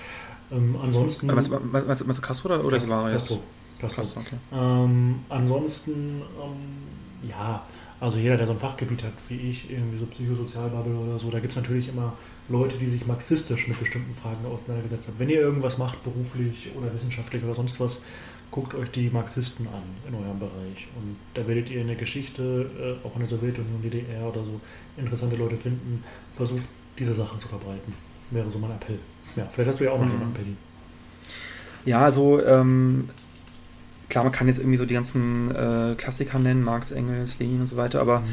Ähm, 0.51 0.77
ansonsten. 0.83 1.29
Was, 1.35 1.51
was, 1.51 2.07
was, 2.07 2.23
Castro 2.23 2.49
oder, 2.49 2.65
oder 2.65 2.79
Castro? 2.79 3.11
Castro. 3.11 3.43
Castro. 3.81 3.97
Castro 3.97 4.21
okay. 4.21 4.37
ähm, 4.53 5.21
ansonsten, 5.29 6.23
ähm, 6.41 7.29
ja, 7.29 7.65
also 8.01 8.19
jeder, 8.19 8.37
der 8.37 8.47
so 8.47 8.53
ein 8.53 8.59
Fachgebiet 8.59 9.03
hat, 9.05 9.13
wie 9.29 9.51
ich, 9.51 9.71
irgendwie 9.71 9.99
so 9.99 10.07
Psychosozialbubble 10.07 10.95
oder 10.95 11.19
so, 11.19 11.31
da 11.31 11.41
gibt 11.41 11.53
es 11.53 11.57
natürlich 11.57 11.89
immer 11.89 12.13
Leute, 12.49 12.77
die 12.77 12.87
sich 12.87 13.07
marxistisch 13.07 13.69
mit 13.69 13.79
bestimmten 13.79 14.13
Fragen 14.13 14.45
auseinandergesetzt 14.45 15.07
haben. 15.09 15.19
Wenn 15.19 15.31
ihr 15.31 15.41
irgendwas 15.41 15.79
macht, 15.79 16.03
beruflich 16.03 16.71
oder 16.77 16.93
wissenschaftlich 16.93 17.43
oder 17.45 17.55
sonst 17.55 17.79
was, 17.81 18.05
guckt 18.53 18.75
euch 18.75 18.91
die 18.91 19.11
Marxisten 19.11 19.67
an 19.67 19.83
in 20.07 20.15
eurem 20.15 20.39
Bereich. 20.39 20.87
Und 20.95 21.17
da 21.35 21.45
werdet 21.49 21.71
ihr 21.71 21.81
in 21.81 21.89
der 21.89 21.97
Geschichte, 21.97 22.71
äh, 22.79 23.07
auch 23.07 23.15
in 23.17 23.21
der 23.21 23.29
Sowjetunion, 23.29 23.83
DDR 23.83 24.29
oder 24.29 24.43
so, 24.43 24.61
interessante 24.97 25.35
Leute 25.37 25.57
finden. 25.57 26.05
Versucht, 26.33 26.63
diese 26.99 27.15
Sachen 27.15 27.41
zu 27.41 27.49
verbreiten. 27.49 27.93
Wäre 28.31 28.51
so 28.51 28.59
mein 28.59 28.71
Appell. 28.71 28.99
Ja, 29.35 29.49
vielleicht 29.51 29.71
hast 29.71 29.81
du 29.81 29.85
ja 29.85 29.91
auch 29.91 29.99
noch 29.99 30.07
mhm. 30.07 30.13
jemanden, 30.13 30.35
Penny. 30.35 30.57
Ja, 31.87 32.05
also 32.05 32.45
ähm, 32.45 33.09
klar, 34.09 34.25
man 34.25 34.33
kann 34.33 34.47
jetzt 34.47 34.59
irgendwie 34.59 34.77
so 34.77 34.87
die 34.87 34.95
ganzen 34.95 35.51
äh, 35.51 35.95
Klassiker 35.97 36.39
nennen, 36.39 36.63
Marx, 36.63 36.91
Engels, 36.91 37.39
Lenin 37.39 37.61
und 37.61 37.67
so 37.67 37.77
weiter, 37.77 38.01
aber 38.01 38.21
mhm. 38.21 38.27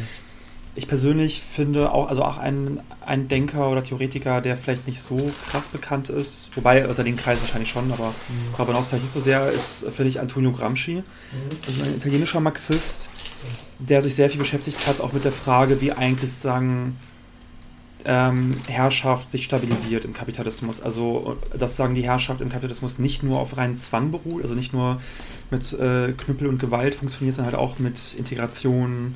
Ich 0.75 0.87
persönlich 0.87 1.41
finde 1.41 1.91
auch, 1.91 2.07
also 2.07 2.23
auch 2.23 2.37
ein, 2.37 2.79
ein 3.05 3.27
Denker 3.27 3.69
oder 3.69 3.83
Theoretiker, 3.83 4.39
der 4.41 4.55
vielleicht 4.55 4.87
nicht 4.87 5.01
so 5.01 5.31
krass 5.49 5.67
bekannt 5.67 6.09
ist, 6.09 6.49
wobei 6.55 6.87
unter 6.87 7.03
den 7.03 7.17
Kreisen 7.17 7.41
wahrscheinlich 7.41 7.69
schon, 7.69 7.91
aber 7.91 8.09
mhm. 8.09 8.53
darüber 8.53 8.73
hinaus 8.73 8.87
vielleicht 8.87 9.03
nicht 9.03 9.13
so 9.13 9.19
sehr, 9.19 9.49
ist, 9.49 9.85
finde 9.93 10.09
ich, 10.09 10.19
Antonio 10.19 10.51
Gramsci. 10.51 10.95
Mhm. 10.95 11.03
Also 11.67 11.83
ein 11.83 11.95
italienischer 11.95 12.39
Marxist, 12.39 13.09
der 13.79 14.01
sich 14.01 14.15
sehr 14.15 14.29
viel 14.29 14.39
beschäftigt 14.39 14.87
hat, 14.87 15.01
auch 15.01 15.13
mit 15.13 15.25
der 15.25 15.31
Frage, 15.31 15.81
wie 15.81 15.91
eigentlich 15.91 16.33
sagen 16.33 16.95
ähm, 18.05 18.55
Herrschaft 18.67 19.29
sich 19.29 19.43
stabilisiert 19.43 20.05
im 20.05 20.13
Kapitalismus. 20.13 20.81
Also, 20.81 21.37
dass 21.57 21.75
sagen 21.75 21.95
die 21.95 22.03
Herrschaft 22.03 22.41
im 22.41 22.49
Kapitalismus 22.49 22.97
nicht 22.97 23.23
nur 23.23 23.39
auf 23.39 23.57
reinen 23.57 23.75
Zwang 23.75 24.11
beruht, 24.11 24.43
also 24.43 24.55
nicht 24.55 24.73
nur 24.73 25.01
mit 25.51 25.73
äh, 25.73 26.13
Knüppel 26.13 26.47
und 26.47 26.59
Gewalt 26.59 26.95
funktioniert, 26.95 27.35
sondern 27.35 27.53
halt 27.53 27.61
auch 27.61 27.79
mit 27.79 28.15
Integration, 28.17 29.15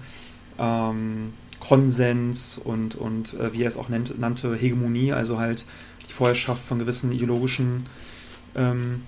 ähm, 0.59 1.33
Konsens 1.67 2.57
und, 2.57 2.95
und 2.95 3.35
äh, 3.35 3.53
wie 3.53 3.63
er 3.63 3.67
es 3.67 3.77
auch 3.77 3.87
nennt, 3.87 4.19
nannte, 4.19 4.53
Hegemonie, 4.53 5.13
also 5.13 5.39
halt 5.39 5.65
die 6.09 6.13
Vorherrschaft 6.13 6.61
von 6.61 6.77
gewissen 6.77 7.11
ideologischen, 7.13 7.85
ähm, 8.55 9.03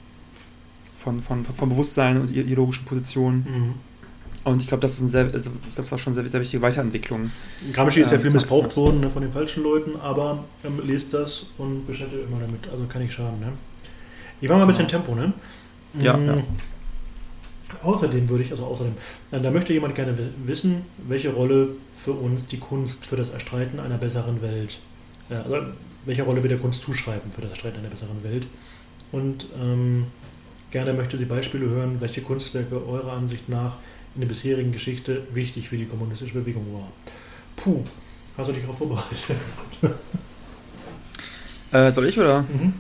von, 1.00 1.22
von, 1.22 1.44
von 1.46 1.70
Bewusstsein 1.70 2.22
und 2.22 2.32
ideologischen 2.32 2.86
Positionen. 2.86 3.46
Mhm. 3.48 3.74
Und 4.46 4.62
ich 4.62 4.70
glaube, 4.70 4.82
das 4.82 4.94
ist 4.94 5.02
ein 5.02 5.10
sehr, 5.10 5.26
also 5.26 5.50
ich 5.50 5.62
glaube, 5.62 5.76
das 5.76 5.92
war 5.92 5.98
schon 5.98 6.14
eine 6.14 6.22
sehr, 6.22 6.32
sehr 6.32 6.42
wichtige 6.42 6.62
Weiterentwicklung. 6.62 7.30
Gramsci 7.74 8.02
ist 8.02 8.12
ja 8.12 8.18
äh, 8.18 8.22
viel 8.22 8.32
missbraucht 8.32 8.78
worden 8.78 9.02
ne, 9.02 9.10
von 9.10 9.22
den 9.22 9.32
falschen 9.32 9.64
Leuten, 9.64 10.00
aber 10.00 10.46
ähm, 10.64 10.80
lest 10.86 11.14
das 11.14 11.48
und 11.58 11.86
beschäftigt 11.86 12.24
immer 12.30 12.40
damit. 12.40 12.70
Also 12.72 12.86
kann 12.86 13.02
nicht 13.02 13.14
schaden. 13.14 13.40
Ne? 13.40 13.52
Ich 14.40 14.48
mache 14.48 14.60
mal 14.60 14.66
ein 14.66 14.68
bisschen. 14.68 14.88
Tempo, 14.88 15.14
ne? 15.14 15.34
Ja, 16.00 16.16
mhm. 16.16 16.28
ja. 16.28 16.44
Außerdem 17.82 18.30
würde 18.30 18.44
ich, 18.44 18.52
also 18.52 18.66
außerdem, 18.66 18.94
äh, 19.32 19.40
da 19.40 19.52
möchte 19.52 19.74
jemand 19.74 19.96
gerne 19.96 20.18
wissen, 20.46 20.84
welche 21.08 21.34
Rolle 21.34 21.70
für 21.96 22.12
uns 22.12 22.48
die 22.48 22.58
Kunst 22.58 23.06
für 23.06 23.16
das 23.16 23.30
Erstreiten 23.30 23.80
einer 23.80 23.98
besseren 23.98 24.42
Welt, 24.42 24.80
äh, 25.30 25.36
also 25.36 25.68
welche 26.06 26.24
Rolle 26.24 26.44
wir 26.44 26.50
der 26.50 26.60
Kunst 26.60 26.84
zuschreiben 26.84 27.32
für 27.32 27.42
das 27.42 27.52
Erstreiten 27.52 27.80
einer 27.80 27.90
besseren 27.90 28.24
Welt. 28.24 28.48
Und 29.12 29.48
ähm, 29.60 30.06
gerne 30.72 30.94
möchte 30.94 31.18
sie 31.18 31.26
Beispiele 31.26 31.68
hören, 31.68 31.98
welche 32.00 32.22
Kunstwerke 32.22 32.88
eurer 32.88 33.14
Ansicht 33.14 33.50
nach 33.50 33.78
in 34.14 34.22
der 34.22 34.28
bisherigen 34.28 34.72
Geschichte 34.72 35.24
wichtig 35.34 35.70
für 35.70 35.78
die 35.78 35.86
kommunistische 35.86 36.34
Bewegung 36.34 36.66
war. 36.74 36.92
Puh, 37.56 37.84
hast 38.38 38.50
du 38.50 38.54
dich 38.54 38.62
darauf 38.64 38.78
vorbereitet? 38.78 39.38
äh, 41.72 41.92
soll 41.92 42.08
ich 42.08 42.18
oder? 42.18 42.42
Mhm. 42.42 42.74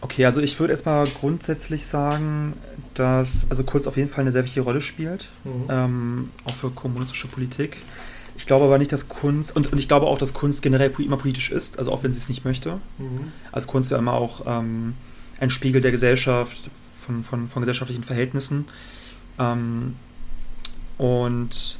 Okay, 0.00 0.24
also 0.24 0.40
ich 0.40 0.58
würde 0.60 0.72
erstmal 0.72 1.06
grundsätzlich 1.06 1.86
sagen, 1.86 2.54
dass 2.94 3.46
also 3.50 3.64
Kunst 3.64 3.88
auf 3.88 3.96
jeden 3.96 4.08
Fall 4.08 4.22
eine 4.22 4.32
sehr 4.32 4.44
wichtige 4.44 4.62
Rolle 4.62 4.80
spielt, 4.80 5.28
mhm. 5.44 5.64
ähm, 5.68 6.30
auch 6.44 6.54
für 6.54 6.70
kommunistische 6.70 7.26
Politik. 7.26 7.78
Ich 8.36 8.46
glaube 8.46 8.66
aber 8.66 8.78
nicht, 8.78 8.92
dass 8.92 9.08
Kunst, 9.08 9.54
und, 9.56 9.72
und 9.72 9.78
ich 9.78 9.88
glaube 9.88 10.06
auch, 10.06 10.18
dass 10.18 10.32
Kunst 10.32 10.62
generell 10.62 10.92
immer 10.98 11.16
politisch 11.16 11.50
ist, 11.50 11.78
also 11.78 11.90
auch 11.90 12.04
wenn 12.04 12.12
sie 12.12 12.18
es 12.18 12.28
nicht 12.28 12.44
möchte. 12.44 12.74
Mhm. 12.98 13.32
Also 13.50 13.66
Kunst 13.66 13.86
ist 13.86 13.90
ja 13.90 13.98
immer 13.98 14.12
auch 14.12 14.42
ähm, 14.46 14.94
ein 15.40 15.50
Spiegel 15.50 15.80
der 15.80 15.90
Gesellschaft, 15.90 16.70
von, 16.94 17.24
von, 17.24 17.48
von 17.48 17.62
gesellschaftlichen 17.62 18.04
Verhältnissen. 18.04 18.66
Ähm, 19.38 19.96
und 20.98 21.78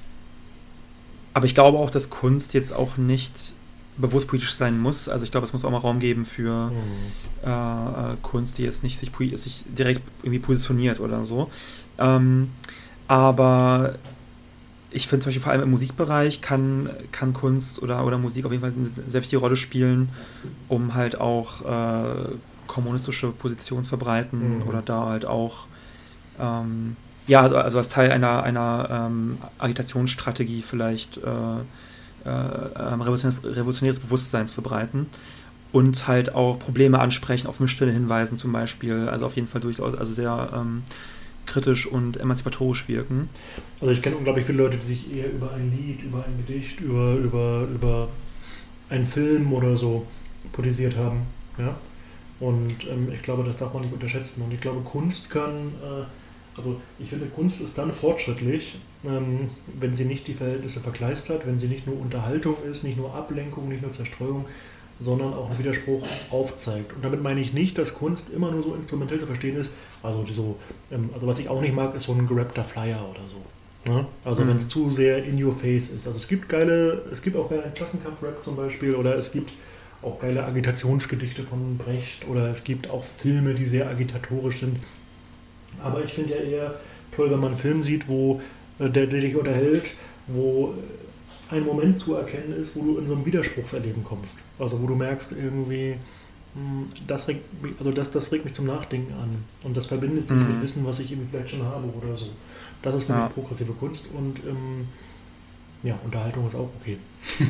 aber 1.34 1.46
ich 1.46 1.54
glaube 1.54 1.78
auch, 1.78 1.90
dass 1.90 2.10
Kunst 2.10 2.54
jetzt 2.54 2.72
auch 2.72 2.96
nicht 2.96 3.52
bewusst 3.98 4.28
politisch 4.28 4.54
sein 4.54 4.78
muss. 4.78 5.08
Also 5.08 5.24
ich 5.24 5.30
glaube, 5.30 5.46
es 5.46 5.52
muss 5.52 5.64
auch 5.64 5.70
mal 5.70 5.78
Raum 5.78 5.98
geben 5.98 6.24
für 6.24 6.70
mhm. 6.70 7.48
äh, 7.48 8.16
Kunst, 8.22 8.58
die 8.58 8.62
jetzt 8.62 8.82
nicht 8.82 8.98
sich, 8.98 9.10
sich, 9.34 9.64
direkt 9.66 10.02
irgendwie 10.22 10.38
positioniert 10.38 11.00
oder 11.00 11.24
so. 11.24 11.50
Ähm, 11.98 12.50
aber 13.08 13.94
ich 14.90 15.08
finde 15.08 15.24
zum 15.24 15.28
Beispiel 15.28 15.42
vor 15.42 15.52
allem 15.52 15.62
im 15.62 15.70
Musikbereich 15.70 16.40
kann, 16.40 16.90
kann 17.12 17.32
Kunst 17.32 17.82
oder, 17.82 18.06
oder 18.06 18.18
Musik 18.18 18.46
auf 18.46 18.52
jeden 18.52 18.62
Fall 18.62 18.72
eine 18.76 19.10
sehr 19.10 19.20
wichtige 19.20 19.40
Rolle 19.40 19.56
spielen, 19.56 20.08
um 20.68 20.94
halt 20.94 21.20
auch 21.20 21.64
äh, 21.64 22.36
kommunistische 22.66 23.28
Positionen 23.28 23.84
zu 23.84 23.90
verbreiten 23.90 24.58
mhm. 24.58 24.62
oder 24.62 24.82
da 24.82 25.06
halt 25.06 25.26
auch 25.26 25.66
ähm, 26.38 26.96
ja, 27.26 27.42
also, 27.42 27.56
also 27.56 27.78
als 27.78 27.90
Teil 27.90 28.10
einer, 28.10 28.42
einer 28.42 29.06
ähm, 29.08 29.38
Agitationsstrategie 29.58 30.62
vielleicht 30.62 31.18
äh, 31.18 31.60
äh, 32.24 32.28
ähm, 32.28 33.00
revolutionäres 33.00 34.00
Bewusstsein 34.00 34.46
zu 34.46 34.54
verbreiten 34.54 35.06
und 35.72 36.08
halt 36.08 36.34
auch 36.34 36.58
Probleme 36.58 36.98
ansprechen, 36.98 37.46
auf 37.46 37.60
Missstände 37.60 37.92
hinweisen 37.92 38.38
zum 38.38 38.52
Beispiel, 38.52 39.08
also 39.08 39.26
auf 39.26 39.36
jeden 39.36 39.48
Fall 39.48 39.60
durchaus 39.60 39.94
also 39.94 40.12
sehr 40.12 40.50
ähm, 40.54 40.82
kritisch 41.46 41.86
und 41.86 42.18
emanzipatorisch 42.18 42.88
wirken. 42.88 43.28
Also 43.80 43.92
ich 43.92 44.02
kenne 44.02 44.16
unglaublich 44.16 44.46
viele 44.46 44.58
Leute, 44.58 44.76
die 44.76 44.86
sich 44.86 45.12
eher 45.12 45.32
über 45.32 45.52
ein 45.52 45.70
Lied, 45.70 46.02
über 46.02 46.24
ein 46.24 46.44
Gedicht, 46.46 46.80
über, 46.80 47.14
über, 47.14 47.66
über 47.72 48.08
einen 48.90 49.06
Film 49.06 49.52
oder 49.52 49.76
so 49.76 50.06
politisiert 50.52 50.96
haben. 50.96 51.22
Ja? 51.58 51.76
Und 52.40 52.86
ähm, 52.88 53.10
ich 53.12 53.22
glaube, 53.22 53.44
das 53.44 53.56
darf 53.56 53.72
man 53.74 53.82
nicht 53.82 53.92
unterschätzen. 53.92 54.42
Und 54.42 54.52
ich 54.52 54.60
glaube, 54.60 54.80
Kunst 54.82 55.30
kann 55.30 55.72
äh, 55.82 56.04
also 56.58 56.80
ich 56.98 57.08
finde, 57.08 57.26
Kunst 57.26 57.60
ist 57.60 57.78
dann 57.78 57.92
fortschrittlich, 57.92 58.78
ähm, 59.04 59.50
wenn 59.78 59.94
sie 59.94 60.04
nicht 60.04 60.26
die 60.28 60.34
Verhältnisse 60.34 60.80
verkleistert, 60.80 61.46
wenn 61.46 61.58
sie 61.58 61.68
nicht 61.68 61.86
nur 61.86 61.98
Unterhaltung 61.98 62.56
ist, 62.70 62.84
nicht 62.84 62.98
nur 62.98 63.14
Ablenkung, 63.14 63.68
nicht 63.68 63.80
nur 63.82 63.92
Zerstreuung, 63.92 64.44
sondern 65.00 65.32
auch 65.32 65.48
einen 65.48 65.58
Widerspruch 65.58 66.04
aufzeigt. 66.30 66.92
Und 66.94 67.04
damit 67.04 67.22
meine 67.22 67.40
ich 67.40 67.52
nicht, 67.52 67.78
dass 67.78 67.94
Kunst 67.94 68.30
immer 68.30 68.50
nur 68.50 68.62
so 68.62 68.74
instrumentell 68.74 69.20
zu 69.20 69.26
verstehen 69.26 69.56
ist. 69.56 69.74
Also, 70.02 70.24
so, 70.32 70.56
ähm, 70.90 71.10
also 71.14 71.26
was 71.26 71.38
ich 71.38 71.48
auch 71.48 71.60
nicht 71.60 71.74
mag, 71.74 71.94
ist 71.94 72.04
so 72.04 72.12
ein 72.12 72.26
gerappter 72.26 72.64
Flyer 72.64 73.08
oder 73.08 73.22
so. 73.30 73.92
Ja? 73.92 74.06
Also 74.24 74.42
mhm. 74.42 74.48
wenn 74.48 74.56
es 74.58 74.68
zu 74.68 74.90
sehr 74.90 75.24
in 75.24 75.42
your 75.42 75.52
face 75.52 75.90
ist. 75.90 76.06
Also 76.06 76.18
es 76.18 76.28
gibt 76.28 76.48
geile, 76.48 77.04
es 77.10 77.22
gibt 77.22 77.36
auch 77.36 77.48
geile 77.48 77.70
Klassenkampf-Rap 77.74 78.42
zum 78.42 78.56
Beispiel 78.56 78.94
oder 78.94 79.16
es 79.16 79.32
gibt 79.32 79.52
auch 80.02 80.18
geile 80.18 80.44
Agitationsgedichte 80.44 81.44
von 81.44 81.76
Brecht 81.76 82.28
oder 82.28 82.50
es 82.50 82.62
gibt 82.62 82.88
auch 82.90 83.04
Filme, 83.04 83.54
die 83.54 83.64
sehr 83.64 83.88
agitatorisch 83.88 84.60
sind. 84.60 84.78
Aber 85.82 86.04
ich 86.04 86.12
finde 86.12 86.34
ja 86.34 86.40
eher 86.40 86.80
toll, 87.14 87.30
wenn 87.30 87.40
man 87.40 87.52
einen 87.52 87.60
Film 87.60 87.82
sieht, 87.82 88.08
wo 88.08 88.40
äh, 88.78 88.88
der, 88.88 89.06
dich 89.06 89.36
unterhält, 89.36 89.84
wo 90.26 90.74
äh, 91.50 91.56
ein 91.56 91.64
Moment 91.64 91.98
zu 91.98 92.14
erkennen 92.14 92.54
ist, 92.58 92.76
wo 92.76 92.82
du 92.82 92.98
in 92.98 93.06
so 93.06 93.14
ein 93.14 93.24
Widerspruchserleben 93.24 94.04
kommst. 94.04 94.40
Also 94.58 94.80
wo 94.80 94.86
du 94.86 94.94
merkst 94.94 95.32
irgendwie, 95.32 95.94
hm, 96.54 96.86
das 97.06 97.28
regt, 97.28 97.44
also 97.78 97.90
das, 97.92 98.10
das 98.10 98.30
regt 98.32 98.44
mich 98.44 98.54
zum 98.54 98.66
Nachdenken 98.66 99.12
an. 99.14 99.44
Und 99.62 99.76
das 99.76 99.86
verbindet 99.86 100.28
sich 100.28 100.36
mhm. 100.36 100.48
mit 100.48 100.62
Wissen, 100.62 100.84
was 100.84 100.98
ich 100.98 101.10
irgendwie 101.10 101.28
vielleicht 101.30 101.50
schon 101.50 101.62
habe 101.62 101.88
oder 101.88 102.14
so. 102.16 102.26
Das 102.82 102.94
ist 102.94 103.10
eine 103.10 103.20
ja. 103.20 103.28
progressive 103.28 103.72
Kunst 103.72 104.08
und 104.16 104.38
ähm, 104.46 104.86
ja, 105.82 105.98
Unterhaltung 106.04 106.46
ist 106.46 106.54
auch 106.54 106.70
okay. 106.80 106.98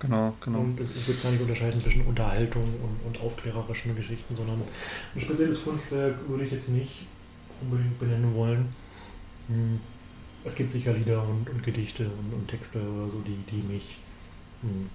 Genau, 0.00 0.32
genau. 0.40 0.60
Und 0.60 0.78
es, 0.78 0.90
es 0.90 1.08
wird 1.08 1.22
gar 1.22 1.32
nicht 1.32 1.40
unterscheiden 1.40 1.80
zwischen 1.80 2.06
Unterhaltung 2.06 2.62
und, 2.62 3.04
und 3.04 3.20
aufklärerischen 3.20 3.96
Geschichten, 3.96 4.36
sondern 4.36 4.62
ein 5.14 5.20
spezielles 5.20 5.64
Kunstwerk 5.64 6.14
würde 6.28 6.44
ich 6.44 6.52
jetzt 6.52 6.68
nicht 6.68 7.06
unbedingt 7.60 7.98
benennen 7.98 8.34
wollen. 8.34 8.68
Hm. 9.48 9.80
Es 10.44 10.54
gibt 10.54 10.70
sicher 10.70 10.92
Lieder 10.92 11.22
und, 11.22 11.48
und 11.50 11.62
Gedichte 11.62 12.04
und, 12.04 12.32
und, 12.32 12.48
Texte 12.48 12.78
oder 12.80 13.10
so, 13.10 13.20
die, 13.26 13.36
die 13.50 13.62
mich, 13.66 13.96
hm, 14.62 14.88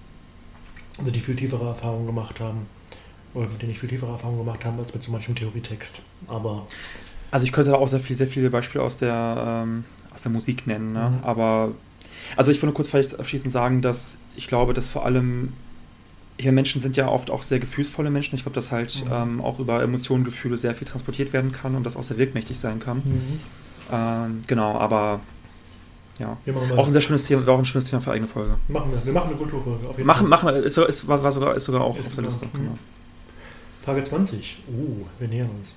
also 0.98 1.12
die 1.12 1.20
viel 1.20 1.36
tiefere 1.36 1.68
Erfahrungen 1.68 2.06
gemacht 2.06 2.40
haben, 2.40 2.66
oder 3.34 3.48
mit 3.48 3.62
denen 3.62 3.72
ich 3.72 3.80
viel 3.80 3.90
tiefere 3.90 4.12
Erfahrungen 4.12 4.40
gemacht 4.40 4.64
habe, 4.66 4.80
als 4.80 4.94
mit 4.94 5.04
so 5.04 5.12
manchem 5.12 5.36
Theorietext. 5.36 6.02
Aber. 6.28 6.66
Also 7.32 7.46
ich 7.46 7.52
könnte 7.52 7.72
da 7.72 7.78
auch 7.78 7.88
sehr, 7.88 8.00
viel, 8.00 8.16
sehr 8.16 8.28
viele 8.28 8.50
Beispiele 8.50 8.84
aus 8.84 8.98
der, 8.98 9.64
ähm, 9.64 9.86
aus 10.14 10.22
der 10.22 10.32
Musik 10.32 10.68
nennen, 10.68 10.94
ne? 10.94 11.10
Mhm. 11.10 11.24
aber 11.24 11.74
also 12.36 12.52
ich 12.52 12.62
würde 12.62 12.74
kurz 12.74 12.88
vielleicht 12.88 13.20
abschließend 13.20 13.52
sagen, 13.52 13.82
dass 13.82 14.18
ich 14.36 14.48
glaube, 14.48 14.74
dass 14.74 14.88
vor 14.88 15.06
allem 15.06 15.54
ja, 16.40 16.52
Menschen 16.52 16.82
sind 16.82 16.98
ja 16.98 17.08
oft 17.08 17.30
auch 17.30 17.44
sehr 17.44 17.60
gefühlsvolle 17.60 18.10
Menschen. 18.10 18.36
Ich 18.36 18.44
glaube, 18.44 18.56
dass 18.56 18.72
halt 18.72 19.04
mhm. 19.06 19.12
ähm, 19.12 19.42
auch 19.42 19.60
über 19.60 19.82
Emotionen, 19.84 20.24
Gefühle 20.24 20.58
sehr 20.58 20.76
viel 20.76 20.88
transportiert 20.88 21.34
werden 21.34 21.52
kann 21.52 21.76
und 21.76 21.86
das 21.86 21.96
auch 21.96 22.04
sehr 22.04 22.18
wirkmächtig 22.18 22.58
sein 22.60 22.80
kann. 22.80 22.98
Mhm. 22.98 23.40
Ähm, 23.92 24.42
genau, 24.48 24.78
aber 24.78 25.20
ja. 26.20 26.38
Auch 26.78 26.86
ein 26.88 26.92
sehr 26.92 27.02
schönes 27.02 27.24
Thema, 27.24 27.46
war 27.46 27.56
auch 27.56 27.60
ein 27.60 27.66
schönes 27.66 27.90
Thema 27.90 28.02
für 28.02 28.12
eigene 28.12 28.28
Folge. 28.28 28.56
Machen 28.68 28.92
wir. 28.92 29.04
Wir 29.04 29.14
machen 29.14 29.30
eine 29.30 29.38
Kulturfolge. 29.38 29.88
Auf 29.88 29.98
jeden 29.98 30.08
machen, 30.08 30.22
Fall. 30.22 30.30
machen 30.30 30.48
wir. 30.48 30.64
Ist, 30.64 30.78
ist, 30.78 31.08
war, 31.08 31.32
sogar, 31.32 31.56
ist 31.56 31.66
sogar 31.66 31.82
auch 31.82 31.98
ist 31.98 32.06
auf 32.06 32.16
der 32.16 32.24
Liste. 32.24 32.48
Genau. 32.54 32.78
Frage 33.84 34.04
20. 34.04 34.64
Uh, 34.68 35.06
wir 35.20 35.28
nähern 35.28 35.50
uns. 35.50 35.76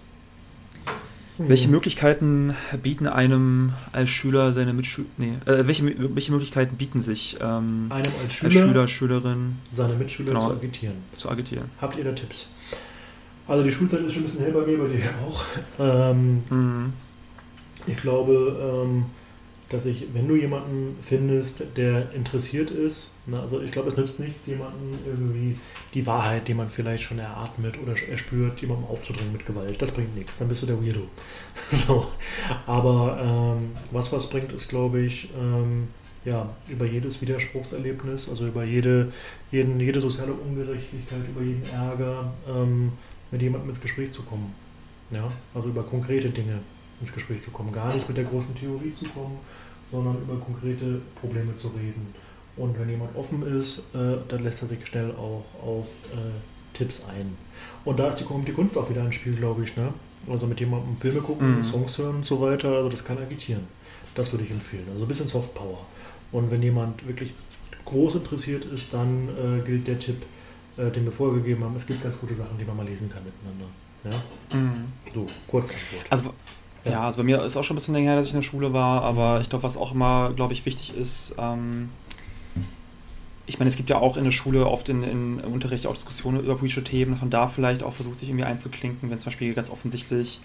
Welche 1.39 1.69
Möglichkeiten 1.69 2.55
bieten 2.83 3.07
einem 3.07 3.73
als 3.93 4.09
Schüler 4.09 4.53
seine 4.53 4.73
Mitschüler, 4.73 5.09
nee, 5.19 5.35
äh, 5.45 5.67
welche, 5.67 5.85
welche 6.15 6.33
Möglichkeiten 6.33 6.77
bieten 6.77 7.01
sich 7.01 7.37
ähm, 7.41 7.87
einem 7.91 8.13
als 8.23 8.33
Schüler, 8.33 8.47
als 8.47 8.55
Schüler, 8.55 8.89
Schülerin, 8.89 9.57
seine 9.71 9.95
Mitschüler 9.95 10.33
genau, 10.33 10.49
zu 10.49 10.57
agitieren? 10.57 10.95
Zu 11.17 11.29
agitieren. 11.29 11.71
Habt 11.81 11.99
ihr 11.99 12.05
da 12.05 12.13
Tipps? 12.13 12.49
Also 13.47 13.63
die 13.63 13.73
Schulzeit 13.73 14.01
ist 14.01 14.15
schon 14.15 14.23
ein 14.23 14.27
bisschen 14.27 14.45
hell 14.45 14.53
bei 14.53 14.67
mir, 14.67 14.79
bei 14.79 14.89
dir 14.89 15.03
auch. 15.27 15.45
Ähm, 15.79 16.43
mhm. 16.49 16.93
Ich 17.87 17.97
glaube, 17.97 18.85
ähm, 18.87 19.07
dass 19.69 19.87
ich, 19.87 20.07
wenn 20.13 20.27
du 20.29 20.37
jemanden 20.37 20.97
findest, 21.01 21.65
der 21.77 22.13
interessiert 22.13 22.71
ist, 22.71 23.16
na, 23.27 23.41
also 23.41 23.61
ich 23.61 23.73
glaube, 23.73 23.89
es 23.89 23.97
nützt 23.97 24.21
nichts, 24.21 24.47
jemanden 24.47 24.99
irgendwie 25.05 25.57
die 25.95 26.07
Wahrheit, 26.07 26.47
die 26.47 26.55
man 26.55 26.71
vielleicht 26.71 27.03
schon 27.03 27.19
eratmet 27.19 27.77
oder 27.83 28.01
erspürt, 28.09 28.61
jemandem 28.61 28.87
aufzudrängen 28.87 29.33
mit 29.33 29.45
Gewalt. 29.45 29.83
Das 29.83 29.91
bringt 29.91 30.15
nichts, 30.15 30.39
dann 30.39 30.49
bist 30.49 30.63
du 30.63 30.67
der 30.67 30.81
Weirdo. 30.81 31.03
so. 31.73 32.07
Aber 32.67 33.19
ähm, 33.59 33.71
was 33.91 34.13
was 34.13 34.31
bringt, 34.31 34.53
ist, 34.53 34.69
glaube 34.69 35.01
ich, 35.01 35.29
ähm, 35.37 35.89
ja, 36.25 36.49
über 36.69 36.87
jedes 36.87 37.21
Widerspruchserlebnis, 37.21 38.29
also 38.29 38.47
über 38.47 38.65
jede, 38.65 39.13
jeden, 39.51 39.79
jede 39.81 40.01
soziale 40.01 40.33
Ungerechtigkeit, 40.33 41.29
über 41.29 41.43
jeden 41.43 41.69
Ärger 41.71 42.33
ähm, 42.49 42.93
mit 43.31 43.43
jemandem 43.43 43.71
ins 43.71 43.81
Gespräch 43.81 44.13
zu 44.13 44.23
kommen. 44.23 44.55
Ja, 45.11 45.31
also 45.55 45.69
über 45.69 45.83
konkrete 45.83 46.31
Dinge 46.31 46.61
ins 47.01 47.13
Gespräch 47.13 47.43
zu 47.43 47.51
kommen. 47.51 47.73
Gar 47.73 47.95
nicht 47.95 48.09
mit 48.09 48.17
der 48.17 48.25
großen 48.25 48.55
Theorie 48.55 48.93
zu 48.93 49.05
kommen, 49.07 49.39
sondern 49.91 50.17
über 50.23 50.37
konkrete 50.37 51.01
Probleme 51.21 51.55
zu 51.55 51.69
reden. 51.69 52.15
Und 52.57 52.79
wenn 52.79 52.89
jemand 52.89 53.15
offen 53.17 53.43
ist, 53.59 53.81
äh, 53.95 54.17
dann 54.29 54.43
lässt 54.43 54.63
er 54.63 54.69
sich 54.69 54.87
schnell 54.87 55.11
auch 55.13 55.45
auf 55.63 55.87
äh, 56.13 56.77
Tipps 56.77 57.05
ein. 57.09 57.37
Und 57.85 57.99
da 57.99 58.09
ist 58.09 58.19
die, 58.19 58.25
die 58.25 58.53
Kunst 58.53 58.77
auch 58.79 58.89
wieder 58.89 59.03
ein 59.03 59.13
Spiel, 59.13 59.35
glaube 59.35 59.65
ich. 59.65 59.77
Ne? 59.77 59.93
Also 60.29 60.47
mit 60.47 60.59
jemandem 60.61 60.97
Filme 60.97 61.21
gucken, 61.21 61.59
mhm. 61.59 61.65
Songs 61.65 61.99
hören 61.99 62.17
und 62.17 62.27
so 62.27 62.41
weiter. 62.41 62.69
Also 62.69 62.89
das 62.89 63.05
kann 63.05 63.19
agitieren. 63.19 63.63
Das 64.15 64.33
würde 64.33 64.45
ich 64.45 64.51
empfehlen. 64.51 64.87
Also 64.91 65.05
ein 65.05 65.09
bisschen 65.09 65.27
Soft 65.27 65.55
Power. 65.55 65.79
Und 66.33 66.51
wenn 66.51 66.63
jemand 66.63 67.07
wirklich 67.07 67.35
groß 67.85 68.17
interessiert 68.17 68.65
ist, 68.65 68.93
dann 68.93 69.29
äh, 69.29 69.63
gilt 69.63 69.87
der 69.87 69.99
Tipp, 69.99 70.25
äh, 70.77 70.91
den 70.91 71.05
wir 71.05 71.13
vorher 71.13 71.39
gegeben 71.41 71.63
haben. 71.65 71.77
Es 71.77 71.87
gibt 71.87 72.03
ganz 72.03 72.19
gute 72.19 72.35
Sachen, 72.35 72.59
die 72.59 72.65
man 72.65 72.77
mal 72.77 72.87
lesen 72.87 73.09
kann 73.09 73.23
miteinander. 73.25 73.67
Ja? 74.05 74.59
Mhm. 74.59 74.93
So, 75.15 75.27
kurz 75.47 75.71
Antwort. 75.71 76.07
Also, 76.11 76.33
ja. 76.85 76.91
ja. 76.93 77.07
also 77.07 77.19
bei 77.19 77.25
mir 77.25 77.45
ist 77.45 77.57
auch 77.57 77.65
schon 77.65 77.75
ein 77.75 77.79
bisschen 77.79 77.95
länger 77.95 78.11
her, 78.11 78.17
dass 78.17 78.27
ich 78.27 78.33
in 78.33 78.41
der 78.41 78.47
Schule 78.47 78.73
war, 78.73 79.03
aber 79.03 79.41
ich 79.41 79.49
glaube, 79.49 79.63
was 79.63 79.77
auch 79.77 79.93
immer, 79.93 80.33
glaube 80.35 80.53
ich, 80.53 80.67
wichtig 80.67 80.97
ist, 80.97 81.35
ähm, 81.39 81.91
ich 83.47 83.59
meine, 83.59 83.69
es 83.69 83.77
gibt 83.77 83.91
ja 83.91 83.99
auch 83.99 84.17
in 84.17 84.25
der 84.25 84.33
Schule 84.33 84.67
oft 84.67 84.89
in, 84.89 85.03
in 85.03 85.41
Unterricht 85.41 85.87
auch 85.87 85.95
Diskussionen 85.95 86.41
über 86.41 86.57
politische 86.57 86.85
Themen, 86.85 87.13
dass 87.13 87.21
man 87.21 87.31
da 87.31 87.49
vielleicht 87.49 87.83
auch 87.83 87.93
versucht, 87.93 88.19
sich 88.19 88.29
irgendwie 88.29 88.45
einzuklinken, 88.45 89.11
wenn 89.11 89.19
zum 89.19 89.31
Beispiel 89.31 89.55
ganz 89.55 89.71
offensichtlich 89.71 90.41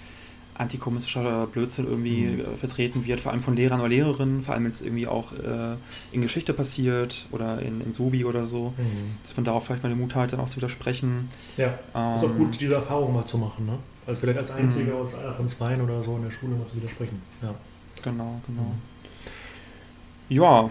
antikommunistischer 0.54 1.48
Blödsinn 1.48 1.88
irgendwie 1.88 2.28
mhm. 2.28 2.42
Äh, 2.42 2.58
vertreten 2.58 3.06
wird, 3.06 3.22
vor 3.22 3.32
allem 3.32 3.42
von 3.42 3.56
Lehrern 3.56 3.80
oder 3.80 3.90
Lehrerinnen, 3.90 4.44
vor 4.44 4.54
allem 4.54 4.66
wenn 4.66 4.72
es 4.72 4.82
irgendwie 4.82 5.08
auch 5.08 5.34
äh, 5.34 5.76
in 6.12 6.22
Geschichte 6.22 6.54
passiert 6.54 7.28
oder 7.32 7.62
in, 7.62 7.82
in 7.82 7.94
Sobi 7.94 8.26
oder 8.26 8.46
so, 8.46 8.74
mhm. 8.78 9.16
dass 9.24 9.36
man 9.36 9.46
da 9.46 9.54
auch 9.54 9.64
vielleicht 9.64 9.82
mal 9.82 9.90
den 9.90 9.98
Mut 9.98 10.14
hat, 10.14 10.34
dann 10.34 10.40
auch 10.40 10.50
zu 10.50 10.58
widersprechen. 10.58 11.30
Ja, 11.58 11.80
ähm, 11.96 12.18
ist 12.18 12.24
auch 12.26 12.36
gut, 12.36 12.60
diese 12.60 12.76
Erfahrung 12.76 13.14
mal 13.14 13.26
zu 13.26 13.38
machen, 13.38 13.66
ne? 13.66 13.78
Also 14.06 14.22
vielleicht 14.22 14.40
als 14.40 14.52
Einziger 14.52 14.94
mhm. 14.94 15.08
oder 15.08 15.20
einer 15.20 15.34
von 15.34 15.50
zwei 15.50 15.82
oder 15.82 16.04
so 16.04 16.16
in 16.18 16.24
der 16.24 16.32
Schule 16.32 16.56
mal 16.56 16.68
zu 16.68 16.76
widersprechen. 16.76 17.22
Ja. 17.42 17.56
Genau, 18.04 18.42
genau. 18.46 18.62
Mhm. 18.62 20.36
Ja. 20.36 20.70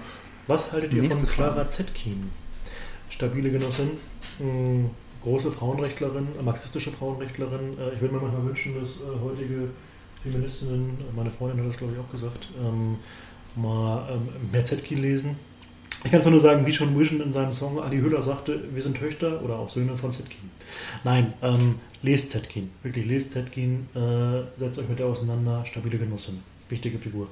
Was 0.50 0.72
haltet 0.72 0.92
ihr 0.92 1.08
von 1.08 1.24
Clara 1.26 1.68
Zetkin? 1.68 2.28
Stabile 3.08 3.52
Genossin, 3.52 3.90
hm, 4.38 4.90
große 5.22 5.48
Frauenrechtlerin, 5.48 6.26
äh, 6.36 6.42
marxistische 6.42 6.90
Frauenrechtlerin. 6.90 7.78
Äh, 7.78 7.94
ich 7.94 8.00
würde 8.00 8.16
mir 8.16 8.20
manchmal 8.20 8.46
wünschen, 8.46 8.74
dass 8.74 8.96
äh, 8.96 9.22
heutige 9.22 9.68
Feministinnen, 10.24 10.98
meine 11.14 11.30
Freundin 11.30 11.60
hat 11.60 11.68
das 11.68 11.76
glaube 11.76 11.92
ich 11.92 12.00
auch 12.00 12.10
gesagt, 12.10 12.48
ähm, 12.60 12.96
mal 13.54 14.08
ähm, 14.10 14.28
mehr 14.50 14.64
Zetkin 14.64 15.00
lesen. 15.00 15.36
Ich 16.02 16.10
kann 16.10 16.18
es 16.18 16.26
nur 16.26 16.40
sagen, 16.40 16.66
wie 16.66 16.72
schon 16.72 16.98
Vision 16.98 17.20
in 17.20 17.32
seinem 17.32 17.52
Song 17.52 17.80
Adi 17.80 17.98
Hüller 17.98 18.20
sagte, 18.20 18.60
wir 18.74 18.82
sind 18.82 18.96
Töchter 18.96 19.40
oder 19.44 19.56
auch 19.56 19.68
Söhne 19.68 19.94
von 19.94 20.10
Zetkin. 20.10 20.50
Nein, 21.04 21.32
ähm, 21.42 21.76
lest 22.02 22.32
Zetkin. 22.32 22.72
Wirklich 22.82 23.06
lest 23.06 23.30
Zetkin, 23.30 23.86
äh, 23.94 24.58
setzt 24.58 24.80
euch 24.80 24.88
mit 24.88 24.98
der 24.98 25.06
auseinander, 25.06 25.64
stabile 25.64 25.98
Genossin. 25.98 26.42
Wichtige 26.68 26.98
Figur. 26.98 27.28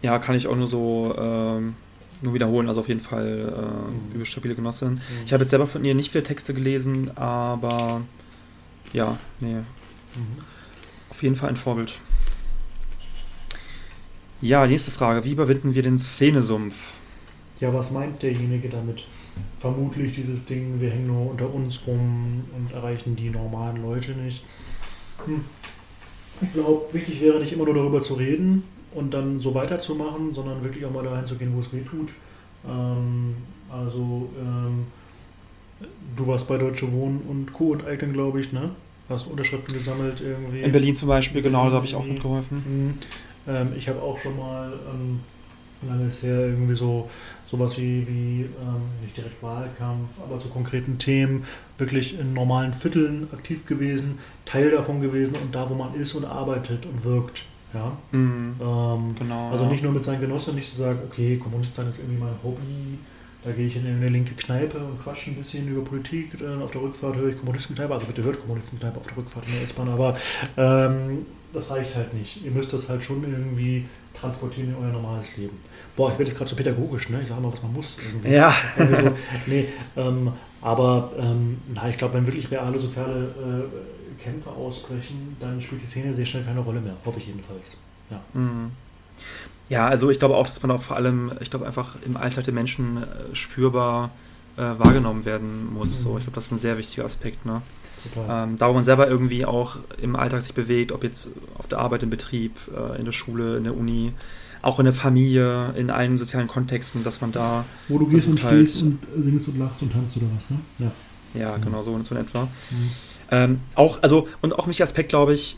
Ja, 0.00 0.20
kann 0.20 0.36
ich 0.36 0.46
auch 0.46 0.54
nur 0.54 0.68
so 0.68 1.12
ähm, 1.18 1.74
nur 2.22 2.34
wiederholen, 2.34 2.68
also 2.68 2.80
auf 2.80 2.88
jeden 2.88 3.00
Fall 3.00 3.82
äh, 4.14 4.18
mhm. 4.18 4.24
stabile 4.24 4.54
Genossin. 4.54 4.94
Mhm. 4.94 5.00
Ich 5.24 5.32
habe 5.32 5.44
jetzt 5.44 5.50
selber 5.50 5.66
von 5.66 5.84
ihr 5.84 5.94
nicht 5.94 6.12
viele 6.12 6.24
Texte 6.24 6.54
gelesen, 6.54 7.16
aber 7.16 8.02
ja, 8.92 9.18
nee. 9.40 9.54
Mhm. 9.54 9.64
Auf 11.10 11.22
jeden 11.22 11.36
Fall 11.36 11.50
ein 11.50 11.56
Vorbild. 11.56 12.00
Ja, 14.40 14.66
nächste 14.66 14.90
Frage. 14.90 15.24
Wie 15.24 15.32
überwinden 15.32 15.74
wir 15.74 15.82
den 15.82 15.98
Szenesumpf? 15.98 16.92
Ja, 17.60 17.74
was 17.74 17.90
meint 17.90 18.22
derjenige 18.22 18.68
damit? 18.68 19.04
Vermutlich 19.58 20.12
dieses 20.12 20.44
Ding, 20.44 20.80
wir 20.80 20.90
hängen 20.90 21.08
nur 21.08 21.30
unter 21.30 21.52
uns 21.52 21.80
rum 21.86 22.44
und 22.54 22.72
erreichen 22.72 23.16
die 23.16 23.30
normalen 23.30 23.82
Leute 23.82 24.12
nicht. 24.12 24.44
Hm. 25.24 25.44
Ich 26.40 26.52
glaube, 26.52 26.86
wichtig 26.92 27.20
wäre 27.20 27.40
nicht 27.40 27.52
immer 27.52 27.64
nur 27.64 27.74
darüber 27.74 28.00
zu 28.00 28.14
reden, 28.14 28.62
und 28.94 29.12
dann 29.12 29.40
so 29.40 29.54
weiterzumachen, 29.54 30.32
sondern 30.32 30.62
wirklich 30.64 30.84
auch 30.84 30.92
mal 30.92 31.04
da 31.04 31.12
reinzugehen, 31.12 31.54
wo 31.54 31.60
es 31.60 31.72
weh 31.72 31.82
tut. 31.82 32.10
Ähm, 32.68 33.36
also 33.70 34.28
ähm, 34.38 34.86
du 36.16 36.26
warst 36.26 36.48
bei 36.48 36.56
Deutsche 36.56 36.90
Wohnen 36.92 37.20
und 37.28 37.52
Co. 37.52 37.72
und 37.72 37.84
Icon, 37.88 38.12
glaube 38.12 38.40
ich, 38.40 38.52
ne? 38.52 38.70
Hast 39.08 39.26
Unterschriften 39.26 39.74
gesammelt 39.74 40.20
irgendwie. 40.20 40.60
In 40.60 40.72
Berlin 40.72 40.94
zum 40.94 41.08
Beispiel, 41.08 41.40
genau, 41.40 41.68
da 41.68 41.76
habe 41.76 41.86
ich 41.86 41.94
auch 41.94 42.04
mitgeholfen. 42.04 42.58
Mhm. 42.66 42.94
Ähm, 43.46 43.68
ich 43.76 43.88
habe 43.88 44.02
auch 44.02 44.18
schon 44.18 44.36
mal, 44.36 44.72
lange 45.86 46.08
ist 46.08 46.22
her, 46.22 46.40
irgendwie 46.40 46.74
so 46.74 47.08
sowas 47.50 47.78
wie, 47.78 48.06
wie 48.06 48.40
ähm, 48.42 48.82
nicht 49.02 49.16
direkt 49.16 49.42
Wahlkampf, 49.42 50.10
aber 50.22 50.38
zu 50.38 50.48
konkreten 50.48 50.98
Themen 50.98 51.44
wirklich 51.78 52.18
in 52.18 52.32
normalen 52.32 52.74
Vierteln 52.74 53.28
aktiv 53.32 53.64
gewesen, 53.66 54.18
Teil 54.44 54.70
davon 54.70 55.00
gewesen 55.00 55.34
und 55.42 55.54
da, 55.54 55.68
wo 55.70 55.74
man 55.74 55.94
ist 55.94 56.14
und 56.14 56.24
arbeitet 56.24 56.84
und 56.86 57.04
wirkt. 57.04 57.44
Ja? 57.74 57.96
Mhm. 58.12 58.56
Ähm, 58.60 59.14
genau, 59.18 59.50
also 59.50 59.64
ja. 59.64 59.70
nicht 59.70 59.82
nur 59.82 59.92
mit 59.92 60.04
seinen 60.04 60.20
Genossen, 60.20 60.54
nicht 60.54 60.70
zu 60.70 60.78
sagen, 60.78 60.98
okay, 61.06 61.36
Kommunist 61.36 61.74
sein 61.74 61.88
ist 61.88 61.98
irgendwie 61.98 62.20
mein 62.20 62.34
Hobby, 62.42 62.98
da 63.44 63.52
gehe 63.52 63.66
ich 63.66 63.76
in 63.76 63.86
eine 63.86 64.08
linke 64.08 64.34
Kneipe 64.34 64.78
und 64.78 65.02
quatsche 65.02 65.30
ein 65.30 65.36
bisschen 65.36 65.68
über 65.68 65.82
Politik. 65.82 66.40
Äh, 66.40 66.62
auf 66.62 66.70
der 66.72 66.82
Rückfahrt 66.82 67.16
höre 67.16 67.28
ich 67.28 67.38
Kommunistenkneipe, 67.38 67.94
also 67.94 68.06
bitte 68.06 68.22
hört 68.22 68.40
Kommunistenkneipe 68.40 68.98
auf 68.98 69.06
der 69.06 69.16
Rückfahrt 69.16 69.46
in 69.46 69.52
der 69.52 69.62
S-Bahn, 69.62 69.88
aber 69.88 70.16
ähm, 70.56 71.26
das 71.52 71.70
reicht 71.70 71.94
halt 71.94 72.14
nicht. 72.14 72.44
Ihr 72.44 72.50
müsst 72.50 72.72
das 72.72 72.88
halt 72.88 73.02
schon 73.02 73.22
irgendwie 73.22 73.86
transportieren 74.18 74.70
in 74.70 74.76
euer 74.76 74.92
normales 74.92 75.36
Leben. 75.36 75.58
Boah, 75.96 76.12
ich 76.12 76.18
werde 76.18 76.30
jetzt 76.30 76.38
gerade 76.38 76.50
so 76.50 76.56
pädagogisch, 76.56 77.08
ne? 77.10 77.22
Ich 77.22 77.28
sage 77.28 77.40
mal, 77.40 77.52
was 77.52 77.62
man 77.62 77.72
muss. 77.72 77.98
Irgendwie. 78.04 78.32
Ja. 78.32 78.52
Also, 78.76 79.12
nee, 79.46 79.66
ähm, 79.96 80.32
aber 80.60 81.12
ähm, 81.18 81.58
na, 81.72 81.88
ich 81.88 81.96
glaube, 81.96 82.14
wenn 82.14 82.26
wirklich 82.26 82.50
reale 82.50 82.78
soziale 82.78 83.26
äh, 83.26 83.97
Kämpfe 84.22 84.50
ausbrechen, 84.50 85.36
dann 85.40 85.60
spielt 85.60 85.82
die 85.82 85.86
Szene 85.86 86.14
sehr 86.14 86.26
schnell 86.26 86.44
keine 86.44 86.60
Rolle 86.60 86.80
mehr, 86.80 86.96
hoffe 87.04 87.18
ich 87.18 87.26
jedenfalls. 87.26 87.78
Ja. 88.10 88.20
Mhm. 88.34 88.70
Ja, 89.68 89.86
also 89.86 90.10
ich 90.10 90.18
glaube 90.18 90.36
auch, 90.36 90.46
dass 90.46 90.62
man 90.62 90.70
auch 90.70 90.80
vor 90.80 90.96
allem, 90.96 91.32
ich 91.40 91.50
glaube 91.50 91.66
einfach 91.66 91.96
im 92.04 92.16
Alltag 92.16 92.44
der 92.44 92.54
Menschen 92.54 93.02
äh, 93.02 93.34
spürbar 93.34 94.10
äh, 94.56 94.62
wahrgenommen 94.62 95.24
werden 95.24 95.72
muss. 95.72 95.98
Mhm. 95.98 96.02
So, 96.02 96.18
ich 96.18 96.24
glaube, 96.24 96.34
das 96.36 96.46
ist 96.46 96.52
ein 96.52 96.58
sehr 96.58 96.78
wichtiger 96.78 97.04
Aspekt. 97.04 97.44
Ne? 97.44 97.62
Ähm, 98.28 98.56
da, 98.56 98.68
wo 98.68 98.74
man 98.74 98.84
selber 98.84 99.08
irgendwie 99.08 99.44
auch 99.44 99.76
im 100.00 100.16
Alltag 100.16 100.42
sich 100.42 100.54
bewegt, 100.54 100.92
ob 100.92 101.04
jetzt 101.04 101.30
auf 101.58 101.66
der 101.66 101.80
Arbeit, 101.80 102.02
im 102.02 102.10
Betrieb, 102.10 102.56
äh, 102.74 102.98
in 102.98 103.04
der 103.04 103.12
Schule, 103.12 103.56
in 103.56 103.64
der 103.64 103.76
Uni, 103.76 104.12
auch 104.62 104.78
in 104.78 104.84
der 104.84 104.94
Familie, 104.94 105.72
in 105.76 105.90
allen 105.90 106.18
sozialen 106.18 106.48
Kontexten, 106.48 107.04
dass 107.04 107.20
man 107.20 107.32
da. 107.32 107.64
Wo 107.88 107.98
du 107.98 108.06
gehst 108.06 108.26
und 108.26 108.42
halt, 108.42 108.68
stehst 108.68 108.82
und 108.82 108.98
singst 109.18 109.48
und 109.48 109.58
lachst 109.58 109.82
und 109.82 109.92
tanzt 109.92 110.16
oder 110.16 110.26
was, 110.34 110.50
ne? 110.50 110.58
Ja. 110.78 110.92
Ja, 111.34 111.56
genau 111.58 111.82
so, 111.82 111.98
so 112.02 112.14
in 112.14 112.20
etwa. 112.22 112.44
Mhm. 112.44 112.90
Ähm, 113.30 113.60
auch, 113.74 114.02
also, 114.02 114.28
und 114.40 114.54
auch 114.58 114.64
ein 114.64 114.70
wichtiger 114.70 114.86
Aspekt, 114.86 115.10
glaube 115.10 115.34
ich, 115.34 115.56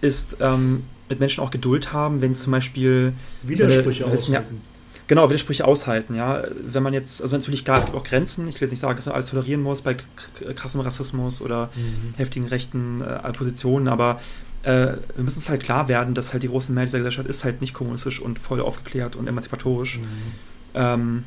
ist 0.00 0.38
ähm, 0.40 0.84
mit 1.08 1.20
Menschen 1.20 1.42
auch 1.42 1.50
Geduld 1.50 1.92
haben, 1.92 2.20
wenn 2.20 2.32
zum 2.34 2.52
Beispiel 2.52 3.12
Widersprüche 3.42 4.04
äh, 4.04 4.06
aushalten. 4.06 4.32
Ja, 4.32 4.42
genau, 5.06 5.28
Widersprüche 5.28 5.64
aushalten, 5.64 6.14
ja. 6.14 6.44
Wenn 6.64 6.82
man 6.82 6.92
jetzt, 6.92 7.20
also 7.20 7.36
natürlich 7.36 7.64
klar, 7.64 7.78
es 7.78 7.84
gibt 7.84 7.96
auch 7.96 8.04
Grenzen, 8.04 8.48
ich 8.48 8.54
will 8.54 8.62
jetzt 8.62 8.70
nicht 8.70 8.80
sagen, 8.80 8.96
dass 8.96 9.06
man 9.06 9.14
alles 9.14 9.26
tolerieren 9.26 9.62
muss 9.62 9.82
bei 9.82 9.96
krassem 10.54 10.80
Rassismus 10.80 11.42
oder 11.42 11.70
mhm. 11.74 12.14
heftigen 12.16 12.46
rechten 12.46 13.02
äh, 13.02 13.32
Positionen, 13.32 13.88
aber 13.88 14.20
äh, 14.62 14.92
wir 15.14 15.24
müssen 15.24 15.38
es 15.38 15.48
halt 15.48 15.62
klar 15.62 15.88
werden, 15.88 16.14
dass 16.14 16.32
halt 16.32 16.42
die 16.42 16.48
große 16.48 16.72
Mehrheit 16.72 16.88
dieser 16.88 16.98
Gesellschaft 16.98 17.28
ist 17.28 17.44
halt 17.44 17.60
nicht 17.60 17.74
kommunistisch 17.74 18.20
und 18.20 18.38
voll 18.38 18.60
aufgeklärt 18.60 19.16
und 19.16 19.26
emanzipatorisch. 19.26 19.98
Mhm. 19.98 20.04
Ähm, 20.74 21.24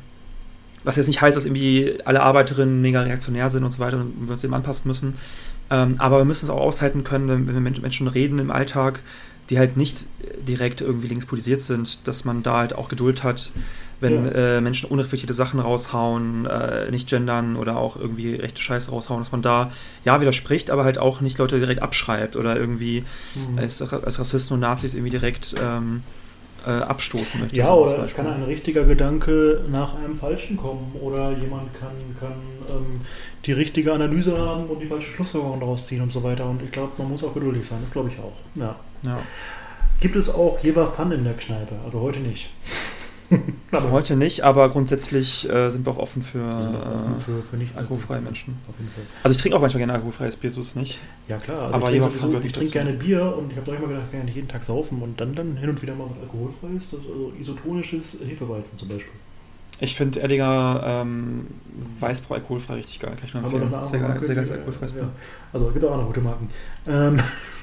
was 0.84 0.96
jetzt 0.96 1.06
nicht 1.06 1.20
heißt, 1.20 1.36
dass 1.36 1.44
irgendwie 1.44 1.98
alle 2.04 2.22
Arbeiterinnen 2.22 2.80
mega 2.80 3.00
reaktionär 3.02 3.50
sind 3.50 3.64
und 3.64 3.70
so 3.70 3.78
weiter 3.78 3.98
und 3.98 4.26
wir 4.26 4.32
uns 4.32 4.44
eben 4.44 4.54
anpassen 4.54 4.86
müssen. 4.86 5.14
Ähm, 5.74 5.96
aber 5.98 6.18
wir 6.18 6.24
müssen 6.24 6.44
es 6.44 6.50
auch 6.50 6.60
aushalten 6.60 7.04
können, 7.04 7.28
wenn, 7.28 7.46
wenn 7.46 7.54
wir 7.54 7.60
mit 7.60 7.82
Menschen 7.82 8.06
reden 8.06 8.38
im 8.38 8.50
Alltag, 8.50 9.02
die 9.50 9.58
halt 9.58 9.76
nicht 9.76 10.06
direkt 10.46 10.80
irgendwie 10.80 11.08
linkspolitisiert 11.08 11.60
sind, 11.60 12.06
dass 12.06 12.24
man 12.24 12.42
da 12.42 12.58
halt 12.58 12.74
auch 12.74 12.88
Geduld 12.88 13.22
hat, 13.22 13.52
wenn 14.00 14.24
ja. 14.24 14.30
äh, 14.30 14.60
Menschen 14.60 14.88
unreflektierte 14.88 15.34
Sachen 15.34 15.60
raushauen, 15.60 16.46
äh, 16.46 16.90
nicht 16.90 17.08
gendern 17.08 17.56
oder 17.56 17.76
auch 17.76 17.96
irgendwie 17.96 18.34
rechte 18.36 18.60
Scheiße 18.60 18.90
raushauen, 18.90 19.20
dass 19.20 19.32
man 19.32 19.42
da 19.42 19.70
ja 20.04 20.20
widerspricht, 20.20 20.70
aber 20.70 20.84
halt 20.84 20.98
auch 20.98 21.20
nicht 21.20 21.38
Leute 21.38 21.58
direkt 21.58 21.82
abschreibt 21.82 22.36
oder 22.36 22.56
irgendwie 22.56 23.04
mhm. 23.34 23.58
als, 23.58 23.82
als 23.82 24.18
Rassisten 24.18 24.54
und 24.54 24.60
Nazis 24.60 24.94
irgendwie 24.94 25.10
direkt 25.10 25.54
ähm, 25.62 26.02
äh, 26.66 26.70
abstoßen 26.70 27.40
möchte. 27.40 27.56
Ja, 27.56 27.72
oder 27.74 27.98
es 27.98 28.14
kann 28.14 28.26
ein 28.26 28.44
richtiger 28.44 28.84
Gedanke 28.84 29.64
nach 29.68 29.94
einem 29.94 30.16
falschen 30.16 30.56
kommen 30.56 30.94
oder 31.00 31.32
jemand 31.32 31.74
kann, 31.78 31.92
kann 32.18 32.32
ähm, 32.68 33.00
die 33.44 33.52
richtige 33.52 33.92
Analyse 33.92 34.36
haben 34.38 34.66
und 34.66 34.80
die 34.80 34.86
falsche 34.86 35.10
Schlussfolgerung 35.10 35.60
daraus 35.60 35.86
ziehen 35.86 36.02
und 36.02 36.12
so 36.12 36.22
weiter. 36.22 36.48
Und 36.48 36.62
ich 36.62 36.70
glaube, 36.70 36.92
man 36.98 37.10
muss 37.10 37.22
auch 37.24 37.34
geduldig 37.34 37.66
sein, 37.66 37.78
das 37.82 37.90
glaube 37.90 38.10
ich 38.10 38.18
auch. 38.18 38.32
Ja. 38.54 38.76
ja. 39.04 39.18
Gibt 40.00 40.16
es 40.16 40.28
auch 40.28 40.58
Jever 40.62 40.88
Fun 40.88 41.12
in 41.12 41.24
der 41.24 41.34
Kneipe? 41.34 41.74
Also 41.84 42.00
heute 42.00 42.20
nicht. 42.20 42.50
aber 43.72 43.90
heute 43.90 44.16
nicht, 44.16 44.42
aber 44.42 44.68
grundsätzlich 44.68 45.48
äh, 45.48 45.70
sind 45.70 45.86
wir 45.86 45.92
auch 45.92 45.98
offen 45.98 46.22
für, 46.22 46.42
offen 46.42 47.20
für, 47.20 47.42
für 47.42 47.56
nicht 47.56 47.76
alkoholfreie 47.76 48.20
Menschen. 48.20 48.54
Auf 48.68 48.74
jeden 48.78 48.90
Fall. 48.90 49.04
Also 49.22 49.34
ich 49.34 49.40
trinke 49.40 49.56
auch 49.56 49.60
manchmal 49.60 49.78
gerne 49.78 49.94
alkoholfreies 49.94 50.36
Bier, 50.36 50.50
so 50.50 50.60
ist 50.60 50.68
es 50.68 50.76
nicht. 50.76 50.98
Ja 51.28 51.38
klar, 51.38 51.58
also 51.58 51.74
aber 51.74 51.92
ich 51.92 52.00
trinke, 52.00 52.18
sowieso, 52.18 52.40
ich 52.40 52.52
trinke 52.52 52.70
gerne 52.70 52.92
Bier 52.92 53.36
und 53.36 53.52
ich 53.52 53.58
habe 53.58 53.70
manchmal 53.70 53.90
gedacht, 53.90 54.06
ich 54.10 54.16
kann 54.16 54.26
nicht 54.26 54.36
jeden 54.36 54.48
Tag 54.48 54.64
saufen 54.64 55.02
und 55.02 55.20
dann, 55.20 55.34
dann 55.34 55.56
hin 55.56 55.70
und 55.70 55.80
wieder 55.82 55.94
mal 55.94 56.08
was 56.10 56.20
alkoholfreies, 56.20 56.94
also 56.94 57.32
isotonisches 57.38 58.18
Hefeweizen 58.26 58.78
zum 58.78 58.88
Beispiel. 58.88 59.12
Ich 59.80 59.96
finde 59.96 60.22
Eddinger 60.22 60.82
ähm, 60.84 61.46
Weißbrau 61.98 62.34
alkoholfrei 62.34 62.74
richtig 62.74 63.00
geil. 63.00 63.16
Kann 63.16 63.26
ich 63.26 63.34
nur 63.34 63.42
empfehlen. 63.42 63.86
Sehr, 63.86 63.98
geil, 63.98 64.20
sehr 64.22 64.34
geiles 64.36 64.50
alkoholfreies 64.52 64.92
Bier. 64.92 65.02
Ja. 65.02 65.10
Also 65.52 65.70
gibt 65.70 65.84
auch 65.84 65.96
noch 65.96 66.06
gute 66.06 66.20
Marken. 66.20 66.48
Ähm, 66.86 67.20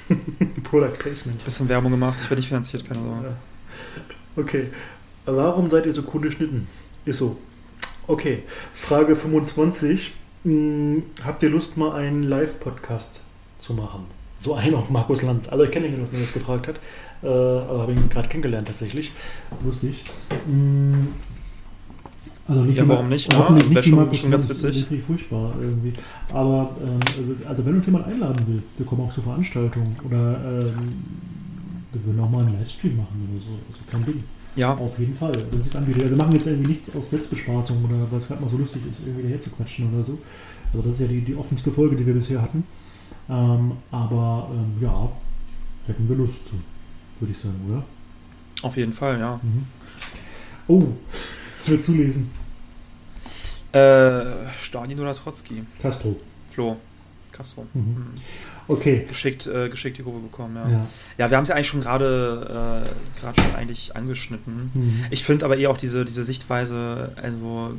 Product 0.63 0.97
Placement. 0.99 1.43
Bisschen 1.43 1.69
Werbung 1.69 1.91
gemacht, 1.91 2.17
ich 2.21 2.29
werde 2.29 2.41
nicht 2.41 2.49
finanziert, 2.49 2.85
keine 2.85 2.99
Sorge. 2.99 3.27
Ja. 3.27 4.41
Okay. 4.41 4.67
Warum 5.25 5.69
seid 5.69 5.85
ihr 5.85 5.93
so 5.93 6.03
cool 6.13 6.21
geschnitten? 6.21 6.67
Ist 7.05 7.19
so. 7.19 7.37
Okay. 8.07 8.43
Frage 8.73 9.15
25. 9.15 10.13
Hm, 10.43 11.03
habt 11.23 11.43
ihr 11.43 11.49
Lust, 11.49 11.77
mal 11.77 11.93
einen 11.93 12.23
Live-Podcast 12.23 13.21
zu 13.59 13.73
machen? 13.73 14.05
So 14.39 14.55
einen 14.55 14.73
auf 14.73 14.89
Markus 14.89 15.21
Lanz. 15.21 15.47
Also 15.49 15.63
ich 15.63 15.71
kenne 15.71 15.87
ihn, 15.87 16.01
was 16.01 16.11
mir 16.11 16.19
das 16.19 16.33
gefragt 16.33 16.67
hat. 16.67 16.79
Äh, 17.21 17.27
aber 17.27 17.81
habe 17.81 17.91
ihn 17.91 18.09
gerade 18.09 18.27
kennengelernt 18.27 18.67
tatsächlich. 18.67 19.11
Lustig. 19.63 20.03
Hm, 20.45 21.09
also 22.47 22.63
nicht 22.63 22.77
ja, 22.79 22.87
warum 22.87 23.07
nicht? 23.07 23.33
Hoffentlich 23.33 23.69
ne? 23.69 23.75
nicht 23.75 23.85
schon, 23.85 23.95
Markus 23.95 24.17
schon 24.17 24.31
ganz 24.31 24.49
witzig. 24.49 24.85
Das 24.89 25.03
furchtbar 25.03 25.53
irgendwie. 25.61 25.93
Aber 26.33 26.75
ähm, 26.83 26.99
also 27.47 27.65
wenn 27.65 27.75
uns 27.75 27.85
jemand 27.85 28.07
einladen 28.07 28.47
will, 28.47 28.63
wir 28.75 28.85
kommen 28.85 29.01
auch 29.07 29.13
zur 29.13 29.23
Veranstaltung 29.23 29.95
oder 30.03 30.39
ähm, 30.43 31.05
wir 31.91 32.05
würden 32.05 32.19
auch 32.19 32.29
mal 32.29 32.43
einen 32.43 32.57
Livestream 32.57 32.97
machen 32.97 33.29
oder 33.31 33.41
so. 33.41 33.51
Also 33.69 33.81
kein 33.89 34.03
Ding. 34.05 34.23
Ja. 34.55 34.73
Auf 34.75 34.99
jeden 34.99 35.13
Fall, 35.13 35.33
wenn 35.49 35.59
es 35.59 35.67
sich 35.67 35.77
anbietet. 35.77 36.09
Wir 36.09 36.17
machen 36.17 36.33
jetzt 36.33 36.47
irgendwie 36.47 36.69
nichts 36.71 36.93
aus 36.95 37.09
Selbstbespaßung 37.09 37.85
oder 37.85 38.11
weil 38.11 38.19
es 38.19 38.27
gerade 38.27 38.41
mal 38.41 38.49
so 38.49 38.57
lustig 38.57 38.81
ist, 38.89 39.01
irgendwie 39.05 39.23
daher 39.23 39.39
zu 39.39 39.49
quatschen 39.49 39.93
oder 39.93 40.03
so. 40.03 40.19
Also 40.73 40.87
das 40.87 40.95
ist 40.95 41.01
ja 41.01 41.07
die, 41.07 41.21
die 41.21 41.35
offenste 41.35 41.71
Folge, 41.71 41.95
die 41.95 42.05
wir 42.05 42.13
bisher 42.13 42.41
hatten. 42.41 42.65
Ähm, 43.29 43.73
aber 43.91 44.49
ähm, 44.51 44.81
ja, 44.81 45.09
hätten 45.87 46.07
wir 46.09 46.15
Lust 46.17 46.45
zu, 46.47 46.55
würde 47.19 47.31
ich 47.31 47.37
sagen, 47.37 47.59
oder? 47.69 47.83
Auf 48.61 48.75
jeden 48.75 48.93
Fall, 48.93 49.19
ja. 49.19 49.39
Mhm. 49.41 49.65
Oh, 50.67 50.83
willst 51.65 51.87
du 51.87 51.93
lesen? 51.93 52.31
Äh, 53.71 54.49
Stalin 54.61 54.99
oder 54.99 55.15
Trotzki? 55.15 55.63
Castro. 55.81 56.17
Flo. 56.49 56.77
Castro. 57.31 57.65
Mhm. 57.73 57.81
Mhm. 57.81 58.05
Okay. 58.71 59.05
Geschickt, 59.07 59.47
äh, 59.47 59.69
geschickt 59.69 59.97
die 59.97 60.03
Kurve 60.03 60.19
bekommen, 60.19 60.55
ja. 60.55 60.69
Ja, 60.69 60.87
ja 61.17 61.29
wir 61.29 61.37
haben 61.37 61.43
es 61.43 61.49
ja 61.49 61.55
eigentlich 61.55 61.67
schon 61.67 61.81
gerade 61.81 62.83
äh, 62.85 63.19
gerade 63.19 63.41
schon 63.41 63.55
eigentlich 63.55 63.95
angeschnitten. 63.95 64.71
Mhm. 64.73 65.05
Ich 65.09 65.23
finde 65.23 65.45
aber 65.45 65.57
eher 65.57 65.69
auch 65.69 65.77
diese, 65.77 66.05
diese 66.05 66.23
Sichtweise, 66.23 67.11
also 67.21 67.73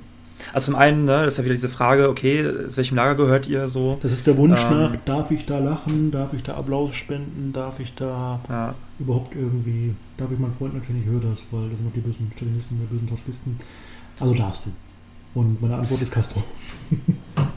also 0.52 0.72
zum 0.72 0.76
einen, 0.76 1.04
ne, 1.04 1.24
das 1.24 1.34
ist 1.34 1.38
ja 1.38 1.44
wieder 1.44 1.54
diese 1.54 1.68
Frage, 1.68 2.08
okay, 2.08 2.44
aus 2.66 2.76
welchem 2.76 2.96
Lager 2.96 3.14
gehört 3.14 3.46
ihr 3.48 3.68
so? 3.68 3.98
Das 4.02 4.12
ist 4.12 4.26
der 4.26 4.36
Wunsch 4.36 4.60
ähm, 4.64 4.70
nach, 4.70 4.96
darf 5.04 5.30
ich 5.30 5.46
da 5.46 5.58
lachen, 5.58 6.10
darf 6.10 6.32
ich 6.32 6.42
da 6.42 6.56
Applaus 6.56 6.94
spenden, 6.94 7.52
darf 7.52 7.80
ich 7.80 7.94
da 7.94 8.40
ja. 8.48 8.74
überhaupt 8.98 9.34
irgendwie, 9.34 9.94
darf 10.16 10.32
ich 10.32 10.38
meinen 10.38 10.52
Freunden 10.52 10.78
erzählen, 10.78 11.00
ich 11.00 11.08
höre 11.08 11.20
das, 11.20 11.46
weil 11.50 11.68
das 11.68 11.78
sind 11.78 11.86
noch 11.86 11.94
die 11.94 12.00
bösen 12.00 12.30
Stalinisten, 12.34 12.80
die 12.80 12.86
bösen 12.86 13.08
Trotzkisten. 13.08 13.56
Also 14.18 14.34
darfst 14.34 14.66
du. 14.66 14.70
Und 15.34 15.62
meine 15.62 15.76
Antwort 15.76 16.02
ist 16.02 16.12
Castro. 16.12 16.42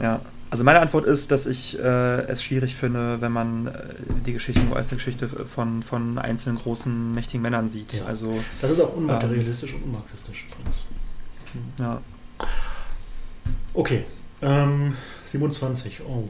ja. 0.02 0.22
Also 0.56 0.64
meine 0.64 0.80
Antwort 0.80 1.03
ist, 1.03 1.32
dass 1.32 1.48
ich 1.48 1.77
äh, 1.77 2.27
es 2.27 2.41
schwierig 2.41 2.77
finde, 2.77 3.19
wenn 3.19 3.34
man 3.34 3.68
äh, 3.68 3.72
die 4.26 4.32
Geschichte, 4.32 4.61
die 4.61 4.95
Geschichte 4.95 5.27
von, 5.27 5.84
von 5.84 6.18
einzelnen 6.18 6.57
großen, 6.57 7.14
mächtigen 7.14 7.41
Männern 7.41 7.68
sieht. 7.68 7.91
Ja. 7.91 8.06
Also, 8.06 8.41
das 8.61 8.72
ist 8.72 8.80
auch 8.80 8.95
unmaterialistisch 8.95 9.73
ähm, 9.73 9.80
und 9.80 9.84
unmarxistisch. 9.88 10.48
Hm. 11.52 11.61
Ja. 11.77 12.02
Okay. 13.73 14.06
Ähm, 14.41 14.95
27. 15.26 16.03
Oh. 16.07 16.30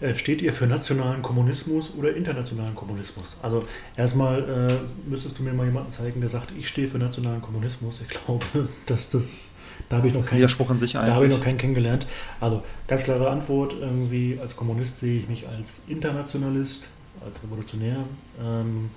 Äh, 0.00 0.14
steht 0.14 0.40
ihr 0.40 0.54
für 0.54 0.66
nationalen 0.66 1.20
Kommunismus 1.20 1.92
oder 1.98 2.16
internationalen 2.16 2.74
Kommunismus? 2.74 3.36
Also 3.42 3.62
erstmal 3.94 4.70
äh, 4.70 5.06
müsstest 5.06 5.38
du 5.38 5.42
mir 5.42 5.52
mal 5.52 5.66
jemanden 5.66 5.90
zeigen, 5.90 6.22
der 6.22 6.30
sagt, 6.30 6.50
ich 6.58 6.66
stehe 6.66 6.88
für 6.88 6.96
nationalen 6.96 7.42
Kommunismus. 7.42 8.00
Ich 8.00 8.08
glaube, 8.08 8.46
dass 8.86 9.10
das 9.10 9.55
da 9.88 9.98
habe 9.98 10.08
ich 10.08 10.14
noch 10.14 10.24
keinen 10.24 10.38
Widerspruch 10.38 10.70
in 10.70 10.76
sich 10.76 10.92
Da 10.92 11.06
habe 11.06 11.26
ich 11.26 11.32
noch 11.32 11.42
keinen 11.42 11.58
kennengelernt. 11.58 12.06
Also 12.40 12.62
ganz 12.88 13.04
klare 13.04 13.30
Antwort, 13.30 13.74
irgendwie 13.80 14.38
als 14.40 14.56
Kommunist 14.56 14.98
sehe 14.98 15.20
ich 15.20 15.28
mich 15.28 15.48
als 15.48 15.80
Internationalist, 15.86 16.88
als 17.24 17.42
Revolutionär. 17.42 17.98
Ähm, 18.40 18.90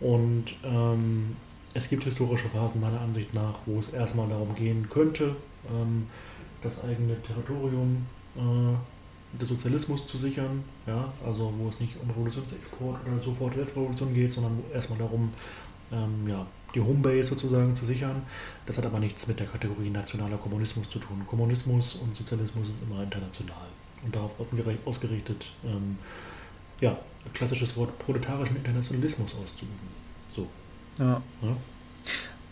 und 0.00 0.44
ähm, 0.64 1.36
es 1.72 1.88
gibt 1.88 2.04
historische 2.04 2.48
Phasen 2.48 2.80
meiner 2.80 3.00
Ansicht 3.00 3.32
nach, 3.34 3.58
wo 3.66 3.78
es 3.78 3.92
erstmal 3.92 4.28
darum 4.28 4.54
gehen 4.54 4.88
könnte, 4.90 5.34
ähm, 5.70 6.06
das 6.62 6.84
eigene 6.84 7.20
Territorium 7.22 8.06
äh, 8.36 9.40
des 9.40 9.48
Sozialismus 9.48 10.06
zu 10.06 10.18
sichern. 10.18 10.62
Ja? 10.86 11.12
Also 11.26 11.52
wo 11.58 11.68
es 11.68 11.80
nicht 11.80 11.94
um 12.02 12.10
Revolutionsexport 12.10 12.98
oder 13.06 13.18
sofort 13.18 13.56
Revolution 13.56 14.12
geht, 14.12 14.32
sondern 14.32 14.62
erstmal 14.72 14.98
darum, 14.98 15.32
ähm, 15.90 16.28
ja, 16.28 16.46
die 16.74 16.80
Homebase 16.80 17.24
sozusagen 17.24 17.74
zu 17.76 17.84
sichern. 17.84 18.22
Das 18.66 18.78
hat 18.78 18.86
aber 18.86 18.98
nichts 18.98 19.26
mit 19.26 19.38
der 19.38 19.46
Kategorie 19.46 19.90
nationaler 19.90 20.36
Kommunismus 20.36 20.90
zu 20.90 20.98
tun. 20.98 21.22
Kommunismus 21.26 21.96
und 21.96 22.16
Sozialismus 22.16 22.68
ist 22.68 22.82
immer 22.82 23.02
international 23.02 23.68
und 24.04 24.14
darauf 24.14 24.34
ausgerichtet, 24.84 25.46
ähm, 25.64 25.98
ja, 26.80 26.98
klassisches 27.32 27.76
Wort 27.76 27.98
proletarischen 27.98 28.56
Internationalismus 28.56 29.34
auszuüben. 29.34 29.74
So. 30.30 30.46
Ja. 30.98 31.22
ja. 31.42 31.56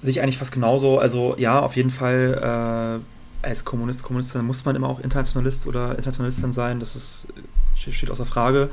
Sehe 0.01 0.11
ich 0.11 0.23
eigentlich 0.23 0.39
fast 0.39 0.53
genauso. 0.53 0.99
Also 0.99 1.37
ja, 1.39 1.61
auf 1.61 1.77
jeden 1.77 1.91
Fall 1.91 3.03
äh, 3.43 3.47
als 3.47 3.65
Kommunist, 3.65 4.03
Kommunistin 4.03 4.45
muss 4.45 4.65
man 4.65 4.77
immer 4.77 4.89
auch 4.89 5.01
Internationalist 5.01 5.67
oder 5.67 5.91
Internationalistin 5.91 6.53
sein. 6.53 6.81
Das 6.81 6.97
ist, 6.97 7.27
steht 7.75 8.11
außer 8.11 8.27
Frage 8.27 8.71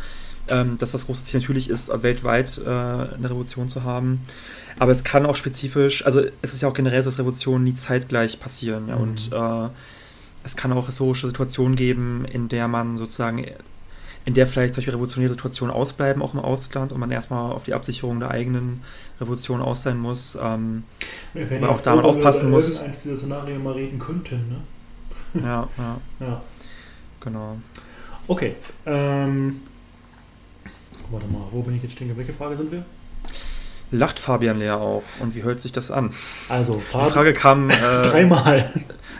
ähm, 0.50 0.78
dass 0.78 0.92
das 0.92 1.06
große 1.06 1.24
Ziel 1.24 1.40
natürlich 1.40 1.70
ist, 1.70 1.92
weltweit 2.04 2.58
äh, 2.58 2.70
eine 2.70 3.26
Revolution 3.30 3.70
zu 3.70 3.84
haben. 3.84 4.22
Aber 4.80 4.92
es 4.92 5.04
kann 5.04 5.26
auch 5.26 5.36
spezifisch, 5.36 6.06
also 6.06 6.22
es 6.42 6.54
ist 6.54 6.62
ja 6.62 6.70
auch 6.70 6.74
generell 6.74 7.04
so, 7.04 7.10
dass 7.10 7.20
Revolutionen 7.20 7.64
nie 7.64 7.74
zeitgleich 7.74 8.40
passieren. 8.40 8.88
Ja, 8.88 8.96
mhm. 8.96 9.02
Und 9.02 9.30
äh, 9.32 9.70
es 10.44 10.56
kann 10.56 10.72
auch 10.72 10.86
historische 10.86 11.28
Situationen 11.28 11.76
geben, 11.76 12.26
in 12.26 12.48
der 12.48 12.68
man 12.68 12.98
sozusagen, 12.98 13.46
in 14.26 14.34
der 14.34 14.48
vielleicht 14.48 14.74
solche 14.74 14.92
revolutionäre 14.92 15.34
Situationen 15.34 15.74
ausbleiben, 15.74 16.22
auch 16.22 16.34
im 16.34 16.40
Ausland, 16.40 16.92
und 16.94 17.00
man 17.00 17.12
erstmal 17.12 17.52
auf 17.52 17.64
die 17.64 17.74
Absicherung 17.74 18.20
der 18.20 18.32
eigenen 18.32 18.82
Revolution 19.20 19.62
aus 19.62 19.84
sein 19.84 20.00
muss. 20.00 20.38
Ähm, 20.42 20.84
aber 21.34 21.70
auch 21.70 21.82
da 21.82 21.96
man 21.96 22.06
aufpassen 22.06 22.50
muss. 22.50 22.80
eins 22.80 23.04
dieser 23.04 23.18
Szenarien 23.18 23.62
mal 23.64 23.74
reden 23.74 24.00
könnten, 24.00 24.48
ne? 24.50 25.42
Ja, 25.44 25.68
ja. 25.78 26.02
ja. 26.26 26.42
Genau. 27.20 27.58
Okay. 28.28 28.56
Ähm, 28.86 29.62
Warte 31.12 31.28
mal, 31.28 31.42
wo 31.52 31.62
bin 31.62 31.76
ich 31.76 31.84
jetzt 31.84 31.94
stehen? 31.94 32.12
Welche 32.16 32.34
Frage 32.34 32.56
sind 32.56 32.72
wir? 32.72 32.84
Lacht 33.92 34.20
Fabian 34.20 34.60
Lehr 34.60 34.80
auch? 34.80 35.02
Und 35.20 35.36
wie 35.36 35.42
hört 35.42 35.60
sich 35.60 35.72
das 35.72 35.90
an? 35.90 36.12
Also, 36.48 36.80
Fabian, 36.80 37.08
Die 37.08 37.14
Frage 37.14 37.34
kam 37.34 37.70
äh, 37.72 37.74
dreimal. 38.04 38.72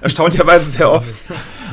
Erstaunlicherweise 0.02 0.70
sehr 0.70 0.92
oft. 0.92 1.20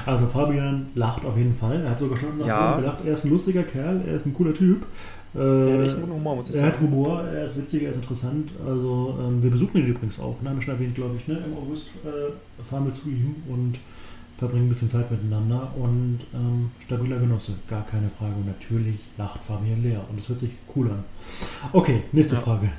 Also, 0.07 0.27
Fabian 0.27 0.87
lacht 0.95 1.25
auf 1.27 1.37
jeden 1.37 1.55
Fall. 1.55 1.83
Er 1.83 1.91
hat 1.91 1.99
sogar 1.99 2.19
schon 2.19 2.45
ja. 2.47 2.77
gelacht. 2.77 2.99
Er 3.05 3.13
ist 3.13 3.25
ein 3.25 3.31
lustiger 3.31 3.65
Kerl, 3.65 4.01
er 4.07 4.17
ist 4.17 4.25
ein 4.25 4.33
cooler 4.33 4.55
Typ. 4.55 4.87
Äh, 5.35 5.87
ja, 5.87 5.97
Humor, 6.09 6.37
muss 6.37 6.49
ich 6.49 6.55
er 6.55 6.63
sagen. 6.63 6.73
hat 6.73 6.81
Humor, 6.81 7.25
er 7.25 7.47
ist 7.47 7.59
witzig, 7.59 7.83
er 7.83 7.91
ist 7.91 7.97
interessant. 7.97 8.51
Also, 8.67 9.19
ähm, 9.21 9.43
wir 9.43 9.51
besuchen 9.51 9.77
ihn 9.79 9.87
übrigens 9.89 10.19
auch. 10.19 10.41
Ne? 10.41 10.49
Haben 10.49 10.57
wir 10.57 10.63
schon 10.63 10.75
erwähnt, 10.75 10.95
glaube 10.95 11.17
ich. 11.19 11.29
Ne? 11.29 11.43
Im 11.45 11.55
August 11.59 11.89
äh, 12.05 12.65
fahren 12.65 12.87
wir 12.87 12.95
zu 12.95 13.11
ihm 13.11 13.37
und 13.51 13.79
verbringen 14.37 14.67
ein 14.67 14.69
bisschen 14.69 14.91
Zeit 14.91 15.11
miteinander 15.11 15.73
und 15.77 16.19
ähm, 16.35 16.71
stabiler 16.85 17.19
Genosse, 17.19 17.55
gar 17.69 17.85
keine 17.87 18.11
Frage. 18.11 18.35
Und 18.35 18.47
natürlich 18.47 19.01
lacht 19.17 19.43
Fabian 19.43 19.83
leer 19.83 20.05
und 20.11 20.19
es 20.19 20.29
hört 20.29 20.41
sich 20.41 20.51
cool 20.75 20.91
an. 20.91 21.05
Okay, 21.73 22.03
nächste 22.13 22.35
ja. 22.35 22.41
Frage. 22.41 22.71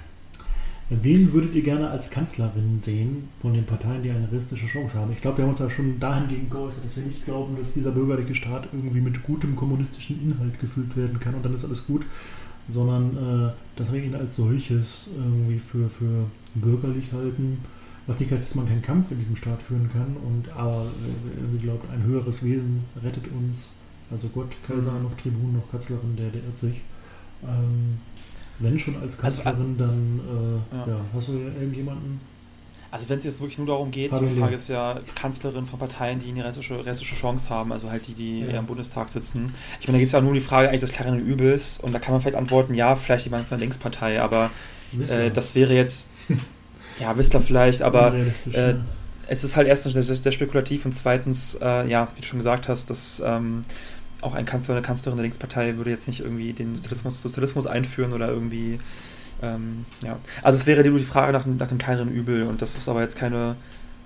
Wen 0.89 1.33
würdet 1.33 1.53
ihr 1.53 1.63
gerne 1.63 1.89
als 1.89 2.09
Kanzlerin 2.09 2.79
sehen 2.79 3.27
von 3.41 3.53
den 3.53 3.65
Parteien, 3.65 4.03
die 4.03 4.09
eine 4.09 4.25
realistische 4.27 4.67
Chance 4.67 4.97
haben? 4.97 5.11
Ich 5.11 5.19
glaube, 5.19 5.39
wir 5.39 5.43
haben 5.43 5.51
uns 5.51 5.59
ja 5.59 5.69
schon 5.69 5.99
dahingehend 5.99 6.49
geäußert, 6.49 6.85
dass 6.85 6.95
wir 6.95 7.03
nicht 7.03 7.25
glauben, 7.25 7.57
dass 7.57 7.73
dieser 7.73 7.91
bürgerliche 7.91 8.33
Staat 8.33 8.69
irgendwie 8.71 9.01
mit 9.01 9.21
gutem 9.23 9.55
kommunistischen 9.57 10.21
Inhalt 10.21 10.57
gefüllt 10.61 10.95
werden 10.95 11.19
kann 11.19 11.35
und 11.35 11.43
dann 11.43 11.53
ist 11.53 11.65
alles 11.65 11.85
gut, 11.85 12.05
sondern 12.69 13.17
äh, 13.17 13.51
dass 13.75 13.91
wir 13.91 14.01
ihn 14.01 14.15
als 14.15 14.37
solches 14.37 15.09
irgendwie 15.17 15.59
für, 15.59 15.89
für 15.89 16.25
bürgerlich 16.55 17.11
halten 17.11 17.57
was 18.07 18.19
nicht 18.19 18.31
heißt, 18.31 18.41
dass 18.41 18.55
man 18.55 18.67
keinen 18.67 18.81
Kampf 18.81 19.11
in 19.11 19.19
diesem 19.19 19.35
Staat 19.35 19.61
führen 19.61 19.89
kann. 19.91 20.15
Und 20.25 20.49
aber 20.55 20.85
wir 21.51 21.59
glauben, 21.59 21.87
ein 21.91 22.03
höheres 22.03 22.43
Wesen 22.43 22.85
rettet 23.03 23.27
uns. 23.31 23.73
Also 24.09 24.29
Gott, 24.29 24.55
Kaiser, 24.65 24.93
mhm. 24.93 25.03
noch 25.03 25.13
Tribun, 25.15 25.53
noch 25.53 25.69
Kanzlerin, 25.69 26.15
der, 26.15 26.29
der 26.29 26.43
irrt 26.43 26.57
sich. 26.57 26.81
Ähm, 27.43 27.99
wenn 28.59 28.79
schon 28.79 28.95
als 28.95 29.19
also, 29.19 29.43
Kanzlerin, 29.43 29.75
also, 29.79 29.85
dann 29.85 30.19
äh, 30.73 30.75
ja. 30.75 30.87
ja. 30.87 31.01
hast 31.13 31.27
du 31.27 31.33
irgendjemanden. 31.33 32.21
Also 32.89 33.09
wenn 33.09 33.17
es 33.17 33.25
jetzt 33.25 33.41
wirklich 33.41 33.57
nur 33.57 33.67
darum 33.67 33.91
geht, 33.91 34.11
Fabian 34.11 34.33
die 34.33 34.39
Frage 34.39 34.55
ist 34.55 34.69
ja 34.69 35.01
Kanzlerin 35.13 35.65
von 35.65 35.77
Parteien, 35.77 36.19
die 36.19 36.29
eine 36.29 36.45
restische, 36.45 36.85
restische 36.85 37.15
Chance 37.15 37.49
haben, 37.49 37.73
also 37.73 37.91
halt 37.91 38.07
die, 38.07 38.13
die 38.13 38.39
ja. 38.39 38.47
eher 38.47 38.59
im 38.59 38.65
Bundestag 38.65 39.09
sitzen. 39.09 39.53
Ich 39.81 39.87
meine, 39.87 39.97
da 39.97 39.99
geht 39.99 40.07
es 40.07 40.13
ja 40.13 40.21
nur 40.21 40.29
um 40.29 40.35
die 40.35 40.41
Frage 40.41 40.69
eigentlich 40.69 40.81
des 40.81 40.93
klaren 40.93 41.19
Übels 41.19 41.79
und 41.79 41.91
da 41.91 41.99
kann 41.99 42.13
man 42.13 42.21
vielleicht 42.21 42.37
antworten, 42.37 42.73
ja, 42.73 42.95
vielleicht 42.95 43.25
jemand 43.25 43.45
von 43.45 43.57
der 43.57 43.65
Linkspartei, 43.65 44.21
aber 44.21 44.51
äh, 44.97 45.29
das 45.31 45.53
wäre 45.53 45.73
jetzt 45.73 46.09
Ja, 46.99 47.17
Whistler 47.17 47.41
vielleicht, 47.41 47.81
aber 47.81 48.13
äh, 48.51 48.75
es 49.27 49.43
ist 49.43 49.55
halt 49.55 49.67
erstens 49.67 49.93
sehr, 49.93 50.15
sehr 50.15 50.31
spekulativ 50.31 50.85
und 50.85 50.93
zweitens, 50.93 51.57
äh, 51.61 51.87
ja, 51.87 52.07
wie 52.15 52.21
du 52.21 52.27
schon 52.27 52.39
gesagt 52.39 52.69
hast, 52.69 52.89
dass 52.89 53.21
ähm, 53.25 53.61
auch 54.21 54.33
ein 54.33 54.45
Kanzler 54.45 54.71
oder 54.71 54.79
eine 54.79 54.87
Kanzlerin 54.87 55.17
der 55.17 55.23
Linkspartei 55.23 55.77
würde 55.77 55.91
jetzt 55.91 56.07
nicht 56.07 56.21
irgendwie 56.21 56.53
den 56.53 56.75
Sozialismus, 56.75 57.21
Sozialismus 57.21 57.67
einführen 57.67 58.13
oder 58.13 58.29
irgendwie, 58.29 58.79
ähm, 59.41 59.85
ja. 60.03 60.17
Also 60.41 60.57
es 60.57 60.65
wäre 60.65 60.83
die 60.83 60.99
Frage 60.99 61.33
nach, 61.33 61.45
nach 61.45 61.67
dem 61.67 61.77
kleineren 61.77 62.11
Übel 62.11 62.43
und 62.43 62.61
das 62.61 62.77
ist 62.77 62.89
aber 62.89 63.01
jetzt 63.01 63.15
keine 63.15 63.55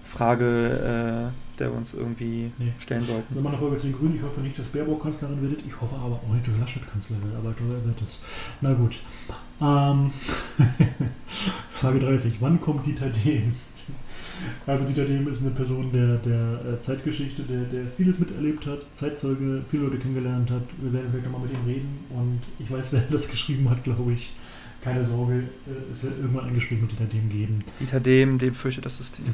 Frage, 0.04 1.32
äh, 1.32 1.58
der 1.60 1.72
wir 1.72 1.78
uns 1.78 1.94
irgendwie 1.94 2.52
nee. 2.58 2.74
stellen 2.80 3.02
sollten. 3.02 3.36
Nochmal 3.36 3.54
eine 3.54 3.60
Folge 3.60 3.78
zu 3.78 3.88
den 3.88 3.96
Grünen. 3.96 4.16
Ich 4.16 4.24
hoffe 4.24 4.42
nicht, 4.42 4.58
dass 4.60 4.68
Baerbock 4.68 5.02
Kanzlerin 5.04 5.42
wird. 5.42 5.62
Ich 5.66 5.80
hoffe 5.80 5.96
aber 5.96 6.16
auch 6.16 6.34
nicht, 6.34 6.46
dass 6.48 6.58
Laschet 6.60 6.86
Kanzlerin 6.92 7.24
wird. 7.24 7.36
Aber 7.36 7.50
er 7.50 7.86
wird 7.86 8.02
es. 8.02 8.22
Na 8.60 8.74
gut. 8.74 9.00
Ähm, 9.62 10.12
Frage 11.72 12.00
30. 12.00 12.36
Wann 12.40 12.60
kommt 12.60 12.86
Dieter 12.86 13.10
Dehm? 13.10 13.54
Also 14.66 14.86
Dieter 14.86 15.06
Dehm 15.06 15.28
ist 15.28 15.42
eine 15.42 15.52
Person 15.52 15.92
der, 15.92 16.18
der 16.18 16.74
äh, 16.74 16.80
Zeitgeschichte, 16.80 17.44
der, 17.44 17.64
der 17.66 17.88
vieles 17.88 18.20
miterlebt 18.20 18.66
hat, 18.66 18.86
Zeitzeuge, 18.94 19.64
viele 19.68 19.84
Leute 19.84 19.98
kennengelernt 19.98 20.50
hat. 20.50 20.64
Wir 20.82 20.94
werden 20.94 21.08
vielleicht 21.12 21.26
nochmal 21.26 21.42
mit 21.42 21.52
ihm 21.52 21.66
reden 21.66 22.00
und 22.10 22.40
ich 22.60 22.72
weiß, 22.72 22.92
wer 22.94 23.02
das 23.12 23.30
geschrieben 23.30 23.70
hat, 23.70 23.84
glaube 23.84 24.14
ich 24.14 24.34
keine 24.82 25.06
Sorge, 25.06 25.36
äh, 25.36 25.92
es 25.92 26.04
wird 26.04 26.18
irgendwann 26.18 26.46
ein 26.46 26.56
Gespräch 26.56 26.82
mit 26.82 26.92
Dieter 26.92 27.06
Dehm 27.06 27.30
geben. 27.30 27.64
Dieter 27.80 28.00
Dehm, 28.00 28.40
dem 28.40 28.54
fürchtet 28.54 28.86
das 28.86 28.98
System. 28.98 29.26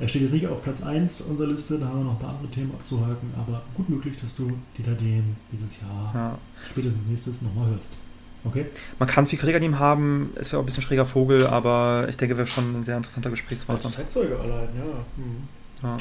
Er 0.00 0.08
steht 0.08 0.22
jetzt 0.22 0.32
nicht 0.32 0.46
auf 0.46 0.62
Platz 0.62 0.82
1 0.82 1.20
unserer 1.22 1.48
Liste, 1.48 1.78
da 1.78 1.86
haben 1.88 1.98
wir 1.98 2.04
noch 2.04 2.12
ein 2.12 2.18
paar 2.18 2.30
andere 2.30 2.50
Themen 2.50 2.72
abzuhaken, 2.72 3.30
aber 3.36 3.62
gut 3.74 3.88
möglich, 3.88 4.16
dass 4.20 4.34
du 4.34 4.50
Dieter 4.76 4.94
Dehm 4.94 5.36
dieses 5.52 5.80
Jahr 5.80 6.12
ja. 6.14 6.38
spätestens 6.70 7.06
nächstes 7.06 7.42
nochmal 7.42 7.68
hörst. 7.68 7.98
Okay. 8.44 8.66
Man 8.98 9.08
kann 9.08 9.26
viel 9.26 9.38
Krieg 9.38 9.54
an 9.54 9.62
ihm 9.62 9.78
haben, 9.78 10.32
es 10.34 10.50
wäre 10.50 10.58
auch 10.58 10.64
ein 10.64 10.66
bisschen 10.66 10.82
schräger 10.82 11.06
Vogel, 11.06 11.46
aber 11.46 12.06
ich 12.08 12.16
denke, 12.16 12.36
wäre 12.36 12.46
schon 12.46 12.74
ein 12.74 12.84
sehr 12.84 12.96
interessanter 12.96 13.30
Gesprächspartner. 13.30 13.86
Als 13.86 13.96
Zeitzeuge 13.96 14.38
allein, 14.38 14.68
ja. 14.76 15.04
Hm. 15.16 15.48
ja. 15.82 15.96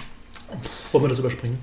Wollen 0.92 1.04
wir 1.04 1.10
das 1.10 1.20
überspringen? 1.20 1.60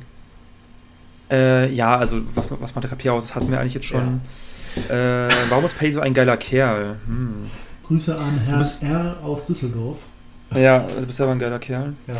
Äh, 1.30 1.72
ja, 1.72 1.96
also 1.96 2.20
was, 2.34 2.48
was 2.50 2.74
Mathe 2.74 2.88
Kapier 2.88 3.12
aus, 3.12 3.34
hatten 3.34 3.50
wir 3.50 3.60
eigentlich 3.60 3.74
jetzt 3.74 3.86
schon. 3.86 4.20
Ja. 4.88 5.26
Äh, 5.26 5.28
warum 5.48 5.64
ist 5.64 5.76
Paddy 5.76 5.92
so 5.92 6.00
ein 6.00 6.14
geiler 6.14 6.36
Kerl? 6.36 6.96
Hm. 7.06 7.50
Grüße 7.86 8.16
an 8.16 8.38
Herrn 8.38 8.64
R. 8.82 9.18
aus 9.22 9.46
Düsseldorf. 9.46 10.04
Ja, 10.54 10.86
du 10.86 11.06
bist 11.06 11.20
aber 11.20 11.32
ein 11.32 11.38
geiler 11.38 11.58
Kerl. 11.58 11.94
Ja, 12.06 12.16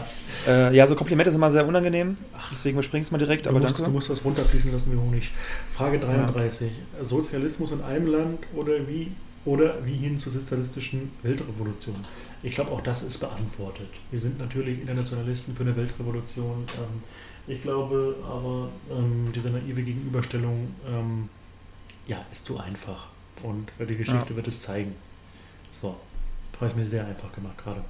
äh, 0.47 0.77
ja 0.77 0.87
so 0.87 0.95
Komplimente 0.95 1.31
sind 1.31 1.39
immer 1.39 1.51
sehr 1.51 1.67
unangenehm. 1.67 2.19
Deswegen 2.51 2.77
überspringe 2.77 3.01
ich 3.01 3.07
es 3.07 3.11
mal 3.11 3.19
direkt, 3.19 3.47
du 3.47 3.51
aber 3.51 3.61
musst, 3.61 3.71
danke. 3.73 3.85
Du 3.85 3.91
musst 3.91 4.11
das 4.11 4.25
runterfließen 4.25 4.73
lassen 4.73 4.93
wie 4.93 4.97
Honig. 4.97 5.33
Frage 5.73 5.99
33. 5.99 6.71
Ja. 6.71 7.05
Sozialismus 7.05 7.73
in 7.73 7.81
einem 7.81 8.07
Land 8.07 8.41
oder 8.55 8.87
wie, 8.87 9.13
oder 9.45 9.75
wie 9.85 9.97
hin 9.97 10.19
zur 10.19 10.33
sozialistischen 10.33 11.11
Weltrevolution? 11.23 11.97
Ich 12.43 12.55
glaube, 12.55 12.73
auch 12.73 12.83
das 12.83 13.03
ist 13.03 13.19
beantwortet. 13.19 13.89
Wir 14.11 14.21
sind 14.21 14.39
natürlich 14.39 14.81
Internationalisten 14.81 15.57
für 15.57 15.63
eine 15.63 15.75
Weltrevolution. 15.75 16.67
Ähm, 16.77 17.03
ich 17.47 17.63
glaube 17.63 18.17
aber, 18.27 18.69
ähm, 18.91 19.33
diese 19.35 19.51
naive 19.51 19.83
Gegenüberstellung 19.83 20.75
ähm, 20.87 21.31
ja, 22.07 22.19
ist 22.31 22.45
zu 22.45 22.59
einfach. 22.59 23.09
Und 23.43 23.71
die 23.79 23.97
Geschichte 23.97 24.31
ja. 24.31 24.37
wird 24.37 24.49
es 24.49 24.61
zeigen. 24.61 24.95
So, 25.73 25.97
habe 26.61 26.71
ich 26.71 26.77
mir 26.77 26.87
sehr 26.87 27.07
einfach 27.07 27.33
gemacht 27.33 27.57
gerade. 27.59 27.83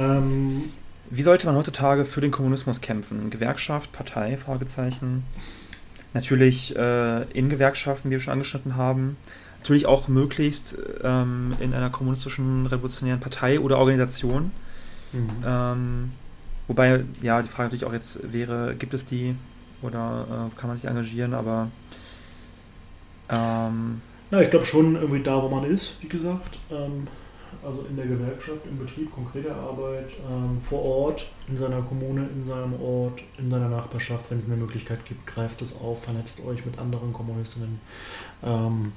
Ähm, 0.00 0.64
Wie 1.10 1.22
sollte 1.22 1.46
man 1.46 1.56
heutzutage 1.56 2.04
für 2.04 2.20
den 2.20 2.30
Kommunismus 2.30 2.80
kämpfen? 2.80 3.30
Gewerkschaft, 3.30 3.92
Partei, 3.92 4.36
Fragezeichen. 4.36 5.24
Natürlich 6.14 6.74
äh, 6.76 7.22
in 7.32 7.50
Gewerkschaften, 7.50 8.08
wie 8.08 8.14
wir 8.14 8.20
schon 8.20 8.32
angeschnitten 8.32 8.76
haben. 8.76 9.16
Natürlich 9.58 9.86
auch 9.86 10.08
möglichst 10.08 10.76
ähm, 11.04 11.52
in 11.60 11.74
einer 11.74 11.90
kommunistischen 11.90 12.66
revolutionären 12.66 13.20
Partei 13.20 13.60
oder 13.60 13.78
Organisation. 13.78 14.52
Mhm. 15.12 15.28
Ähm, 15.44 16.12
wobei, 16.66 17.04
ja, 17.20 17.42
die 17.42 17.48
Frage 17.48 17.64
natürlich 17.64 17.84
auch 17.84 17.92
jetzt 17.92 18.32
wäre, 18.32 18.74
gibt 18.76 18.94
es 18.94 19.04
die 19.04 19.34
oder 19.82 20.26
äh, 20.50 20.58
kann 20.58 20.68
man 20.68 20.78
sich 20.78 20.88
engagieren, 20.88 21.34
aber 21.34 21.68
ähm, 23.28 24.00
Na, 24.30 24.40
ich 24.40 24.50
glaube 24.50 24.66
schon 24.66 24.96
irgendwie 24.96 25.22
da, 25.22 25.42
wo 25.42 25.48
man 25.48 25.64
ist, 25.64 25.96
wie 26.02 26.08
gesagt. 26.08 26.58
Ähm, 26.70 27.06
also 27.64 27.82
in 27.82 27.96
der 27.96 28.06
Gewerkschaft, 28.06 28.66
im 28.66 28.78
Betrieb, 28.78 29.12
konkrete 29.12 29.54
Arbeit, 29.54 30.10
ähm, 30.28 30.60
vor 30.62 30.82
Ort, 30.82 31.26
in 31.48 31.58
seiner 31.58 31.82
Kommune, 31.82 32.28
in 32.34 32.46
seinem 32.46 32.80
Ort, 32.80 33.22
in 33.38 33.50
seiner 33.50 33.68
Nachbarschaft, 33.68 34.30
wenn 34.30 34.38
es 34.38 34.46
eine 34.46 34.56
Möglichkeit 34.56 35.04
gibt, 35.04 35.26
greift 35.26 35.62
es 35.62 35.78
auf, 35.80 36.04
vernetzt 36.04 36.44
euch 36.44 36.64
mit 36.64 36.78
anderen 36.78 37.12
Kommunistinnen. 37.12 37.80
Ähm, 38.42 38.92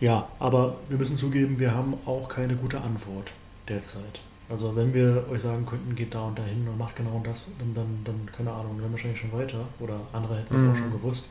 ja, 0.00 0.28
aber 0.38 0.76
wir 0.88 0.98
müssen 0.98 1.18
zugeben, 1.18 1.58
wir 1.58 1.74
haben 1.74 1.94
auch 2.06 2.28
keine 2.28 2.56
gute 2.56 2.80
Antwort 2.80 3.32
derzeit. 3.68 4.20
Also 4.48 4.76
wenn 4.76 4.92
wir 4.92 5.26
euch 5.30 5.42
sagen 5.42 5.64
könnten, 5.64 5.94
geht 5.94 6.14
da 6.14 6.26
und 6.26 6.38
dahin 6.38 6.68
und 6.68 6.76
macht 6.76 6.96
genau 6.96 7.20
das, 7.24 7.46
dann, 7.58 7.74
dann, 7.74 8.00
dann 8.04 8.28
keine 8.36 8.52
Ahnung, 8.52 8.72
dann 8.72 8.78
wären 8.78 8.88
wir 8.88 8.92
wahrscheinlich 8.92 9.20
schon 9.20 9.32
weiter 9.32 9.66
oder 9.80 10.00
andere 10.12 10.38
hätten 10.38 10.54
es 10.54 10.62
mhm. 10.62 10.72
auch 10.72 10.76
schon 10.76 10.92
gewusst. 10.92 11.28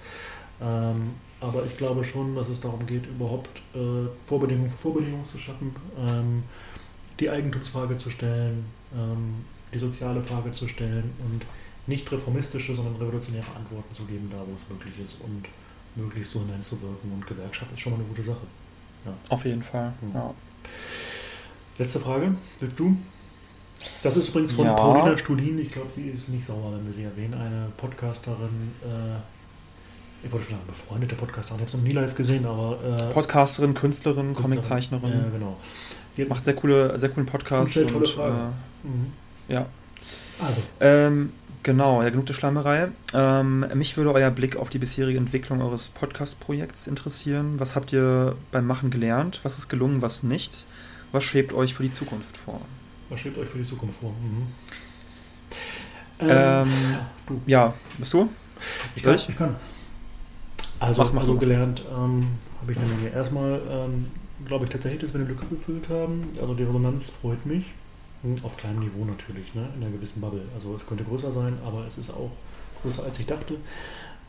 Ähm, 0.61 1.13
aber 1.43 1.65
ich 1.65 1.75
glaube 1.75 2.03
schon, 2.03 2.35
dass 2.35 2.47
es 2.47 2.61
darum 2.61 2.85
geht, 2.85 3.05
überhaupt 3.05 3.49
äh, 3.75 4.07
Vorbedingungen 4.25 4.69
für 4.69 4.77
Vorbedingungen 4.77 5.27
zu 5.29 5.37
schaffen, 5.37 5.75
ähm, 5.97 6.43
die 7.19 7.29
Eigentumsfrage 7.29 7.97
zu 7.97 8.09
stellen, 8.09 8.65
ähm, 8.95 9.43
die 9.73 9.79
soziale 9.79 10.21
Frage 10.21 10.53
zu 10.53 10.67
stellen 10.67 11.11
und 11.19 11.45
nicht 11.85 12.09
reformistische, 12.09 12.73
sondern 12.73 12.95
revolutionäre 12.95 13.45
Antworten 13.57 13.93
zu 13.93 14.05
geben, 14.05 14.29
da 14.31 14.37
wo 14.37 14.53
es 14.55 14.69
möglich 14.69 15.03
ist 15.03 15.19
und 15.21 15.43
möglichst 15.95 16.31
so 16.31 16.39
hineinzuwirken. 16.39 17.11
Und 17.11 17.27
Gewerkschaft 17.27 17.73
ist 17.73 17.81
schon 17.81 17.91
mal 17.91 17.99
eine 17.99 18.07
gute 18.07 18.23
Sache. 18.23 18.47
Ja. 19.05 19.13
Auf 19.29 19.43
jeden 19.43 19.63
Fall. 19.63 19.93
Mhm. 20.01 20.11
Ja. 20.13 20.33
Letzte 21.77 21.99
Frage, 21.99 22.35
willst 22.59 22.79
du? 22.79 22.95
Das 24.01 24.15
ist 24.15 24.29
übrigens 24.29 24.53
von 24.53 24.65
ja. 24.65 24.75
Paulina 24.75 25.17
Studin. 25.17 25.59
Ich 25.59 25.71
glaube, 25.71 25.91
sie 25.91 26.07
ist 26.07 26.29
nicht 26.29 26.45
sauer, 26.45 26.73
wenn 26.73 26.85
wir 26.85 26.93
sie 26.93 27.03
erwähnen. 27.03 27.33
Eine 27.33 27.67
Podcasterin, 27.75 28.71
äh, 28.81 29.19
ich 30.23 30.31
wollte 30.31 30.45
schon 30.45 30.55
sagen, 30.55 30.67
befreundete 30.67 31.15
Podcasterin, 31.15 31.59
ich 31.59 31.67
habe 31.67 31.77
es 31.77 31.83
noch 31.83 31.83
nie 31.83 31.91
live 31.93 32.15
gesehen, 32.15 32.45
aber. 32.45 32.79
Äh, 32.83 33.13
Podcasterin, 33.13 33.73
Künstlerin, 33.73 34.33
Comiczeichnerin. 34.33 35.11
Ja, 35.11 35.29
genau. 35.29 35.57
Die 36.15 36.25
macht 36.25 36.43
sehr 36.43 36.55
coole, 36.55 36.97
sehr 36.99 37.09
coolen 37.09 37.25
Podcast. 37.25 37.75
Und, 37.75 37.89
tolle 37.89 38.07
Frage. 38.07 38.35
Äh, 38.35 38.87
mhm. 38.87 39.13
Ja. 39.47 39.65
Also. 40.39 40.61
Ähm, 40.79 41.33
genau, 41.63 42.01
ja, 42.01 42.09
genug 42.09 42.25
der 42.25 42.33
Schleimerei. 42.33 42.89
Ähm, 43.13 43.65
mich 43.73 43.97
würde 43.97 44.13
euer 44.13 44.29
Blick 44.29 44.55
auf 44.55 44.69
die 44.69 44.79
bisherige 44.79 45.17
Entwicklung 45.17 45.61
eures 45.61 45.89
Podcast-Projekts 45.89 46.87
interessieren. 46.87 47.59
Was 47.59 47.75
habt 47.75 47.91
ihr 47.91 48.35
beim 48.51 48.65
Machen 48.65 48.91
gelernt? 48.91 49.39
Was 49.43 49.57
ist 49.57 49.67
gelungen, 49.67 50.01
was 50.01 50.23
nicht? 50.23 50.65
Was 51.11 51.23
schwebt 51.23 51.53
euch 51.53 51.73
für 51.73 51.83
die 51.83 51.91
Zukunft 51.91 52.37
vor? 52.37 52.61
Was 53.09 53.19
schwebt 53.19 53.37
euch 53.37 53.49
für 53.49 53.57
die 53.57 53.65
Zukunft 53.65 53.99
vor? 53.99 54.11
Mhm. 54.11 54.47
Ähm, 56.19 56.29
ähm, 57.29 57.41
ja, 57.45 57.73
bist 57.97 58.13
du? 58.13 58.29
Ich 58.95 59.03
kann, 59.03 59.15
ich 59.15 59.37
kann. 59.37 59.55
Also, 60.83 61.03
mach, 61.03 61.13
mach 61.13 61.21
also 61.21 61.35
gelernt 61.35 61.83
ähm, 61.89 62.27
habe 62.61 62.71
ich 62.71 62.77
eine 62.77 62.87
Menge. 62.87 63.09
Erstmal 63.09 63.61
ähm, 63.69 64.07
glaube 64.45 64.65
ich 64.65 64.71
tatsächlich, 64.71 65.01
dass 65.01 65.13
wir 65.13 65.21
eine 65.21 65.29
Lücke 65.29 65.45
gefüllt 65.45 65.89
haben. 65.89 66.29
Also 66.39 66.53
die 66.53 66.63
Resonanz 66.63 67.09
freut 67.09 67.45
mich. 67.45 67.65
Hm, 68.23 68.35
auf 68.43 68.57
kleinem 68.57 68.79
Niveau 68.79 69.05
natürlich, 69.05 69.53
ne? 69.53 69.67
in 69.75 69.83
einer 69.83 69.91
gewissen 69.91 70.21
Bubble. 70.21 70.43
Also 70.55 70.75
es 70.75 70.85
könnte 70.85 71.03
größer 71.03 71.31
sein, 71.31 71.57
aber 71.65 71.85
es 71.85 71.97
ist 71.97 72.09
auch 72.11 72.31
größer 72.81 73.03
als 73.03 73.19
ich 73.19 73.25
dachte. 73.25 73.55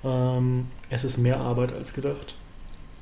Ähm, 0.04 0.66
es 0.90 1.04
ist 1.04 1.18
mehr 1.18 1.40
Arbeit 1.40 1.72
als 1.72 1.92
gedacht. 1.92 2.34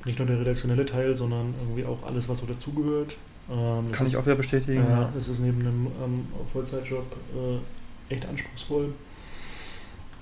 Nicht 0.04 0.18
nur 0.18 0.26
der 0.26 0.40
redaktionelle 0.40 0.84
Teil, 0.84 1.16
sondern 1.16 1.54
irgendwie 1.60 1.84
auch 1.84 1.98
alles, 2.06 2.28
was 2.28 2.38
so 2.38 2.46
dazugehört. 2.46 3.14
Ähm, 3.50 3.92
Kann 3.92 4.06
ich 4.06 4.16
auch 4.16 4.24
wieder 4.24 4.34
bestätigen. 4.34 4.82
Ja, 4.82 5.02
ja. 5.02 5.12
es 5.16 5.28
ist 5.28 5.40
neben 5.40 5.60
einem 5.60 5.86
ähm, 6.02 6.26
Vollzeitjob 6.52 7.04
äh, 7.34 8.14
echt 8.14 8.28
anspruchsvoll. 8.28 8.92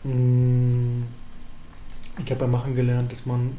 Mmh 0.05 1.05
ich 2.25 2.31
habe 2.31 2.41
beim 2.41 2.51
Machen 2.51 2.75
gelernt, 2.75 3.13
dass 3.13 3.27
man 3.27 3.57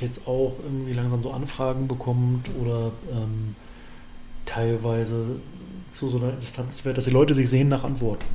jetzt 0.00 0.26
auch 0.26 0.54
irgendwie 0.62 0.92
langsam 0.92 1.22
so 1.22 1.30
Anfragen 1.30 1.86
bekommt 1.86 2.48
oder 2.60 2.90
ähm, 3.10 3.54
teilweise 4.44 5.36
zu 5.92 6.08
so 6.08 6.18
einer 6.18 6.32
Distanz 6.32 6.84
wird, 6.84 6.98
dass 6.98 7.04
die 7.04 7.10
Leute 7.10 7.34
sich 7.34 7.48
sehen 7.48 7.68
nach 7.68 7.84
Antworten. 7.84 8.26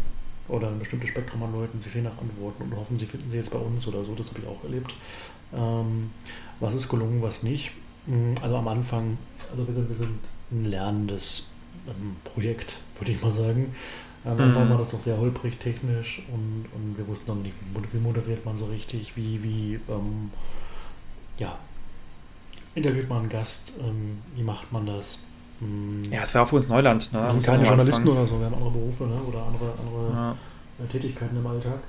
Oder 0.48 0.70
ein 0.70 0.80
bestimmtes 0.80 1.10
Spektrum 1.10 1.44
an 1.44 1.52
Leuten 1.52 1.80
sich 1.80 1.92
sehen 1.92 2.06
nach 2.06 2.18
Antworten 2.18 2.64
und 2.64 2.76
hoffen, 2.76 2.98
sie 2.98 3.06
finden 3.06 3.30
sie 3.30 3.38
jetzt 3.38 3.52
bei 3.52 3.60
uns 3.60 3.86
oder 3.88 4.04
so. 4.04 4.16
Das 4.16 4.30
habe 4.30 4.40
ich 4.40 4.48
auch 4.48 4.64
erlebt. 4.64 4.96
Ähm, 5.54 6.10
was 6.60 6.74
ist 6.74 6.90
gelungen, 6.90 7.22
was 7.22 7.44
nicht. 7.44 7.72
Hm, 8.08 8.36
also 8.42 8.56
am 8.56 8.68
Anfang, 8.68 9.18
also 9.52 9.68
wir 9.68 9.74
sind, 9.74 9.90
wir 9.90 9.96
sind 9.96 10.18
ein 10.52 10.66
lernendes 10.66 11.52
ähm, 11.88 12.16
Projekt, 12.24 12.80
würde 12.98 13.12
ich 13.12 13.22
mal 13.22 13.32
sagen. 13.32 13.76
Am 14.26 14.40
Anfang 14.40 14.66
mhm. 14.66 14.70
war 14.72 14.78
das 14.80 14.90
doch 14.90 15.00
sehr 15.00 15.18
holprig 15.18 15.58
technisch 15.60 16.22
und, 16.34 16.66
und 16.76 16.98
wir 16.98 17.08
wussten 17.08 17.34
noch 17.34 17.42
nicht, 17.42 17.56
wie 17.92 18.00
moderiert 18.00 18.46
man 18.46 18.58
so 18.58 18.66
richtig, 18.66 19.16
wie, 19.16 19.42
wie 19.42 19.80
ähm, 19.90 20.32
ja, 21.38 21.58
interviewt 22.76 23.08
man 23.08 23.20
einen 23.20 23.30
Gast, 23.30 23.74
ähm, 23.80 24.18
wie 24.36 24.44
macht 24.44 24.72
man 24.74 24.86
das. 24.86 25.24
Ähm, 25.62 26.04
ja, 26.12 26.24
es 26.24 26.34
wäre 26.34 26.44
auch 26.44 26.50
für 26.50 26.58
uns 26.58 26.68
Neuland. 26.68 27.12
Ne? 27.14 27.20
Wir 27.20 27.28
haben 27.28 27.42
keine 27.42 27.66
Journalisten 27.66 28.08
oder 28.10 28.26
so, 28.26 28.40
wir 28.40 28.46
haben 28.48 28.56
andere 28.56 28.72
Berufe 28.72 29.06
ne? 29.06 29.16
oder 29.28 29.44
andere, 29.46 29.74
andere 29.86 30.14
ja. 30.14 30.36
Tätigkeiten 30.92 31.38
im 31.38 31.48
Alltag. 31.48 31.80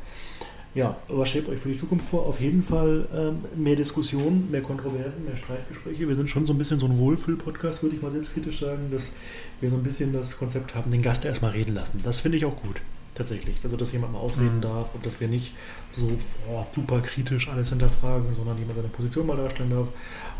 Ja, 0.72 0.96
was 1.08 1.30
schwebt 1.30 1.48
euch 1.48 1.58
für 1.58 1.70
die 1.70 1.76
Zukunft 1.76 2.08
vor? 2.08 2.26
Auf 2.26 2.40
jeden 2.40 2.62
Fall 2.62 3.08
ähm, 3.12 3.44
mehr 3.60 3.74
Diskussionen, 3.74 4.48
mehr 4.52 4.62
Kontroversen, 4.62 5.24
mehr 5.24 5.36
Streitgespräche. 5.36 6.06
Wir 6.06 6.14
sind 6.14 6.30
schon 6.30 6.46
so 6.46 6.52
ein 6.52 6.58
bisschen 6.58 6.78
so 6.78 6.86
ein 6.86 6.96
Wohlfühl-Podcast, 6.96 7.82
würde 7.82 7.96
ich 7.96 8.02
mal 8.02 8.12
selbstkritisch 8.12 8.60
sagen, 8.60 8.88
dass 8.92 9.14
wir 9.60 9.68
so 9.68 9.76
ein 9.76 9.82
bisschen 9.82 10.12
das 10.12 10.38
Konzept 10.38 10.76
haben, 10.76 10.92
den 10.92 11.02
Gast 11.02 11.24
erstmal 11.24 11.50
reden 11.50 11.74
lassen. 11.74 12.00
Das 12.04 12.20
finde 12.20 12.38
ich 12.38 12.44
auch 12.44 12.54
gut, 12.62 12.80
tatsächlich. 13.16 13.56
Also, 13.64 13.76
dass 13.76 13.90
jemand 13.90 14.12
mal 14.12 14.20
ausreden 14.20 14.58
mhm. 14.58 14.60
darf 14.60 14.94
und 14.94 15.04
dass 15.04 15.20
wir 15.20 15.26
nicht 15.26 15.54
so 15.90 16.16
oh, 16.48 16.64
super 16.72 17.00
kritisch 17.00 17.48
alles 17.48 17.70
hinterfragen, 17.70 18.32
sondern 18.32 18.56
jemand 18.56 18.76
seine 18.76 18.88
Position 18.88 19.26
mal 19.26 19.36
darstellen 19.36 19.70
darf. 19.70 19.88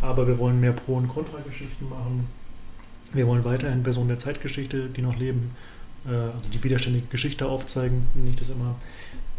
Aber 0.00 0.28
wir 0.28 0.38
wollen 0.38 0.60
mehr 0.60 0.72
Pro- 0.72 0.94
und 0.94 1.08
Kontra-Geschichten 1.08 1.88
machen. 1.88 2.28
Wir 3.12 3.26
wollen 3.26 3.44
weiterhin 3.44 3.82
Personen 3.82 4.06
der 4.06 4.20
Zeitgeschichte, 4.20 4.90
die 4.90 5.02
noch 5.02 5.18
leben, 5.18 5.56
äh, 6.06 6.14
also 6.14 6.48
die 6.52 6.62
widerständige 6.62 7.08
Geschichte 7.08 7.46
aufzeigen, 7.46 8.06
nicht 8.14 8.40
das 8.40 8.50
immer 8.50 8.76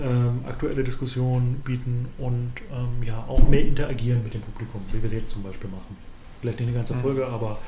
ähm, 0.02 0.44
aktuelle 0.48 0.84
Diskussionen 0.84 1.62
bieten 1.64 2.08
und 2.18 2.54
ähm, 2.72 3.04
ja 3.06 3.24
auch 3.28 3.48
mehr 3.48 3.64
interagieren 3.64 4.24
mit 4.24 4.34
dem 4.34 4.42
Publikum, 4.42 4.82
wie 4.92 5.02
wir 5.02 5.08
es 5.08 5.14
jetzt 5.14 5.30
zum 5.30 5.44
Beispiel 5.44 5.70
machen. 5.70 5.96
Vielleicht 6.42 6.60
nicht 6.60 6.70
eine 6.70 6.78
ganze 6.78 6.96
Folge, 6.96 7.26
aber 7.28 7.60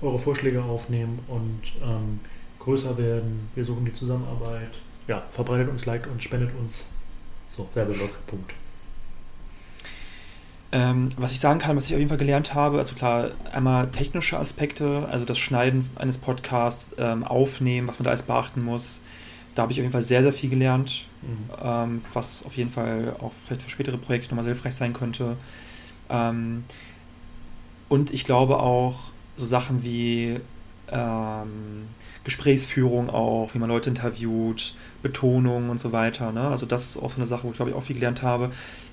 eure 0.00 0.18
Vorschläge 0.18 0.62
aufnehmen 0.62 1.18
und 1.28 1.60
ähm, 1.82 2.20
größer 2.58 2.96
werden. 2.96 3.48
Wir 3.54 3.64
suchen 3.64 3.84
die 3.84 3.92
Zusammenarbeit. 3.92 4.72
Ja, 5.06 5.22
verbreitet 5.30 5.68
uns, 5.68 5.84
liked 5.86 6.06
uns, 6.06 6.22
spendet 6.22 6.50
uns. 6.58 6.88
So, 7.48 7.68
Werbelog, 7.74 8.26
Punkt. 8.26 8.54
Ähm, 10.74 11.10
was 11.18 11.32
ich 11.32 11.40
sagen 11.40 11.58
kann, 11.58 11.76
was 11.76 11.84
ich 11.84 11.92
auf 11.92 11.98
jeden 11.98 12.08
Fall 12.08 12.18
gelernt 12.18 12.54
habe, 12.54 12.78
also 12.78 12.94
klar, 12.94 13.32
einmal 13.52 13.90
technische 13.90 14.38
Aspekte, 14.38 15.06
also 15.10 15.26
das 15.26 15.38
Schneiden 15.38 15.90
eines 15.96 16.16
Podcasts, 16.16 16.94
ähm, 16.96 17.24
aufnehmen, 17.24 17.88
was 17.88 17.98
man 17.98 18.04
da 18.04 18.10
alles 18.10 18.22
beachten 18.22 18.64
muss. 18.64 19.02
Da 19.54 19.62
habe 19.62 19.72
ich 19.72 19.78
auf 19.78 19.82
jeden 19.82 19.92
Fall 19.92 20.02
sehr, 20.02 20.22
sehr 20.22 20.32
viel 20.32 20.48
gelernt, 20.48 21.06
mhm. 21.22 21.50
ähm, 21.62 22.02
was 22.12 22.44
auf 22.44 22.56
jeden 22.56 22.70
Fall 22.70 23.16
auch 23.20 23.32
vielleicht 23.44 23.62
für 23.62 23.70
spätere 23.70 23.96
Projekte 23.96 24.30
nochmal 24.30 24.46
hilfreich 24.46 24.74
sein 24.74 24.92
könnte. 24.92 25.36
Ähm, 26.10 26.64
und 27.88 28.12
ich 28.12 28.24
glaube 28.24 28.58
auch 28.58 29.12
so 29.36 29.46
Sachen 29.46 29.82
wie 29.82 30.40
ähm, 30.90 31.88
Gesprächsführung 32.24 33.10
auch, 33.10 33.54
wie 33.54 33.58
man 33.58 33.68
Leute 33.68 33.90
interviewt, 33.90 34.74
Betonung 35.02 35.70
und 35.70 35.80
so 35.80 35.92
weiter. 35.92 36.32
Ne? 36.32 36.48
Also 36.48 36.66
das 36.66 36.86
ist 36.86 36.96
auch 36.96 37.10
so 37.10 37.16
eine 37.16 37.26
Sache, 37.26 37.44
wo 37.44 37.50
ich 37.50 37.56
glaube 37.56 37.70
ich 37.70 37.76
auch 37.76 37.82
viel 37.82 37.96
gelernt 37.96 38.22
habe. 38.22 38.50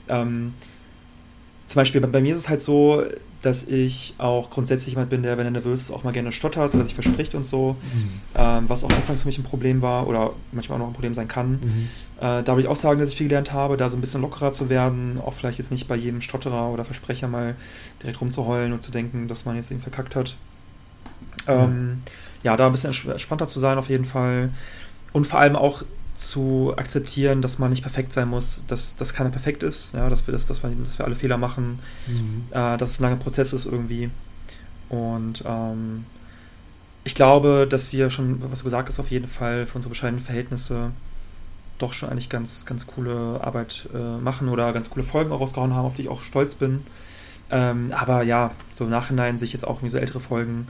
Ähm, 0.08 0.54
zum 1.66 1.80
Beispiel 1.80 2.02
bei, 2.02 2.08
bei, 2.08 2.22
mir 2.22 2.34
ist 2.34 2.40
es 2.40 2.50
halt 2.50 2.62
so, 2.62 3.04
dass 3.42 3.64
ich 3.64 4.16
auch 4.18 4.50
grundsätzlich 4.50 4.94
jemand 4.94 5.10
bin, 5.10 5.24
der, 5.24 5.38
wenn 5.38 5.46
er 5.46 5.52
nervös 5.52 5.82
ist, 5.84 5.92
auch 5.92 6.04
mal 6.04 6.12
gerne 6.12 6.32
stottert 6.32 6.76
oder 6.76 6.84
sich 6.84 6.94
verspricht 6.94 7.36
und 7.36 7.44
so. 7.44 7.78
Mhm. 7.82 8.22
Ähm, 8.36 8.64
was 8.68 8.84
auch 8.84 8.90
anfangs 8.90 9.22
für 9.22 9.28
mich 9.28 9.38
ein 9.38 9.44
Problem 9.44 9.82
war 9.82 10.08
oder 10.08 10.34
manchmal 10.52 10.76
auch 10.76 10.80
noch 10.80 10.88
ein 10.88 10.94
Problem 10.94 11.16
sein 11.16 11.28
kann. 11.28 11.52
Mhm. 11.52 11.90
Äh, 12.18 12.44
da 12.44 12.48
würde 12.48 12.64
ich 12.64 12.68
auch 12.68 12.76
sagen, 12.76 13.00
dass 13.00 13.10
ich 13.10 13.16
viel 13.16 13.28
gelernt 13.28 13.54
habe, 13.54 13.78
da 13.78 13.90
so 13.90 13.96
ein 13.98 14.02
bisschen 14.02 14.22
lockerer 14.22 14.52
zu 14.52 14.70
werden, 14.70 15.20
auch 15.24 15.34
vielleicht 15.34 15.58
jetzt 15.58 15.72
nicht 15.72 15.88
bei 15.88 15.96
jedem 15.96 16.22
Stotterer 16.22 16.70
oder 16.70 16.84
Versprecher 16.84 17.28
mal 17.28 17.56
direkt 18.02 18.20
rumzuheulen 18.20 18.74
und 18.74 18.82
zu 18.82 18.92
denken, 18.92 19.28
dass 19.28 19.46
man 19.46 19.56
jetzt 19.56 19.72
eben 19.72 19.82
verkackt 19.82 20.16
hat. 20.16 20.36
Ähm, 21.48 22.02
ja, 22.44 22.58
da 22.58 22.66
ein 22.66 22.72
bisschen 22.74 22.94
entspannter 23.12 23.48
zu 23.48 23.60
sein 23.60 23.78
auf 23.78 23.90
jeden 23.90 24.06
Fall. 24.06 24.50
Und 25.14 25.28
vor 25.28 25.40
allem 25.40 25.56
auch 25.56 25.84
zu 26.20 26.74
akzeptieren, 26.76 27.42
dass 27.42 27.60
man 27.60 27.70
nicht 27.70 27.82
perfekt 27.82 28.12
sein 28.12 28.28
muss, 28.28 28.62
dass, 28.68 28.98
dass 28.98 29.14
keiner 29.14 29.30
perfekt 29.30 29.64
ist, 29.64 29.94
ja, 29.94 30.10
dass 30.10 30.28
wir 30.28 30.34
das, 30.34 30.46
dass 30.46 30.62
wir, 30.62 30.70
dass 30.70 30.98
wir 31.00 31.06
alle 31.06 31.16
Fehler 31.16 31.38
machen, 31.38 31.80
mhm. 32.08 32.44
äh, 32.52 32.78
dass 32.78 32.90
es 32.90 33.00
ein 33.00 33.04
langer 33.04 33.16
Prozess 33.16 33.54
ist 33.54 33.66
irgendwie. 33.66 34.10
Und 34.90 35.44
ähm, 35.46 36.06
ich 37.06 37.16
glaube, 37.16 37.68
dass 37.70 37.94
wir 37.94 38.10
schon, 38.10 38.42
was 38.52 38.60
du 38.60 38.66
gesagt 38.66 38.90
hast, 38.90 39.00
auf 39.00 39.12
jeden 39.12 39.28
Fall 39.28 39.66
für 39.66 39.76
unsere 39.76 39.90
bescheidenen 39.90 40.24
Verhältnisse 40.24 40.92
doch 41.78 41.94
schon 41.94 42.10
eigentlich 42.10 42.28
ganz, 42.28 42.66
ganz 42.66 42.86
coole 42.86 43.40
Arbeit 43.42 43.88
äh, 43.94 44.18
machen 44.18 44.50
oder 44.50 44.74
ganz 44.74 44.90
coole 44.90 45.06
Folgen 45.06 45.32
auch 45.32 45.40
rausgehauen 45.40 45.74
haben, 45.74 45.86
auf 45.86 45.94
die 45.94 46.02
ich 46.04 46.10
auch 46.10 46.22
stolz 46.22 46.56
bin. 46.56 46.82
Ähm, 47.50 47.94
aber 47.96 48.24
ja, 48.24 48.52
so 48.74 48.84
im 48.84 48.90
Nachhinein 48.90 49.38
sehe 49.38 49.46
ich 49.46 49.54
jetzt 49.54 49.66
auch 49.66 49.78
irgendwie 49.78 49.94
so 49.94 49.98
ältere 49.98 50.20
Folgen, 50.20 50.68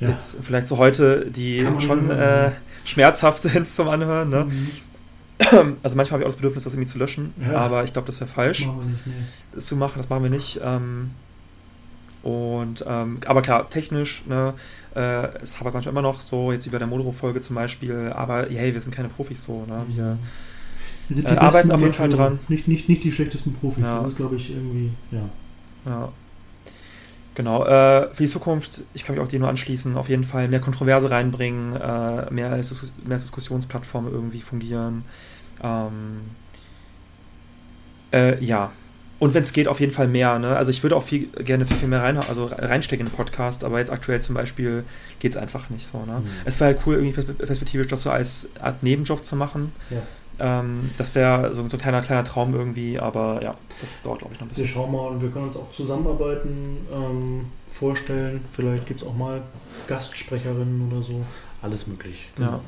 ja. 0.00 0.08
jetzt 0.08 0.38
vielleicht 0.42 0.66
so 0.66 0.76
heute, 0.76 1.30
die 1.30 1.64
schon 1.78 2.10
äh, 2.10 2.50
schmerzhaft 2.84 3.40
sind 3.42 3.68
zum 3.68 3.88
Anhören. 3.88 4.28
Ne? 4.28 4.44
Mhm. 4.44 4.68
Also 5.82 5.96
manchmal 5.96 6.18
habe 6.18 6.22
ich 6.22 6.26
auch 6.26 6.30
das 6.30 6.36
Bedürfnis, 6.36 6.64
das 6.64 6.72
irgendwie 6.72 6.88
zu 6.88 6.98
löschen, 6.98 7.32
ja. 7.40 7.56
aber 7.56 7.84
ich 7.84 7.92
glaube, 7.92 8.06
das 8.06 8.18
wäre 8.18 8.28
falsch, 8.28 8.66
das, 8.66 8.84
nicht, 8.84 9.06
nee. 9.06 9.12
das 9.52 9.66
zu 9.66 9.76
machen. 9.76 9.94
Das 9.98 10.08
machen 10.08 10.24
wir 10.24 10.30
nicht. 10.30 10.60
Ähm, 10.64 11.12
und 12.24 12.84
ähm, 12.86 13.20
aber 13.24 13.42
klar, 13.42 13.68
technisch, 13.68 14.24
ne, 14.26 14.54
äh, 14.96 15.28
es 15.40 15.60
hapert 15.60 15.74
manchmal 15.74 15.92
immer 15.92 16.02
noch 16.02 16.20
so, 16.20 16.50
jetzt 16.50 16.66
wie 16.66 16.70
bei 16.70 16.78
der 16.78 16.88
Modero-Folge 16.88 17.40
zum 17.40 17.54
Beispiel, 17.54 18.12
aber 18.12 18.48
hey, 18.50 18.74
wir 18.74 18.80
sind 18.80 18.94
keine 18.94 19.08
Profis 19.08 19.44
so, 19.44 19.64
ne? 19.66 19.86
Wir, 19.88 20.18
wir 21.08 21.24
äh, 21.24 21.36
arbeiten 21.36 21.70
auf 21.70 21.80
jeden 21.80 21.92
Fall 21.92 22.08
dran. 22.08 22.40
Nicht, 22.48 22.66
nicht, 22.66 22.88
nicht 22.88 23.04
die 23.04 23.12
schlechtesten 23.12 23.52
Profis, 23.52 23.84
ja. 23.84 24.00
das 24.00 24.10
ist, 24.10 24.16
glaube 24.16 24.36
ich, 24.36 24.50
irgendwie, 24.50 24.90
ja. 25.12 25.26
Ja. 25.86 26.12
Genau, 27.38 27.64
äh, 27.64 28.12
für 28.12 28.24
die 28.24 28.28
Zukunft, 28.28 28.80
ich 28.94 29.04
kann 29.04 29.14
mich 29.14 29.24
auch 29.24 29.28
dir 29.28 29.38
nur 29.38 29.48
anschließen, 29.48 29.96
auf 29.96 30.08
jeden 30.08 30.24
Fall 30.24 30.48
mehr 30.48 30.58
Kontroverse 30.58 31.08
reinbringen, 31.08 31.76
äh, 31.76 32.28
mehr, 32.32 32.50
als, 32.50 32.92
mehr 33.04 33.12
als 33.12 33.22
Diskussionsplattform 33.22 34.08
irgendwie 34.10 34.40
fungieren. 34.40 35.04
Ähm, 35.62 36.22
äh, 38.12 38.44
ja. 38.44 38.72
Und 39.20 39.34
wenn 39.34 39.44
es 39.44 39.52
geht, 39.52 39.68
auf 39.68 39.78
jeden 39.78 39.92
Fall 39.92 40.08
mehr. 40.08 40.40
Ne? 40.40 40.56
Also 40.56 40.72
ich 40.72 40.82
würde 40.82 40.96
auch 40.96 41.04
viel, 41.04 41.28
gerne 41.28 41.64
viel, 41.64 41.76
viel 41.76 41.86
mehr 41.86 42.02
rein, 42.02 42.16
also 42.16 42.46
reinstecken 42.46 43.06
in 43.06 43.12
den 43.12 43.16
Podcast, 43.16 43.62
aber 43.62 43.78
jetzt 43.78 43.92
aktuell 43.92 44.20
zum 44.20 44.34
Beispiel 44.34 44.82
geht 45.20 45.30
es 45.30 45.36
einfach 45.36 45.70
nicht 45.70 45.86
so. 45.86 45.98
Ne? 46.04 46.22
Mhm. 46.24 46.30
Es 46.44 46.58
wäre 46.58 46.74
halt 46.74 46.80
cool, 46.86 46.96
irgendwie 46.96 47.22
perspektivisch 47.34 47.86
das 47.86 48.02
so 48.02 48.10
als 48.10 48.48
Art 48.60 48.82
Nebenjob 48.82 49.24
zu 49.24 49.36
machen. 49.36 49.70
Ja. 49.90 50.02
Ähm, 50.40 50.90
das 50.96 51.14
wäre 51.14 51.54
so, 51.54 51.66
so, 51.68 51.76
ein 51.76 51.80
kleiner, 51.80 52.00
kleiner 52.00 52.24
Traum 52.24 52.54
irgendwie, 52.54 52.98
aber 52.98 53.40
ja, 53.42 53.54
das 53.80 54.02
dauert, 54.02 54.20
glaube 54.20 54.34
ich, 54.34 54.40
noch 54.40 54.46
ein 54.46 54.48
bisschen. 54.50 54.64
Wir 54.64 54.70
schauen 54.70 54.92
mal 54.92 55.08
und 55.08 55.22
wir 55.22 55.30
können 55.30 55.46
uns 55.46 55.56
auch 55.56 55.70
zusammenarbeiten, 55.70 56.78
ähm, 56.92 57.46
vorstellen. 57.68 58.44
Vielleicht 58.52 58.86
gibt 58.86 59.02
es 59.02 59.06
auch 59.06 59.14
mal 59.14 59.42
Gastsprecherinnen 59.88 60.90
oder 60.90 61.02
so. 61.02 61.20
Alles 61.60 61.86
möglich. 61.86 62.28
Genau. 62.36 62.52
Ja. 62.52 62.60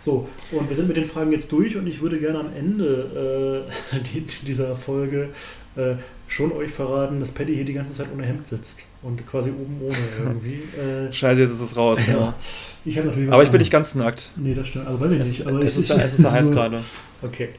So, 0.00 0.28
und 0.52 0.68
wir 0.68 0.76
sind 0.76 0.88
mit 0.88 0.96
den 0.96 1.04
Fragen 1.04 1.32
jetzt 1.32 1.50
durch 1.52 1.76
und 1.76 1.86
ich 1.86 2.00
würde 2.00 2.18
gerne 2.18 2.40
am 2.40 2.54
Ende 2.54 3.66
äh, 3.92 3.98
die, 4.14 4.20
dieser 4.46 4.74
Folge 4.76 5.30
äh, 5.76 5.96
schon 6.28 6.52
euch 6.52 6.70
verraten, 6.70 7.20
dass 7.20 7.30
Paddy 7.32 7.54
hier 7.54 7.64
die 7.64 7.74
ganze 7.74 7.92
Zeit 7.92 8.08
ohne 8.12 8.24
Hemd 8.24 8.48
sitzt 8.48 8.84
und 9.02 9.26
quasi 9.26 9.50
oben 9.50 9.80
ohne 9.82 9.96
irgendwie. 10.24 10.62
Äh, 10.78 11.12
Scheiße, 11.12 11.42
jetzt 11.42 11.52
ist 11.52 11.60
es 11.60 11.76
raus. 11.76 12.00
Ja. 12.06 12.14
ja. 12.14 12.34
Ich 12.84 12.96
natürlich 12.96 13.30
Aber 13.30 13.42
ich 13.42 13.50
bin 13.50 13.58
nicht 13.58 13.72
ganz 13.72 13.94
nackt. 13.94 14.32
Nee, 14.36 14.54
das 14.54 14.68
stimmt. 14.68 14.86
Also 14.86 15.00
weiß 15.00 15.10
ich 15.12 15.18
nicht. 15.18 15.46
Aber 15.46 15.62
es, 15.62 15.76
es, 15.76 15.90
ist, 15.90 15.98
es 15.98 16.14
ist 16.14 16.22
so 16.22 16.30
heiß 16.30 16.50
gerade. 16.52 16.80
Okay. 17.22 17.50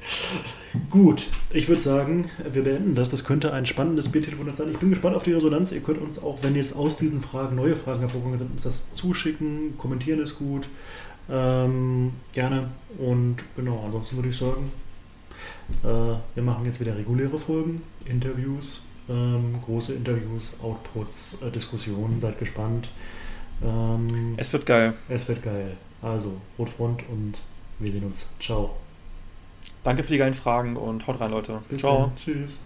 Gut, 0.89 1.27
ich 1.51 1.67
würde 1.67 1.81
sagen, 1.81 2.29
wir 2.51 2.63
beenden 2.63 2.93
das. 2.95 3.09
Das 3.09 3.23
könnte 3.23 3.53
ein 3.53 3.65
spannendes 3.65 4.09
Biertelefon 4.09 4.53
sein. 4.53 4.71
Ich 4.71 4.77
bin 4.77 4.89
gespannt 4.89 5.15
auf 5.15 5.23
die 5.23 5.33
Resonanz. 5.33 5.71
Ihr 5.71 5.81
könnt 5.81 5.99
uns 5.99 6.21
auch, 6.21 6.43
wenn 6.43 6.55
jetzt 6.55 6.75
aus 6.75 6.97
diesen 6.97 7.21
Fragen 7.21 7.55
neue 7.55 7.75
Fragen 7.75 8.01
hervorgegangen 8.01 8.37
sind, 8.37 8.51
uns 8.51 8.63
das 8.63 8.93
zuschicken. 8.93 9.77
Kommentieren 9.77 10.21
ist 10.21 10.37
gut. 10.37 10.67
Ähm, 11.29 12.13
gerne. 12.33 12.69
Und 12.99 13.37
genau, 13.55 13.83
ansonsten 13.85 14.17
würde 14.17 14.29
ich 14.29 14.37
sagen, 14.37 14.71
äh, 15.83 15.87
wir 15.87 16.43
machen 16.43 16.65
jetzt 16.65 16.79
wieder 16.79 16.95
reguläre 16.95 17.37
Folgen, 17.37 17.81
Interviews, 18.05 18.85
ähm, 19.09 19.55
große 19.65 19.93
Interviews, 19.93 20.57
Outputs, 20.61 21.39
äh, 21.41 21.51
Diskussionen. 21.51 22.21
Seid 22.21 22.39
gespannt. 22.39 22.89
Ähm, 23.63 24.35
es 24.37 24.53
wird 24.53 24.65
geil. 24.65 24.93
Es 25.09 25.27
wird 25.27 25.41
geil. 25.43 25.75
Also, 26.01 26.33
Rotfront 26.59 27.03
und 27.09 27.41
wir 27.79 27.91
sehen 27.91 28.03
uns. 28.03 28.29
Ciao. 28.39 28.77
Danke 29.87 30.03
für 30.03 30.11
die 30.11 30.17
geilen 30.17 30.33
Fragen 30.33 30.75
und 30.75 31.07
haut 31.07 31.21
rein, 31.21 31.31
Leute. 31.31 31.61
Bis 31.69 31.79
Ciao. 31.79 32.07
Dann. 32.07 32.17
Tschüss. 32.17 32.59